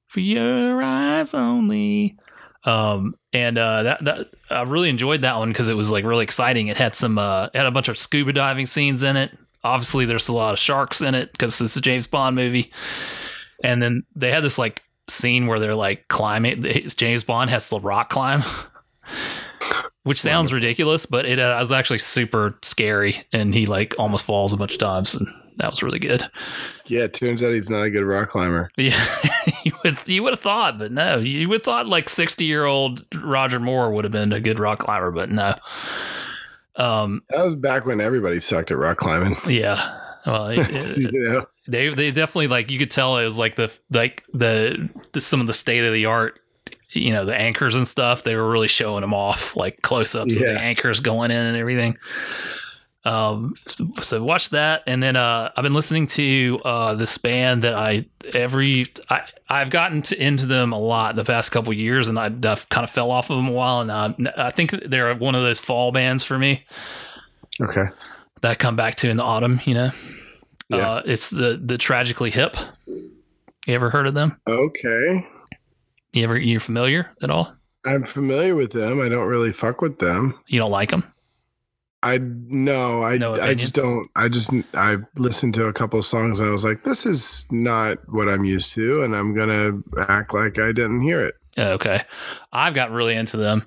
For 0.09 0.19
your 0.19 0.83
eyes 0.83 1.33
only. 1.33 2.19
Um, 2.65 3.15
and 3.33 3.57
uh, 3.57 3.85
that 3.85 4.05
that 4.05 4.27
I 4.51 4.63
really 4.63 4.89
enjoyed 4.89 5.23
that 5.23 5.37
one 5.37 5.51
because 5.51 5.69
it 5.69 5.77
was 5.77 5.93
like 5.93 6.05
really 6.05 6.25
exciting. 6.25 6.67
It 6.67 6.77
had 6.77 6.97
some 6.97 7.19
uh, 7.19 7.45
it 7.45 7.57
had 7.57 7.67
a 7.67 7.71
bunch 7.71 7.87
of 7.87 7.97
scuba 7.97 8.33
diving 8.33 8.67
scenes 8.67 9.05
in 9.05 9.17
it. 9.17 9.31
Obviously, 9.63 10.07
there's 10.07 10.27
a 10.27 10.33
lot 10.33 10.53
of 10.53 10.59
sharks 10.59 11.01
in 11.03 11.15
it 11.15 11.31
because 11.31 11.61
it's 11.61 11.77
a 11.77 11.81
James 11.81 12.09
Bond 12.09 12.35
movie. 12.35 12.73
And 13.63 13.81
then 13.81 14.03
they 14.17 14.33
had 14.33 14.43
this 14.43 14.59
like 14.59 14.83
scene 15.09 15.47
where 15.47 15.61
they're 15.61 15.77
like 15.77 16.09
climbing. 16.09 16.63
James 16.89 17.23
Bond 17.23 17.51
has 17.51 17.69
to 17.69 17.79
rock 17.79 18.11
climb, 18.11 18.43
which 20.03 20.21
sounds 20.21 20.53
ridiculous, 20.53 21.07
but 21.07 21.27
it 21.27 21.39
uh, 21.39 21.55
was 21.61 21.71
actually 21.71 21.99
super 21.99 22.59
scary. 22.63 23.23
And 23.33 23.55
he 23.55 23.67
like 23.67 23.95
almost 24.01 24.25
falls 24.25 24.53
a 24.53 24.57
bunch 24.57 24.73
of 24.73 24.81
times, 24.81 25.15
and 25.15 25.29
that 25.57 25.71
was 25.71 25.83
really 25.83 25.99
good. 25.99 26.25
Yeah, 26.87 27.03
it 27.05 27.15
turns 27.15 27.43
out 27.43 27.53
he's 27.53 27.71
not 27.71 27.83
a 27.85 27.91
good 27.91 28.05
rock 28.05 28.29
climber. 28.29 28.71
Yeah, 28.77 29.05
you 29.65 29.73
would 29.85 29.99
you 30.09 30.23
would 30.23 30.33
have 30.35 30.41
thought, 30.41 30.79
but 30.79 30.93
no, 30.93 31.19
you 31.19 31.49
would 31.49 31.57
have 31.61 31.65
thought 31.65 31.87
like 31.87 32.09
sixty 32.09 32.45
year 32.47 32.65
old 32.65 33.05
Roger 33.15 33.61
Moore 33.61 33.91
would 33.93 34.05
have 34.05 34.13
been 34.13 34.33
a 34.33 34.41
good 34.41 34.59
rock 34.59 34.81
climber, 34.81 35.11
but 35.11 35.31
no. 35.31 35.55
Um, 36.77 37.23
That 37.31 37.45
was 37.45 37.55
back 37.55 37.87
when 37.87 38.01
everybody 38.01 38.41
sucked 38.41 38.71
at 38.71 38.79
rock 38.79 38.99
climbing. 38.99 39.37
yeah. 39.49 40.01
Well, 40.27 40.49
it, 40.49 40.59
it- 40.59 40.97
you 41.13 41.29
know. 41.29 41.47
they 41.69 41.89
they 41.95 42.11
definitely 42.11 42.49
like 42.49 42.71
you 42.71 42.79
could 42.79 42.91
tell 42.91 43.17
it 43.19 43.25
was 43.25 43.39
like 43.39 43.55
the 43.57 43.71
like 43.91 44.25
the, 44.33 44.89
the 45.13 45.21
some 45.21 45.41
of 45.41 45.47
the 45.47 45.53
state 45.53 45.85
of 45.85 45.93
the 45.93 46.07
art 46.07 46.41
you 46.93 47.13
know 47.13 47.25
the 47.25 47.35
anchors 47.35 47.75
and 47.75 47.87
stuff 47.89 48.23
they 48.23 48.37
were 48.37 48.49
really 48.49 48.69
showing 48.69 49.01
them 49.01 49.13
off 49.13 49.57
like 49.57 49.83
close-ups 49.83 50.37
of 50.37 50.41
the 50.43 50.61
anchors 50.61 51.01
going 51.01 51.33
in 51.33 51.45
and 51.45 51.57
everything 51.57 51.97
um 53.07 53.55
so, 53.67 53.87
so 54.01 54.25
watch 54.25 54.49
that 54.51 54.83
and 54.87 55.03
then 55.03 55.15
uh 55.17 55.51
i've 55.57 55.63
been 55.63 55.75
listening 55.75 56.07
to 56.07 56.59
uh 56.65 56.95
this 56.95 57.19
band 57.19 57.63
that 57.63 57.75
i 57.75 58.03
every 58.33 58.87
i 59.11 59.21
i've 59.51 59.69
gotten 59.69 60.01
to, 60.01 60.21
into 60.23 60.47
them 60.47 60.73
a 60.73 60.79
lot 60.79 61.15
the 61.15 61.25
past 61.25 61.53
couple 61.53 61.73
years 61.73 62.09
and 62.09 62.19
i 62.19 62.27
I've 62.27 62.67
kind 62.71 62.83
of 62.85 62.89
fell 62.91 63.11
off 63.11 63.29
of 63.31 63.37
them 63.37 63.49
a 63.49 63.53
while 63.53 63.81
and 63.81 63.93
I, 63.93 64.15
I 64.47 64.51
think 64.51 64.71
they're 64.87 65.15
one 65.17 65.35
of 65.35 65.43
those 65.43 65.61
fall 65.61 65.93
bands 65.93 66.25
for 66.25 66.39
me 66.39 66.65
Okay. 67.61 67.85
that 68.41 68.51
I 68.51 68.55
come 68.55 68.75
back 68.77 68.95
to 68.97 69.11
in 69.11 69.19
the 69.19 69.23
autumn 69.23 69.61
you 69.65 69.75
know 69.75 69.91
Yeah. 70.71 70.77
uh, 70.95 71.03
it's 71.05 71.29
the 71.31 71.61
the 71.63 71.77
tragically 71.79 72.31
hip. 72.31 72.57
You 72.87 73.75
ever 73.75 73.91
heard 73.91 74.07
of 74.07 74.15
them? 74.15 74.37
Okay. 74.49 75.27
You 76.13 76.25
ever 76.25 76.37
you 76.39 76.59
familiar 76.61 77.11
at 77.23 77.31
all? 77.31 77.55
I'm 77.87 78.05
familiar 78.05 78.55
with 78.57 78.73
them. 78.73 79.01
I 79.01 79.09
don't 79.09 79.29
really 79.29 79.53
fuck 79.53 79.81
with 79.83 79.99
them. 79.99 80.39
You 80.47 80.59
don't 80.59 80.71
like 80.71 80.91
them? 80.91 81.05
I 82.05 82.19
no, 82.21 83.03
I 83.03 83.17
No 83.17 83.35
I 83.35 83.55
just 83.55 83.73
don't. 83.73 84.11
I 84.15 84.29
just 84.29 84.51
I 84.75 84.99
listened 85.17 85.55
to 85.55 85.65
a 85.65 85.73
couple 85.73 85.99
of 85.99 86.05
songs 86.05 86.39
and 86.39 86.49
I 86.49 86.53
was 86.53 86.63
like, 86.63 86.85
this 86.85 87.07
is 87.07 87.47
not 87.51 87.97
what 88.09 88.29
I'm 88.29 88.45
used 88.45 88.73
to, 88.73 89.03
and 89.03 89.17
I'm 89.17 89.35
gonna 89.35 89.81
act 90.09 90.35
like 90.35 90.59
I 90.59 90.73
didn't 90.73 91.01
hear 91.01 91.25
it. 91.25 91.35
Okay, 91.57 92.03
I've 92.53 92.75
gotten 92.75 92.95
really 92.95 93.15
into 93.15 93.39
them. 93.39 93.67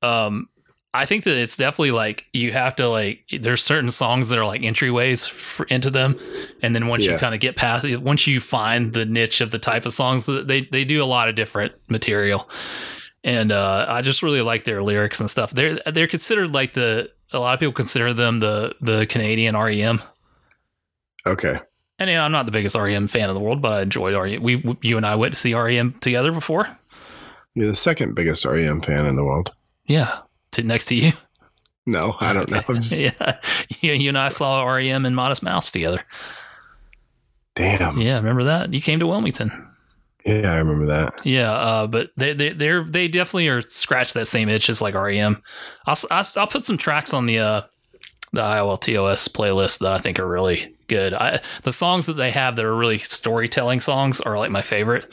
Um, 0.00 0.48
I 0.94 1.04
think 1.04 1.24
that 1.24 1.36
it's 1.36 1.58
definitely 1.58 1.90
like 1.90 2.24
you 2.32 2.52
have 2.52 2.74
to 2.76 2.88
like. 2.88 3.24
There's 3.38 3.62
certain 3.62 3.90
songs 3.90 4.30
that 4.30 4.38
are 4.38 4.46
like 4.46 4.62
entryways 4.62 5.28
for, 5.28 5.66
into 5.66 5.90
them, 5.90 6.18
and 6.62 6.74
then 6.74 6.86
once 6.86 7.04
you 7.04 7.18
kind 7.18 7.34
of 7.34 7.40
get 7.40 7.54
past 7.54 7.84
it, 7.84 8.00
once 8.00 8.26
you 8.26 8.40
find 8.40 8.94
the 8.94 9.04
niche 9.04 9.42
of 9.42 9.50
the 9.50 9.58
type 9.58 9.84
of 9.84 9.92
songs 9.92 10.24
that 10.24 10.48
they 10.48 10.62
they 10.72 10.86
do 10.86 11.02
a 11.02 11.04
lot 11.04 11.28
of 11.28 11.34
different 11.34 11.74
material, 11.88 12.48
and 13.22 13.52
uh, 13.52 13.84
I 13.86 14.00
just 14.00 14.22
really 14.22 14.40
like 14.40 14.64
their 14.64 14.82
lyrics 14.82 15.20
and 15.20 15.28
stuff. 15.28 15.50
They're 15.50 15.80
they're 15.92 16.08
considered 16.08 16.54
like 16.54 16.72
the 16.72 17.10
a 17.34 17.38
lot 17.38 17.54
of 17.54 17.60
people 17.60 17.72
consider 17.72 18.14
them 18.14 18.38
the 18.40 18.74
the 18.80 19.06
Canadian 19.06 19.56
REM. 19.56 20.02
Okay. 21.26 21.58
And 21.98 22.10
you 22.10 22.16
know, 22.16 22.22
I'm 22.22 22.32
not 22.32 22.46
the 22.46 22.52
biggest 22.52 22.74
REM 22.74 23.06
fan 23.06 23.28
in 23.28 23.34
the 23.34 23.40
world, 23.40 23.62
but 23.62 23.72
I 23.72 23.82
enjoyed 23.82 24.14
REM. 24.14 24.42
We, 24.42 24.76
you 24.82 24.96
and 24.96 25.06
I 25.06 25.14
went 25.14 25.34
to 25.34 25.40
see 25.40 25.54
REM 25.54 25.94
together 26.00 26.32
before. 26.32 26.68
You're 27.54 27.68
the 27.68 27.76
second 27.76 28.14
biggest 28.14 28.44
REM 28.44 28.80
fan 28.80 29.06
in 29.06 29.16
the 29.16 29.24
world. 29.24 29.52
Yeah, 29.86 30.20
to, 30.52 30.62
next 30.62 30.86
to 30.86 30.94
you. 30.96 31.12
No, 31.86 32.16
I 32.20 32.32
don't 32.32 32.50
know. 32.50 32.62
I'm 32.68 32.76
just, 32.80 33.00
yeah, 33.00 33.38
you, 33.80 33.92
you 33.92 34.08
and 34.08 34.18
I 34.18 34.30
saw 34.30 34.64
REM 34.64 35.06
and 35.06 35.14
Modest 35.14 35.42
Mouse 35.42 35.70
together. 35.70 36.02
Damn. 37.54 38.00
Yeah, 38.00 38.16
remember 38.16 38.44
that? 38.44 38.74
You 38.74 38.80
came 38.80 38.98
to 38.98 39.06
Wilmington. 39.06 39.68
Yeah, 40.24 40.52
I 40.52 40.56
remember 40.56 40.86
that. 40.86 41.20
Yeah, 41.24 41.52
uh, 41.52 41.86
but 41.86 42.10
they 42.16 42.32
they 42.32 42.50
they're 42.50 42.82
they 42.82 43.08
definitely 43.08 43.48
are 43.48 43.62
scratch 43.62 44.14
that 44.14 44.26
same 44.26 44.48
itch 44.48 44.70
as 44.70 44.80
like 44.80 44.94
REM. 44.94 45.42
I'll 45.86 45.98
I'll, 46.10 46.26
I'll 46.36 46.46
put 46.46 46.64
some 46.64 46.78
tracks 46.78 47.12
on 47.12 47.26
the 47.26 47.38
uh 47.40 47.62
the 48.32 48.40
IOLTOS 48.40 49.28
playlist 49.28 49.78
that 49.80 49.92
I 49.92 49.98
think 49.98 50.18
are 50.18 50.26
really 50.26 50.74
good. 50.88 51.14
I 51.14 51.40
the 51.62 51.72
songs 51.72 52.06
that 52.06 52.14
they 52.14 52.30
have 52.30 52.56
that 52.56 52.64
are 52.64 52.74
really 52.74 52.98
storytelling 52.98 53.80
songs 53.80 54.20
are 54.20 54.38
like 54.38 54.50
my 54.50 54.62
favorite. 54.62 55.12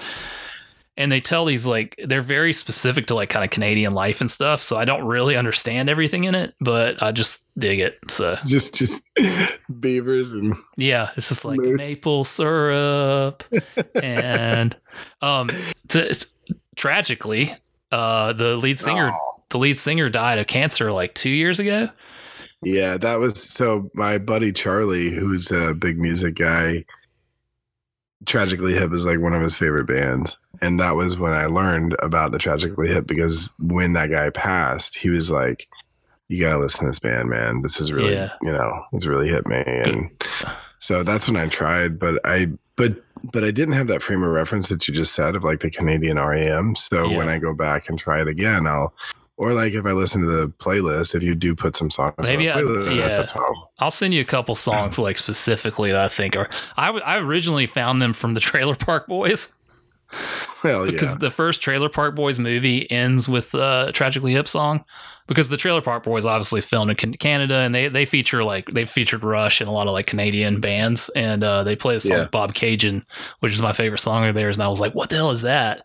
And 0.98 1.12
they 1.12 1.22
tell 1.22 1.46
these 1.46 1.66
like 1.66 1.96
they're 2.06 2.22
very 2.22 2.52
specific 2.54 3.08
to 3.08 3.16
like 3.16 3.30
kind 3.30 3.46
of 3.46 3.50
Canadian 3.52 3.94
life 3.94 4.20
and 4.22 4.30
stuff, 4.30 4.62
so 4.62 4.76
I 4.78 4.86
don't 4.86 5.06
really 5.06 5.36
understand 5.38 5.90
everything 5.90 6.26
in 6.26 6.36
it, 6.36 6.54
but 6.60 7.02
I 7.02 7.12
just 7.12 7.46
dig 7.58 7.80
it. 7.80 7.98
So 8.10 8.38
Just 8.46 8.76
just 8.76 9.02
beavers 9.80 10.34
and 10.34 10.54
yeah, 10.78 11.10
it's 11.16 11.30
just 11.30 11.46
like 11.46 11.62
Moose. 11.62 11.78
maple 11.78 12.26
syrup 12.26 13.44
and 14.04 14.76
um 15.22 15.50
to, 15.90 16.10
it's, 16.10 16.36
tragically 16.76 17.54
uh 17.92 18.34
the 18.34 18.56
lead 18.58 18.80
singer 18.80 19.12
Oh, 19.14 19.44
the 19.50 19.58
lead 19.60 19.78
singer 19.80 20.10
died 20.10 20.40
of 20.40 20.48
cancer 20.48 20.92
like 20.92 21.14
2 21.16 21.30
years 21.30 21.60
ago 21.60 21.90
Yeah, 22.64 22.98
that 22.98 23.20
was 23.20 23.42
so. 23.42 23.90
My 23.96 24.18
buddy 24.18 24.52
Charlie, 24.52 25.10
who's 25.12 25.52
a 25.52 25.74
big 25.74 26.00
music 26.00 26.36
guy, 26.36 26.86
Tragically 28.26 28.74
Hip 28.74 28.94
is 28.94 29.06
like 29.06 29.20
one 29.20 29.34
of 29.34 29.42
his 29.42 29.56
favorite 29.56 29.86
bands, 29.86 30.38
and 30.62 30.80
that 30.80 30.96
was 30.96 31.18
when 31.18 31.32
I 31.34 31.46
learned 31.48 31.96
about 32.00 32.32
the 32.32 32.38
Tragically 32.40 32.88
Hip 32.88 33.08
because 33.08 33.52
when 33.60 33.94
that 33.94 34.12
guy 34.12 34.30
passed, 34.30 34.96
he 34.96 35.10
was 35.10 35.32
like, 35.32 35.68
"You 36.28 36.40
gotta 36.40 36.60
listen 36.60 36.82
to 36.86 36.90
this 36.92 37.00
band, 37.00 37.30
man. 37.30 37.62
This 37.62 37.82
is 37.82 37.92
really, 37.92 38.14
Yeah. 38.14 38.32
you 38.42 38.52
know, 38.52 38.84
it's 38.94 39.06
really 39.08 39.28
hit 39.28 39.48
me." 39.48 39.64
And 39.66 40.10
so 40.80 41.04
that's 41.04 41.28
when 41.28 41.38
I 41.38 41.48
tried, 41.48 41.98
but 42.00 42.20
I, 42.26 42.50
but 42.76 43.04
but 43.32 43.44
I 43.44 43.52
didn't 43.52 43.74
have 43.76 43.88
that 43.88 44.02
frame 44.02 44.24
of 44.24 44.32
reference 44.32 44.70
that 44.70 44.88
you 44.88 44.94
just 44.96 45.14
said 45.14 45.36
of 45.36 45.44
like 45.44 45.60
the 45.60 45.70
Canadian 45.70 46.18
REM. 46.18 46.76
So 46.76 47.10
Yeah. 47.10 47.18
when 47.18 47.30
I 47.30 47.38
go 47.40 47.54
back 47.54 47.88
and 47.90 47.98
try 48.00 48.22
it 48.22 48.28
again, 48.28 48.66
I'll. 48.68 48.94
Or 49.42 49.54
like 49.54 49.74
if 49.74 49.88
I 49.88 49.92
listen 49.94 50.22
to 50.22 50.28
the 50.28 50.50
playlist, 50.60 51.16
if 51.16 51.24
you 51.24 51.34
do 51.34 51.56
put 51.56 51.76
some 51.76 51.90
songs 51.90 52.14
Maybe 52.20 52.48
on 52.48 52.60
I- 52.60 52.62
playlist, 52.62 53.36
yeah. 53.36 53.42
I'll 53.80 53.90
send 53.90 54.14
you 54.14 54.22
a 54.22 54.26
couple 54.26 54.54
songs 54.54 55.00
like 55.00 55.18
specifically 55.18 55.92
that 55.92 56.00
I 56.00 56.10
think 56.10 56.36
are. 56.36 56.48
I, 56.78 56.90
I 56.92 57.18
originally 57.18 57.66
found 57.66 58.04
them 58.04 58.14
from 58.14 58.36
the 58.36 58.40
Trailer 58.40 58.76
Park 58.76 59.08
Boys 59.08 59.52
Hell 60.62 60.86
yeah. 60.86 60.92
because 60.92 61.16
the 61.18 61.32
first 61.32 61.62
Trailer 61.64 61.90
Park 61.90 62.14
Boys 62.14 62.38
movie 62.38 62.90
ends 62.92 63.28
with 63.28 63.56
a 63.56 63.90
tragically 63.96 64.34
hip 64.34 64.48
song. 64.48 64.86
Because 65.28 65.50
the 65.50 65.58
Trailer 65.58 65.82
Park 65.82 66.04
Boys 66.04 66.24
obviously 66.26 66.62
filmed 66.62 66.92
in 67.04 67.14
Canada, 67.14 67.56
and 67.56 67.74
they 67.74 67.88
they 67.88 68.06
feature 68.06 68.44
like 68.44 68.68
they 68.72 68.86
featured 68.86 69.24
Rush 69.24 69.60
and 69.62 69.68
a 69.70 69.72
lot 69.72 69.88
of 69.88 69.94
like 69.94 70.06
Canadian 70.06 70.60
bands, 70.60 71.10
and 71.16 71.44
uh, 71.44 71.64
they 71.64 71.76
play 71.76 71.96
a 71.96 72.00
song 72.00 72.18
Yeah. 72.18 72.26
Bobcaygeon, 72.28 73.06
which 73.40 73.54
is 73.54 73.62
my 73.62 73.72
favorite 73.72 74.00
song 74.00 74.26
of 74.26 74.36
theirs, 74.36 74.58
and 74.58 74.64
I 74.64 74.68
was 74.68 74.82
like, 74.82 74.94
what 74.94 75.10
the 75.10 75.16
hell 75.16 75.32
is 75.32 75.44
that? 75.44 75.84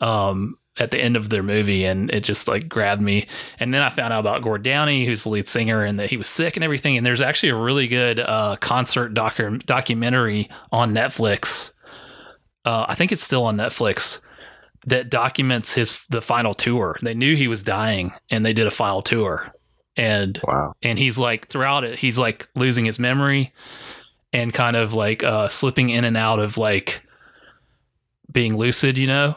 Um, 0.00 0.56
at 0.78 0.90
the 0.90 0.98
end 0.98 1.16
of 1.16 1.28
their 1.28 1.42
movie, 1.42 1.84
and 1.84 2.10
it 2.10 2.20
just 2.24 2.48
like 2.48 2.68
grabbed 2.68 3.02
me. 3.02 3.26
And 3.60 3.74
then 3.74 3.82
I 3.82 3.90
found 3.90 4.12
out 4.12 4.20
about 4.20 4.42
Gord 4.42 4.62
Downie, 4.62 5.04
who's 5.04 5.24
the 5.24 5.30
lead 5.30 5.46
singer, 5.48 5.84
and 5.84 5.98
that 5.98 6.08
he 6.10 6.16
was 6.16 6.28
sick 6.28 6.56
and 6.56 6.64
everything. 6.64 6.96
And 6.96 7.04
there's 7.06 7.20
actually 7.20 7.50
a 7.50 7.56
really 7.56 7.88
good 7.88 8.20
uh, 8.20 8.56
concert 8.60 9.12
docu- 9.14 9.64
documentary 9.66 10.48
on 10.70 10.94
Netflix. 10.94 11.72
Uh, 12.64 12.86
I 12.88 12.94
think 12.94 13.12
it's 13.12 13.22
still 13.22 13.44
on 13.44 13.56
Netflix 13.56 14.24
that 14.86 15.10
documents 15.10 15.74
his 15.74 16.00
the 16.08 16.22
final 16.22 16.54
tour. 16.54 16.96
They 17.02 17.14
knew 17.14 17.36
he 17.36 17.48
was 17.48 17.62
dying, 17.62 18.12
and 18.30 18.44
they 18.44 18.52
did 18.52 18.66
a 18.66 18.70
final 18.70 19.02
tour. 19.02 19.52
And 19.94 20.40
Wow. 20.44 20.72
and 20.82 20.98
he's 20.98 21.18
like 21.18 21.48
throughout 21.48 21.84
it, 21.84 21.98
he's 21.98 22.18
like 22.18 22.48
losing 22.54 22.86
his 22.86 22.98
memory 22.98 23.52
and 24.32 24.54
kind 24.54 24.74
of 24.74 24.94
like 24.94 25.22
uh, 25.22 25.48
slipping 25.50 25.90
in 25.90 26.04
and 26.04 26.16
out 26.16 26.38
of 26.38 26.56
like 26.56 27.02
being 28.32 28.56
lucid, 28.56 28.96
you 28.96 29.06
know, 29.06 29.36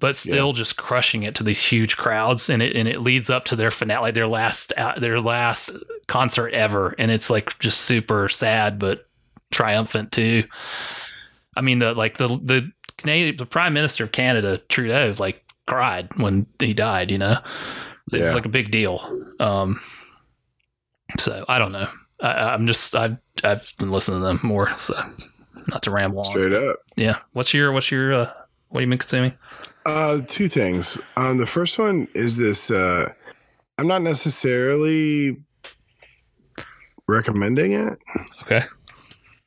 but 0.00 0.16
still 0.16 0.52
just 0.52 0.76
crushing 0.76 1.22
it 1.22 1.34
to 1.36 1.44
these 1.44 1.62
huge 1.62 1.96
crowds, 1.96 2.50
and 2.50 2.62
it 2.62 2.74
and 2.74 2.88
it 2.88 3.00
leads 3.00 3.30
up 3.30 3.44
to 3.46 3.56
their 3.56 3.70
finale, 3.70 4.10
their 4.10 4.26
last 4.26 4.72
uh, 4.76 4.98
their 4.98 5.20
last 5.20 5.70
concert 6.08 6.52
ever, 6.54 6.94
and 6.98 7.10
it's 7.10 7.30
like 7.30 7.58
just 7.60 7.82
super 7.82 8.28
sad 8.28 8.78
but 8.78 9.06
triumphant 9.52 10.10
too. 10.12 10.44
I 11.56 11.60
mean, 11.60 11.78
the 11.78 11.94
like 11.94 12.16
the 12.18 12.28
the 12.28 12.72
Canadian 12.96 13.36
the 13.36 13.46
Prime 13.46 13.72
Minister 13.74 14.04
of 14.04 14.12
Canada 14.12 14.58
Trudeau 14.68 15.14
like 15.18 15.44
cried 15.66 16.08
when 16.16 16.46
he 16.58 16.74
died, 16.74 17.10
you 17.10 17.18
know. 17.18 17.38
It's 18.12 18.26
Yeah. 18.28 18.32
like 18.34 18.46
a 18.46 18.48
big 18.50 18.70
deal. 18.72 19.00
Um, 19.38 19.80
so 21.18 21.44
I 21.48 21.58
don't 21.58 21.72
know. 21.72 21.88
I, 22.20 22.28
I'm 22.54 22.66
just 22.66 22.94
I've 22.96 23.18
I've 23.44 23.72
been 23.78 23.90
listening 23.90 24.20
to 24.20 24.26
them 24.26 24.40
more. 24.42 24.76
So 24.78 24.94
not 25.68 25.82
to 25.84 25.90
ramble 25.90 26.20
on. 26.20 26.30
Straight 26.30 26.52
up. 26.52 26.78
Yeah. 26.96 27.18
What's 27.32 27.52
your 27.54 27.70
what's 27.72 27.90
your 27.90 28.12
uh, 28.14 28.32
what 28.68 28.80
have 28.80 28.86
you 28.86 28.90
been 28.90 28.98
consuming? 28.98 29.32
Uh, 29.86 30.20
two 30.28 30.48
things. 30.48 30.98
Um, 31.16 31.38
the 31.38 31.46
first 31.46 31.78
one 31.78 32.08
is 32.14 32.36
this. 32.36 32.70
Uh, 32.70 33.12
I'm 33.78 33.86
not 33.86 34.02
necessarily 34.02 35.36
recommending 37.08 37.72
it. 37.72 37.98
Okay. 38.42 38.64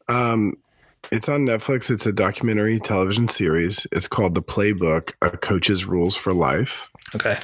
Um, 0.07 0.55
it's 1.11 1.29
on 1.29 1.41
Netflix. 1.41 1.91
It's 1.91 2.05
a 2.05 2.13
documentary 2.13 2.79
television 2.79 3.27
series. 3.27 3.85
It's 3.91 4.07
called 4.07 4.35
The 4.35 4.41
Playbook: 4.41 5.13
A 5.21 5.31
Coach's 5.37 5.85
Rules 5.85 6.15
for 6.15 6.33
Life. 6.33 6.89
Okay. 7.15 7.39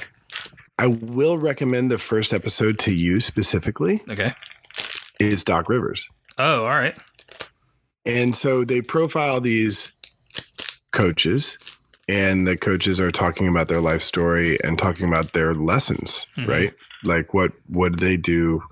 I 0.78 0.86
will 0.86 1.38
recommend 1.38 1.90
the 1.90 1.98
first 1.98 2.32
episode 2.32 2.78
to 2.80 2.94
you 2.94 3.20
specifically. 3.20 4.02
Okay. 4.10 4.34
Is 5.20 5.44
Doc 5.44 5.68
Rivers. 5.68 6.08
Oh, 6.38 6.62
all 6.62 6.70
right. 6.70 6.96
And 8.06 8.34
so 8.34 8.64
they 8.64 8.80
profile 8.80 9.42
these 9.42 9.92
coaches, 10.92 11.58
and 12.10 12.46
the 12.46 12.56
coaches 12.56 13.00
are 13.00 13.12
talking 13.12 13.46
about 13.48 13.68
their 13.68 13.80
life 13.80 14.02
story 14.02 14.58
and 14.64 14.78
talking 14.78 15.06
about 15.06 15.32
their 15.32 15.54
lessons, 15.54 16.26
Mhm. 16.36 16.48
right? 16.48 16.74
Like 17.04 17.32
what 17.32 17.52
what 17.68 17.92
did 17.92 18.00
they 18.00 18.16
do? 18.16 18.62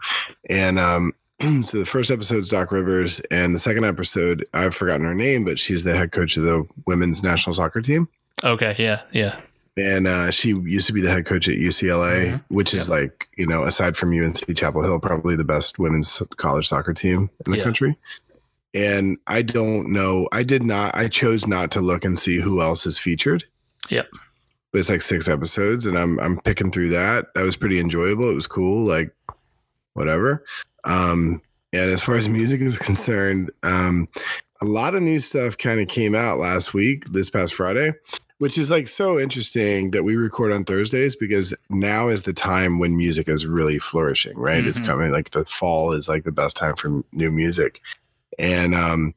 And 0.50 0.78
um, 0.78 1.12
so 1.62 1.78
the 1.78 1.86
first 1.86 2.10
episode 2.10 2.38
is 2.38 2.48
Doc 2.48 2.72
Rivers, 2.72 3.20
and 3.30 3.54
the 3.54 3.58
second 3.58 3.84
episode 3.84 4.44
I've 4.54 4.74
forgotten 4.74 5.06
her 5.06 5.14
name, 5.14 5.44
but 5.44 5.58
she's 5.58 5.84
the 5.84 5.96
head 5.96 6.10
coach 6.12 6.36
of 6.36 6.42
the 6.42 6.66
women's 6.86 7.22
national 7.22 7.54
soccer 7.54 7.80
team. 7.80 8.08
Okay. 8.42 8.74
Yeah. 8.78 9.02
Yeah. 9.12 9.40
And 9.76 10.08
uh, 10.08 10.32
she 10.32 10.48
used 10.48 10.88
to 10.88 10.92
be 10.92 11.00
the 11.00 11.10
head 11.10 11.24
coach 11.24 11.46
at 11.48 11.54
UCLA, 11.54 12.32
Mhm. 12.32 12.44
which 12.48 12.74
is 12.74 12.90
like, 12.90 13.28
you 13.36 13.46
know, 13.46 13.62
aside 13.62 13.96
from 13.96 14.12
UNC 14.12 14.52
Chapel 14.56 14.82
Hill, 14.82 14.98
probably 14.98 15.36
the 15.36 15.44
best 15.44 15.78
women's 15.78 16.20
college 16.36 16.66
soccer 16.66 16.92
team 16.92 17.30
in 17.46 17.52
the 17.52 17.58
Yeah. 17.58 17.64
country. 17.64 17.96
And 18.74 19.18
I 19.26 19.42
don't 19.42 19.90
know. 19.92 20.28
I 20.32 20.42
did 20.42 20.62
not, 20.62 20.94
I 20.94 21.08
chose 21.08 21.46
not 21.46 21.70
to 21.72 21.80
look 21.80 22.04
and 22.04 22.18
see 22.18 22.38
who 22.40 22.60
else 22.60 22.86
is 22.86 22.98
featured. 22.98 23.44
Yep. 23.88 24.08
But 24.72 24.78
it's 24.78 24.90
like 24.90 25.00
six 25.02 25.28
episodes 25.28 25.86
and 25.86 25.98
I'm 25.98 26.18
I'm 26.20 26.38
picking 26.40 26.70
through 26.70 26.90
that. 26.90 27.26
That 27.34 27.42
was 27.42 27.56
pretty 27.56 27.80
enjoyable. 27.80 28.30
It 28.30 28.34
was 28.34 28.46
cool, 28.46 28.86
like 28.86 29.10
whatever. 29.94 30.44
Um, 30.84 31.40
and 31.72 31.90
as 31.90 32.02
far 32.02 32.16
as 32.16 32.28
music 32.28 32.60
is 32.60 32.78
concerned, 32.90 33.50
um, 33.62 34.06
a 34.60 34.66
lot 34.66 34.94
of 34.94 35.02
new 35.02 35.20
stuff 35.20 35.56
kind 35.56 35.80
of 35.80 35.88
came 35.88 36.14
out 36.14 36.38
last 36.38 36.74
week, 36.74 37.04
this 37.12 37.30
past 37.30 37.54
Friday 37.54 37.92
which 38.40 38.56
is 38.56 38.70
like 38.70 38.86
so 38.86 39.18
interesting 39.18 39.90
that 39.90 40.04
we 40.04 40.14
record 40.14 40.52
on 40.52 40.64
Thursdays 40.64 41.16
because 41.16 41.52
now 41.70 42.06
is 42.06 42.22
the 42.22 42.32
time 42.32 42.78
when 42.78 42.96
music 42.96 43.28
is 43.28 43.44
really 43.44 43.80
flourishing, 43.80 44.38
right? 44.38 44.64
It's 44.64 44.78
Mhm. 44.78 44.86
coming 44.86 45.10
like 45.10 45.30
the 45.30 45.44
fall 45.44 45.90
is 45.90 46.08
like 46.08 46.22
the 46.22 46.30
best 46.30 46.56
time 46.56 46.76
for 46.76 47.02
new 47.10 47.32
music. 47.32 47.80
And 48.38 48.74
um 48.74 49.14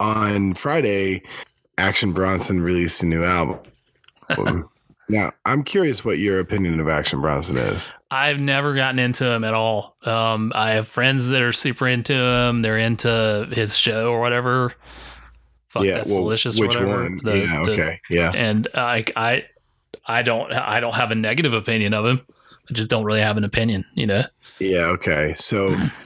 on 0.00 0.54
Friday, 0.54 1.22
Action 1.78 2.12
Bronson 2.12 2.62
released 2.62 3.02
a 3.02 3.06
new 3.06 3.24
album. 3.24 3.60
now, 5.08 5.32
I'm 5.44 5.62
curious 5.62 6.04
what 6.04 6.18
your 6.18 6.40
opinion 6.40 6.80
of 6.80 6.88
Action 6.88 7.20
Bronson 7.20 7.56
is. 7.56 7.88
I've 8.10 8.40
never 8.40 8.74
gotten 8.74 8.98
into 8.98 9.24
him 9.30 9.44
at 9.44 9.54
all. 9.54 9.96
Um, 10.04 10.52
I 10.54 10.72
have 10.72 10.86
friends 10.88 11.28
that 11.30 11.42
are 11.42 11.52
super 11.52 11.86
into 11.86 12.14
him. 12.14 12.62
They're 12.62 12.78
into 12.78 13.48
his 13.52 13.76
show 13.76 14.10
or 14.12 14.20
whatever. 14.20 14.74
Fuck, 15.68 15.84
that's 15.84 16.10
delicious. 16.10 16.58
or 16.58 16.66
which 16.66 16.76
whatever. 16.76 17.02
one? 17.02 17.20
The- 17.22 17.38
yeah, 17.38 17.62
the- 17.64 17.72
okay. 17.72 18.00
yeah. 18.08 18.30
and 18.34 18.68
I, 18.74 19.04
I, 19.16 19.44
I 20.06 20.22
don't, 20.22 20.52
I 20.52 20.80
don't 20.80 20.94
have 20.94 21.10
a 21.10 21.16
negative 21.16 21.52
opinion 21.52 21.94
of 21.94 22.06
him. 22.06 22.20
I 22.70 22.72
just 22.72 22.88
don't 22.88 23.04
really 23.04 23.20
have 23.20 23.36
an 23.36 23.44
opinion. 23.44 23.84
You 23.94 24.06
know. 24.06 24.24
Yeah, 24.60 24.86
okay. 24.86 25.34
So 25.36 25.76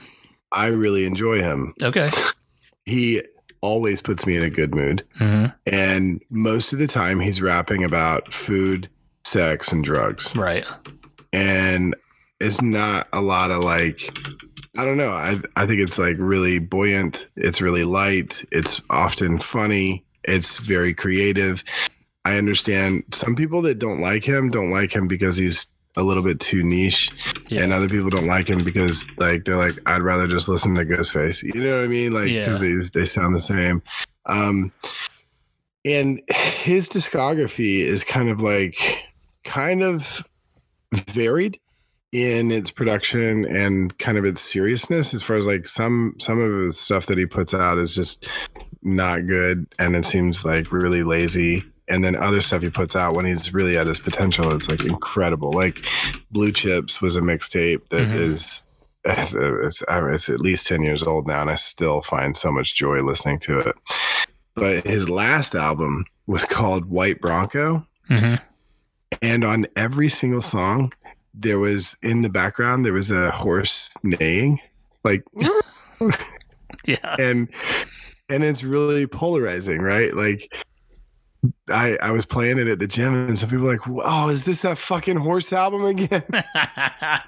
I 0.51 0.67
really 0.67 1.05
enjoy 1.05 1.39
him. 1.41 1.73
Okay. 1.81 2.09
He 2.85 3.21
always 3.61 4.01
puts 4.01 4.25
me 4.25 4.35
in 4.35 4.43
a 4.43 4.49
good 4.49 4.73
mood. 4.73 5.05
hmm 5.17 5.47
And 5.65 6.21
most 6.29 6.73
of 6.73 6.79
the 6.79 6.87
time, 6.87 7.19
he's 7.19 7.41
rapping 7.41 7.83
about 7.83 8.33
food, 8.33 8.89
sex, 9.25 9.71
and 9.71 9.83
drugs. 9.83 10.35
Right. 10.35 10.65
And 11.33 11.95
it's 12.39 12.61
not 12.61 13.07
a 13.13 13.21
lot 13.21 13.51
of 13.51 13.63
like, 13.63 14.17
I 14.77 14.85
don't 14.85 14.97
know. 14.97 15.11
I, 15.11 15.39
I 15.55 15.65
think 15.65 15.81
it's 15.81 15.99
like 15.99 16.15
really 16.17 16.57
buoyant. 16.59 17.27
It's 17.35 17.61
really 17.61 17.83
light. 17.83 18.43
It's 18.51 18.81
often 18.89 19.37
funny. 19.39 20.05
It's 20.23 20.57
very 20.57 20.93
creative. 20.93 21.63
I 22.25 22.37
understand 22.37 23.03
some 23.11 23.35
people 23.35 23.61
that 23.63 23.79
don't 23.79 23.99
like 24.01 24.23
him 24.23 24.49
don't 24.49 24.71
like 24.71 24.93
him 24.93 25.07
because 25.07 25.37
he's 25.37 25.67
a 25.97 26.03
little 26.03 26.23
bit 26.23 26.39
too 26.39 26.63
niche 26.63 27.09
Yeah. 27.49 27.61
and 27.63 27.73
other 27.73 27.89
people 27.89 28.09
don't 28.09 28.27
like 28.27 28.47
him 28.49 28.63
because 28.63 29.07
like 29.17 29.45
they're 29.45 29.57
like 29.57 29.73
I'd 29.85 30.01
rather 30.01 30.27
just 30.27 30.47
listen 30.47 30.75
to 30.75 30.85
Ghostface. 30.85 31.41
You 31.43 31.61
know 31.61 31.77
what 31.77 31.83
I 31.83 31.87
mean? 31.87 32.13
Like 32.13 32.29
Yeah. 32.29 32.45
because 32.45 32.59
they 32.61 32.99
they 32.99 33.05
sound 33.05 33.35
the 33.35 33.41
same. 33.41 33.81
Um, 34.25 34.71
and 35.85 36.21
his 36.29 36.89
discography 36.89 37.79
is 37.81 38.03
kind 38.03 38.29
of 38.29 38.41
like 38.41 38.77
kind 39.43 39.81
of 39.81 40.23
varied 40.93 41.59
in 42.11 42.51
its 42.51 42.71
production 42.71 43.45
and 43.45 43.97
kind 43.99 44.17
of 44.17 44.25
its 44.25 44.41
seriousness 44.41 45.13
as 45.13 45.21
far 45.23 45.35
as 45.35 45.45
like 45.47 45.67
some 45.67 46.15
some 46.19 46.39
of 46.41 46.51
the 46.65 46.73
stuff 46.73 47.05
that 47.05 47.17
he 47.17 47.25
puts 47.25 47.53
out 47.53 47.77
is 47.77 47.93
just 47.95 48.27
not 48.81 49.27
good 49.27 49.67
and 49.77 49.95
it 49.95 50.05
seems 50.05 50.43
like 50.45 50.71
really 50.71 51.03
lazy 51.03 51.63
and 51.89 52.03
then 52.03 52.15
other 52.15 52.39
stuff 52.41 52.61
he 52.61 52.69
puts 52.69 52.95
out 52.95 53.15
when 53.15 53.25
he's 53.25 53.53
really 53.53 53.77
at 53.77 53.87
his 53.87 53.99
potential 53.99 54.53
it's 54.53 54.69
like 54.69 54.83
incredible 54.85 55.51
like 55.51 55.83
blue 56.31 56.51
chips 56.51 57.01
was 57.01 57.15
a 57.17 57.21
mixtape 57.21 57.81
that 57.89 58.07
Mhm. 58.07 58.13
is 58.15 58.65
it's, 59.05 59.33
it's, 59.35 59.83
it's 59.89 60.29
at 60.29 60.39
least 60.41 60.67
10 60.67 60.83
years 60.83 61.03
old 61.03 61.25
now 61.27 61.41
and 61.41 61.49
i 61.49 61.55
still 61.55 62.01
find 62.01 62.35
so 62.37 62.51
much 62.51 62.75
joy 62.75 63.01
listening 63.01 63.39
to 63.39 63.59
it 63.59 63.75
but 64.55 64.85
his 64.85 65.09
last 65.09 65.55
album 65.55 66.05
was 66.27 66.45
called 66.45 66.85
white 66.85 67.19
bronco 67.21 67.85
hmm 68.07 68.35
and 69.23 69.43
on 69.43 69.65
every 69.75 70.07
single 70.09 70.41
song 70.41 70.91
there 71.33 71.57
was 71.59 71.97
in 72.03 72.21
the 72.21 72.29
background 72.29 72.85
there 72.85 72.93
was 72.93 73.09
a 73.11 73.31
horse 73.31 73.91
neighing, 74.03 74.59
like, 75.03 75.23
Yeah. 76.85 77.15
and 77.17 77.49
and 78.29 78.43
it's 78.43 78.63
really 78.63 79.07
polarizing, 79.07 79.79
right? 79.81 80.13
Like. 80.13 80.53
I, 81.69 81.97
I 82.01 82.11
was 82.11 82.25
playing 82.25 82.57
it 82.57 82.67
at 82.67 82.79
the 82.79 82.87
gym 82.87 83.13
and 83.13 83.39
some 83.39 83.49
people 83.49 83.65
were 83.65 83.71
like, 83.71 83.87
oh, 83.87 84.29
is 84.29 84.43
this 84.43 84.59
that 84.59 84.77
fucking 84.77 85.17
horse 85.17 85.53
album 85.53 85.85
again? 85.85 86.23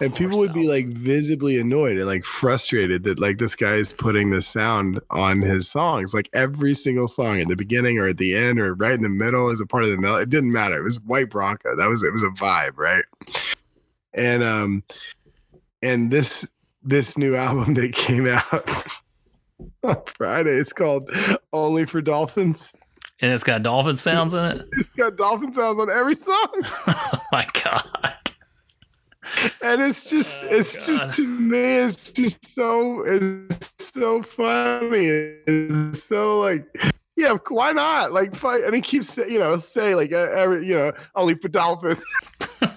And 0.00 0.14
people 0.14 0.38
would 0.38 0.54
be 0.54 0.66
like 0.66 0.88
visibly 0.88 1.60
annoyed 1.60 1.96
and 1.96 2.06
like 2.06 2.24
frustrated 2.24 3.04
that 3.04 3.20
like 3.20 3.38
this 3.38 3.54
guy 3.54 3.74
is 3.74 3.92
putting 3.92 4.30
this 4.30 4.46
sound 4.46 5.00
on 5.10 5.40
his 5.40 5.68
songs. 5.68 6.14
Like 6.14 6.28
every 6.32 6.74
single 6.74 7.06
song 7.06 7.40
at 7.40 7.48
the 7.48 7.56
beginning 7.56 7.98
or 7.98 8.08
at 8.08 8.18
the 8.18 8.34
end 8.34 8.58
or 8.58 8.74
right 8.74 8.94
in 8.94 9.02
the 9.02 9.08
middle 9.08 9.50
as 9.50 9.60
a 9.60 9.66
part 9.66 9.84
of 9.84 9.90
the 9.90 9.98
melody. 9.98 10.24
It 10.24 10.30
didn't 10.30 10.52
matter. 10.52 10.76
It 10.76 10.82
was 10.82 11.00
white 11.02 11.30
bronco. 11.30 11.76
That 11.76 11.88
was 11.88 12.02
it 12.02 12.12
was 12.12 12.22
a 12.22 12.30
vibe 12.30 12.76
right? 12.76 13.04
And 14.14 14.42
um 14.42 14.82
and 15.82 16.10
this 16.10 16.48
this 16.82 17.16
new 17.16 17.36
album 17.36 17.74
that 17.74 17.92
came 17.92 18.26
out 18.26 18.68
on 19.84 20.02
friday 20.06 20.50
it's 20.50 20.72
called 20.72 21.08
only 21.52 21.86
for 21.86 22.02
dolphins 22.02 22.72
and 23.20 23.32
it's 23.32 23.44
got 23.44 23.62
dolphin 23.62 23.96
sounds 23.96 24.34
in 24.34 24.44
it. 24.44 24.68
it's 24.72 24.90
got 24.90 25.16
dolphin 25.16 25.52
sounds 25.52 25.78
on 25.78 25.90
every 25.90 26.14
song 26.14 26.48
Oh 26.86 27.20
my 27.32 27.46
god. 27.62 28.14
and 29.62 29.80
it's 29.82 30.08
just 30.10 30.42
Oh, 30.44 30.48
it's 30.50 30.74
God. 30.86 30.86
just 30.96 31.14
to 31.16 31.26
me 31.26 31.76
it's 31.76 32.12
just 32.12 32.54
so 32.54 33.02
it's 33.06 33.72
so 33.78 34.22
funny 34.22 35.06
it's 35.46 36.02
so 36.04 36.40
like 36.40 36.66
yeah 37.16 37.34
why 37.48 37.72
not 37.72 38.12
like 38.12 38.34
and 38.42 38.74
he 38.74 38.80
keeps 38.80 39.16
you 39.16 39.38
know 39.38 39.56
say 39.56 39.94
like 39.94 40.12
every 40.12 40.66
you 40.66 40.74
know 40.74 40.92
only 41.14 41.34
for 41.36 41.48
dolphins 41.48 42.02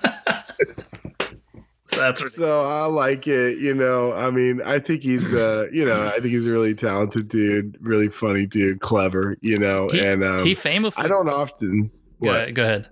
That's 1.97 2.21
ridiculous. 2.21 2.49
so 2.49 2.61
i 2.65 2.85
like 2.85 3.27
it 3.27 3.57
you 3.59 3.73
know 3.73 4.13
i 4.13 4.29
mean 4.31 4.61
i 4.65 4.79
think 4.79 5.01
he's 5.03 5.33
uh 5.33 5.67
you 5.71 5.83
know 5.85 6.07
i 6.07 6.13
think 6.13 6.27
he's 6.27 6.47
a 6.47 6.51
really 6.51 6.73
talented 6.75 7.27
dude 7.27 7.77
really 7.81 8.07
funny 8.09 8.45
dude 8.45 8.79
clever 8.81 9.35
you 9.41 9.57
know 9.59 9.89
He, 9.89 9.99
and 10.05 10.23
um 10.23 10.45
he 10.45 10.53
famously. 10.55 11.03
i 11.03 11.07
don't 11.07 11.29
often 11.29 11.89
Go, 12.23 12.29
what 12.29 12.53
go 12.53 12.63
ahead. 12.63 12.89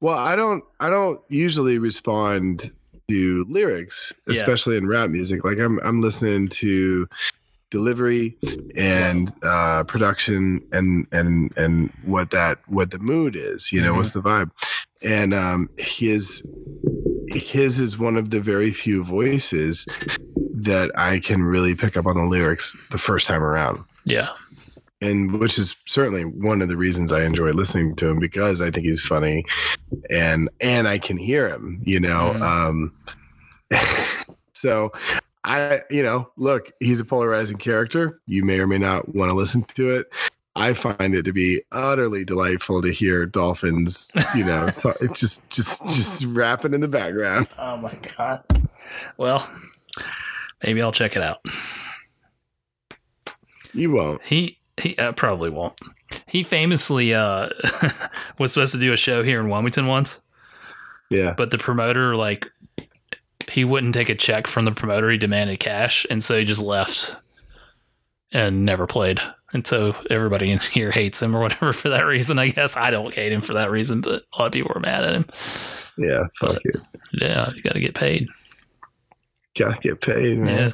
Well, 0.00 0.16
I 0.18 0.34
don't 0.36 0.64
I 0.80 0.88
don't 0.90 1.20
usually 1.28 1.78
respond 1.78 2.72
to 3.08 3.44
lyrics, 3.48 4.12
Yeah. 4.26 4.32
especially 4.32 4.76
in 4.76 4.88
rap 4.88 5.10
music. 5.10 5.44
Like 5.44 5.58
I'm 5.58 5.78
I'm 5.84 6.00
listening 6.00 6.48
to 6.48 7.06
delivery 7.70 8.36
and 8.74 9.32
uh 9.42 9.84
production 9.84 10.60
and 10.72 11.06
and 11.12 11.56
and 11.56 11.90
what 12.04 12.30
that 12.32 12.58
what 12.66 12.90
the 12.90 12.98
mood 12.98 13.36
is, 13.36 13.70
you 13.70 13.80
know, 13.80 13.92
Mhm. 13.92 13.96
what's 13.98 14.10
the 14.10 14.22
vibe. 14.22 14.50
And 15.02 15.32
um 15.34 15.68
his 15.78 16.42
his 17.34 17.78
is 17.78 17.98
one 17.98 18.16
of 18.16 18.30
the 18.30 18.40
very 18.40 18.70
few 18.70 19.04
voices 19.04 19.86
that 20.54 20.90
I 20.96 21.18
can 21.18 21.42
really 21.42 21.74
pick 21.74 21.96
up 21.96 22.06
on 22.06 22.16
the 22.16 22.24
lyrics 22.24 22.76
the 22.90 22.98
first 22.98 23.26
time 23.26 23.42
around 23.42 23.78
Yeah. 24.04 24.28
and 25.00 25.38
which 25.40 25.58
is 25.58 25.74
certainly 25.86 26.22
one 26.24 26.62
of 26.62 26.68
the 26.68 26.76
reasons 26.76 27.12
I 27.12 27.24
enjoy 27.24 27.50
listening 27.50 27.96
to 27.96 28.08
him 28.08 28.18
because 28.18 28.62
I 28.62 28.70
think 28.70 28.86
he's 28.86 29.00
funny 29.02 29.44
and 30.10 30.48
and 30.60 30.86
I 30.88 30.98
can 30.98 31.16
hear 31.16 31.48
him, 31.48 31.80
you 31.84 31.98
know. 32.00 32.34
Mhm. 32.36 32.42
Um 32.68 32.92
so 34.54 34.92
I 35.44 35.80
you 35.90 36.02
know, 36.02 36.30
look, 36.36 36.70
he's 36.80 37.00
a 37.00 37.04
polarizing 37.04 37.56
character. 37.58 38.20
You 38.26 38.44
may 38.44 38.60
or 38.60 38.66
may 38.68 38.78
not 38.78 39.12
want 39.14 39.30
to 39.30 39.34
listen 39.36 39.64
to 39.74 39.90
it. 39.96 40.06
I 40.54 40.74
find 40.74 41.14
it 41.14 41.24
to 41.24 41.32
be 41.32 41.62
utterly 41.72 42.24
delightful 42.24 42.82
to 42.82 42.92
hear 42.92 43.24
dolphins, 43.26 44.12
you 44.36 44.44
know, 44.44 44.68
just 45.14 45.48
just 45.50 45.82
just 45.88 46.24
rapping 46.26 46.74
in 46.74 46.80
the 46.82 46.88
background. 46.88 47.48
Oh 47.58 47.76
my 47.78 47.94
god. 48.16 48.42
Well, 49.16 49.48
maybe 50.62 50.82
I'll 50.82 50.92
check 50.92 51.16
it 51.16 51.22
out. 51.22 51.38
You 53.72 53.90
won't. 53.92 54.22
He 54.24 54.58
he 54.80 54.96
uh, 54.98 55.12
probably 55.12 55.50
won't. 55.50 55.78
He 56.26 56.42
famously 56.42 57.14
uh 57.14 57.48
was 58.38 58.52
supposed 58.52 58.74
to 58.74 58.80
do 58.80 58.92
a 58.92 58.96
show 58.96 59.22
here 59.22 59.40
in 59.40 59.48
Wilmington 59.48 59.86
once, 59.86 60.22
Yeah. 61.10 61.32
but 61.36 61.50
the 61.50 61.58
promoter 61.58 62.14
like 62.16 62.46
he 63.50 63.64
wouldn't 63.64 63.94
take 63.94 64.08
a 64.10 64.14
check 64.14 64.46
from 64.46 64.64
the 64.66 64.72
promoter. 64.72 65.10
He 65.10 65.16
demanded 65.18 65.58
cash, 65.60 66.06
and 66.10 66.22
so 66.22 66.38
he 66.38 66.44
just 66.44 66.62
left 66.62 67.16
and 68.30 68.64
never 68.64 68.86
played. 68.86 69.20
And 69.52 69.66
so 69.66 69.94
everybody 70.08 70.50
in 70.50 70.58
here 70.60 70.90
hates 70.90 71.20
him 71.22 71.36
or 71.36 71.40
whatever 71.40 71.72
for 71.74 71.88
that 71.90 72.02
reason. 72.02 72.38
I 72.38 72.48
guess 72.48 72.76
I 72.76 72.90
don't 72.90 73.14
hate 73.14 73.32
him 73.32 73.40
for 73.42 73.54
that 73.54 73.70
reason, 73.70 74.00
but 74.00 74.22
a 74.32 74.38
lot 74.38 74.46
of 74.46 74.52
people 74.52 74.72
are 74.74 74.80
mad 74.80 75.04
at 75.04 75.14
him. 75.14 75.26
Yeah, 75.98 76.22
fuck 76.40 76.54
But- 76.54 76.64
you. 76.64 76.72
Yeah, 77.14 77.50
he's 77.52 77.60
got 77.62 77.74
to 77.74 77.80
get 77.80 77.94
paid. 77.94 78.28
Gotta 79.54 79.78
get 79.80 80.00
paid, 80.00 80.38
man. 80.38 80.70
Yeah. 80.70 80.72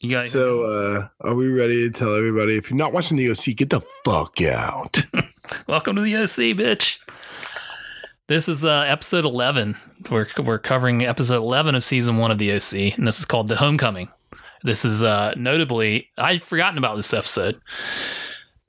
You 0.00 0.10
got 0.10 0.28
So, 0.28 0.62
uh, 0.62 1.08
are 1.20 1.34
we 1.34 1.48
ready 1.48 1.82
to 1.82 1.90
tell 1.90 2.14
everybody 2.16 2.56
if 2.56 2.70
you're 2.70 2.78
not 2.78 2.94
watching 2.94 3.18
the 3.18 3.30
OC, 3.30 3.54
get 3.54 3.68
the 3.68 3.82
fuck 4.02 4.40
out? 4.42 5.04
Welcome 5.68 5.96
to 5.96 6.02
the 6.02 6.16
OC, 6.16 6.56
bitch. 6.56 6.98
This 8.28 8.48
is 8.48 8.64
uh, 8.64 8.84
episode 8.88 9.26
11. 9.26 9.76
We're, 10.10 10.26
we're 10.42 10.58
covering 10.58 11.04
episode 11.04 11.36
11 11.36 11.74
of 11.74 11.84
season 11.84 12.16
one 12.16 12.30
of 12.30 12.38
the 12.38 12.52
OC, 12.54 12.96
and 12.96 13.06
this 13.06 13.18
is 13.18 13.26
called 13.26 13.48
The 13.48 13.56
Homecoming. 13.56 14.08
This 14.66 14.84
is 14.84 15.04
uh, 15.04 15.32
notably, 15.36 16.10
I'd 16.18 16.42
forgotten 16.42 16.76
about 16.76 16.96
this 16.96 17.14
episode. 17.14 17.60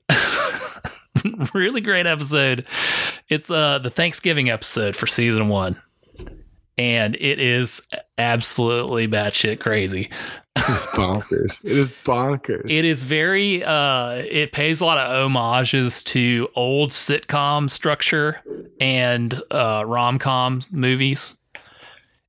really 1.52 1.80
great 1.80 2.06
episode. 2.06 2.66
It's 3.28 3.50
uh, 3.50 3.80
the 3.80 3.90
Thanksgiving 3.90 4.48
episode 4.48 4.94
for 4.94 5.08
season 5.08 5.48
one, 5.48 5.82
and 6.78 7.16
it 7.16 7.40
is 7.40 7.82
absolutely 8.16 9.08
batshit 9.08 9.58
crazy. 9.58 10.08
It's 10.54 10.86
bonkers. 10.86 11.64
It 11.64 11.76
is 11.76 11.90
bonkers. 12.04 12.70
It 12.70 12.84
is 12.84 13.02
very 13.02 13.64
uh 13.64 14.10
it 14.10 14.52
pays 14.52 14.80
a 14.80 14.84
lot 14.84 14.98
of 14.98 15.30
homages 15.30 16.02
to 16.04 16.48
old 16.54 16.90
sitcom 16.90 17.68
structure 17.70 18.40
and 18.80 19.40
uh 19.50 19.84
rom-com 19.86 20.62
movies. 20.70 21.38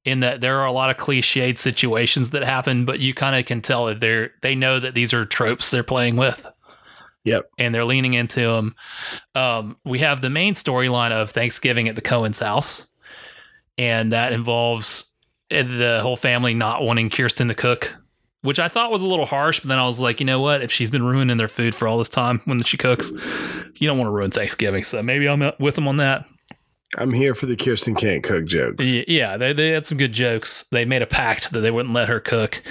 In 0.10 0.22
that 0.22 0.41
there 0.41 0.60
are 0.60 0.65
a 0.65 0.72
lot 0.72 0.90
of 0.90 0.98
cliched 0.98 1.57
situations 1.60 2.31
that 2.31 2.44
happen, 2.44 2.84
but 2.86 2.99
you 2.99 3.14
kind 3.14 3.36
of 3.36 3.45
can 3.45 3.61
tell 3.61 3.86
that 3.86 3.99
they're 3.99 4.31
they 4.41 4.56
know 4.56 4.80
that 4.80 4.95
these 4.95 5.14
are 5.14 5.23
tropes 5.26 5.69
they're 5.69 5.84
playing 5.84 6.15
with 6.15 6.45
Yep. 7.26 7.49
and 7.57 7.76
they're 7.76 7.86
leaning 7.86 8.14
into 8.14 8.41
them. 8.41 8.76
Um, 9.36 9.77
we 9.86 9.99
have 9.99 10.22
the 10.22 10.30
main 10.30 10.53
storyline 10.56 11.11
of 11.11 11.30
Thanksgiving 11.30 11.88
at 11.88 11.95
the 11.95 12.02
Cohen's 12.02 12.40
house, 12.40 12.88
and 13.77 14.11
that 14.11 14.34
involves 14.34 15.14
uh, 15.52 15.64
the 15.64 15.99
whole 16.02 16.15
family 16.18 16.53
not 16.53 16.81
wanting 16.81 17.10
Kirsten 17.10 17.48
to 17.49 17.53
cook, 17.56 17.95
which 18.41 18.57
I 18.60 18.68
thought 18.68 18.91
was 18.91 19.02
a 19.03 19.07
little 19.07 19.26
harsh. 19.27 19.60
But 19.60 19.69
then 19.69 19.80
I 19.80 19.86
was 19.86 19.99
like, 19.99 20.19
you 20.19 20.26
know 20.26 20.40
what? 20.41 20.61
If 20.64 20.72
she's 20.72 20.90
been 20.90 21.03
ruining 21.03 21.38
their 21.38 21.48
food 21.48 21.76
for 21.76 21.88
all 21.88 21.98
this 21.98 22.10
time 22.10 22.41
when 22.45 22.64
she 22.64 22.77
cooks, 22.77 23.11
you 23.76 23.88
don't 23.88 23.98
want 23.98 24.07
to 24.07 24.11
ruin 24.11 24.31
Thanksgiving. 24.31 24.84
So 24.84 25.03
maybe 25.03 25.27
I'm 25.27 25.41
uh, 25.41 25.52
with 25.60 25.76
them 25.76 25.88
on 25.88 25.98
that. 25.98 26.26
I'm 26.97 27.11
here 27.11 27.35
for 27.35 27.45
the 27.45 27.55
Kirsten 27.55 27.93
can't 27.93 28.23
cook 28.23 28.45
jokes. 28.45 28.83
Yeah, 28.85 29.37
they, 29.37 29.53
they 29.53 29.69
had 29.69 29.85
some 29.85 29.97
good 29.97 30.11
jokes. 30.11 30.65
They 30.71 30.85
made 30.85 31.03
a 31.03 31.07
pact 31.07 31.51
that 31.51 31.59
they 31.59 31.69
wouldn't 31.69 31.93
let 31.93 32.07
her 32.07 32.19
cook. 32.19 32.63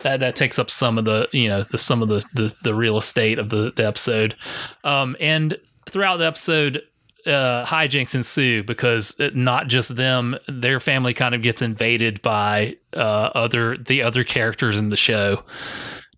That 0.00 0.20
that 0.20 0.34
takes 0.34 0.58
up 0.58 0.70
some 0.70 0.96
of 0.96 1.04
the 1.04 1.28
you 1.32 1.48
know 1.48 1.64
the, 1.70 1.76
some 1.76 2.00
of 2.00 2.08
the, 2.08 2.24
the 2.32 2.54
the 2.62 2.74
real 2.74 2.96
estate 2.96 3.38
of 3.38 3.50
the, 3.50 3.72
the 3.76 3.86
episode. 3.86 4.34
Um, 4.82 5.14
and 5.20 5.58
throughout 5.90 6.16
the 6.16 6.26
episode, 6.26 6.82
uh, 7.26 7.66
hijinks 7.66 8.14
ensue 8.14 8.62
because 8.62 9.14
it, 9.18 9.36
not 9.36 9.66
just 9.66 9.96
them, 9.96 10.36
their 10.48 10.80
family 10.80 11.12
kind 11.12 11.34
of 11.34 11.42
gets 11.42 11.60
invaded 11.60 12.22
by 12.22 12.76
uh, 12.94 13.30
other 13.34 13.76
the 13.76 14.02
other 14.02 14.24
characters 14.24 14.80
in 14.80 14.88
the 14.88 14.96
show, 14.96 15.42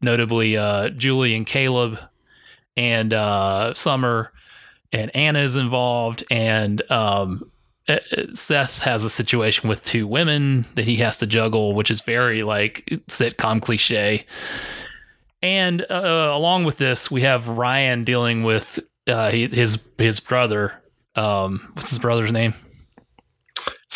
notably 0.00 0.56
uh, 0.56 0.90
Julie 0.90 1.34
and 1.34 1.46
Caleb, 1.46 1.98
and 2.76 3.12
uh, 3.12 3.74
Summer, 3.74 4.32
and 4.92 5.14
Anna 5.14 5.40
is 5.40 5.56
involved, 5.56 6.24
and 6.30 6.82
um, 6.90 7.50
uh, 7.88 7.98
Seth 8.32 8.80
has 8.80 9.04
a 9.04 9.10
situation 9.10 9.68
with 9.68 9.84
two 9.84 10.06
women 10.06 10.66
that 10.74 10.84
he 10.84 10.96
has 10.96 11.16
to 11.18 11.26
juggle, 11.26 11.74
which 11.74 11.90
is 11.90 12.00
very 12.00 12.42
like 12.42 12.84
sitcom 13.08 13.60
cliche. 13.60 14.26
And 15.42 15.82
uh, 15.90 16.32
along 16.34 16.64
with 16.64 16.78
this, 16.78 17.10
we 17.10 17.22
have 17.22 17.48
Ryan 17.48 18.04
dealing 18.04 18.42
with 18.42 18.80
uh, 19.06 19.30
his 19.30 19.82
his 19.96 20.20
brother. 20.20 20.74
Um, 21.14 21.70
what's 21.74 21.90
his 21.90 21.98
brother's 21.98 22.32
name? 22.32 22.54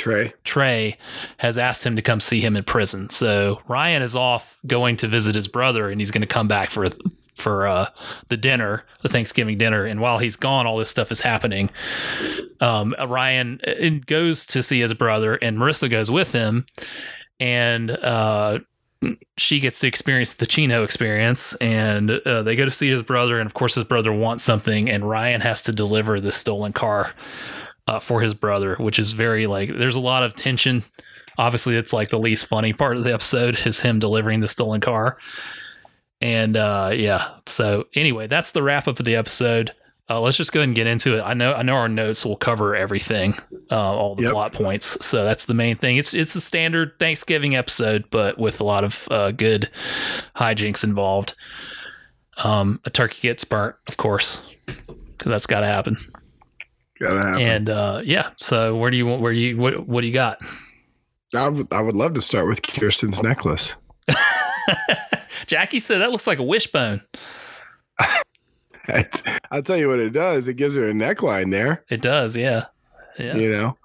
Trey. 0.03 0.35
Trey 0.43 0.99
has 1.37 1.57
asked 1.57 1.87
him 1.87 1.95
to 1.95 2.03
come 2.03 2.19
see 2.19 2.41
him 2.41 2.57
in 2.57 2.65
prison. 2.65 3.09
So 3.09 3.63
Ryan 3.69 4.03
is 4.03 4.17
off 4.17 4.59
going 4.67 4.97
to 4.97 5.07
visit 5.07 5.37
his 5.37 5.47
brother, 5.47 5.89
and 5.89 6.01
he's 6.01 6.11
going 6.11 6.23
to 6.23 6.27
come 6.27 6.49
back 6.49 6.73
for 6.73 6.91
for 7.37 7.69
uh, 7.69 7.87
the 8.29 8.37
dinner, 8.37 8.85
the 9.03 9.09
Thanksgiving 9.09 9.59
dinner. 9.59 9.85
And 9.85 10.01
while 10.01 10.19
he's 10.19 10.35
gone, 10.35 10.67
all 10.67 10.77
this 10.77 10.91
stuff 10.91 11.13
is 11.13 11.21
happening. 11.21 11.71
Um, 12.61 12.97
Ryan 13.07 13.61
uh, 13.65 14.01
goes 14.05 14.45
to 14.47 14.61
see 14.61 14.81
his 14.81 14.93
brother, 14.93 15.37
and 15.37 15.57
Marissa 15.57 15.89
goes 15.89 16.11
with 16.11 16.33
him, 16.33 16.67
and 17.39 17.93
uh, 17.93 18.59
she 19.39 19.61
gets 19.61 19.79
to 19.81 19.87
experience 19.87 20.35
the 20.35 20.47
Chino 20.47 20.83
experience, 20.83 21.55
and 21.55 22.11
uh, 22.11 22.43
they 22.43 22.57
go 22.57 22.65
to 22.65 22.73
see 22.73 22.91
his 22.91 23.05
brother, 23.05 23.39
and 23.39 23.47
of 23.47 23.55
course 23.55 23.77
his 23.77 23.85
brother 23.85 24.13
wants 24.13 24.43
something, 24.43 24.91
and 24.91 25.09
Ryan 25.09 25.43
has 25.43 25.63
to 25.63 25.73
deliver 25.73 26.21
the 26.21 26.33
stolen 26.33 26.73
car 26.73 27.13
uh, 27.87 28.01
for 28.01 28.21
his 28.21 28.35
brother, 28.35 28.77
which 28.77 28.99
is 28.99 29.13
very 29.13 29.47
like 29.47 29.69
there's 29.77 29.97
a 29.97 30.01
lot 30.01 30.23
of 30.23 30.35
tension. 30.35 30.85
Obviously, 31.39 31.77
it's 31.77 31.93
like 31.93 32.11
the 32.11 32.19
least 32.19 32.47
funny 32.47 32.73
part 32.73 32.97
of 32.97 33.05
the 33.05 33.13
episode 33.15 33.67
is 33.67 33.81
him 33.81 33.99
delivering 33.99 34.41
the 34.41 34.49
stolen 34.49 34.81
car. 34.81 35.17
And 36.21 36.57
uh, 36.57 36.93
yeah, 36.95 37.37
so 37.47 37.87
anyway, 37.95 38.27
that's 38.27 38.53
the 38.53 38.63
wrap 38.63 38.87
up 38.87 38.99
of 39.01 39.05
the 39.07 39.17
episode. 39.17 39.73
Uh, 40.11 40.21
let's 40.21 40.37
just 40.37 40.53
go 40.53 40.61
ahead 40.61 40.69
and 40.69 40.77
get 40.77 40.87
into 40.87 41.17
it. 41.17 41.23
I 41.23 41.33
know 41.35 41.55
I 41.55 41.63
know 41.63 41.75
our 41.75 41.89
notes 41.89 42.25
will 42.25 42.37
cover 42.37 42.77
everything, 42.77 43.35
uh, 43.71 43.77
all 43.77 44.15
the 44.15 44.25
Yep. 44.25 44.33
plot 44.33 44.53
points. 44.53 45.05
So 45.05 45.25
that's 45.25 45.47
the 45.47 45.55
main 45.55 45.77
thing. 45.77 45.97
It's 45.97 46.13
it's 46.13 46.35
a 46.35 46.41
standard 46.41 46.99
Thanksgiving 47.01 47.57
episode, 47.57 48.05
but 48.11 48.37
with 48.39 48.61
a 48.61 48.65
lot 48.65 48.85
of 48.85 49.09
uh, 49.11 49.31
good 49.31 49.71
hijinks 50.37 50.85
involved. 50.85 51.35
Um, 52.39 52.81
a 52.85 52.91
turkey 52.91 53.21
gets 53.23 53.45
burnt, 53.45 53.77
of 53.89 53.97
course, 53.97 54.43
because 54.67 55.31
that's 55.31 55.47
got 55.47 55.61
to 55.61 55.67
happen. 55.67 55.97
Gotta 57.03 57.21
happen. 57.21 57.43
And 57.43 57.69
uh, 57.69 58.01
yeah, 58.05 58.31
so 58.37 58.77
where 58.77 58.91
do 58.91 58.97
you 58.97 59.07
want? 59.07 59.21
Where 59.23 59.33
do 59.33 59.39
you 59.41 59.57
what? 59.57 59.89
What 59.89 60.03
do 60.03 60.07
you 60.07 60.13
got? 60.13 60.39
I 61.35 61.49
would, 61.49 61.67
I 61.73 61.81
would 61.81 61.97
love 61.97 62.15
to 62.15 62.23
start 62.23 62.47
with 62.47 62.63
Kirsten's 62.63 63.23
necklace. 63.23 63.75
Jackie 65.47 65.81
said 65.81 65.99
that 65.99 66.11
looks 66.13 66.27
like 66.27 66.39
a 66.39 66.43
wishbone. 66.45 67.01
I'll 69.51 69.63
tell 69.63 69.77
you 69.77 69.89
what 69.89 69.99
it 69.99 70.11
does. 70.13 70.49
It 70.49 70.55
gives 70.55 70.77
her 70.77 70.89
a 70.89 70.93
neckline 70.93 71.51
there. 71.51 71.85
It 71.89 72.03
does, 72.03 72.37
yeah, 72.37 72.67
yeah. 73.19 73.37
You 73.37 73.49
know, 73.51 73.77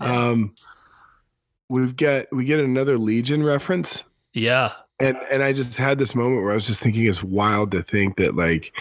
Yeah. 0.00 0.28
um, 0.28 0.54
we've 1.68 1.96
got 1.96 2.26
we 2.32 2.44
get 2.44 2.60
another 2.60 2.96
Legion 2.98 3.42
reference, 3.44 4.04
Yeah, 4.34 4.72
and 5.00 5.16
and 5.30 5.42
I 5.42 5.52
just 5.52 5.76
had 5.76 5.98
this 5.98 6.14
moment 6.14 6.42
where 6.42 6.52
I 6.52 6.54
was 6.54 6.66
just 6.66 6.80
thinking 6.80 7.06
it's 7.06 7.22
wild 7.22 7.70
to 7.72 7.82
think 7.82 8.16
that 8.16 8.36
like 8.36 8.72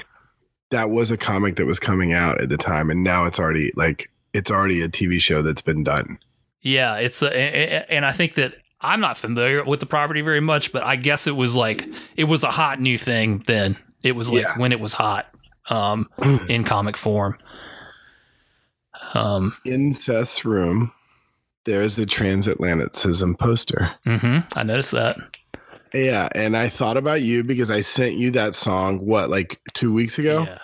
that 0.72 0.90
was 0.90 1.12
a 1.12 1.18
comic 1.18 1.56
that 1.58 1.66
was 1.66 1.80
coming 1.80 2.14
out 2.14 2.42
at 2.42 2.50
the 2.50 2.58
time, 2.58 2.90
and 2.90 3.04
now 3.04 3.26
it's 3.26 3.40
already 3.40 3.72
like 3.76 4.10
it's 4.34 4.52
already 4.52 4.82
a 4.82 4.88
TV 4.90 5.20
show 5.20 5.42
that's 5.42 5.62
been 5.62 5.84
done. 5.84 6.18
Yeah, 6.62 6.96
it's 6.96 7.22
a, 7.22 7.32
and 7.92 8.06
I 8.06 8.12
think 8.12 8.34
that 8.36 8.56
I'm 8.82 9.00
not 9.00 9.18
familiar 9.18 9.64
with 9.64 9.80
the 9.80 9.86
property 9.86 10.22
very 10.22 10.40
much, 10.40 10.72
but 10.74 10.84
I 10.84 10.96
guess 10.96 11.28
it 11.28 11.36
was 11.36 11.56
like 11.56 11.88
it 12.16 12.24
was 12.26 12.44
a 12.44 12.52
hot 12.52 12.82
new 12.82 12.98
thing 12.98 13.40
then. 13.46 13.78
It 14.04 14.14
was 14.14 14.32
like 14.32 14.42
Yeah. 14.44 14.58
when 14.58 14.72
it 14.72 14.80
was 14.80 14.94
hot 14.94 15.28
um, 15.70 16.10
in 16.50 16.64
comic 16.64 16.98
form. 16.98 17.38
Um, 19.14 19.56
In 19.66 19.94
Seth's 19.94 20.46
room, 20.46 20.92
there's 21.66 21.96
the 21.96 22.06
transatlanticism 22.06 23.38
poster. 23.38 23.92
hmm 24.04 24.40
I 24.56 24.64
noticed 24.64 24.92
that. 24.92 25.18
Yeah, 25.96 26.28
and 26.36 26.58
I 26.58 26.68
thought 26.68 26.98
about 26.98 27.22
you 27.22 27.44
because 27.44 27.72
I 27.72 27.80
sent 27.80 28.16
you 28.16 28.30
that 28.32 28.54
song. 28.54 29.06
What, 29.06 29.30
like 29.30 29.62
two 29.74 29.94
weeks 29.94 30.20
ago? 30.20 30.44
Yeah, 30.44 30.60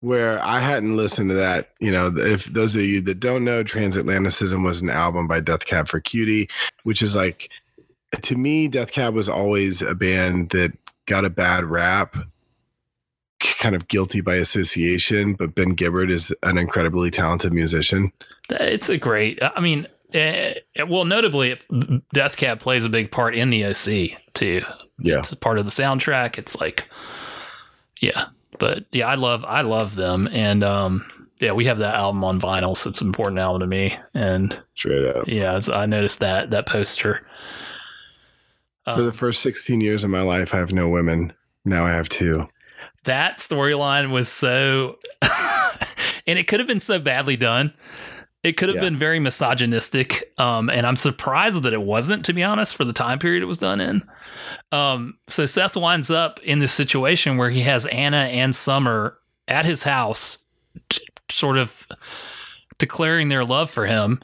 where 0.00 0.38
I 0.44 0.60
hadn't 0.60 0.96
listened 0.96 1.30
to 1.30 1.36
that. 1.36 1.70
You 1.80 1.90
know, 1.90 2.12
if 2.14 2.44
those 2.46 2.74
of 2.74 2.82
you 2.82 3.00
that 3.02 3.18
don't 3.18 3.44
know, 3.44 3.64
Transatlanticism 3.64 4.62
was 4.62 4.80
an 4.80 4.90
album 4.90 5.26
by 5.26 5.40
Death 5.40 5.64
Cab 5.64 5.88
for 5.88 6.00
Cutie, 6.00 6.48
which 6.84 7.02
is 7.02 7.16
like, 7.16 7.50
to 8.22 8.36
me, 8.36 8.68
Death 8.68 8.92
Cab 8.92 9.14
was 9.14 9.28
always 9.28 9.82
a 9.82 9.94
band 9.94 10.50
that 10.50 10.72
got 11.06 11.24
a 11.24 11.30
bad 11.30 11.64
rap, 11.64 12.14
kind 13.40 13.74
of 13.74 13.88
guilty 13.88 14.20
by 14.20 14.34
association. 14.34 15.32
But 15.32 15.54
Ben 15.54 15.74
Gibbard 15.74 16.10
is 16.10 16.32
an 16.42 16.58
incredibly 16.58 17.10
talented 17.10 17.52
musician. 17.52 18.12
it's 18.50 18.88
a 18.88 18.98
great. 18.98 19.38
I 19.42 19.60
mean, 19.60 19.88
eh, 20.16 20.54
well, 20.88 21.04
notably, 21.04 21.58
Death 22.12 22.36
Cab 22.36 22.60
plays 22.60 22.84
a 22.84 22.88
big 22.88 23.10
part 23.10 23.34
in 23.34 23.50
the 23.50 23.64
OC 23.66 24.18
too. 24.34 24.62
Yeah. 24.98 25.18
it's 25.18 25.32
a 25.32 25.36
part 25.36 25.58
of 25.58 25.64
the 25.66 25.70
soundtrack. 25.70 26.38
It's 26.38 26.58
like, 26.60 26.88
yeah, 28.00 28.26
but 28.58 28.84
yeah, 28.92 29.06
I 29.06 29.14
love 29.16 29.44
I 29.44 29.60
love 29.62 29.94
them, 29.96 30.26
and 30.32 30.64
um, 30.64 31.04
yeah, 31.38 31.52
we 31.52 31.66
have 31.66 31.78
that 31.80 31.94
album 31.96 32.24
on 32.24 32.40
vinyl, 32.40 32.76
so 32.76 32.88
it's 32.90 33.00
an 33.00 33.06
important 33.08 33.38
album 33.38 33.60
to 33.60 33.66
me. 33.66 33.96
And 34.14 34.58
Straight 34.74 35.04
up. 35.04 35.28
yeah, 35.28 35.52
as 35.54 35.68
I 35.68 35.86
noticed 35.86 36.20
that 36.20 36.50
that 36.50 36.66
poster. 36.66 37.26
For 38.84 38.92
Um, 38.92 39.04
the 39.04 39.12
first 39.12 39.42
16 39.42 39.80
years 39.80 40.04
of 40.04 40.10
my 40.10 40.22
life, 40.22 40.54
I 40.54 40.58
have 40.58 40.72
no 40.72 40.88
women. 40.88 41.32
Now 41.64 41.84
I 41.84 41.90
have 41.90 42.08
two. 42.08 42.48
that 43.04 43.38
storyline 43.38 44.10
was 44.12 44.28
so, 44.28 44.96
and 46.26 46.38
it 46.38 46.46
could 46.46 46.60
have 46.60 46.68
been 46.68 46.80
so 46.80 46.98
badly 47.00 47.36
done. 47.36 47.72
It 48.46 48.56
could 48.56 48.68
have 48.68 48.76
Yeah. 48.76 48.82
been 48.82 48.96
very 48.96 49.18
misogynistic, 49.18 50.32
um, 50.38 50.70
and 50.70 50.86
I'm 50.86 50.94
surprised 50.94 51.64
that 51.64 51.72
it 51.72 51.82
wasn't. 51.82 52.24
To 52.26 52.32
be 52.32 52.44
honest, 52.44 52.76
for 52.76 52.84
the 52.84 52.92
time 52.92 53.18
period 53.18 53.42
it 53.42 53.46
was 53.46 53.58
done 53.58 53.80
in. 53.80 54.02
Um, 54.70 55.18
so 55.28 55.46
Seth 55.46 55.74
winds 55.76 56.10
up 56.10 56.38
in 56.44 56.60
this 56.60 56.72
situation 56.72 57.38
where 57.38 57.50
he 57.50 57.62
has 57.62 57.86
Anna 57.86 58.18
and 58.30 58.54
Summer 58.54 59.18
at 59.48 59.64
his 59.64 59.82
house, 59.82 60.38
t- 60.88 61.04
sort 61.28 61.56
of 61.58 61.88
declaring 62.78 63.28
their 63.28 63.44
love 63.44 63.68
for 63.68 63.86
him. 63.86 64.20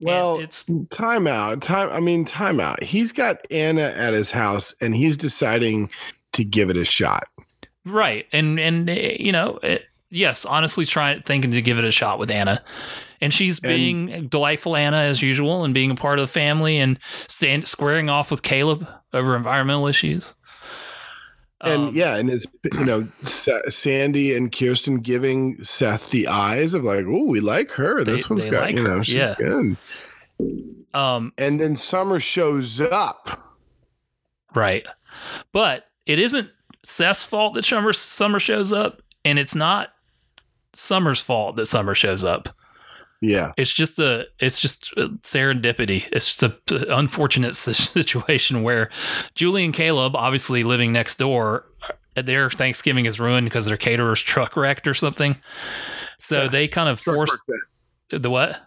And 0.00 0.08
Well, 0.08 0.38
it's 0.38 0.64
timeout. 0.64 1.60
Time. 1.60 1.90
I 1.90 2.00
mean, 2.00 2.24
timeout. 2.24 2.82
He's 2.82 3.12
got 3.12 3.40
Anna 3.50 3.92
at 3.96 4.14
his 4.14 4.30
house, 4.30 4.74
and 4.80 4.94
he's 4.96 5.18
deciding 5.18 5.90
to 6.32 6.44
give 6.44 6.70
it 6.70 6.76
a 6.78 6.84
shot. 6.86 7.28
right, 7.84 8.26
and 8.32 8.58
and 8.58 8.88
uh, 8.88 8.92
you 8.94 9.32
know, 9.32 9.58
it, 9.62 9.84
yes, 10.10 10.44
honestly, 10.46 10.86
trying 10.86 11.20
thinking 11.22 11.50
to 11.50 11.60
give 11.62 11.78
it 11.78 11.84
a 11.84 11.92
shot 11.92 12.18
with 12.18 12.30
Anna. 12.30 12.62
And 13.20 13.32
she's 13.32 13.58
And- 13.58 13.68
being 13.68 14.28
delightful 14.28 14.76
Anna 14.76 14.98
as 14.98 15.22
usual, 15.22 15.64
and 15.64 15.72
being 15.72 15.90
a 15.90 15.94
part 15.94 16.18
of 16.18 16.24
the 16.24 16.32
family, 16.32 16.78
and 16.78 16.98
stand, 17.28 17.66
squaring 17.68 18.10
off 18.10 18.30
with 18.30 18.42
Caleb 18.42 18.86
over 19.12 19.34
environmental 19.36 19.86
issues. 19.86 20.34
And 21.62 21.88
Um, 21.88 21.94
yeah, 21.94 22.16
and 22.16 22.28
his, 22.28 22.46
you 22.74 22.84
know, 22.84 23.08
Sandy 23.24 24.36
and 24.36 24.52
Kirsten 24.52 24.98
giving 24.98 25.56
Seth 25.64 26.10
the 26.10 26.28
eyes 26.28 26.74
of 26.74 26.84
like, 26.84 27.06
oh, 27.08 27.24
we 27.24 27.40
like 27.40 27.70
her. 27.72 28.04
This 28.04 28.24
They- 28.24 28.28
one's 28.34 28.44
they 28.44 28.50
got, 28.50 28.60
like 28.62 28.74
you 28.76 28.82
know, 28.82 28.98
her, 28.98 29.04
she's 29.04 29.14
yeah. 29.14 29.34
good. 29.38 29.76
um, 30.92 31.32
And 31.38 31.58
then 31.58 31.74
Summer 31.76 32.20
shows 32.20 32.80
up. 32.80 33.54
Right. 34.54 34.84
But 35.52 35.86
it 36.04 36.18
isn't 36.18 36.50
Seth's 36.84 37.24
fault 37.26 37.54
that 37.54 37.64
Summer 37.64 37.92
Summer 37.94 38.38
shows 38.38 38.70
up, 38.72 39.00
and 39.24 39.38
it's 39.38 39.54
not 39.54 39.94
Summer's 40.74 41.20
fault 41.22 41.56
that 41.56 41.66
Summer 41.66 41.94
shows 41.94 42.22
up. 42.22 42.50
Yeah. 43.22 43.52
It's 43.56 43.72
just 43.72 43.98
a 43.98 44.26
it's 44.38 44.60
just 44.60 44.94
serendipity. 45.22 46.04
It's 46.12 46.36
just 46.36 46.42
a 46.42 46.96
unfortunate 46.96 47.54
situation 47.56 48.62
where 48.62 48.90
Julie 49.34 49.64
and 49.64 49.72
Caleb, 49.74 50.14
obviously 50.14 50.62
living 50.62 50.92
next 50.92 51.18
door, 51.18 51.64
uh, 52.16 52.22
their 52.22 52.50
Thanksgiving 52.50 53.06
is 53.06 53.18
ruined 53.18 53.46
because 53.46 53.66
their 53.66 53.76
caterer's 53.76 54.20
truck 54.20 54.56
wrecked 54.56 54.86
or 54.86 54.94
something. 54.94 55.36
So 56.18 56.42
Yeah. 56.42 56.48
they 56.48 56.68
kind 56.68 56.88
of 56.88 57.00
Truck 57.00 57.14
forced 57.16 57.38
the 58.10 58.30
what? 58.30 58.65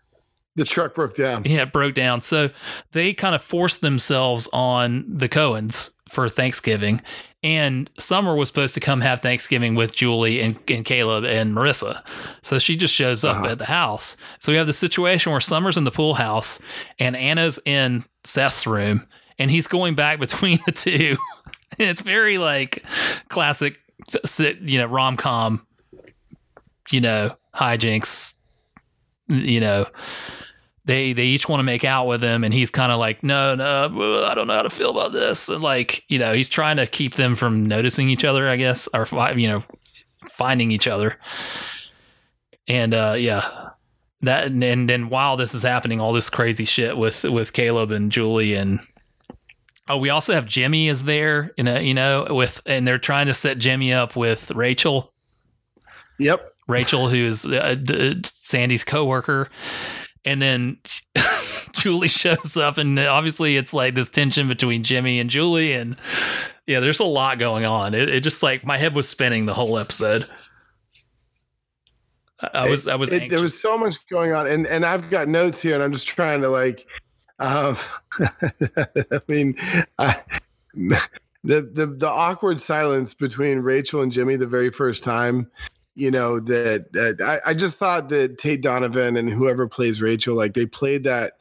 The 0.60 0.66
truck 0.66 0.94
broke 0.94 1.16
down. 1.16 1.44
Yeah, 1.46 1.62
it 1.62 1.72
broke 1.72 1.94
down. 1.94 2.22
So 2.22 2.50
they 2.92 3.14
kind 3.14 3.34
of 3.34 3.42
forced 3.42 3.80
themselves 3.80 4.50
on 4.52 5.06
the 5.08 5.30
Cohens 5.30 5.92
for 6.10 6.28
Thanksgiving. 6.28 7.02
And 7.42 7.90
Summer 7.98 8.36
was 8.36 8.50
supposed 8.50 8.74
to 8.74 8.82
come 8.82 9.00
have 9.00 9.22
Thanksgiving 9.22 9.74
with 9.74 9.96
Julie 9.96 10.42
and, 10.42 10.60
and 10.68 10.84
Caleb 10.84 11.24
and 11.24 11.54
Marissa. 11.54 12.04
So 12.42 12.60
she 12.60 12.76
just 12.76 12.94
shows 12.94 13.24
up 13.24 13.38
Uh-huh. 13.38 13.52
at 13.52 13.58
the 13.58 13.66
house. 13.66 14.18
So 14.40 14.52
we 14.52 14.58
have 14.58 14.68
the 14.68 14.74
situation 14.74 15.32
where 15.32 15.40
Summer's 15.40 15.78
in 15.78 15.86
the 15.86 15.92
pool 15.92 16.16
house 16.16 16.60
and 17.00 17.16
Anna's 17.16 17.58
in 17.66 18.04
Seth's 18.26 18.68
room 18.68 19.08
and 19.38 19.50
he's 19.50 19.68
going 19.68 19.96
back 19.96 20.20
between 20.26 20.60
the 20.66 20.74
two. 20.74 21.16
it's 21.80 22.02
very 22.02 22.38
like 22.38 22.84
classic, 23.30 23.78
you 24.62 24.78
know, 24.78 24.88
rom 24.88 25.16
com, 25.16 25.66
you 26.92 27.00
know, 27.00 27.38
hijinks, 27.56 28.34
you 29.30 29.62
know 29.62 29.86
they 30.90 31.14
they 31.14 31.26
each 31.26 31.48
want 31.48 31.60
to 31.60 31.64
make 31.64 31.86
out 31.86 32.08
with 32.08 32.24
him 32.24 32.44
and 32.44 32.52
he's 32.52 32.72
kind 32.72 32.92
of 32.92 32.98
like 32.98 33.24
no 33.24 33.54
no 33.54 34.26
i 34.26 34.34
don't 34.34 34.48
know 34.48 34.56
how 34.56 34.64
to 34.64 34.72
feel 34.72 34.90
about 34.90 35.12
this. 35.12 35.48
And 35.48 35.62
like 35.62 36.04
you 36.08 36.18
know 36.18 36.34
he's 36.34 36.50
trying 36.50 36.78
to 36.78 36.88
keep 36.88 37.14
them 37.14 37.36
from 37.36 37.64
noticing 37.64 38.10
each 38.10 38.26
other 38.26 38.50
i 38.50 38.56
guess 38.56 38.90
or 38.92 39.08
you 39.38 39.48
know 39.48 39.64
finding 40.30 40.72
each 40.72 40.88
other. 40.88 41.18
And 42.68 42.94
uh 42.94 43.16
yeah. 43.18 43.70
That 44.22 44.48
and, 44.48 44.64
and 44.64 44.90
then 44.90 45.10
while 45.10 45.38
this 45.38 45.54
is 45.54 45.62
happening 45.62 46.02
all 46.02 46.12
this 46.12 46.30
crazy 46.30 46.66
shit 46.66 46.98
with 46.98 47.24
with 47.24 47.54
caleb 47.54 47.92
and 47.92 48.12
julie 48.12 48.56
and 48.56 48.80
oh 49.88 49.98
we 49.98 50.10
also 50.10 50.34
have 50.34 50.46
jimmy 50.46 50.90
is 50.90 51.06
there 51.06 51.52
you 51.56 51.64
know 51.64 51.80
you 51.80 51.94
know 51.94 52.26
with 52.30 52.62
and 52.66 52.86
they're 52.86 52.98
trying 52.98 53.28
to 53.28 53.34
set 53.34 53.60
jimmy 53.60 53.94
up 53.94 54.16
with 54.16 54.52
rachel. 54.52 55.14
Yep. 56.20 56.48
Rachel, 56.68 57.10
who's 57.10 57.48
uh, 57.48 57.76
d- 57.76 58.22
Sandy's 58.26 58.84
coworker, 58.84 59.50
and 60.26 60.42
then 60.42 60.78
Julie 61.74 62.08
shows 62.08 62.58
up, 62.58 62.78
and 62.78 62.98
obviously 63.00 63.58
it's 63.58 63.74
like 63.74 63.96
this 63.96 64.10
tension 64.10 64.48
between 64.48 64.84
Jimmy 64.84 65.20
and 65.20 65.30
Julie, 65.30 65.74
and 65.74 65.96
yeah, 66.68 66.80
there's 66.80 67.00
a 67.00 67.06
lot 67.06 67.40
going 67.40 67.66
on. 67.66 67.94
It, 67.94 68.10
it 68.10 68.22
just 68.22 68.44
like 68.44 68.66
my 68.66 68.78
head 68.78 68.96
was 68.96 69.08
spinning 69.10 69.46
the 69.46 69.54
whole 69.54 69.78
episode. 69.80 70.28
I, 72.42 72.50
I 72.54 72.70
was, 72.70 72.88
I 72.88 72.96
was, 72.96 73.12
It- 73.12 73.30
there 73.30 73.42
was 73.42 73.60
so 73.60 73.78
much 73.78 73.96
going 74.08 74.34
on, 74.34 74.48
and 74.48 74.66
and 74.68 74.86
I've 74.86 75.10
got 75.10 75.28
notes 75.28 75.62
here, 75.62 75.74
and 75.74 75.84
I'm 75.84 75.92
just 75.92 76.08
trying 76.08 76.42
to 76.42 76.50
like, 76.50 76.86
um, 77.40 77.78
I 78.20 79.20
mean, 79.28 79.56
I, 79.98 80.22
the 80.74 81.00
the 81.44 81.86
the 81.98 82.08
awkward 82.08 82.62
silence 82.62 83.14
between 83.14 83.60
Rachel 83.60 84.02
and 84.02 84.12
Jimmy 84.12 84.36
the 84.36 84.48
very 84.48 84.70
first 84.72 85.04
time, 85.04 85.50
you 86.00 86.12
know 86.12 86.40
that, 86.40 86.92
that 86.94 87.22
I, 87.22 87.52
I 87.52 87.54
just 87.54 87.76
thought 87.76 88.10
that 88.10 88.38
Tate 88.38 88.62
Donovan 88.62 89.18
and 89.18 89.30
whoever 89.30 89.68
plays 89.68 90.02
Rachel, 90.02 90.36
like 90.36 90.54
they 90.54 90.66
played 90.66 91.04
that 91.04 91.34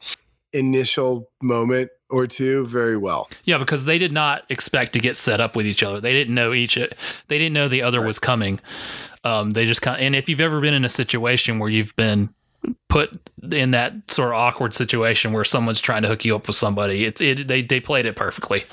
initial 0.53 1.29
moment 1.41 1.91
or 2.09 2.27
two 2.27 2.65
very 2.67 2.97
well. 2.97 3.29
Yeah, 3.43 3.57
because 3.57 3.85
they 3.85 3.97
did 3.97 4.11
not 4.11 4.43
expect 4.49 4.93
to 4.93 4.99
get 4.99 5.15
set 5.15 5.39
up 5.39 5.55
with 5.55 5.65
each 5.65 5.83
other. 5.83 6.01
They 6.01 6.13
didn't 6.13 6.33
know 6.33 6.53
each. 6.53 6.75
They 6.75 7.37
didn't 7.37 7.53
know 7.53 7.67
the 7.67 7.83
other 7.83 8.01
was 8.01 8.19
coming. 8.19 8.59
Um, 9.23 9.51
they 9.51 9.65
just 9.65 9.81
kind 9.81 9.97
of, 9.97 10.01
and 10.05 10.15
if 10.15 10.29
you've 10.29 10.39
ever 10.39 10.61
been 10.61 10.73
in 10.73 10.85
a 10.85 10.89
situation 10.89 11.59
where 11.59 11.69
you've 11.69 11.95
been 11.95 12.33
put 12.87 13.11
in 13.51 13.71
that 13.71 13.93
sort 14.09 14.29
of 14.29 14.35
awkward 14.35 14.73
situation 14.73 15.33
where 15.33 15.43
someone's 15.43 15.79
trying 15.79 16.01
to 16.01 16.07
hook 16.07 16.25
you 16.25 16.35
up 16.35 16.47
with 16.47 16.55
somebody, 16.55 17.05
it's 17.05 17.21
it. 17.21 17.47
They 17.47 17.61
they 17.61 17.79
played 17.79 18.05
it 18.05 18.15
perfectly. 18.15 18.65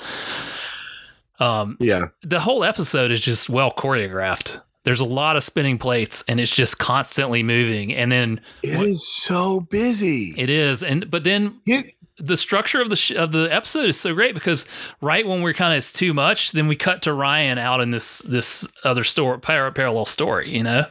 Um, 1.39 1.77
Yeah, 1.79 2.07
the 2.23 2.39
whole 2.39 2.63
episode 2.63 3.11
is 3.11 3.19
just 3.19 3.49
well 3.49 3.71
choreographed. 3.71 4.61
There's 4.87 5.01
a 5.01 5.05
lot 5.05 5.35
of 5.35 5.43
spinning 5.43 5.77
plates, 5.77 6.23
and 6.29 6.39
it's 6.39 6.55
just 6.55 6.77
constantly 6.77 7.43
moving. 7.43 7.93
And 7.93 8.09
then 8.09 8.39
it 8.63 8.75
it 8.75 8.79
is 8.87 9.05
so 9.05 9.59
busy. 9.59 10.33
it 10.37 10.49
is, 10.49 10.81
and 10.81 11.11
but 11.11 11.25
then 11.25 11.59
It- 11.65 11.93
the 12.19 12.37
structure 12.37 12.81
of 12.81 12.89
the 12.89 12.95
sh- 12.95 13.11
of 13.11 13.33
the 13.33 13.53
episode 13.53 13.89
is 13.89 13.99
so 13.99 14.13
great 14.15 14.33
because 14.33 14.65
right 15.01 15.27
when 15.27 15.41
we're 15.41 15.51
kind 15.51 15.73
of 15.73 15.77
it's 15.79 15.91
too 15.91 16.13
much, 16.13 16.53
then 16.53 16.69
we 16.69 16.77
cut 16.77 17.01
to 17.01 17.11
Ryan 17.11 17.57
out 17.57 17.81
in 17.81 17.91
this 17.91 18.19
this 18.19 18.65
other 18.85 19.03
story 19.03 19.39
par- 19.39 19.69
parallel 19.73 20.05
story, 20.05 20.55
you 20.55 20.63
know, 20.63 20.85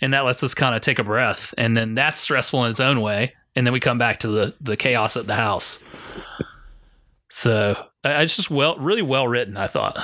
and 0.00 0.12
that 0.12 0.24
lets 0.24 0.42
us 0.42 0.52
kind 0.52 0.74
of 0.74 0.80
take 0.80 0.98
a 0.98 1.04
breath, 1.04 1.54
and 1.56 1.76
then 1.76 1.94
that's 1.94 2.20
stressful 2.20 2.64
in 2.64 2.70
its 2.72 2.80
own 2.80 3.00
way, 3.00 3.34
and 3.54 3.64
then 3.64 3.72
we 3.72 3.78
come 3.78 3.96
back 3.96 4.18
to 4.18 4.28
the 4.28 4.54
the 4.60 4.76
chaos 4.76 5.16
at 5.16 5.28
the 5.28 5.36
house. 5.36 5.78
So 7.30 7.76
it's 8.04 8.34
just 8.34 8.50
well, 8.50 8.76
really 8.76 9.02
well 9.02 9.28
written. 9.28 9.56
I 9.56 9.68
thought. 9.68 9.96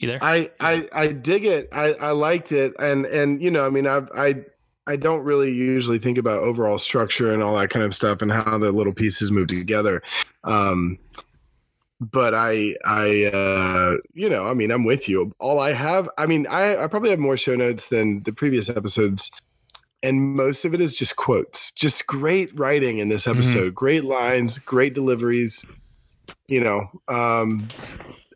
You 0.00 0.08
there? 0.08 0.18
I, 0.22 0.50
I 0.60 0.88
I 0.92 1.08
dig 1.08 1.44
it. 1.44 1.68
I, 1.72 1.92
I 1.92 2.10
liked 2.12 2.52
it, 2.52 2.72
and 2.78 3.04
and 3.04 3.40
you 3.40 3.50
know, 3.50 3.66
I 3.66 3.68
mean, 3.68 3.86
I 3.86 4.00
I 4.16 4.34
I 4.86 4.96
don't 4.96 5.22
really 5.22 5.52
usually 5.52 5.98
think 5.98 6.16
about 6.16 6.42
overall 6.42 6.78
structure 6.78 7.30
and 7.32 7.42
all 7.42 7.54
that 7.56 7.68
kind 7.68 7.84
of 7.84 7.94
stuff 7.94 8.22
and 8.22 8.32
how 8.32 8.56
the 8.56 8.72
little 8.72 8.94
pieces 8.94 9.30
move 9.30 9.48
together. 9.48 10.02
Um, 10.44 10.98
but 12.00 12.34
I 12.34 12.76
I 12.86 13.26
uh, 13.26 13.98
you 14.14 14.30
know, 14.30 14.46
I 14.46 14.54
mean, 14.54 14.70
I'm 14.70 14.84
with 14.84 15.06
you. 15.06 15.32
All 15.38 15.60
I 15.60 15.74
have, 15.74 16.08
I 16.16 16.26
mean, 16.26 16.46
I 16.46 16.82
I 16.82 16.86
probably 16.86 17.10
have 17.10 17.18
more 17.18 17.36
show 17.36 17.54
notes 17.54 17.88
than 17.88 18.22
the 18.22 18.32
previous 18.32 18.70
episodes. 18.70 19.30
And 20.02 20.34
most 20.34 20.64
of 20.64 20.72
it 20.72 20.80
is 20.80 20.96
just 20.96 21.16
quotes, 21.16 21.72
just 21.72 22.06
great 22.06 22.58
writing 22.58 22.98
in 22.98 23.10
this 23.10 23.26
episode, 23.26 23.74
great 23.74 24.02
lines, 24.02 24.58
great 24.58 24.94
deliveries. 24.94 25.66
You 26.48 26.64
know, 26.64 26.90
um, 27.08 27.68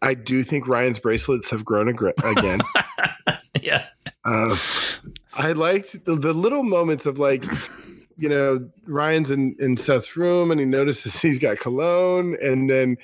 I 0.03 0.15
do 0.15 0.43
think 0.43 0.69
Ryan's 0.69 0.99
bracelets 0.99 1.51
have 1.51 1.65
grown 1.65 1.89
ag- 1.89 2.15
again. 2.23 2.61
yeah. 3.63 3.87
Uh, 4.25 4.57
I 5.35 5.53
liked 5.53 6.05
the, 6.05 6.17
the 6.17 6.33
little 6.33 6.63
moments 6.63 7.07
of 7.07 7.19
like, 7.19 7.45
you 8.17 8.29
know, 8.29 8.69
Ryan's 8.87 9.31
in, 9.31 9.57
in 9.59 9.77
Seth's 9.77 10.17
room 10.17 10.51
and 10.51 10.61
he 10.61 10.67
notices 10.67 11.21
he's 11.23 11.39
got 11.39 11.59
cologne. 11.59 12.37
And 12.43 12.69
then 12.69 12.97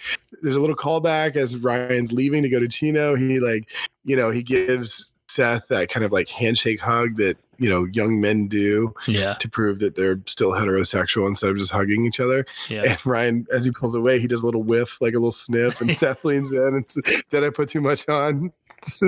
there's 0.43 0.57
a 0.57 0.61
little 0.61 0.77
callback 0.77 1.37
as 1.37 1.57
Ryan's 1.57 2.13
leaving 2.13 2.43
to 2.43 2.49
go 2.49 2.61
to 2.61 2.69
Chino. 2.69 3.15
He 3.17 3.41
like, 3.41 3.69
you 4.05 4.17
know, 4.17 4.31
he 4.31 4.43
gives 4.43 5.11
Seth 5.29 5.69
that 5.69 5.89
kind 5.89 6.05
of 6.05 6.13
like 6.13 6.29
handshake 6.29 6.81
hug 6.81 7.17
that, 7.17 7.37
you 7.61 7.69
know, 7.69 7.85
young 7.93 8.21
men 8.21 8.49
do 8.49 8.93
Yeah. 9.07 9.35
to 9.35 9.49
prove 9.49 9.79
that 9.79 9.95
they're 9.95 10.21
still 10.27 10.51
heterosexual 10.51 11.27
instead 11.29 11.51
of 11.51 11.57
just 11.59 11.71
hugging 11.71 12.05
each 12.07 12.19
other. 12.19 12.45
Yeah. 12.69 12.83
And 12.85 13.07
Ryan, 13.07 13.47
as 13.53 13.65
he 13.67 13.71
pulls 13.71 13.95
away, 13.95 14.19
he 14.19 14.27
does 14.27 14.43
a 14.43 14.47
little 14.47 14.65
whiff, 14.65 14.99
like 15.01 15.13
a 15.15 15.19
little 15.19 15.31
sniff, 15.31 15.81
and 15.81 15.95
Seth 15.95 16.25
leans 16.25 16.51
in 16.53 16.59
and 16.75 16.91
says, 16.91 17.23
Did 17.31 17.45
I 17.45 17.51
put 17.51 17.69
too 17.69 17.81
much 17.81 18.09
on? 18.09 18.51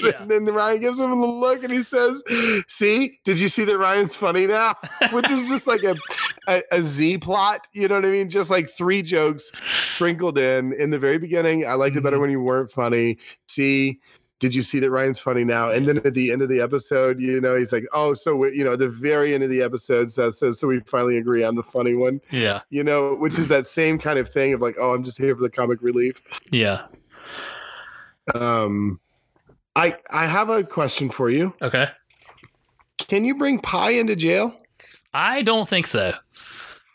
Yeah. 0.00 0.22
And 0.22 0.30
then 0.30 0.44
Ryan 0.46 0.80
gives 0.80 0.98
him 0.98 1.12
a 1.12 1.14
little 1.20 1.38
look 1.38 1.62
and 1.62 1.72
he 1.72 1.82
says, 1.82 2.22
See, 2.68 3.20
did 3.24 3.38
you 3.38 3.48
see 3.48 3.64
that 3.64 3.78
Ryan's 3.78 4.14
funny 4.14 4.46
now? 4.46 4.74
Which 5.12 5.30
is 5.30 5.48
just 5.48 5.66
like 5.66 5.82
a, 5.84 5.94
a, 6.48 6.62
a 6.72 6.82
Z 6.82 7.18
plot, 7.18 7.66
you 7.72 7.86
know 7.88 7.96
what 7.96 8.04
I 8.06 8.10
mean? 8.10 8.30
Just 8.30 8.50
like 8.50 8.68
three 8.68 9.02
jokes 9.02 9.50
sprinkled 9.94 10.38
in 10.38 10.72
in 10.72 10.90
the 10.90 10.98
very 10.98 11.18
beginning. 11.18 11.66
I 11.66 11.74
liked 11.74 11.96
it 11.96 12.02
better 12.02 12.16
Mhm. 12.16 12.20
when 12.22 12.30
you 12.30 12.40
weren't 12.40 12.70
funny. 12.72 13.18
See, 13.48 14.00
did 14.40 14.54
you 14.54 14.62
see 14.62 14.80
that 14.80 14.90
Ryan's 14.90 15.20
funny 15.20 15.44
now? 15.44 15.70
And 15.70 15.86
then 15.86 15.98
at 15.98 16.14
the 16.14 16.32
end 16.32 16.42
of 16.42 16.48
the 16.48 16.60
episode, 16.60 17.20
you 17.20 17.40
know, 17.40 17.54
he's 17.56 17.72
like, 17.72 17.84
Oh, 17.92 18.14
so, 18.14 18.34
we, 18.36 18.50
you 18.52 18.64
know, 18.64 18.74
the 18.74 18.88
very 18.88 19.32
end 19.34 19.44
of 19.44 19.50
the 19.50 19.62
episode 19.62 20.10
says, 20.10 20.38
says, 20.38 20.58
So 20.58 20.66
we 20.68 20.80
finally 20.80 21.18
agree 21.18 21.44
I'm 21.44 21.56
the 21.56 21.62
funny 21.62 21.94
one 21.94 22.20
Yeah. 22.30 22.60
you 22.70 22.82
know, 22.82 23.14
which 23.16 23.38
is 23.38 23.48
that 23.48 23.66
same 23.66 23.98
kind 23.98 24.18
of 24.18 24.28
thing 24.28 24.52
of 24.54 24.60
like, 24.60 24.76
oh, 24.80 24.94
I'm 24.94 25.04
just 25.04 25.18
here 25.18 25.36
for 25.36 25.42
the 25.42 25.50
comic 25.50 25.80
relief. 25.82 26.20
Yeah. 26.50 26.86
Um, 28.34 28.98
I 29.76 29.96
I 30.10 30.26
have 30.26 30.50
a 30.50 30.62
question 30.64 31.10
for 31.10 31.30
you. 31.30 31.54
Okay. 31.62 31.88
Can 32.98 33.24
you 33.24 33.34
bring 33.34 33.58
pie 33.58 33.92
into 33.92 34.16
jail? 34.16 34.54
I 35.14 35.42
don't 35.42 35.68
think 35.68 35.86
so. 35.86 36.12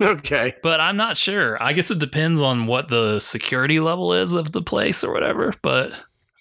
Okay. 0.02 0.54
but 0.62 0.80
I'm 0.82 0.98
not 0.98 1.16
sure. 1.16 1.62
I 1.64 1.72
guess 1.74 1.90
it 1.90 2.00
depends 2.00 2.42
on 2.42 2.68
what 2.68 2.90
the 2.90 3.20
security 3.20 3.80
level 3.80 4.14
is 4.14 4.34
of 4.34 4.52
the 4.52 4.62
place 4.62 5.04
or 5.04 5.14
whatever. 5.14 5.54
But 5.62 5.94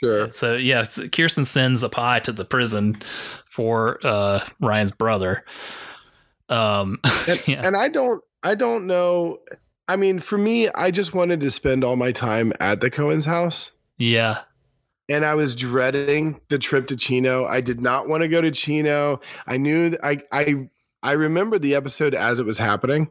Sure. 0.05 0.31
so 0.31 0.55
yeah, 0.57 0.85
Kirsten 1.13 1.45
sends 1.45 1.83
a 1.83 1.89
pie 1.89 2.21
to 2.21 2.33
the 2.33 2.45
prison 2.45 3.01
for 3.47 3.99
uh, 4.07 4.45
Ryan's 4.61 4.93
brother. 4.93 5.45
Um, 6.49 6.99
And, 7.29 7.49
yeah, 7.49 7.67
and 7.67 7.77
I 7.77 7.89
don't 7.89 8.23
I 8.43 8.55
don't 8.55 8.87
know. 8.87 9.39
I 9.89 9.97
mean, 9.97 10.19
for 10.19 10.39
me, 10.39 10.69
I 10.71 10.91
just 10.91 11.15
wanted 11.15 11.41
to 11.41 11.51
spend 11.51 11.85
all 11.85 11.97
my 11.97 12.13
time 12.13 12.53
at 12.61 12.81
the 12.81 12.91
Cohen's 12.91 13.25
house. 13.25 13.71
yeah, 13.99 14.41
And 15.11 15.25
I 15.25 15.35
was 15.35 15.55
dreading 15.57 16.41
the 16.49 16.59
trip 16.59 16.87
to 16.89 16.97
Chino. 16.97 17.45
I 17.45 17.61
did 17.61 17.81
not 17.81 18.09
want 18.09 18.23
to 18.23 18.29
go 18.29 18.41
to 18.41 18.51
Chino. 18.51 19.21
I 19.47 19.57
knew 19.57 19.91
that 19.91 20.01
I 20.05 20.23
I 20.33 20.69
I 21.03 21.13
remember 21.13 21.59
the 21.59 21.75
episode 21.75 22.15
as 22.15 22.41
it 22.41 22.47
was 22.47 22.59
happening. 22.59 23.11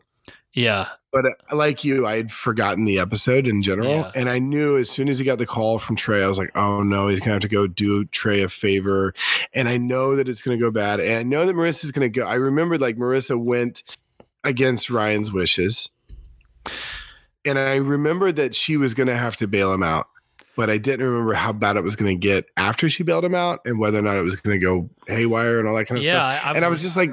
yeah, 0.53 0.89
but 1.13 1.25
uh, 1.27 1.55
like 1.55 1.83
you, 1.83 2.05
I 2.07 2.17
had 2.17 2.31
forgotten 2.31 2.83
the 2.85 2.99
episode 2.99 3.45
in 3.47 3.61
general, 3.61 3.89
Yeah. 3.89 4.11
and 4.15 4.29
I 4.29 4.39
knew 4.39 4.77
as 4.77 4.89
soon 4.89 5.07
as 5.07 5.19
he 5.19 5.23
got 5.25 5.37
the 5.37 5.45
call 5.45 5.77
from 5.79 5.95
Trey, 5.95 6.23
I 6.23 6.27
was 6.27 6.39
like, 6.39 6.51
"Oh 6.57 6.81
no, 6.81 7.07
he's 7.07 7.19
gonna 7.19 7.33
have 7.33 7.41
to 7.43 7.47
go 7.47 7.67
do 7.67 8.03
Trey 8.05 8.41
a 8.41 8.49
favor," 8.49 9.13
and 9.53 9.69
I 9.69 9.77
know 9.77 10.15
that 10.15 10.27
it's 10.27 10.41
gonna 10.41 10.57
go 10.57 10.71
bad, 10.71 10.99
and 10.99 11.13
I 11.13 11.23
know 11.23 11.45
that 11.45 11.55
Marissa's 11.55 11.91
gonna 11.91 12.09
go. 12.09 12.25
I 12.25 12.33
remembered 12.33 12.81
like 12.81 12.97
Marissa 12.97 13.39
went 13.41 13.83
against 14.43 14.89
Ryan's 14.89 15.31
wishes, 15.31 15.91
and 17.45 17.59
I 17.59 17.75
remembered 17.75 18.35
that 18.37 18.55
she 18.55 18.75
was 18.77 18.93
gonna 18.93 19.15
have 19.15 19.35
to 19.37 19.47
bail 19.47 19.71
him 19.71 19.83
out, 19.83 20.07
but 20.55 20.69
I 20.69 20.77
didn't 20.77 21.05
remember 21.05 21.33
how 21.33 21.53
bad 21.53 21.77
it 21.77 21.83
was 21.83 21.95
gonna 21.95 22.15
get 22.15 22.45
after 22.57 22.89
she 22.89 23.03
bailed 23.03 23.23
him 23.23 23.35
out, 23.35 23.59
and 23.65 23.77
whether 23.79 23.99
or 23.99 24.01
not 24.01 24.17
it 24.17 24.23
was 24.23 24.35
gonna 24.37 24.57
go 24.57 24.89
haywire 25.07 25.59
and 25.59 25.67
all 25.67 25.75
that 25.75 25.85
kind 25.85 25.99
of 25.99 26.03
yeah. 26.05 26.37
stuff. 26.39 26.47
I, 26.51 26.55
And 26.55 26.65
I 26.65 26.69
was 26.69 26.81
just 26.81 26.97
like, 26.97 27.11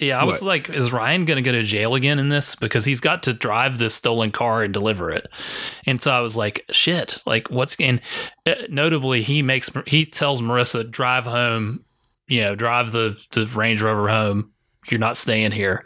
yeah, 0.00 0.18
I 0.18 0.24
was 0.24 0.40
what? 0.40 0.46
like, 0.46 0.70
is 0.70 0.92
Ryan 0.92 1.26
going 1.26 1.36
to 1.36 1.42
go 1.42 1.52
to 1.52 1.62
jail 1.62 1.94
again 1.94 2.18
in 2.18 2.30
this 2.30 2.54
because 2.54 2.84
he's 2.84 3.00
got 3.00 3.22
to 3.24 3.34
drive 3.34 3.78
this 3.78 3.94
stolen 3.94 4.32
car 4.32 4.62
and 4.62 4.72
deliver 4.72 5.10
it? 5.10 5.30
And 5.84 6.00
so 6.00 6.10
I 6.10 6.20
was 6.20 6.36
like, 6.36 6.64
shit, 6.70 7.22
like 7.26 7.50
what's 7.50 7.76
and 7.78 8.00
uh, 8.46 8.54
notably 8.70 9.22
he 9.22 9.42
makes 9.42 9.70
he 9.86 10.06
tells 10.06 10.40
Marissa 10.40 10.90
drive 10.90 11.24
home, 11.24 11.84
you 12.28 12.40
know, 12.40 12.54
drive 12.54 12.92
the 12.92 13.22
the 13.32 13.46
Range 13.46 13.82
Rover 13.82 14.08
home. 14.08 14.52
You're 14.90 15.00
not 15.00 15.16
staying 15.16 15.52
here. 15.52 15.84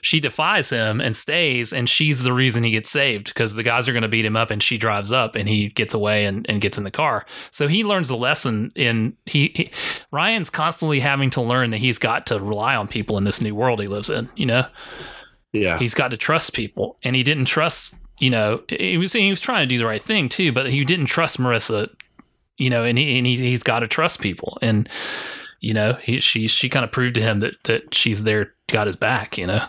She 0.00 0.18
defies 0.18 0.70
him 0.70 1.00
and 1.00 1.16
stays, 1.16 1.72
and 1.72 1.88
she's 1.88 2.24
the 2.24 2.32
reason 2.32 2.64
he 2.64 2.72
gets 2.72 2.90
saved 2.90 3.28
because 3.28 3.54
the 3.54 3.62
guys 3.62 3.88
are 3.88 3.92
going 3.92 4.02
to 4.02 4.08
beat 4.08 4.24
him 4.24 4.36
up, 4.36 4.50
and 4.50 4.62
she 4.62 4.76
drives 4.76 5.12
up, 5.12 5.36
and 5.36 5.48
he 5.48 5.68
gets 5.68 5.94
away 5.94 6.24
and, 6.24 6.44
and 6.48 6.60
gets 6.60 6.76
in 6.76 6.84
the 6.84 6.90
car. 6.90 7.24
So 7.50 7.68
he 7.68 7.84
learns 7.84 8.08
the 8.08 8.16
lesson. 8.16 8.72
In 8.74 9.16
he, 9.26 9.52
he 9.54 9.70
Ryan's 10.10 10.50
constantly 10.50 11.00
having 11.00 11.30
to 11.30 11.40
learn 11.40 11.70
that 11.70 11.78
he's 11.78 11.98
got 11.98 12.26
to 12.26 12.40
rely 12.40 12.74
on 12.74 12.88
people 12.88 13.16
in 13.16 13.24
this 13.24 13.40
new 13.40 13.54
world 13.54 13.80
he 13.80 13.86
lives 13.86 14.10
in. 14.10 14.28
You 14.34 14.46
know, 14.46 14.66
"Yeah, 15.52 15.78
he's 15.78 15.94
got 15.94 16.10
to 16.10 16.16
trust 16.16 16.52
people, 16.52 16.98
and 17.04 17.14
he 17.14 17.22
didn't 17.22 17.44
trust. 17.44 17.94
You 18.18 18.30
know, 18.30 18.62
he 18.68 18.98
was 18.98 19.12
he 19.12 19.30
was 19.30 19.40
trying 19.40 19.62
to 19.62 19.72
do 19.72 19.78
the 19.78 19.86
right 19.86 20.02
thing 20.02 20.28
too, 20.28 20.52
but 20.52 20.70
he 20.70 20.84
didn't 20.84 21.06
trust 21.06 21.38
Marissa. 21.38 21.88
You 22.58 22.70
know, 22.70 22.84
and 22.84 22.98
he 22.98 23.18
and 23.18 23.26
he, 23.26 23.36
he's 23.36 23.62
got 23.62 23.80
to 23.80 23.88
trust 23.88 24.20
people, 24.20 24.58
and 24.60 24.88
you 25.62 25.72
know, 25.72 25.96
he 26.02 26.18
she 26.18 26.48
she 26.48 26.68
kind 26.68 26.84
of 26.84 26.90
proved 26.90 27.14
to 27.14 27.22
him 27.22 27.40
that 27.40 27.54
that 27.64 27.94
she's 27.94 28.24
there, 28.24 28.52
got 28.66 28.88
his 28.88 28.96
back. 28.96 29.38
You 29.38 29.46
know, 29.46 29.64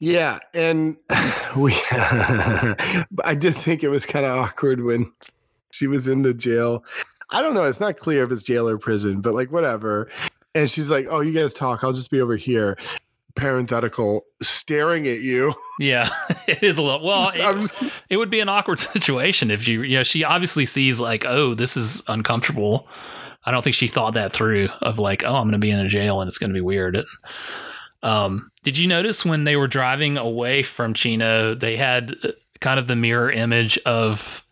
Yeah, 0.00 0.40
and 0.52 0.96
we 1.56 1.72
I 1.92 3.36
did 3.38 3.56
think 3.56 3.82
it 3.82 3.88
was 3.88 4.04
kind 4.04 4.26
of 4.26 4.36
awkward 4.36 4.82
when 4.82 5.10
she 5.72 5.86
was 5.86 6.08
in 6.08 6.22
the 6.22 6.34
jail. 6.34 6.84
I 7.30 7.40
don't 7.40 7.54
know, 7.54 7.64
it's 7.64 7.80
not 7.80 7.98
clear 7.98 8.24
if 8.24 8.32
it's 8.32 8.42
jail 8.42 8.68
or 8.68 8.78
prison, 8.78 9.20
but 9.20 9.32
like 9.32 9.52
whatever. 9.52 10.10
And 10.54 10.68
she's 10.68 10.90
like, 10.90 11.06
"Oh, 11.08 11.20
you 11.20 11.32
guys 11.32 11.54
talk. 11.54 11.84
I'll 11.84 11.92
just 11.92 12.10
be 12.10 12.20
over 12.20 12.36
here." 12.36 12.76
Parenthetical 13.36 14.26
staring 14.42 15.06
at 15.06 15.20
you. 15.20 15.54
yeah, 15.78 16.10
it 16.48 16.64
is 16.64 16.78
a 16.78 16.82
little. 16.82 17.04
Well, 17.06 17.30
it, 17.32 17.92
it 18.08 18.16
would 18.16 18.30
be 18.30 18.40
an 18.40 18.48
awkward 18.48 18.80
situation 18.80 19.52
if 19.52 19.68
you, 19.68 19.82
you 19.82 19.98
know, 19.98 20.02
she 20.02 20.24
obviously 20.24 20.66
sees 20.66 20.98
like, 20.98 21.24
oh, 21.24 21.54
this 21.54 21.76
is 21.76 22.02
uncomfortable. 22.08 22.88
I 23.48 23.50
don't 23.50 23.64
think 23.64 23.76
she 23.76 23.88
thought 23.88 24.12
that 24.12 24.30
through 24.30 24.68
of 24.82 24.98
like, 24.98 25.24
oh, 25.24 25.34
I'm 25.34 25.44
going 25.44 25.52
to 25.52 25.58
be 25.58 25.70
in 25.70 25.80
a 25.80 25.88
jail 25.88 26.20
and 26.20 26.28
it's 26.28 26.36
going 26.36 26.50
to 26.50 26.54
be 26.54 26.60
weird. 26.60 27.02
Um, 28.02 28.50
did 28.62 28.76
you 28.76 28.86
notice 28.86 29.24
when 29.24 29.44
they 29.44 29.56
were 29.56 29.66
driving 29.66 30.18
away 30.18 30.62
from 30.62 30.92
Chino, 30.92 31.54
they 31.54 31.78
had 31.78 32.14
uh, 32.22 32.32
kind 32.60 32.78
of 32.78 32.88
the 32.88 32.94
mirror 32.94 33.30
image 33.30 33.78
of 33.86 34.44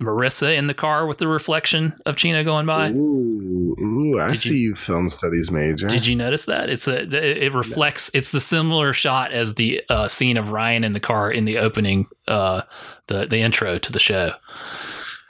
Marissa 0.00 0.56
in 0.56 0.66
the 0.66 0.74
car 0.74 1.06
with 1.06 1.18
the 1.18 1.28
reflection 1.28 1.94
of 2.04 2.16
Chino 2.16 2.42
going 2.42 2.66
by. 2.66 2.90
Ooh, 2.90 3.76
ooh, 3.80 4.18
I 4.18 4.30
Did 4.30 4.38
see 4.38 4.56
you, 4.56 4.74
film 4.74 5.08
studies 5.08 5.52
major. 5.52 5.86
Did 5.86 6.04
you 6.04 6.16
notice 6.16 6.46
that? 6.46 6.68
It's 6.68 6.88
a 6.88 7.02
it 7.02 7.54
reflects. 7.54 8.10
It's 8.12 8.32
the 8.32 8.40
similar 8.40 8.92
shot 8.92 9.30
as 9.30 9.54
the 9.54 9.82
uh, 9.88 10.08
scene 10.08 10.36
of 10.36 10.50
Ryan 10.50 10.82
in 10.82 10.90
the 10.90 11.00
car 11.00 11.30
in 11.30 11.44
the 11.44 11.58
opening, 11.58 12.06
uh, 12.26 12.62
the 13.06 13.24
the 13.26 13.38
intro 13.38 13.78
to 13.78 13.92
the 13.92 14.00
show. 14.00 14.32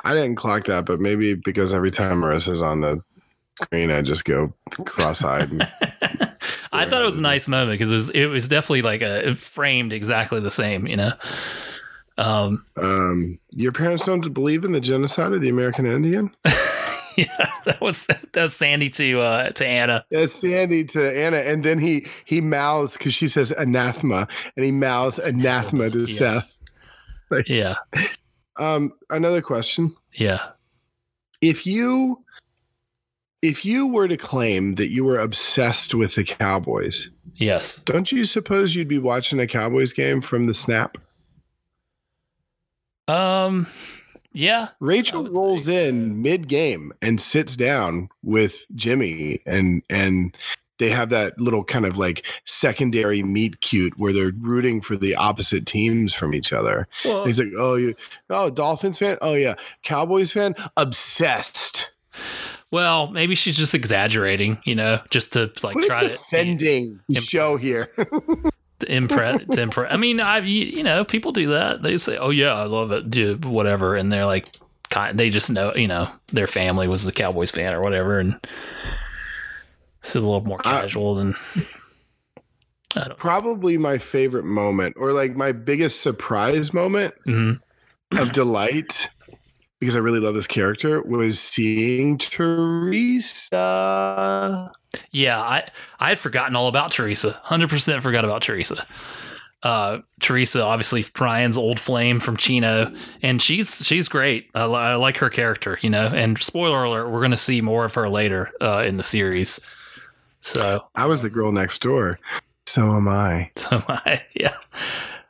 I 0.05 0.15
didn't 0.15 0.37
clock 0.37 0.65
that, 0.67 0.87
but 0.87 1.01
maybe 1.01 1.35
because 1.35 1.75
every 1.75 1.91
time 1.91 2.21
Marissa's 2.23 2.63
on 2.63 2.81
the 2.81 3.03
screen, 3.61 3.91
I 3.91 4.03
just 4.03 4.25
go 4.25 4.53
cross-eyed. 4.85 5.51
I 6.73 6.87
thought 6.89 7.03
it 7.03 7.07
was 7.07 7.19
a 7.19 7.23
nice 7.23 7.47
moment 7.47 7.73
because 7.73 7.91
it 7.91 7.95
was 7.95 8.11
it 8.11 8.27
was 8.27 8.49
definitely 8.49 8.83
like 8.83 9.03
a 9.03 9.29
it 9.29 9.39
framed 9.39 9.93
exactly 9.93 10.41
the 10.41 10.51
same, 10.51 10.87
you 10.87 10.97
know. 10.97 11.13
Um, 12.19 12.65
um, 12.77 13.39
your 13.51 13.73
parents 13.73 14.05
don't 14.05 14.33
believe 14.33 14.65
in 14.65 14.73
the 14.73 14.81
genocide 14.81 15.33
of 15.33 15.41
the 15.41 15.49
American 15.49 15.87
Indian? 15.87 16.35
yeah, 17.17 17.27
that 17.65 17.81
was 17.81 18.07
that 18.07 18.35
was 18.35 18.55
Sandy 18.55 18.91
to 18.91 19.21
uh 19.21 19.51
to 19.53 19.67
Anna. 19.67 20.05
That's 20.11 20.33
Sandy 20.35 20.85
to 20.87 21.19
Anna, 21.19 21.39
and 21.39 21.65
then 21.65 21.79
he 21.79 22.07
he 22.25 22.41
mouths 22.41 22.97
because 22.97 23.15
she 23.15 23.29
says 23.29 23.51
anathema, 23.53 24.29
and 24.57 24.65
he 24.65 24.73
mouths 24.73 25.19
anathema 25.19 25.91
to 25.91 26.01
Yeah. 26.01 26.07
Seth. 26.07 26.49
Yeah, 27.47 27.77
Um, 28.57 28.93
another 29.11 29.43
question: 29.43 29.95
yeah. 30.15 30.51
If 31.41 31.67
you 31.67 32.23
if 33.43 33.65
you 33.65 33.89
were 33.89 34.07
to 34.09 34.17
claim 34.17 34.75
that 34.75 34.91
you 34.91 35.05
were 35.05 35.19
obsessed 35.19 35.95
with 35.95 36.15
the 36.15 36.23
Cowboys, 36.25 37.11
Yes. 37.35 37.81
don't 37.85 38.13
you 38.13 38.25
suppose 38.25 38.75
you'd 38.75 38.87
be 38.89 38.99
watching 38.99 39.41
a 39.41 39.47
Cowboys 39.47 39.93
game 39.93 40.21
from 40.21 40.45
the 40.45 40.55
snap? 40.55 40.97
Um. 43.09 43.67
Yeah. 44.33 44.69
Rachel 44.81 45.29
rolls 45.29 45.67
think 45.67 45.95
in 45.95 46.23
mid 46.23 46.49
game 46.49 46.93
and 47.03 47.21
sits 47.21 47.57
down 47.57 48.09
with 48.23 48.65
Jimmy 48.75 49.41
and 49.45 49.83
and 49.91 50.37
they 50.83 50.91
have 50.91 51.11
that 51.11 51.39
little 51.41 51.63
kind 51.63 51.87
of 51.87 51.97
like 51.97 52.27
secondary 52.45 53.23
meet 53.23 53.61
cute 53.61 53.97
where 53.99 54.13
they're 54.13 54.33
rooting 54.41 54.81
for 54.81 54.97
the 54.97 55.15
opposite 55.15 55.65
teams 55.65 56.13
from 56.13 56.35
each 56.35 56.53
other. 56.53 56.89
Well, 57.05 57.25
he's 57.25 57.39
like, 57.39 57.53
"Oh, 57.57 57.77
you 57.77 57.95
oh 58.31 58.51
Dolphins 58.51 58.99
fan? 58.99 59.17
Oh 59.23 59.35
yeah, 59.35 59.55
Cowboys 59.83 60.33
fan? 60.33 60.55
Obsessed." 60.77 61.91
well, 62.73 63.09
maybe 63.09 63.35
she's 63.35 63.57
just 63.57 63.75
exaggerating, 63.75 64.59
you 64.65 64.75
know, 64.75 65.01
just 65.11 65.35
to 65.35 65.53
like 65.63 65.77
what 65.77 65.87
try 65.87 66.01
to 66.01 66.09
defending 66.09 66.99
show 67.15 67.57
here. 67.57 67.93
to 68.81 68.93
impress. 68.93 69.41
to 69.53 69.61
impress. 69.61 69.93
I 69.93 69.97
mean, 69.97 70.19
I 70.19 70.39
you, 70.39 70.65
you 70.65 70.83
know, 70.83 71.05
people 71.05 71.31
do 71.31 71.51
that. 71.51 71.83
They 71.83 71.97
say, 71.99 72.17
"Oh 72.17 72.31
yeah, 72.31 72.55
I 72.55 72.65
love 72.65 72.91
it," 72.91 73.09
do 73.09 73.37
whatever, 73.45 73.95
and 73.95 74.11
they're 74.11 74.27
like, 74.27 74.49
kind. 74.91 75.19
They 75.19 75.31
just 75.31 75.51
know, 75.51 75.75
you 75.77 75.87
know, 75.87 76.11
their 76.29 76.49
family 76.49 76.89
was 76.89 77.07
a 77.07 77.13
Cowboys 77.13 77.51
fan 77.51 77.73
or 77.73 77.83
whatever, 77.83 78.19
and 78.19 78.37
it's 80.03 80.15
a 80.15 80.21
little 80.21 80.45
more 80.45 80.61
I- 80.65 80.81
casual 80.83 81.15
than. 81.15 81.35
I 82.95 83.05
don't. 83.09 83.17
Probably 83.17 83.79
my 83.79 83.97
favorite 83.99 84.45
moment, 84.45 84.97
or 84.99 85.13
like 85.13 85.35
my 85.35 85.53
biggest 85.53 86.03
surprise 86.03 86.75
moment 86.75 87.15
Mhm. 87.27 87.59
of 88.19 88.33
delight, 88.33 89.09
because 89.81 89.97
I 89.97 90.01
really 90.01 90.21
love 90.21 90.35
this 90.35 90.47
character, 90.47 91.01
was 91.03 91.41
seeing 91.41 92.19
Teresa. 93.13 94.71
Yeah, 95.11 95.41
I 95.41 95.65
I 95.99 96.11
had 96.11 96.19
forgotten 96.19 96.55
all 96.55 96.69
about 96.69 96.93
Teresa. 96.93 97.41
Hundred 97.45 97.71
percent 97.71 98.03
forgot 98.03 98.25
about 98.27 98.43
Teresa. 98.43 98.87
Uh, 99.63 99.99
Teresa, 100.21 100.63
obviously 100.65 101.07
Ryan's 101.19 101.57
old 101.57 101.79
flame 101.81 102.19
from 102.21 102.37
Chino, 102.37 102.93
and 103.23 103.41
she's 103.41 103.87
she's 103.87 104.09
great. 104.09 104.51
I, 104.55 104.65
I 104.65 104.95
like 104.97 105.17
her 105.19 105.31
character, 105.31 105.79
you 105.83 105.89
know. 105.89 106.07
And 106.09 106.37
spoiler 106.39 106.85
alert, 106.85 107.09
we're 107.11 107.21
going 107.21 107.31
to 107.31 107.37
see 107.39 107.61
more 107.63 107.85
of 107.87 107.95
her 107.95 108.09
later 108.11 108.51
uh, 108.61 108.83
in 108.85 108.97
the 108.99 109.03
series. 109.03 109.61
So, 110.43 110.85
I 110.95 111.07
was 111.07 111.23
the 111.23 111.31
girl 111.31 111.53
next 111.53 111.81
door. 111.81 112.19
So 112.67 112.97
am 112.97 113.09
I. 113.09 113.51
so 113.57 113.77
am 113.77 113.85
I 113.89 114.23
yeah, 114.35 114.55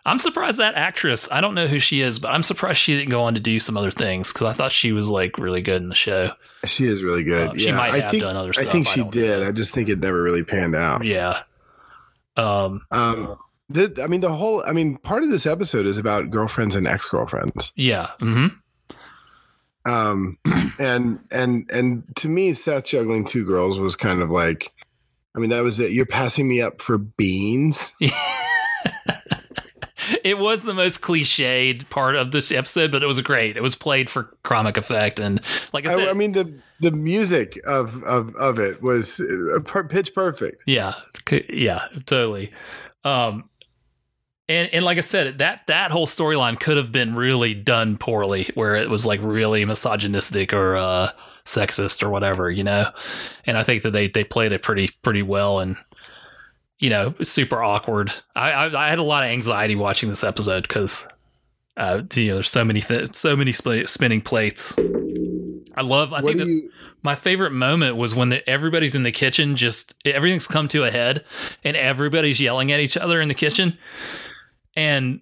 I'm 0.04 0.18
surprised 0.18 0.58
that 0.58 0.74
actress. 0.74 1.28
I 1.30 1.40
don't 1.40 1.54
know 1.54 1.66
who 1.66 1.78
she 1.78 2.00
is, 2.00 2.18
but 2.18 2.32
I'm 2.32 2.42
surprised 2.42 2.78
she 2.80 2.96
didn't 2.96 3.10
go 3.10 3.22
on 3.22 3.34
to 3.34 3.40
do 3.40 3.60
some 3.60 3.76
other 3.76 3.90
things 3.90 4.32
because 4.32 4.46
I 4.48 4.52
thought 4.52 4.72
she 4.72 4.92
was 4.92 5.08
like 5.08 5.38
really 5.38 5.60
good 5.60 5.80
in 5.82 5.88
the 5.88 5.94
show. 5.94 6.30
She 6.64 6.84
is 6.84 7.02
really 7.02 7.24
good. 7.24 7.60
She 7.60 7.68
yeah, 7.68 7.76
might 7.76 7.92
I 7.92 8.00
have 8.00 8.10
think, 8.10 8.22
done 8.22 8.36
other 8.36 8.52
stuff. 8.52 8.68
I 8.68 8.70
think 8.70 8.86
she 8.88 9.00
don't 9.00 9.12
did. 9.12 9.40
know. 9.40 9.48
I 9.48 9.52
just 9.52 9.74
think 9.74 9.88
it 9.88 9.98
never 9.98 10.22
really 10.22 10.44
panned 10.44 10.74
out. 10.74 11.04
Yeah. 11.04 11.42
Um. 12.36 12.82
Um, 12.90 13.36
the, 13.68 14.00
I 14.02 14.06
mean, 14.06 14.20
the 14.20 14.32
whole. 14.32 14.62
I 14.66 14.72
mean, 14.72 14.96
part 14.98 15.22
of 15.22 15.30
this 15.30 15.46
episode 15.46 15.86
is 15.86 15.98
about 15.98 16.30
girlfriends 16.30 16.76
and 16.76 16.86
ex 16.86 17.06
girlfriends. 17.06 17.72
Yeah. 17.74 18.10
hmm 18.20 18.46
Um, 19.84 20.38
and 20.78 21.18
and 21.30 21.70
and 21.70 22.04
to 22.16 22.28
me, 22.28 22.52
Seth 22.52 22.86
juggling 22.86 23.24
two 23.24 23.44
girls 23.44 23.78
was 23.78 23.96
kind 23.96 24.22
of 24.22 24.30
like. 24.30 24.72
I 25.34 25.38
mean, 25.40 25.50
that 25.50 25.62
was 25.62 25.80
it. 25.80 25.92
You're 25.92 26.06
passing 26.06 26.46
me 26.46 26.60
up 26.60 26.80
for 26.80 26.98
beans. 26.98 27.94
it 30.24 30.38
was 30.38 30.62
the 30.62 30.74
most 30.74 31.00
cliched 31.00 31.88
part 31.88 32.16
of 32.16 32.32
this 32.32 32.52
episode, 32.52 32.92
but 32.92 33.02
it 33.02 33.06
was 33.06 33.20
great. 33.22 33.56
It 33.56 33.62
was 33.62 33.74
played 33.74 34.10
for 34.10 34.36
comic 34.42 34.76
effect, 34.76 35.20
and 35.20 35.40
like 35.72 35.86
I 35.86 35.94
said, 35.94 36.08
I, 36.08 36.10
I 36.10 36.14
mean, 36.14 36.32
the 36.32 36.52
the 36.80 36.92
music 36.92 37.58
of 37.66 38.02
of 38.04 38.34
of 38.36 38.58
it 38.58 38.82
was 38.82 39.20
uh, 39.20 39.60
pitch 39.88 40.14
perfect. 40.14 40.64
yeah, 40.66 40.94
yeah, 41.48 41.88
totally. 42.06 42.52
Um, 43.04 43.48
and 44.48 44.68
and 44.72 44.84
like 44.84 44.98
I 44.98 45.02
said, 45.02 45.38
that 45.38 45.62
that 45.66 45.90
whole 45.92 46.06
storyline 46.06 46.60
could 46.60 46.76
have 46.76 46.92
been 46.92 47.14
really 47.14 47.54
done 47.54 47.96
poorly, 47.96 48.50
where 48.54 48.74
it 48.74 48.90
was 48.90 49.06
like 49.06 49.20
really 49.22 49.64
misogynistic 49.64 50.52
or 50.52 50.76
uh, 50.76 51.12
sexist 51.44 52.02
or 52.02 52.10
whatever, 52.10 52.50
you 52.50 52.64
know. 52.64 52.90
And 53.46 53.56
I 53.58 53.62
think 53.62 53.82
that 53.82 53.92
they 53.92 54.08
they 54.08 54.24
played 54.24 54.52
it 54.52 54.62
pretty 54.62 54.90
pretty 55.02 55.22
well 55.22 55.60
and. 55.60 55.76
You 56.78 56.90
know, 56.90 57.14
super 57.22 57.62
awkward. 57.62 58.12
I, 58.34 58.50
I 58.50 58.86
I 58.86 58.90
had 58.90 58.98
a 58.98 59.04
lot 59.04 59.22
of 59.22 59.30
anxiety 59.30 59.76
watching 59.76 60.08
this 60.08 60.24
episode 60.24 60.66
because 60.66 61.06
uh, 61.76 62.02
you 62.14 62.28
know, 62.28 62.34
there's 62.34 62.50
so 62.50 62.64
many 62.64 62.80
th- 62.80 63.14
so 63.14 63.36
many 63.36 63.52
sp- 63.54 63.86
spinning 63.86 64.20
plates. 64.20 64.76
I 65.74 65.82
love. 65.82 66.12
I 66.12 66.20
what 66.20 66.24
think 66.24 66.38
that 66.38 66.48
you? 66.48 66.70
my 67.02 67.14
favorite 67.14 67.52
moment 67.52 67.96
was 67.96 68.14
when 68.14 68.28
the, 68.28 68.48
everybody's 68.48 68.94
in 68.94 69.04
the 69.04 69.12
kitchen. 69.12 69.56
Just 69.56 69.94
everything's 70.04 70.46
come 70.46 70.68
to 70.68 70.84
a 70.84 70.90
head, 70.90 71.24
and 71.64 71.76
everybody's 71.76 72.40
yelling 72.40 72.70
at 72.72 72.80
each 72.80 72.96
other 72.96 73.20
in 73.20 73.28
the 73.28 73.34
kitchen, 73.34 73.78
and 74.76 75.20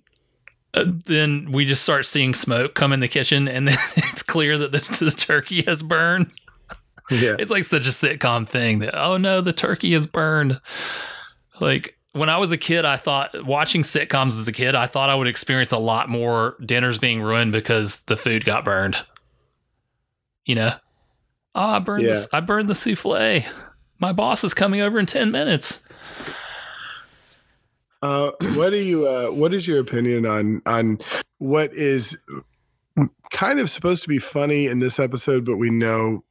uh, 0.74 0.84
then 1.06 1.50
we 1.52 1.64
just 1.64 1.82
start 1.82 2.06
seeing 2.06 2.32
smoke 2.34 2.74
come 2.74 2.92
in 2.92 3.00
the 3.00 3.08
kitchen, 3.08 3.48
and 3.48 3.66
then 3.68 3.76
it's 3.96 4.22
clear 4.22 4.56
that 4.58 4.72
the, 4.72 5.04
the 5.04 5.10
turkey 5.10 5.62
has 5.62 5.82
burned. 5.82 6.30
Yeah, 7.10 7.34
It's 7.40 7.50
like 7.50 7.64
such 7.64 7.86
a 7.86 7.90
sitcom 7.90 8.46
thing 8.46 8.78
that 8.80 8.94
oh 8.96 9.16
no, 9.16 9.40
the 9.40 9.52
turkey 9.52 9.94
is 9.94 10.06
burned. 10.06 10.60
Like 11.60 11.96
when 12.12 12.28
I 12.28 12.38
was 12.38 12.52
a 12.52 12.56
kid, 12.56 12.84
I 12.84 12.96
thought 12.96 13.44
watching 13.44 13.82
sitcoms 13.82 14.38
as 14.38 14.46
a 14.46 14.52
kid, 14.52 14.76
I 14.76 14.86
thought 14.86 15.10
I 15.10 15.16
would 15.16 15.26
experience 15.26 15.72
a 15.72 15.78
lot 15.78 16.08
more 16.08 16.56
dinners 16.64 16.98
being 16.98 17.20
ruined 17.20 17.50
because 17.50 18.00
the 18.02 18.16
food 18.16 18.44
got 18.44 18.64
burned. 18.64 18.96
You 20.44 20.54
know, 20.54 20.72
oh, 21.54 21.66
I 21.66 21.78
burned 21.80 22.04
Yeah. 22.04 22.10
this. 22.10 22.28
I 22.32 22.38
burned 22.40 22.68
the 22.68 22.74
souffle. 22.74 23.44
My 23.98 24.12
boss 24.12 24.44
is 24.44 24.54
coming 24.54 24.80
over 24.80 24.98
in 24.98 25.06
ten 25.06 25.30
minutes. 25.32 25.80
Uh, 28.02 28.30
what 28.54 28.70
do 28.70 28.76
you? 28.76 29.08
Uh, 29.08 29.28
what 29.28 29.54
is 29.54 29.66
your 29.66 29.80
opinion 29.80 30.26
on 30.26 30.62
on 30.66 30.98
what 31.38 31.72
is 31.72 32.16
kind 33.30 33.60
of 33.60 33.70
supposed 33.70 34.02
to 34.02 34.08
be 34.08 34.18
funny 34.18 34.66
in 34.66 34.80
this 34.80 34.98
episode, 34.98 35.44
but 35.44 35.56
we 35.56 35.70
know 35.70 36.24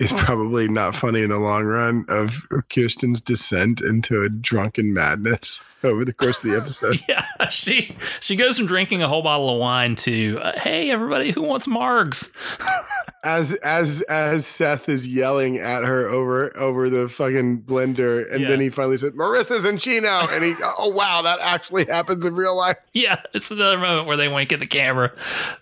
is 0.00 0.12
probably 0.12 0.66
not 0.66 0.96
funny 0.96 1.22
in 1.22 1.30
the 1.30 1.38
long 1.38 1.64
run 1.64 2.04
of 2.08 2.46
Kirsten's 2.72 3.20
descent 3.20 3.80
into 3.80 4.22
a 4.22 4.28
drunken 4.28 4.92
madness 4.94 5.60
over 5.84 6.04
the 6.04 6.12
course 6.12 6.42
of 6.42 6.50
the 6.50 6.56
episode. 6.56 7.00
Yeah, 7.08 7.48
she 7.48 7.96
she 8.20 8.34
goes 8.36 8.56
from 8.58 8.66
drinking 8.66 9.02
a 9.02 9.08
whole 9.08 9.22
bottle 9.22 9.50
of 9.50 9.58
wine 9.58 9.94
to 9.96 10.38
uh, 10.42 10.58
hey 10.60 10.90
everybody 10.90 11.30
who 11.30 11.42
wants 11.42 11.66
margs. 11.68 12.32
as 13.24 13.52
as 13.54 14.00
as 14.02 14.46
Seth 14.46 14.88
is 14.88 15.06
yelling 15.06 15.58
at 15.58 15.84
her 15.84 16.08
over 16.08 16.56
over 16.56 16.88
the 16.88 17.08
fucking 17.08 17.62
blender, 17.62 18.30
and 18.32 18.42
Yeah. 18.42 18.48
then 18.48 18.60
he 18.60 18.70
finally 18.70 18.96
said, 18.96 19.12
"Marissa's 19.14 19.64
in 19.64 19.78
Chino," 19.78 20.26
and 20.30 20.42
he, 20.44 20.54
oh 20.78 20.90
wow, 20.94 21.22
that 21.22 21.40
actually 21.40 21.84
happens 21.86 22.24
in 22.24 22.34
real 22.34 22.56
life. 22.56 22.76
Yeah, 22.92 23.20
it's 23.34 23.50
another 23.50 23.78
moment 23.78 24.06
where 24.06 24.16
they 24.16 24.28
wink 24.28 24.52
at 24.52 24.60
the 24.60 24.66
camera. 24.66 25.12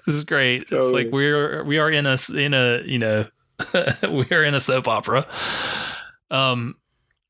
This 0.07 0.15
is 0.15 0.25
great. 0.25 0.69
It's 0.71 0.93
like 0.93 1.09
we're 1.11 1.65
we 1.65 1.79
are 1.79 1.91
in 1.91 2.07
a 2.07 2.17
in 2.35 2.55
a 2.55 2.83
you 2.85 2.99
know 2.99 3.27
we 4.11 4.27
are 4.31 4.45
in 4.45 4.55
a 4.55 4.61
soap 4.61 4.89
opera. 4.89 5.27
Um, 6.31 6.77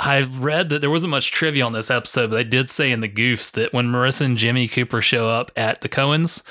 I 0.01 0.23
read 0.23 0.69
that 0.69 0.81
there 0.81 0.91
wasn't 0.91 1.11
much 1.11 1.33
trivia 1.33 1.65
on 1.65 1.73
this 1.73 1.91
episode, 1.91 2.31
but 2.31 2.37
they 2.37 2.45
did 2.45 2.71
say 2.71 2.93
in 2.93 3.01
the 3.01 3.09
goofs 3.09 3.51
that 3.53 3.73
when 3.73 3.87
Marissa 3.87 4.23
and 4.23 4.37
Jimmy 4.39 4.69
Cooper 4.69 5.03
show 5.03 5.29
up 5.29 5.51
at 5.57 5.81
the 5.81 5.89
Cohens, 5.89 6.43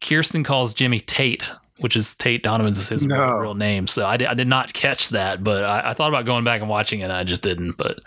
Kirsten 0.00 0.42
calls 0.42 0.74
Jimmy 0.74 0.98
Tate, 0.98 1.46
which 1.78 1.94
is 1.96 2.14
Tate 2.14 2.42
Donovan's 2.42 2.88
his 2.88 3.04
No. 3.04 3.38
real, 3.38 3.54
name. 3.54 3.86
So 3.86 4.04
I 4.04 4.16
did, 4.16 4.26
I 4.28 4.34
did 4.34 4.48
not 4.48 4.72
catch 4.72 5.10
that, 5.10 5.44
but 5.44 5.64
I, 5.64 5.90
I 5.90 5.94
thought 5.94 6.08
about 6.08 6.24
going 6.26 6.42
back 6.44 6.60
and 6.60 6.68
watching 6.68 7.00
it. 7.00 7.04
and 7.04 7.12
I 7.12 7.22
just 7.22 7.42
didn't. 7.42 7.76
But 7.76 8.00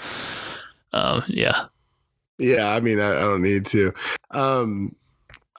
um, 0.91 1.23
yeah, 1.29 1.67
Yeah, 2.37 2.73
I 2.75 2.81
mean, 2.81 2.99
I, 2.99 3.11
I 3.11 3.19
don't 3.21 3.41
need 3.43 3.65
to. 3.67 3.93
Um, 4.31 4.93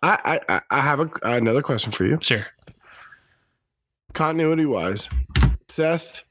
I 0.03 0.19
I 0.49 0.57
I- 0.57 0.63
I 0.71 0.81
have 0.81 1.01
a, 1.01 1.11
another 1.23 1.63
question 1.63 1.91
for 1.91 2.05
you. 2.05 2.19
sure. 2.21 2.47
continuity 4.13 4.67
wise, 4.67 5.09
Seth, 5.73 6.25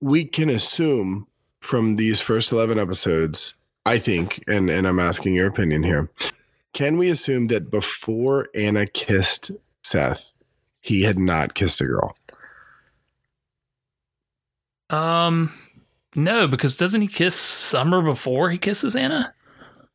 we 0.00 0.24
can 0.24 0.50
assume 0.50 1.28
from 1.60 1.94
these 1.94 2.20
first 2.20 2.50
11 2.50 2.76
episodes, 2.76 3.54
I 3.86 3.98
think, 3.98 4.42
and, 4.48 4.68
and 4.68 4.88
I'm 4.88 4.98
asking 4.98 5.34
your 5.34 5.46
opinion 5.46 5.84
here, 5.84 6.10
can 6.72 6.98
we 6.98 7.10
assume 7.10 7.46
that 7.46 7.70
before 7.70 8.48
Anna 8.56 8.86
kissed 8.86 9.52
Seth, 9.84 10.32
he 10.80 11.02
had 11.02 11.16
not 11.16 11.54
kissed 11.54 11.80
a 11.80 11.86
girl? 11.86 12.16
Um, 14.90 15.52
no, 16.16 16.48
because 16.48 16.76
doesn't 16.76 17.02
he 17.02 17.08
kiss 17.08 17.36
Summer 17.36 18.02
before 18.02 18.50
he 18.50 18.58
kisses 18.58 18.96
Anna? 18.96 19.32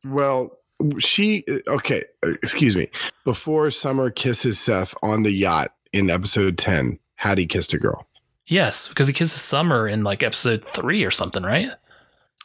Well, 0.02 0.58
she, 0.98 1.44
okay, 1.68 2.04
excuse 2.22 2.74
me. 2.74 2.88
Before 3.26 3.70
Summer 3.70 4.08
kisses 4.08 4.58
Seth 4.58 4.94
on 5.02 5.24
the 5.24 5.30
yacht 5.30 5.74
in 5.92 6.08
episode 6.08 6.56
10, 6.56 6.98
had 7.18 7.36
he 7.36 7.46
kissed 7.46 7.74
a 7.74 7.78
girl? 7.78 8.06
Yes, 8.46 8.88
because 8.88 9.08
he 9.08 9.12
kisses 9.12 9.42
Summer 9.42 9.86
in 9.86 10.04
like 10.04 10.22
episode 10.22 10.64
three 10.64 11.04
or 11.04 11.10
something, 11.10 11.42
right? 11.42 11.70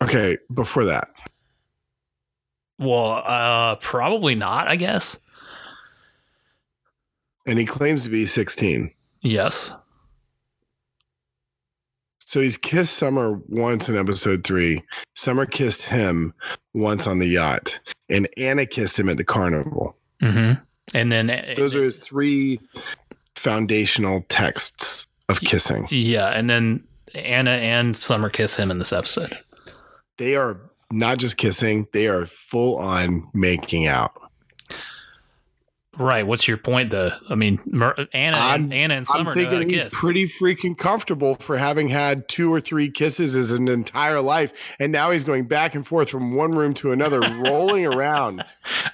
Okay, 0.02 0.38
before 0.54 0.84
that. 0.86 1.10
Well, 2.80 3.24
uh, 3.26 3.76
probably 3.76 4.36
not. 4.36 4.68
I 4.68 4.76
guess. 4.76 5.20
And 7.46 7.60
he 7.60 7.66
claims 7.66 8.04
to 8.04 8.10
be 8.10 8.26
16. 8.26 8.92
Yes. 9.22 9.74
So 12.20 12.40
he's 12.40 12.58
kissed 12.58 12.96
Summer 12.96 13.40
once 13.48 13.90
in 13.90 13.98
episode 13.98 14.44
three. 14.44 14.84
Summer 15.14 15.46
kissed 15.46 15.84
him 15.84 16.34
once 16.74 17.06
on 17.06 17.20
the 17.20 17.28
yacht, 17.28 17.80
and 18.10 18.28
Anna 18.38 18.66
kissed 18.66 19.00
him 19.00 19.08
at 19.08 19.18
the 19.18 19.24
carnival. 19.24 19.96
Mm-hmm. 20.22 20.62
And 20.94 21.12
then 21.12 21.54
Those 21.56 21.76
are 21.76 21.84
his 21.84 21.98
three 21.98 22.60
foundational 23.44 24.26
texts 24.30 25.08
of 25.30 25.40
kissing. 25.42 25.88
yeah, 25.92 26.28
and 26.30 26.50
then 26.50 26.84
Anna 27.14 27.52
and 27.52 27.96
Summer 27.96 28.30
kiss 28.30 28.56
him 28.56 28.72
in 28.72 28.80
this 28.80 28.94
episode. 28.94 29.34
They 30.18 30.36
are 30.36 30.60
not 30.92 31.18
just 31.18 31.38
kissing, 31.38 31.88
they 31.94 32.08
are 32.08 32.26
full 32.26 32.78
on 32.78 33.28
making 33.34 33.88
out. 33.88 34.12
Right. 35.96 36.26
What's 36.26 36.48
your 36.48 36.58
point, 36.58 36.90
though? 36.90 37.12
I 37.30 37.36
mean, 37.36 37.60
Anna, 38.14 38.38
and, 38.38 38.74
Anna 38.74 38.94
and 38.96 39.06
Summer 39.06 39.32
I'm 39.32 39.38
know 39.38 39.44
how 39.44 39.50
to 39.52 39.58
thinking 39.58 39.70
he's 39.70 39.84
kiss. 39.84 39.94
pretty 39.94 40.28
freaking 40.28 40.76
comfortable 40.76 41.36
for 41.36 41.56
having 41.56 41.88
had 41.88 42.28
two 42.28 42.52
or 42.52 42.60
three 42.60 42.90
kisses 42.90 43.34
his 43.34 43.52
entire 43.52 44.20
life. 44.20 44.76
And 44.80 44.92
now 44.92 45.12
he's 45.12 45.24
going 45.24 45.46
back 45.48 45.76
and 45.76 45.86
forth 45.86 46.10
from 46.10 46.34
one 46.34 46.54
room 46.54 46.74
to 46.76 46.94
another, 46.94 47.20
rolling 47.46 47.86
around, 47.86 48.44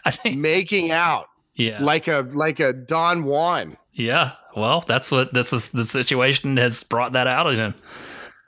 I 0.04 0.12
think. 0.12 0.38
making 0.40 0.92
out 0.92 1.28
Yeah. 1.56 1.82
like 1.82 2.10
a 2.10 2.28
like 2.34 2.60
a 2.60 2.74
Don 2.74 3.24
Juan. 3.24 3.78
yeah. 3.94 4.34
Well, 4.56 4.84
that's 4.88 5.12
what 5.12 5.34
this 5.34 5.54
is. 5.54 5.70
The 5.70 5.84
situation 5.84 6.58
has 6.58 6.84
brought 6.84 7.14
that 7.14 7.28
out 7.28 7.48
of 7.48 7.56
him. 7.56 7.76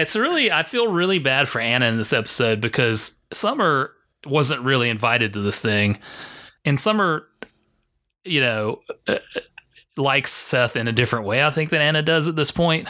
It's 0.00 0.16
really, 0.16 0.50
I 0.50 0.62
feel 0.62 0.88
really 0.88 1.18
bad 1.18 1.48
for 1.48 1.60
Anna 1.60 1.86
in 1.86 1.98
this 1.98 2.12
episode 2.12 2.60
because 2.60 3.20
Summer 3.32 3.92
wasn't 4.24 4.62
really 4.62 4.88
invited 4.88 5.34
to 5.34 5.40
this 5.40 5.60
thing. 5.60 5.98
And 6.64 6.80
Summer, 6.80 7.26
you 8.24 8.40
know, 8.40 8.80
uh, 9.06 9.16
likes 9.96 10.32
Seth 10.32 10.76
in 10.76 10.88
a 10.88 10.92
different 10.92 11.26
way, 11.26 11.44
I 11.44 11.50
think, 11.50 11.70
than 11.70 11.82
Anna 11.82 12.02
does 12.02 12.28
at 12.28 12.36
this 12.36 12.50
point. 12.50 12.88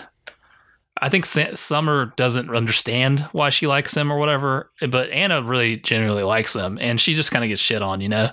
I 1.03 1.09
think 1.09 1.25
Summer 1.25 2.13
doesn't 2.17 2.55
understand 2.55 3.21
why 3.33 3.49
she 3.49 3.67
likes 3.67 3.97
him 3.97 4.13
or 4.13 4.19
whatever, 4.19 4.71
but 4.89 5.11
Anna 5.11 5.43
really 5.43 5.79
genuinely 5.79 6.23
likes 6.23 6.55
him. 6.55 6.79
And 6.81 7.01
she 7.01 7.15
just 7.15 7.33
kind 7.33 7.43
of 7.43 7.49
gets 7.49 7.63
shit 7.63 7.81
on, 7.81 8.03
you 8.03 8.09
know? 8.09 8.31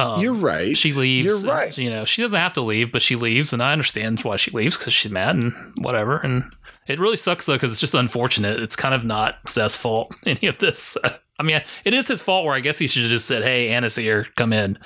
Um, 0.00 0.20
You're 0.20 0.32
right. 0.34 0.76
she 0.76 0.92
leaves. 0.92 1.44
You're 1.44 1.52
right. 1.52 1.76
You 1.76 1.90
know, 1.90 2.04
she 2.04 2.22
doesn't 2.22 2.38
have 2.38 2.52
to 2.54 2.60
leave, 2.60 2.90
but 2.92 3.02
she 3.02 3.16
leaves, 3.16 3.52
and 3.52 3.62
I 3.62 3.72
understand 3.72 4.20
why 4.20 4.36
she 4.36 4.50
leaves 4.50 4.76
because 4.78 4.92
she's 4.92 5.12
mad 5.12 5.36
and 5.36 5.52
whatever. 5.78 6.16
And 6.18 6.44
it 6.86 6.98
really 6.98 7.16
sucks 7.16 7.46
though 7.46 7.54
because 7.54 7.70
it's 7.72 7.80
just 7.80 7.94
unfortunate. 7.94 8.58
It's 8.60 8.76
kind 8.76 8.94
of 8.94 9.04
not 9.04 9.36
Seth's 9.48 9.76
fault 9.76 10.14
any 10.26 10.46
of 10.48 10.58
this. 10.58 10.96
I 11.38 11.42
mean, 11.42 11.60
it 11.84 11.94
is 11.94 12.08
his 12.08 12.22
fault. 12.22 12.44
Where 12.46 12.54
I 12.54 12.60
guess 12.60 12.78
he 12.78 12.86
should 12.86 13.02
have 13.02 13.10
just 13.10 13.26
said, 13.26 13.42
"Hey, 13.42 13.68
Anna's 13.68 13.96
here, 13.96 14.26
come 14.36 14.52
in," 14.52 14.78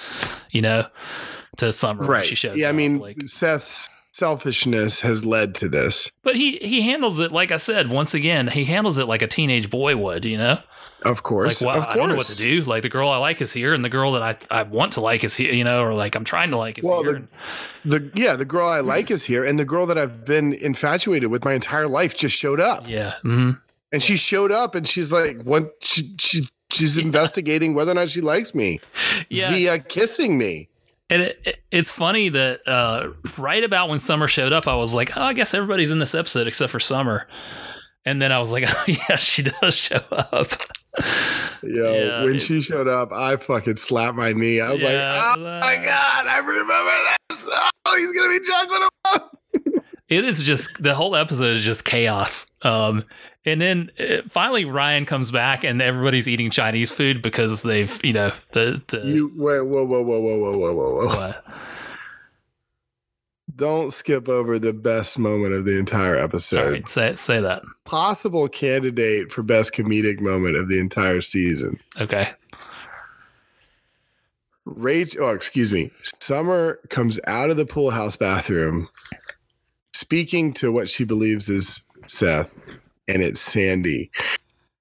you 0.51 0.63
know, 0.63 0.87
to 1.59 1.73
Summer. 1.73 2.03
right. 2.05 2.25
She 2.27 2.35
shows. 2.35 2.57
yeah, 2.57 2.69
I 2.69 2.73
mean, 2.73 2.99
like- 2.99 3.17
Seth's 3.27 3.89
selfishness 4.13 5.01
has 5.01 5.25
led 5.25 5.55
to 5.57 5.69
this. 5.69 6.11
but 6.23 6.37
he 6.37 6.59
he 6.59 6.83
handles 6.83 7.19
it 7.19 7.33
like 7.33 7.51
I 7.51 7.57
said. 7.57 7.89
Once 7.91 8.15
again, 8.15 8.49
he 8.49 8.65
handles 8.65 8.97
it 8.99 9.07
like 9.09 9.23
a 9.23 9.27
teenage 9.27 9.71
boy 9.71 9.97
would. 9.97 10.25
You 10.25 10.39
know. 10.39 10.61
Of 11.05 11.23
course. 11.23 11.61
Like, 11.61 11.69
well, 11.69 11.79
of 11.79 11.85
course. 11.85 11.95
I 11.95 11.99
don't 11.99 12.09
know 12.09 12.15
what 12.17 12.27
to 12.27 12.37
do. 12.37 12.63
Like, 12.65 12.83
the 12.83 12.89
girl 12.89 13.09
I 13.11 13.19
like 13.19 13.41
is 13.41 13.53
here, 13.53 13.75
and 13.75 13.85
the 13.85 13.89
girl 13.89 14.13
that 14.13 14.23
I 14.51 14.61
I 14.61 14.63
want 14.63 14.93
to 14.95 15.01
like 15.01 15.23
is 15.25 15.37
here, 15.37 15.53
you 15.53 15.65
know, 15.65 15.83
or 15.83 15.95
like 15.95 16.15
I'm 16.17 16.25
trying 16.25 16.51
to 16.51 16.57
like 16.57 16.79
is 16.79 16.85
Well, 16.85 17.03
here. 17.03 17.27
the- 17.85 17.99
The 17.99 18.11
yeah, 18.15 18.37
the 18.37 18.45
girl 18.47 18.67
I 18.69 18.81
like 18.81 19.11
is 19.11 19.25
here, 19.25 19.45
and 19.45 19.59
the 19.59 19.65
girl 19.65 19.87
that 19.87 19.99
I've 19.99 20.25
been 20.25 20.53
infatuated 20.55 21.31
with 21.31 21.45
my 21.45 21.53
entire 21.53 21.87
life 21.89 22.15
just 22.17 22.35
showed 22.35 22.61
up. 22.61 22.89
yeah. 22.89 23.15
hmm 23.23 23.53
And 23.93 24.03
she 24.03 24.17
showed 24.17 24.51
up, 24.53 24.75
and 24.75 24.89
she's 24.89 25.13
like, 25.13 25.43
"What? 25.43 25.73
She, 25.83 26.15
she 26.19 26.49
she's 26.71 26.97
investigating 26.99 27.75
whether 27.75 27.93
or 27.93 27.95
not 27.95 28.09
she 28.09 28.21
likes 28.23 28.55
me 28.55 28.81
Yeah. 29.29 29.51
via 29.53 29.79
kissing 29.79 30.39
me." 30.39 30.69
And 31.11 31.21
it, 31.21 31.39
it, 31.45 31.57
it's 31.71 31.93
funny 31.93 32.31
that 32.31 32.67
uh, 32.67 33.11
right 33.37 33.63
about 33.63 33.91
when 33.91 33.99
Summer 33.99 34.27
showed 34.27 34.55
up, 34.55 34.67
I 34.67 34.75
was 34.75 34.95
like, 34.95 35.15
oh, 35.19 35.21
I 35.23 35.35
guess 35.35 35.53
everybody's 35.53 35.91
in 35.91 35.99
this 35.99 36.15
episode 36.15 36.47
except 36.49 36.73
for 36.73 36.81
Summer. 36.81 37.29
And 38.07 38.23
then 38.23 38.33
I 38.33 38.39
was 38.39 38.51
like, 38.51 38.65
oh, 38.69 38.85
yeah, 38.87 39.17
she 39.17 39.43
does 39.43 39.75
show 39.87 40.01
up. 40.11 40.49
Yo, 41.63 41.93
Yeah, 41.95 42.25
when 42.25 42.39
she 42.39 42.61
showed 42.61 42.89
up, 42.89 43.13
I 43.13 43.37
fucking 43.37 43.77
slapped 43.77 44.17
my 44.17 44.33
knee. 44.33 44.61
I 44.61 44.71
was 44.73 44.83
Yeah, 44.83 44.89
like, 44.89 45.39
"Oh 45.39 45.61
my 45.61 45.77
god, 45.85 46.27
I 46.27 46.39
remember 46.39 46.75
this! 47.31 47.45
Oh, 47.87 47.97
he's 47.97 48.13
gonna 48.13 48.29
be 48.29 48.45
juggling. 48.47 49.81
It 50.09 50.25
is 50.27 50.43
just, 50.43 50.71
the 50.83 50.95
whole 50.95 51.17
episode 51.17 51.57
is 51.57 51.65
just 51.65 51.85
chaos. 51.87 52.53
Um, 52.63 53.05
and 53.47 53.59
then 53.61 53.91
uh, 53.99 54.19
finally, 54.29 54.65
Ryan 54.67 55.07
comes 55.07 55.31
back 55.31 55.65
and 55.65 55.81
everybody's 55.81 56.29
eating 56.29 56.51
Chinese 56.51 56.91
food 56.93 57.23
because 57.23 57.63
they've, 57.63 57.99
you 58.05 58.13
know, 58.13 58.33
the. 58.53 58.83
the 58.89 58.99
You 58.99 59.33
wait, 59.35 59.61
whoa, 59.63 59.85
whoa, 59.85 60.03
whoa, 60.03 60.21
whoa, 60.21 60.37
whoa, 60.39 60.59
whoa, 60.59 60.75
whoa, 60.75 60.95
whoa! 60.95 61.07
what? 61.07 61.45
Don't 63.57 63.93
skip 63.93 64.29
over 64.29 64.59
the 64.59 64.73
best 64.73 65.19
moment 65.19 65.55
of 65.55 65.65
the 65.65 65.79
entire 65.79 66.17
episode. 66.17 66.73
right, 66.73 66.89
say, 66.89 67.15
say 67.15 67.41
that. 67.41 67.63
Possible 67.85 68.49
candidate 68.49 69.31
for 69.31 69.43
best 69.43 69.73
comedic 69.73 70.21
moment 70.21 70.57
of 70.57 70.69
the 70.69 70.81
entire 70.81 71.21
season. 71.21 71.79
Okay. 72.01 72.33
Rach, 74.67 75.17
oh, 75.21 75.29
excuse 75.29 75.71
me. 75.71 75.91
Summer 76.21 76.81
comes 76.89 77.21
out 77.27 77.51
of 77.51 77.57
the 77.57 77.67
pool 77.67 77.91
house 77.91 78.17
bathroom, 78.17 78.89
speaking 79.93 80.53
to 80.55 80.73
what 80.73 80.89
she 80.89 81.05
believes 81.05 81.49
is 81.49 81.83
Seth, 82.07 82.59
and 83.07 83.23
it's 83.23 83.41
Sandy. 83.41 84.11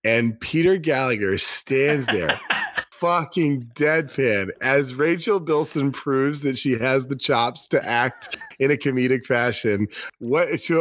And 0.05 0.39
Peter 0.39 0.77
Gallagher 0.77 1.37
stands 1.37 2.07
there, 2.07 2.39
fucking 2.91 3.71
deadpan, 3.75 4.51
as 4.61 4.95
Rachel 4.95 5.39
Bilson 5.39 5.91
proves 5.91 6.41
that 6.41 6.57
she 6.57 6.77
has 6.79 7.07
the 7.07 7.15
chops 7.15 7.67
to 7.67 7.85
act 7.85 8.37
in 8.59 8.71
a 8.71 8.77
comedic 8.77 9.25
fashion. 9.25 9.87
What? 10.19 10.61
She, 10.61 10.73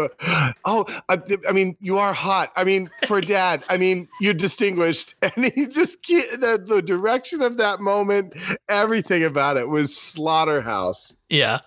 oh, 0.65 0.87
I, 1.09 1.19
I 1.49 1.53
mean, 1.53 1.77
you 1.81 1.99
are 1.99 2.13
hot. 2.13 2.53
I 2.57 2.65
mean, 2.65 2.91
for 3.07 3.21
dad. 3.33 3.65
I 3.69 3.77
mean, 3.77 4.09
you're 4.21 4.35
distinguished, 4.35 5.15
and 5.23 5.47
he 5.53 5.67
just 5.67 6.03
the 6.03 6.63
the 6.65 6.83
direction 6.83 7.43
of 7.43 7.57
that 7.59 7.81
moment, 7.81 8.35
everything 8.69 9.25
about 9.25 9.57
it 9.57 9.69
was 9.69 9.97
slaughterhouse. 9.97 11.15
Yeah. 11.33 11.61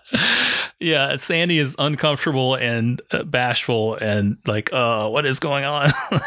Yeah. 0.78 1.16
Sandy 1.16 1.58
is 1.58 1.74
uncomfortable 1.76 2.54
and 2.54 3.02
uh, 3.10 3.24
bashful 3.24 3.96
and 3.96 4.36
like, 4.46 4.72
uh, 4.72 5.08
what 5.08 5.26
is 5.26 5.40
going 5.40 5.64
on? 5.64 5.90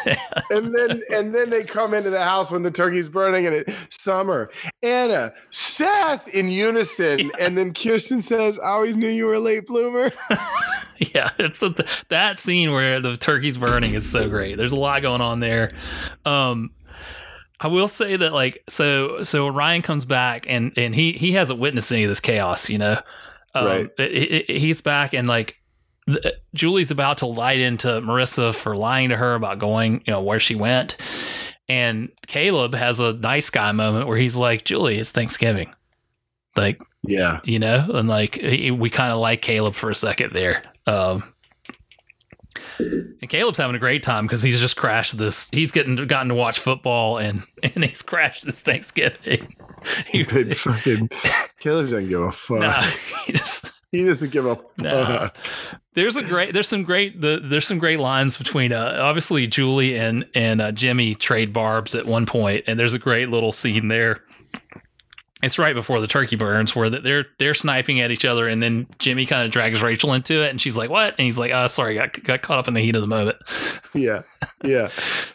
And 0.52 0.76
then 0.76 1.04
and 1.14 1.36
then 1.36 1.52
they 1.52 1.64
come 1.64 1.94
into 1.94 2.10
the 2.10 2.24
house 2.24 2.50
when 2.50 2.64
the 2.64 2.72
turkey's 2.72 3.08
burning, 3.08 3.46
and 3.46 3.54
it 3.54 3.70
Summer, 3.90 4.50
Anna, 4.82 5.32
Seth 5.52 6.28
in 6.30 6.50
unison, 6.50 7.32
and 7.40 7.56
then 7.56 7.72
Kirsten 7.72 8.24
says, 8.24 8.58
"I 8.58 8.70
always 8.70 8.98
knew 8.98 9.10
you 9.10 9.28
were 9.28 9.38
late 9.38 9.68
bloomer." 9.70 10.12
yeah. 11.16 11.30
It's 11.40 11.64
a, 11.64 11.74
that 12.10 12.40
scene 12.40 12.72
where 12.72 13.00
the 13.00 13.16
turkey's 13.16 13.58
burning 13.58 13.94
is 13.94 14.10
so 14.10 14.28
great. 14.28 14.58
There's 14.58 14.74
a 14.74 14.78
lot 14.78 15.02
going 15.02 15.22
on 15.22 15.40
there. 15.40 15.72
Um, 16.26 16.72
I 17.62 17.68
will 17.68 17.88
say 17.88 18.18
that 18.18 18.34
like 18.34 18.64
so 18.68 19.24
so 19.24 19.48
Ryan 19.48 19.82
comes 19.82 20.04
back 20.04 20.46
and 20.50 20.74
and 20.78 20.94
he 20.94 21.14
he 21.14 21.32
hasn't 21.34 21.60
witnessed 21.60 21.92
any 21.94 22.04
of 22.04 22.10
this 22.10 22.20
chaos, 22.20 22.70
you 22.70 22.78
know. 22.78 23.00
Um, 23.56 23.66
Right. 23.66 23.90
it- 23.98 24.50
it- 24.50 24.60
he's 24.60 24.82
back 24.82 25.14
and 25.14 25.28
like 25.28 25.56
th- 26.08 26.36
Julie's 26.54 26.92
about 26.92 27.20
to 27.20 27.26
light 27.26 27.60
into 27.60 27.88
Marissa 28.02 28.54
for 28.54 28.76
lying 28.76 29.10
to 29.10 29.18
her 29.18 29.36
about 29.36 29.60
going, 29.60 30.04
you 30.06 30.12
know, 30.14 30.22
where 30.22 30.40
she 30.40 30.56
went. 30.56 30.98
And 31.68 32.10
Caleb 32.28 32.74
has 32.74 33.00
a 33.00 33.14
nice 33.14 33.50
guy 33.50 33.72
moment 33.72 34.08
where 34.08 34.18
he's 34.18 34.36
like, 34.36 34.64
Julie, 34.66 34.98
it's 34.98 35.12
Thanksgiving. 35.12 35.72
Like, 36.56 36.82
Yeah, 37.04 37.40
you 37.44 37.60
know, 37.60 37.90
and 37.94 38.08
like 38.10 38.40
we 38.42 38.90
kind 38.90 39.12
of 39.12 39.20
like 39.20 39.42
Caleb 39.42 39.76
for 39.76 39.90
a 39.90 39.96
second 39.96 40.34
there. 40.34 40.64
Um, 40.86 41.34
and 42.80 43.30
Caleb's 43.30 43.58
having 43.58 43.76
a 43.76 43.80
great 43.80 44.04
time 44.04 44.26
because 44.26 44.42
he's 44.42 44.60
just 44.60 44.76
crashed 44.76 45.18
this. 45.18 45.50
He's 45.52 45.72
getting 45.72 45.96
gotten 45.96 46.30
to 46.30 46.36
watch 46.36 46.60
football 46.60 47.18
and 47.18 47.44
and 47.64 47.84
he's 47.84 48.02
crashed 48.02 48.46
this 48.46 48.60
Thanksgiving. 48.60 49.56
He 50.08 50.24
was, 50.24 50.60
fucking 50.60 51.08
Caleb 51.62 51.86
doesn't 51.86 52.10
give 52.10 52.20
a 52.20 52.34
fuck. 52.34 52.60
Nah, 52.60 52.82
he 53.26 53.32
just 53.32 53.72
He 53.94 54.04
doesn't 54.04 54.30
give 54.30 54.46
a 54.46 54.60
Nah. 54.78 55.30
there's 55.94 56.18
a 56.18 56.22
great 56.22 56.54
there's 56.54 56.68
some 56.68 56.84
great 56.84 57.22
the, 57.22 57.40
there's 57.42 57.66
some 57.66 57.80
great 57.80 58.02
lines 58.02 58.36
between 58.36 58.74
uh, 58.74 58.98
obviously 59.00 59.48
Julie 59.48 59.98
and 59.98 60.26
and 60.36 60.60
uh, 60.60 60.74
Jimmy 60.74 61.16
trade 61.16 61.54
barbs 61.54 61.96
at 61.96 62.06
one 62.06 62.26
point 62.26 62.66
and 62.68 62.78
there's 62.78 62.94
a 62.94 63.00
great 63.00 63.30
little 63.30 63.54
scene 63.54 63.88
there. 63.88 64.22
It's 65.42 65.58
right 65.58 65.74
before 65.74 66.02
the 66.02 66.08
turkey 66.08 66.36
burns 66.36 66.76
where 66.76 66.90
they're 66.90 67.26
they're 67.38 67.54
sniping 67.54 68.02
at 68.02 68.12
each 68.12 68.26
other 68.26 68.48
and 68.48 68.62
then 68.62 68.88
Jimmy 69.00 69.26
kind 69.26 69.46
of 69.46 69.52
drags 69.52 69.82
Rachel 69.82 70.14
into 70.14 70.44
it 70.44 70.50
and 70.50 70.60
she's 70.60 70.76
like 70.76 70.90
what 70.90 71.16
and 71.18 71.26
he's 71.26 71.40
like 71.40 71.52
oh 71.52 71.68
sorry 71.68 71.96
got 71.96 72.22
got 72.24 72.42
caught 72.42 72.60
up 72.60 72.68
in 72.68 72.74
the 72.74 72.82
heat 72.82 72.96
of 72.96 73.02
the 73.02 73.08
moment. 73.08 73.38
Yeah, 73.96 74.22
yeah. 74.64 74.90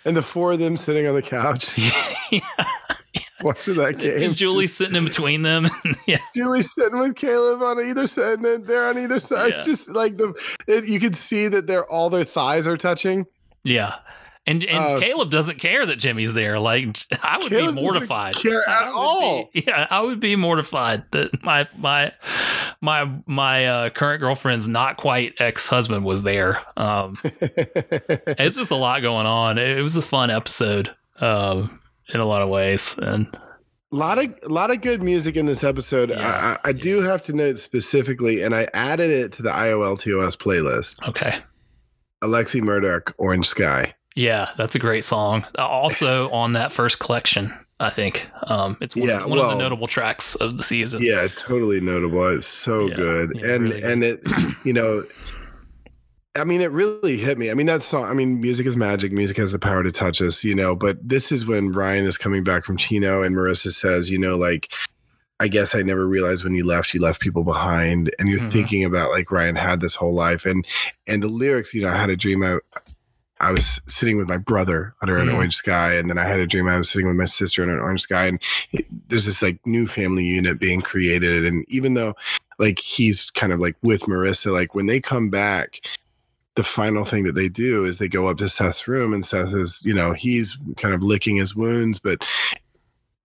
And 0.04 0.16
the 0.16 0.22
four 0.22 0.52
of 0.52 0.60
them 0.60 0.76
sitting 0.76 1.08
on 1.08 1.14
the 1.14 1.22
couch 1.22 1.72
watching 3.42 3.76
that 3.76 3.98
game. 3.98 4.22
and 4.22 4.34
Julie's 4.34 4.74
sitting 4.74 4.94
in 4.94 5.04
between 5.04 5.42
them. 5.42 5.66
yeah. 6.06 6.18
Julie's 6.34 6.72
sitting 6.72 6.98
with 6.98 7.16
Caleb 7.16 7.62
on 7.62 7.80
either 7.84 8.06
side, 8.06 8.34
and 8.34 8.44
then 8.44 8.62
they're 8.64 8.88
on 8.88 8.98
either 8.98 9.18
side. 9.18 9.50
Yeah. 9.50 9.56
It's 9.58 9.66
just 9.66 9.88
like 9.88 10.16
the 10.18 10.32
it, 10.68 10.86
you 10.86 11.00
can 11.00 11.14
see 11.14 11.48
that 11.48 11.66
they're 11.66 11.84
all 11.90 12.10
their 12.10 12.24
thighs 12.24 12.66
are 12.66 12.76
touching. 12.76 13.26
Yeah. 13.64 13.96
And 14.46 14.62
and 14.64 14.78
Uh, 14.96 15.00
Caleb 15.00 15.30
doesn't 15.30 15.58
care 15.58 15.86
that 15.86 15.96
Jimmy's 15.96 16.34
there. 16.34 16.58
Like 16.60 16.96
I 17.22 17.38
would 17.38 17.48
Caleb 17.50 17.76
be 17.76 17.80
mortified. 17.82 18.34
care 18.36 18.68
at 18.68 18.88
all. 18.88 19.48
be- 19.54 19.64
yeah, 19.66 19.86
I 19.90 20.00
would 20.02 20.20
be 20.20 20.36
mortified 20.36 21.04
that 21.12 21.42
my 21.42 21.66
my 21.78 22.12
my 22.82 23.10
my 23.26 23.66
uh, 23.66 23.90
current 23.90 24.20
girlfriend's 24.20 24.68
not 24.68 24.96
quite 24.98 25.34
ex 25.38 25.66
husband 25.68 26.04
was 26.04 26.22
there. 26.24 26.60
Um, 26.76 27.16
it's 27.24 28.56
just 28.56 28.70
a 28.70 28.76
lot 28.76 29.00
going 29.02 29.26
on. 29.26 29.56
It, 29.58 29.78
it 29.78 29.82
was 29.82 29.96
a 29.96 30.02
fun 30.02 30.30
episode 30.30 30.94
um, 31.20 31.80
in 32.12 32.20
a 32.20 32.26
lot 32.26 32.42
of 32.42 32.48
ways, 32.50 32.96
and 32.98 33.26
A 33.92 33.96
lot 33.96 34.18
of 34.18 34.26
a 34.42 34.48
lot 34.48 34.70
of 34.70 34.82
good 34.82 35.02
music 35.02 35.36
in 35.36 35.46
this 35.46 35.64
episode. 35.64 36.10
Yeah, 36.10 36.18
I, 36.18 36.68
I, 36.68 36.68
I 36.68 36.72
do 36.72 37.00
have 37.00 37.22
to 37.22 37.32
note 37.32 37.58
specifically, 37.58 38.42
and 38.42 38.54
I 38.54 38.68
added 38.74 39.10
it 39.10 39.32
to 39.32 39.42
the 39.42 39.50
IOLTOS 39.50 40.36
playlist. 40.36 41.08
okay. 41.08 41.38
Alexi 42.22 42.60
Murdoch, 42.62 43.14
Orange 43.18 43.46
Sky. 43.46 43.94
Yeah, 44.14 44.50
that's 44.56 44.74
a 44.74 44.78
great 44.78 45.04
song. 45.04 45.44
Uh, 45.58 45.66
Also 45.66 46.30
on 46.32 46.52
that 46.52 46.72
first 46.72 46.98
collection, 47.00 47.52
I 47.80 47.90
think. 47.90 48.28
Um, 48.44 48.76
it's 48.80 48.94
one, 48.94 49.08
Yeah, 49.08 49.24
one 49.26 49.38
of 49.38 49.48
the 49.50 49.56
notable 49.56 49.86
tracks 49.86 50.34
of 50.36 50.56
the 50.56 50.62
season. 50.62 51.02
Yeah, 51.02 51.26
totally 51.36 51.80
notable. 51.80 52.26
It's 52.36 52.46
so 52.46 52.86
Yeah, 52.88 52.94
good, 52.96 53.32
yeah, 53.34 53.46
and 53.54 53.62
really 53.64 53.80
good. 53.80 53.90
and 53.90 54.04
it, 54.04 54.20
you 54.64 54.72
know, 54.72 55.04
I 56.36 56.42
mean, 56.44 56.60
it 56.62 56.70
really 56.72 57.16
hit 57.16 57.38
me. 57.38 57.50
I 57.50 57.54
mean, 57.54 57.66
that 57.66 57.82
song. 57.84 58.04
I 58.04 58.12
mean, 58.12 58.40
music 58.40 58.66
is 58.66 58.76
magic. 58.76 59.12
Music 59.12 59.36
has 59.36 59.52
the 59.52 59.58
power 59.58 59.84
to 59.84 59.92
touch 59.92 60.20
us, 60.20 60.42
you 60.42 60.54
know. 60.54 60.74
But 60.74 60.98
this 61.08 61.30
is 61.30 61.46
when 61.46 61.70
Ryan 61.70 62.06
is 62.06 62.18
coming 62.18 62.42
back 62.42 62.64
from 62.64 62.76
Chino, 62.76 63.22
and 63.22 63.36
Marissa 63.36 63.72
says, 63.72 64.10
you 64.10 64.18
know, 64.18 64.36
like. 64.36 64.72
I 65.40 65.48
guess 65.48 65.74
I 65.74 65.82
never 65.82 66.06
realized 66.06 66.44
when 66.44 66.54
you 66.54 66.64
left, 66.64 66.94
you 66.94 67.00
left 67.00 67.20
people 67.20 67.42
behind, 67.42 68.08
and 68.20 68.28
you're 68.28 68.38
Mhm. 68.38 68.52
thinking 68.52 68.84
about 68.84 69.10
like 69.10 69.32
Ryan 69.32 69.56
had 69.56 69.80
this 69.80 69.96
whole 69.96 70.14
life, 70.14 70.46
and 70.46 70.64
and 71.08 71.24
the 71.24 71.28
lyrics. 71.28 71.74
You 71.74 71.82
know, 71.82 71.88
I 71.88 71.96
had 71.96 72.08
a 72.08 72.16
dream. 72.16 72.44
I 72.44 72.58
I 73.40 73.50
was 73.52 73.80
sitting 73.88 74.16
with 74.16 74.28
my 74.28 74.36
brother 74.36 74.94
under 75.02 75.18
an 75.18 75.28
Mhm. 75.28 75.34
orange 75.34 75.56
sky, 75.56 75.94
and 75.94 76.08
then 76.08 76.18
I 76.18 76.24
had 76.24 76.40
a 76.40 76.46
dream 76.46 76.68
I 76.68 76.78
was 76.78 76.88
sitting 76.88 77.06
with 77.08 77.16
my 77.16 77.24
sister 77.24 77.62
under 77.62 77.74
an 77.74 77.80
orange 77.80 78.02
sky, 78.02 78.26
and 78.26 78.40
it- 78.72 78.86
there's 79.08 79.24
this 79.26 79.42
like 79.42 79.58
new 79.66 79.86
family 79.86 80.24
unit 80.24 80.58
being 80.60 80.80
created. 80.80 81.44
And 81.44 81.64
even 81.68 81.94
though 81.94 82.14
like 82.58 82.78
he's 82.78 83.30
kind 83.32 83.52
of 83.52 83.58
like 83.58 83.74
with 83.82 84.02
Marissa, 84.02 84.52
like 84.52 84.74
when 84.74 84.86
they 84.86 85.00
come 85.00 85.28
back, 85.30 85.80
the 86.54 86.62
final 86.62 87.04
thing 87.04 87.24
that 87.24 87.34
they 87.34 87.48
do 87.48 87.84
is 87.84 87.98
they 87.98 88.06
go 88.08 88.28
up 88.28 88.38
to 88.38 88.48
Seth's 88.48 88.86
room, 88.86 89.12
and 89.12 89.24
Seth 89.26 89.52
is, 89.54 89.82
you 89.84 89.92
know, 89.92 90.12
he's 90.12 90.56
kind 90.76 90.94
of 90.94 91.02
licking 91.02 91.36
his 91.36 91.56
wounds, 91.56 91.98
but 91.98 92.24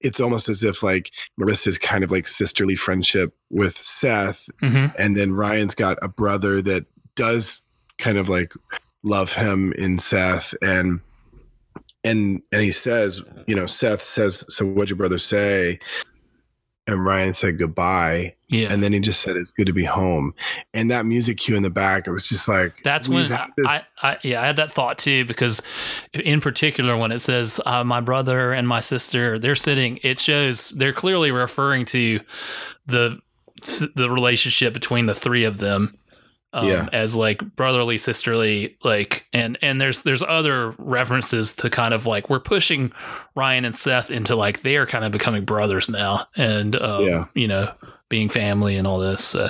it's 0.02 0.20
almost 0.20 0.50
as 0.50 0.64
if 0.64 0.82
like 0.82 1.12
Marissa's 1.40 1.78
kind 1.78 2.04
of 2.04 2.10
like 2.10 2.26
sisterly 2.28 2.76
friendship 2.76 3.36
with 3.50 3.78
Seth 3.78 4.50
hmm 4.62 4.88
and 4.98 5.16
then 5.18 5.34
Ryan's 5.34 5.76
got 5.76 5.98
a 6.02 6.08
brother 6.08 6.62
that 6.62 6.86
does 7.16 7.62
kind 7.98 8.18
of 8.18 8.30
like 8.30 8.54
love 9.04 9.34
him 9.34 9.72
in 9.74 10.00
Seth 10.00 10.54
and 10.62 11.00
and 12.04 12.42
and 12.52 12.62
he 12.62 12.72
says, 12.72 13.22
you 13.46 13.56
know, 13.56 13.66
Seth 13.66 14.04
says, 14.04 14.46
"So 14.48 14.66
what'd 14.66 14.90
your 14.90 14.98
brother 14.98 15.18
say?" 15.18 15.80
And 16.88 17.06
Ryan 17.06 17.36
said 17.36 17.60
goodbye, 17.60 18.34
Yeah. 18.48 18.74
and 18.74 18.82
then 18.82 18.94
he 18.94 19.00
just 19.00 19.22
said, 19.22 19.36
"It's 19.36 19.52
good 19.52 19.68
to 19.68 19.74
be 19.74 19.84
home." 19.84 20.34
And 20.74 20.90
that 20.90 21.06
music 21.06 21.38
cue 21.38 21.56
in 21.56 21.62
the 21.62 21.70
back, 21.70 22.08
it 22.08 22.12
was 22.12 22.28
just 22.28 22.48
like 22.48 22.82
That's 22.84 23.08
when 23.08 23.32
I, 23.32 23.82
I, 24.02 24.18
yeah, 24.24 24.42
I 24.42 24.46
had 24.48 24.56
that 24.56 24.72
thought 24.72 24.98
too 24.98 25.26
because, 25.26 25.62
in 26.14 26.40
particular, 26.42 26.96
when 26.98 27.12
it 27.12 27.20
says 27.20 27.60
uh, 27.66 27.84
my 27.84 28.00
brother 28.02 28.54
and 28.54 28.68
my 28.68 28.80
sister, 28.80 29.38
they're 29.38 29.56
sitting. 29.56 30.00
It 30.02 30.20
shows 30.20 30.70
they're 30.70 30.94
clearly 30.94 31.32
referring 31.32 31.86
to 31.88 32.22
the 32.88 33.20
the 33.96 34.10
relationship 34.10 34.74
between 34.74 35.06
the 35.06 35.14
three 35.14 35.44
of 35.44 35.58
them. 35.60 35.96
Um, 36.52 36.68
Yeah. 36.68 36.90
as 36.92 37.16
like 37.16 37.56
brotherly, 37.56 37.98
sisterly, 38.00 38.76
like, 38.84 39.28
and 39.34 39.58
and 39.62 39.80
there's 39.80 40.02
there's 40.02 40.24
other 40.24 40.72
references 40.80 41.54
to 41.58 41.70
kind 41.70 41.94
of 41.94 42.08
like 42.08 42.28
we're 42.30 42.40
pushing 42.40 42.92
Ryan 43.36 43.66
and 43.66 43.76
Seth 43.76 44.10
into 44.10 44.36
like 44.36 44.62
they're 44.62 44.88
kind 44.88 45.06
of 45.06 45.12
becoming 45.12 45.46
brothers 45.46 45.90
now, 45.90 46.26
and 46.36 46.76
um, 46.76 47.04
Yeah. 47.06 47.26
you 47.36 47.48
know, 47.48 47.72
being 48.10 48.30
family 48.30 48.78
and 48.78 48.88
all 48.88 48.98
this. 49.00 49.24
So, 49.24 49.50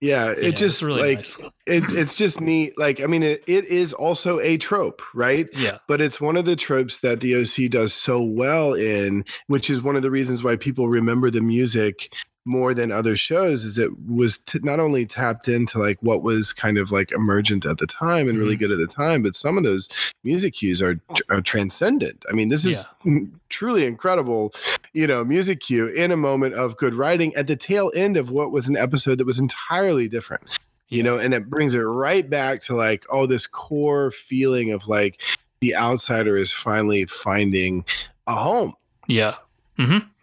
yeah, 0.00 0.30
it 0.30 0.42
yeah, 0.42 0.50
just 0.50 0.82
really 0.82 1.00
like 1.00 1.18
nice. 1.18 1.40
it, 1.66 1.84
it's 1.90 2.14
just 2.16 2.40
neat. 2.40 2.76
Like 2.76 3.00
I 3.00 3.06
mean, 3.06 3.22
it, 3.22 3.42
it 3.46 3.64
is 3.66 3.92
also 3.92 4.40
a 4.40 4.56
trope, 4.58 5.00
right? 5.14 5.48
yeah, 5.52 5.78
but 5.86 6.00
it's 6.00 6.20
one 6.20 6.36
of 6.36 6.44
the 6.44 6.56
tropes 6.56 6.98
that 7.00 7.20
the 7.20 7.40
OC 7.40 7.70
does 7.70 7.92
so 7.94 8.20
well 8.20 8.74
in, 8.74 9.24
which 9.46 9.70
is 9.70 9.80
one 9.82 9.94
of 9.94 10.02
the 10.02 10.10
reasons 10.10 10.42
why 10.42 10.56
people 10.56 10.88
remember 10.88 11.30
the 11.30 11.40
music 11.40 12.12
more 12.44 12.74
than 12.74 12.90
other 12.90 13.16
shows 13.16 13.64
is 13.64 13.78
it 13.78 13.90
was 14.08 14.38
t- 14.38 14.58
not 14.62 14.80
only 14.80 15.06
tapped 15.06 15.48
into 15.48 15.78
like 15.78 15.98
what 16.00 16.22
was 16.22 16.52
kind 16.52 16.76
of 16.76 16.90
like 16.90 17.12
emergent 17.12 17.64
at 17.64 17.78
the 17.78 17.86
time 17.86 18.28
and 18.28 18.38
really 18.38 18.54
mm-hmm. 18.54 18.64
good 18.64 18.72
at 18.72 18.78
the 18.78 18.86
time 18.86 19.22
but 19.22 19.34
some 19.34 19.56
of 19.56 19.64
those 19.64 19.88
music 20.24 20.54
cues 20.54 20.82
are, 20.82 21.00
oh. 21.10 21.16
are 21.30 21.40
transcendent. 21.40 22.24
I 22.28 22.32
mean 22.32 22.48
this 22.48 22.64
is 22.64 22.86
truly 23.48 23.86
incredible 23.86 24.52
you 24.92 25.06
know 25.06 25.24
music 25.24 25.60
cue 25.60 25.88
in 25.88 26.10
a 26.10 26.16
moment 26.16 26.54
of 26.54 26.76
good 26.76 26.94
writing 26.94 27.34
at 27.34 27.46
the 27.46 27.56
tail 27.56 27.92
end 27.94 28.16
of 28.16 28.30
what 28.30 28.50
was 28.50 28.68
an 28.68 28.76
episode 28.76 29.18
that 29.18 29.26
was 29.26 29.38
entirely 29.38 30.08
different 30.08 30.42
you 30.88 31.02
know 31.02 31.18
and 31.18 31.34
it 31.34 31.48
brings 31.48 31.74
it 31.74 31.80
right 31.80 32.28
back 32.28 32.60
to 32.60 32.74
like 32.74 33.04
oh 33.10 33.26
this 33.26 33.46
core 33.46 34.10
feeling 34.10 34.72
of 34.72 34.88
like 34.88 35.20
the 35.62 35.76
outsider 35.76 36.36
is 36.36 36.52
finally 36.52 37.06
finding 37.06 37.84
a 38.26 38.34
home. 38.34 38.74
Yeah. 39.06 39.36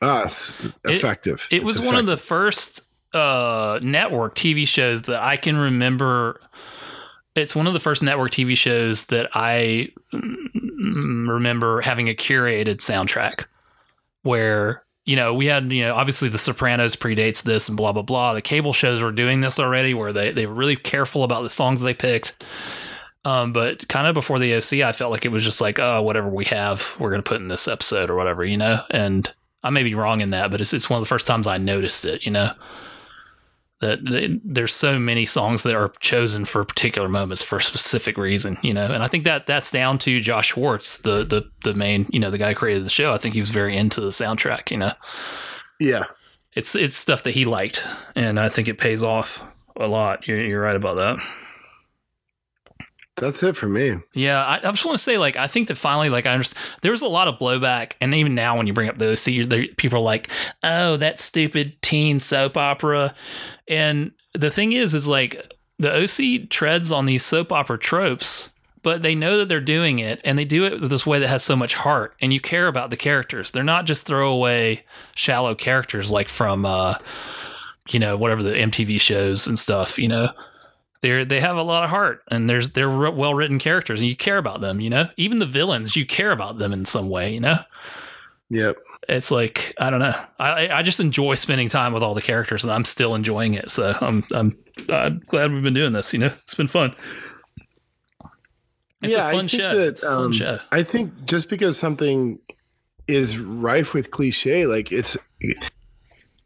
Us 0.01 0.53
effective 0.85 1.47
It 1.51 1.63
was 1.63 1.81
one 1.81 1.95
of 1.95 2.05
the 2.05 2.17
first 2.17 2.89
uh, 3.13 3.79
network 3.81 4.35
TV 4.35 4.67
shows 4.67 5.03
that 5.03 5.21
I 5.21 5.37
can 5.37 5.57
remember. 5.57 6.39
It's 7.35 7.55
one 7.55 7.67
of 7.67 7.73
the 7.73 7.79
first 7.79 8.03
network 8.03 8.31
TV 8.31 8.55
shows 8.55 9.05
that 9.07 9.29
I 9.33 9.89
mm, 10.13 11.27
remember 11.27 11.81
having 11.81 12.09
a 12.09 12.15
curated 12.15 12.77
soundtrack 12.77 13.45
where, 14.23 14.83
you 15.05 15.15
know, 15.15 15.33
we 15.33 15.45
had, 15.45 15.71
you 15.71 15.83
know, 15.83 15.95
obviously 15.95 16.29
The 16.29 16.37
Sopranos 16.37 16.95
predates 16.95 17.43
this 17.43 17.67
and 17.67 17.77
blah, 17.77 17.91
blah, 17.91 18.01
blah. 18.01 18.33
The 18.33 18.41
cable 18.41 18.73
shows 18.73 19.01
were 19.01 19.11
doing 19.11 19.41
this 19.41 19.59
already 19.59 19.93
where 19.93 20.11
they, 20.13 20.31
they 20.31 20.45
were 20.45 20.53
really 20.53 20.75
careful 20.75 21.23
about 21.23 21.43
the 21.43 21.49
songs 21.49 21.81
they 21.81 21.93
picked. 21.93 22.43
Um, 23.25 23.53
but 23.53 23.87
kind 23.87 24.07
of 24.07 24.13
before 24.13 24.39
the 24.39 24.55
OC, 24.55 24.81
I 24.85 24.91
felt 24.91 25.11
like 25.11 25.25
it 25.25 25.29
was 25.29 25.43
just 25.43 25.61
like, 25.61 25.79
oh, 25.79 26.01
whatever 26.01 26.29
we 26.29 26.45
have, 26.45 26.95
we're 26.99 27.09
going 27.09 27.21
to 27.21 27.27
put 27.29 27.41
in 27.41 27.47
this 27.47 27.67
episode 27.67 28.09
or 28.09 28.15
whatever, 28.15 28.45
you 28.45 28.57
know? 28.57 28.83
And 28.89 29.31
I 29.63 29.69
may 29.69 29.83
be 29.83 29.95
wrong 29.95 30.21
in 30.21 30.29
that, 30.31 30.51
but 30.51 30.61
it's 30.61 30.73
it's 30.73 30.89
one 30.89 30.97
of 30.97 31.03
the 31.03 31.09
first 31.09 31.27
times 31.27 31.47
I 31.47 31.57
noticed 31.57 32.05
it. 32.05 32.23
You 32.23 32.31
know, 32.31 32.53
that 33.81 34.03
that 34.05 34.41
there's 34.43 34.73
so 34.73 34.99
many 34.99 35.25
songs 35.25 35.63
that 35.63 35.75
are 35.75 35.91
chosen 35.99 36.45
for 36.45 36.63
particular 36.63 37.09
moments 37.09 37.43
for 37.43 37.57
a 37.57 37.61
specific 37.61 38.17
reason. 38.17 38.57
You 38.61 38.73
know, 38.73 38.85
and 38.85 39.03
I 39.03 39.07
think 39.07 39.23
that 39.25 39.47
that's 39.47 39.71
down 39.71 39.97
to 39.99 40.21
Josh 40.21 40.49
Schwartz, 40.49 40.97
the 40.99 41.23
the 41.25 41.49
the 41.63 41.73
main 41.73 42.07
you 42.11 42.19
know 42.19 42.31
the 42.31 42.37
guy 42.37 42.49
who 42.49 42.55
created 42.55 42.85
the 42.85 42.89
show. 42.89 43.13
I 43.13 43.17
think 43.17 43.33
he 43.33 43.39
was 43.39 43.49
very 43.49 43.75
into 43.77 44.01
the 44.01 44.09
soundtrack. 44.09 44.71
You 44.71 44.77
know, 44.77 44.93
yeah 45.79 46.05
it's 46.53 46.75
it's 46.75 46.97
stuff 46.97 47.23
that 47.23 47.31
he 47.31 47.45
liked, 47.45 47.85
and 48.15 48.39
I 48.39 48.49
think 48.49 48.67
it 48.67 48.77
pays 48.77 49.03
off 49.03 49.43
a 49.79 49.87
lot. 49.87 50.27
You're 50.27 50.41
you're 50.41 50.61
right 50.61 50.75
about 50.75 50.95
that. 50.95 51.17
That's 53.19 53.43
it 53.43 53.55
for 53.55 53.67
me 53.67 53.97
Yeah, 54.13 54.43
I, 54.43 54.57
I 54.57 54.71
just 54.71 54.85
want 54.85 54.97
to 54.97 55.03
say, 55.03 55.17
like, 55.17 55.35
I 55.35 55.47
think 55.47 55.67
that 55.67 55.75
finally, 55.75 56.09
like, 56.09 56.25
I 56.25 56.33
understand. 56.33 56.63
There 56.81 56.91
was 56.91 57.01
a 57.01 57.07
lot 57.07 57.27
of 57.27 57.39
blowback, 57.39 57.93
and 58.01 58.13
even 58.13 58.35
now, 58.35 58.57
when 58.57 58.67
you 58.67 58.73
bring 58.73 58.89
up 58.89 58.97
the 58.97 59.69
people 59.77 59.99
are 59.99 60.01
like, 60.01 60.29
"Oh, 60.63 60.97
that 60.97 61.19
stupid 61.19 61.81
teen 61.81 62.19
soap 62.19 62.57
opera." 62.57 63.13
And 63.67 64.11
the 64.33 64.51
thing 64.51 64.71
is, 64.71 64.93
is 64.93 65.07
like 65.07 65.53
the 65.77 65.93
OC 66.03 66.49
treads 66.49 66.91
on 66.91 67.05
these 67.05 67.23
soap 67.23 67.51
opera 67.51 67.77
tropes, 67.77 68.51
but 68.83 69.01
they 69.01 69.15
know 69.15 69.37
that 69.37 69.49
they're 69.49 69.61
doing 69.61 69.99
it, 69.99 70.21
and 70.23 70.37
they 70.37 70.45
do 70.45 70.65
it 70.65 70.79
this 70.89 71.05
way 71.05 71.19
that 71.19 71.27
has 71.27 71.43
so 71.43 71.55
much 71.55 71.75
heart, 71.75 72.15
and 72.21 72.33
you 72.33 72.39
care 72.39 72.67
about 72.67 72.89
the 72.89 72.97
characters. 72.97 73.51
They're 73.51 73.63
not 73.63 73.85
just 73.85 74.05
throwaway, 74.05 74.83
shallow 75.15 75.55
characters 75.55 76.11
like 76.11 76.29
from, 76.29 76.65
uh, 76.65 76.95
you 77.89 77.99
know, 77.99 78.17
whatever 78.17 78.43
the 78.43 78.53
MTV 78.53 78.99
shows 78.99 79.47
and 79.47 79.57
stuff. 79.57 79.97
You 79.97 80.07
know, 80.07 80.31
they're 81.01 81.25
they 81.25 81.39
have 81.39 81.57
a 81.57 81.63
lot 81.63 81.83
of 81.83 81.89
heart 81.89 82.21
and 82.29 82.49
there's 82.49 82.71
they're 82.71 82.89
well 82.89 83.33
written 83.33 83.59
characters 83.59 83.99
and 83.99 84.09
you 84.09 84.15
care 84.15 84.37
about 84.37 84.61
them 84.61 84.79
you 84.79 84.89
know 84.89 85.09
even 85.17 85.39
the 85.39 85.45
villains 85.45 85.95
you 85.95 86.05
care 86.05 86.31
about 86.31 86.57
them 86.57 86.73
in 86.73 86.85
some 86.85 87.09
way 87.09 87.33
you 87.33 87.39
know 87.39 87.59
yep 88.49 88.77
it's 89.09 89.31
like 89.31 89.73
I 89.79 89.89
don't 89.89 89.99
know. 89.99 90.13
I 90.39 90.69
I 90.69 90.83
just 90.83 90.99
enjoy 90.99 91.35
spending 91.35 91.67
time 91.67 91.93
with 91.93 92.03
all 92.03 92.13
the 92.13 92.21
characters, 92.21 92.63
and 92.63 92.71
I'm 92.71 92.85
still 92.85 93.15
enjoying 93.15 93.55
it. 93.55 93.71
So 93.71 93.97
I'm 93.99 94.23
I'm 94.33 94.55
I'm 94.87 95.19
glad 95.25 95.51
we've 95.51 95.63
been 95.63 95.73
doing 95.73 95.93
this. 95.93 96.13
You 96.13 96.19
know, 96.19 96.33
it's 96.43 96.55
been 96.55 96.67
fun. 96.67 96.95
It's 99.01 99.13
yeah, 99.13 99.29
a 99.29 99.31
fun 99.31 99.45
I 99.45 99.47
think 99.47 99.49
show. 99.49 99.75
that 99.75 99.87
it's 99.87 100.03
a 100.03 100.07
fun 100.07 100.25
um, 100.25 100.31
show. 100.31 100.59
I 100.71 100.83
think 100.83 101.25
just 101.25 101.49
because 101.49 101.77
something 101.77 102.39
is 103.07 103.39
rife 103.39 103.93
with 103.93 104.11
cliche, 104.11 104.67
like 104.67 104.91
it's 104.91 105.17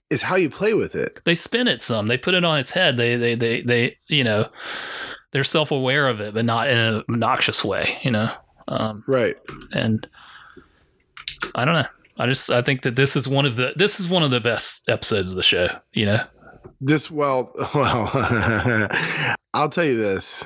is 0.10 0.22
how 0.22 0.36
you 0.36 0.50
play 0.50 0.74
with 0.74 0.96
it. 0.96 1.22
They 1.26 1.36
spin 1.36 1.68
it 1.68 1.82
some. 1.82 2.08
They 2.08 2.18
put 2.18 2.34
it 2.34 2.44
on 2.44 2.60
its 2.60 2.72
head. 2.72 2.98
They 2.98 3.16
they 3.16 3.36
they 3.36 3.62
they 3.62 3.98
you 4.08 4.24
know 4.24 4.50
they're 5.32 5.44
self 5.44 5.72
aware 5.72 6.08
of 6.08 6.20
it, 6.22 6.34
but 6.34 6.46
not 6.46 6.70
in 6.70 6.78
an 6.78 7.04
obnoxious 7.10 7.64
way. 7.64 7.98
You 8.04 8.12
know, 8.12 8.32
um, 8.68 9.04
Right. 9.08 9.36
and 9.72 10.08
I 11.56 11.66
don't 11.66 11.74
know. 11.76 11.88
I 12.18 12.28
just 12.28 12.52
I 12.52 12.62
think 12.62 12.84
that 12.84 12.96
this 12.96 13.16
is 13.16 13.28
one 13.28 13.46
of 13.46 13.56
the 13.56 13.74
this 13.76 14.00
is 14.00 14.08
one 14.08 14.22
of 14.24 14.32
the 14.32 14.40
best 14.40 14.88
episodes 14.88 15.32
of 15.32 15.36
the 15.36 15.44
show. 15.44 15.68
You 15.94 16.06
know, 16.06 16.24
This 16.80 17.10
well, 17.10 17.52
well, 17.74 18.12
I'll 19.56 19.70
tell 19.70 19.86
you 19.86 19.98
this, 19.98 20.44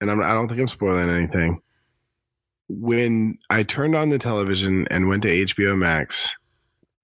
and 0.00 0.10
I'm, 0.10 0.20
I 0.20 0.34
don't 0.34 0.48
think 0.48 0.60
I'm 0.60 0.68
spoiling 0.68 1.08
anything. 1.08 1.60
When 2.68 3.38
I 3.48 3.62
turned 3.62 3.94
on 3.94 4.10
the 4.10 4.18
television 4.18 4.86
and 4.90 5.08
went 5.08 5.22
to 5.22 5.28
HBO 5.28 5.76
Max 5.78 6.36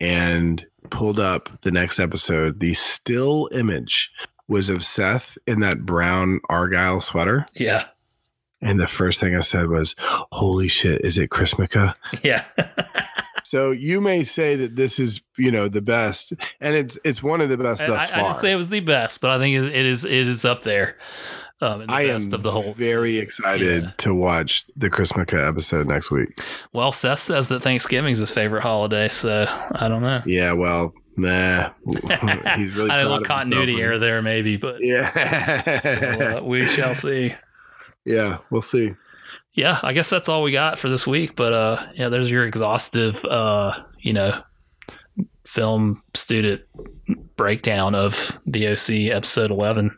and 0.00 0.64
pulled 0.90 1.18
up 1.20 1.48
the 1.62 1.70
next 1.70 1.98
episode, 1.98 2.60
the 2.60 2.74
still 2.74 3.48
image 3.52 4.10
was 4.48 4.68
of 4.68 4.84
Seth 4.84 5.38
in 5.46 5.60
that 5.60 5.86
brown 5.86 6.40
argyle 6.50 7.00
sweater. 7.00 7.46
yeah, 7.54 7.86
And 8.60 8.78
the 8.78 8.86
first 8.86 9.18
thing 9.20 9.34
I 9.34 9.40
said 9.40 9.68
was, 9.68 9.94
Holy 9.98 10.68
shit, 10.68 11.00
is 11.02 11.16
it 11.18 11.30
Chris 11.30 11.54
Chrismukkah? 11.54 11.94
yeah. 12.22 12.44
So 13.46 13.70
you 13.72 14.00
may 14.00 14.24
say 14.24 14.56
that 14.56 14.74
this 14.74 14.98
is, 14.98 15.20
you 15.38 15.50
know, 15.50 15.68
the 15.68 15.82
best, 15.82 16.32
and 16.60 16.74
it's 16.74 16.98
it's 17.04 17.22
one 17.22 17.40
of 17.40 17.50
the 17.50 17.58
best 17.58 17.82
I, 17.82 17.86
thus 17.86 18.00
I, 18.00 18.04
I 18.04 18.08
far. 18.08 18.22
didn't 18.30 18.40
say 18.40 18.52
it 18.52 18.56
was 18.56 18.70
the 18.70 18.80
best, 18.80 19.20
but 19.20 19.30
I 19.30 19.38
think 19.38 19.54
it 19.54 19.86
is 19.86 20.04
it 20.04 20.12
is 20.12 20.44
up 20.44 20.64
there. 20.64 20.96
Um, 21.60 21.82
in 21.82 21.86
the 21.86 21.92
I 21.94 22.06
best 22.08 22.26
am 22.28 22.34
of 22.34 22.42
the 22.42 22.50
whole. 22.50 22.74
very 22.74 23.16
excited 23.18 23.84
Yeah. 23.84 23.90
to 23.98 24.14
watch 24.14 24.66
the 24.76 24.90
Chrismukkah 24.90 25.48
episode 25.48 25.86
next 25.86 26.10
week. 26.10 26.36
Well, 26.72 26.92
Seth 26.92 27.20
says 27.20 27.48
that 27.48 27.60
Thanksgiving's 27.60 28.18
his 28.18 28.30
favorite 28.32 28.62
holiday, 28.62 29.08
so 29.08 29.46
I 29.72 29.88
don't 29.88 30.02
know. 30.02 30.20
Yeah, 30.26 30.52
well, 30.52 30.92
nah, 31.16 31.70
he's 32.56 32.74
really 32.74 32.90
I 32.90 33.00
a 33.00 33.08
little 33.08 33.24
continuity 33.24 33.80
error 33.80 33.98
there, 33.98 34.20
maybe, 34.20 34.56
but 34.56 34.76
Yeah, 34.80 36.16
well, 36.18 36.38
uh, 36.38 36.42
we 36.44 36.66
shall 36.66 36.94
see. 36.94 37.34
yeah, 38.04 38.38
we'll 38.50 38.60
see. 38.60 38.94
Yeah, 39.52 39.78
I 39.84 39.92
guess 39.92 40.10
that's 40.10 40.28
all 40.28 40.42
we 40.42 40.50
got 40.50 40.80
for 40.80 40.88
this 40.88 41.06
week. 41.06 41.36
But 41.36 41.52
uh, 41.52 41.86
yeah, 41.94 42.08
there's 42.08 42.28
your 42.30 42.44
exhaustive, 42.44 43.24
uh, 43.24 43.84
you 44.00 44.12
know, 44.12 44.42
film 45.46 46.02
student 46.14 46.62
breakdown 47.36 47.94
of 47.94 48.38
the 48.46 48.66
OC 48.68 49.14
episode 49.14 49.52
11. 49.52 49.96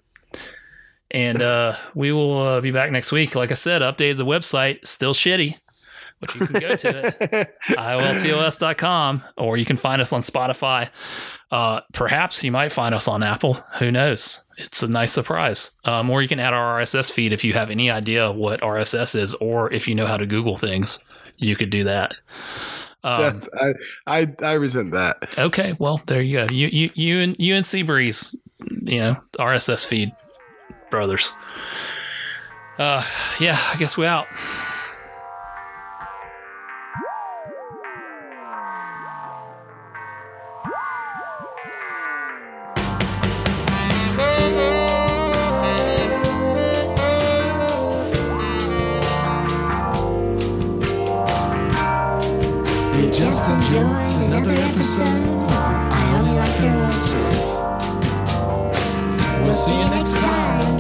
And 1.10 1.40
uh, 1.40 1.76
we 1.94 2.12
will 2.12 2.40
uh, 2.40 2.60
be 2.60 2.70
back 2.70 2.90
next 2.90 3.12
week. 3.12 3.34
Like 3.34 3.50
I 3.50 3.54
said, 3.54 3.82
updated 3.82 4.16
the 4.16 4.26
website, 4.26 4.86
still 4.86 5.14
shitty, 5.14 5.56
but 6.20 6.34
you 6.34 6.46
can 6.46 6.60
go 6.60 6.76
to 6.76 7.06
it. 7.06 7.54
IOLTOS.com, 7.70 9.22
or 9.36 9.56
you 9.56 9.64
can 9.64 9.76
find 9.76 10.02
us 10.02 10.12
on 10.12 10.22
Spotify. 10.22 10.90
Uh, 11.50 11.80
perhaps 11.92 12.42
you 12.42 12.50
might 12.50 12.72
find 12.72 12.94
us 12.94 13.06
on 13.06 13.22
Apple. 13.22 13.54
Who 13.78 13.92
knows? 13.92 14.42
It's 14.58 14.82
a 14.82 14.88
nice 14.88 15.12
surprise. 15.12 15.70
Um, 15.84 16.10
or 16.10 16.22
you 16.22 16.28
can 16.28 16.40
add 16.40 16.54
our 16.54 16.80
RSS 16.80 17.12
feed 17.12 17.32
if 17.32 17.44
you 17.44 17.52
have 17.52 17.70
any 17.70 17.90
idea 17.90 18.32
what 18.32 18.60
RSS 18.60 19.14
is, 19.14 19.34
or 19.34 19.72
if 19.72 19.86
you 19.86 19.94
know 19.94 20.06
how 20.06 20.16
to 20.16 20.26
Google 20.26 20.56
things, 20.56 21.04
you 21.36 21.54
could 21.54 21.70
do 21.70 21.84
that. 21.84 22.14
Um, 23.04 23.42
I, 23.54 23.74
I 24.06 24.34
I 24.42 24.52
resent 24.54 24.90
that. 24.92 25.38
okay, 25.38 25.76
well 25.78 26.02
there 26.06 26.20
you 26.20 26.38
go. 26.38 26.52
You 26.52 26.66
you 26.66 26.90
you 26.94 27.20
and 27.20 27.36
you 27.38 27.54
and 27.54 27.64
Seabreeze, 27.64 28.34
you 28.82 28.98
know 28.98 29.16
RSS 29.38 29.86
feed 29.86 30.12
brothers. 30.90 31.32
Uh, 32.78 33.04
yeah, 33.40 33.58
I 33.72 33.76
guess 33.76 33.96
we 33.96 34.06
out. 34.06 34.26
You 52.96 53.10
just 53.10 53.48
another 53.48 54.52
episode. 54.52 55.06
I 55.48 56.18
only 56.18 56.32
like 56.32 56.60
your 56.60 56.90
stuff. 56.92 57.56
We'll 59.42 59.54
see 59.54 59.78
you 59.78 59.88
next 59.90 60.16
time 60.16 60.76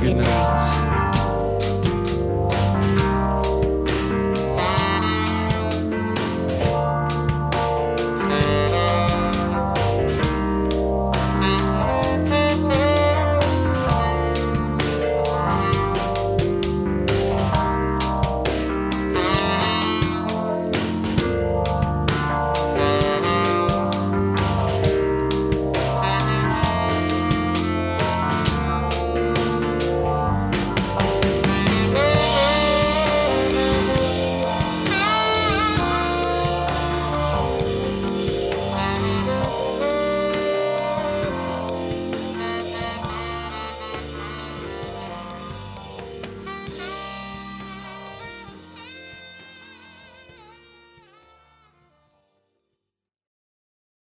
good 0.00 0.16
night. 0.16 0.81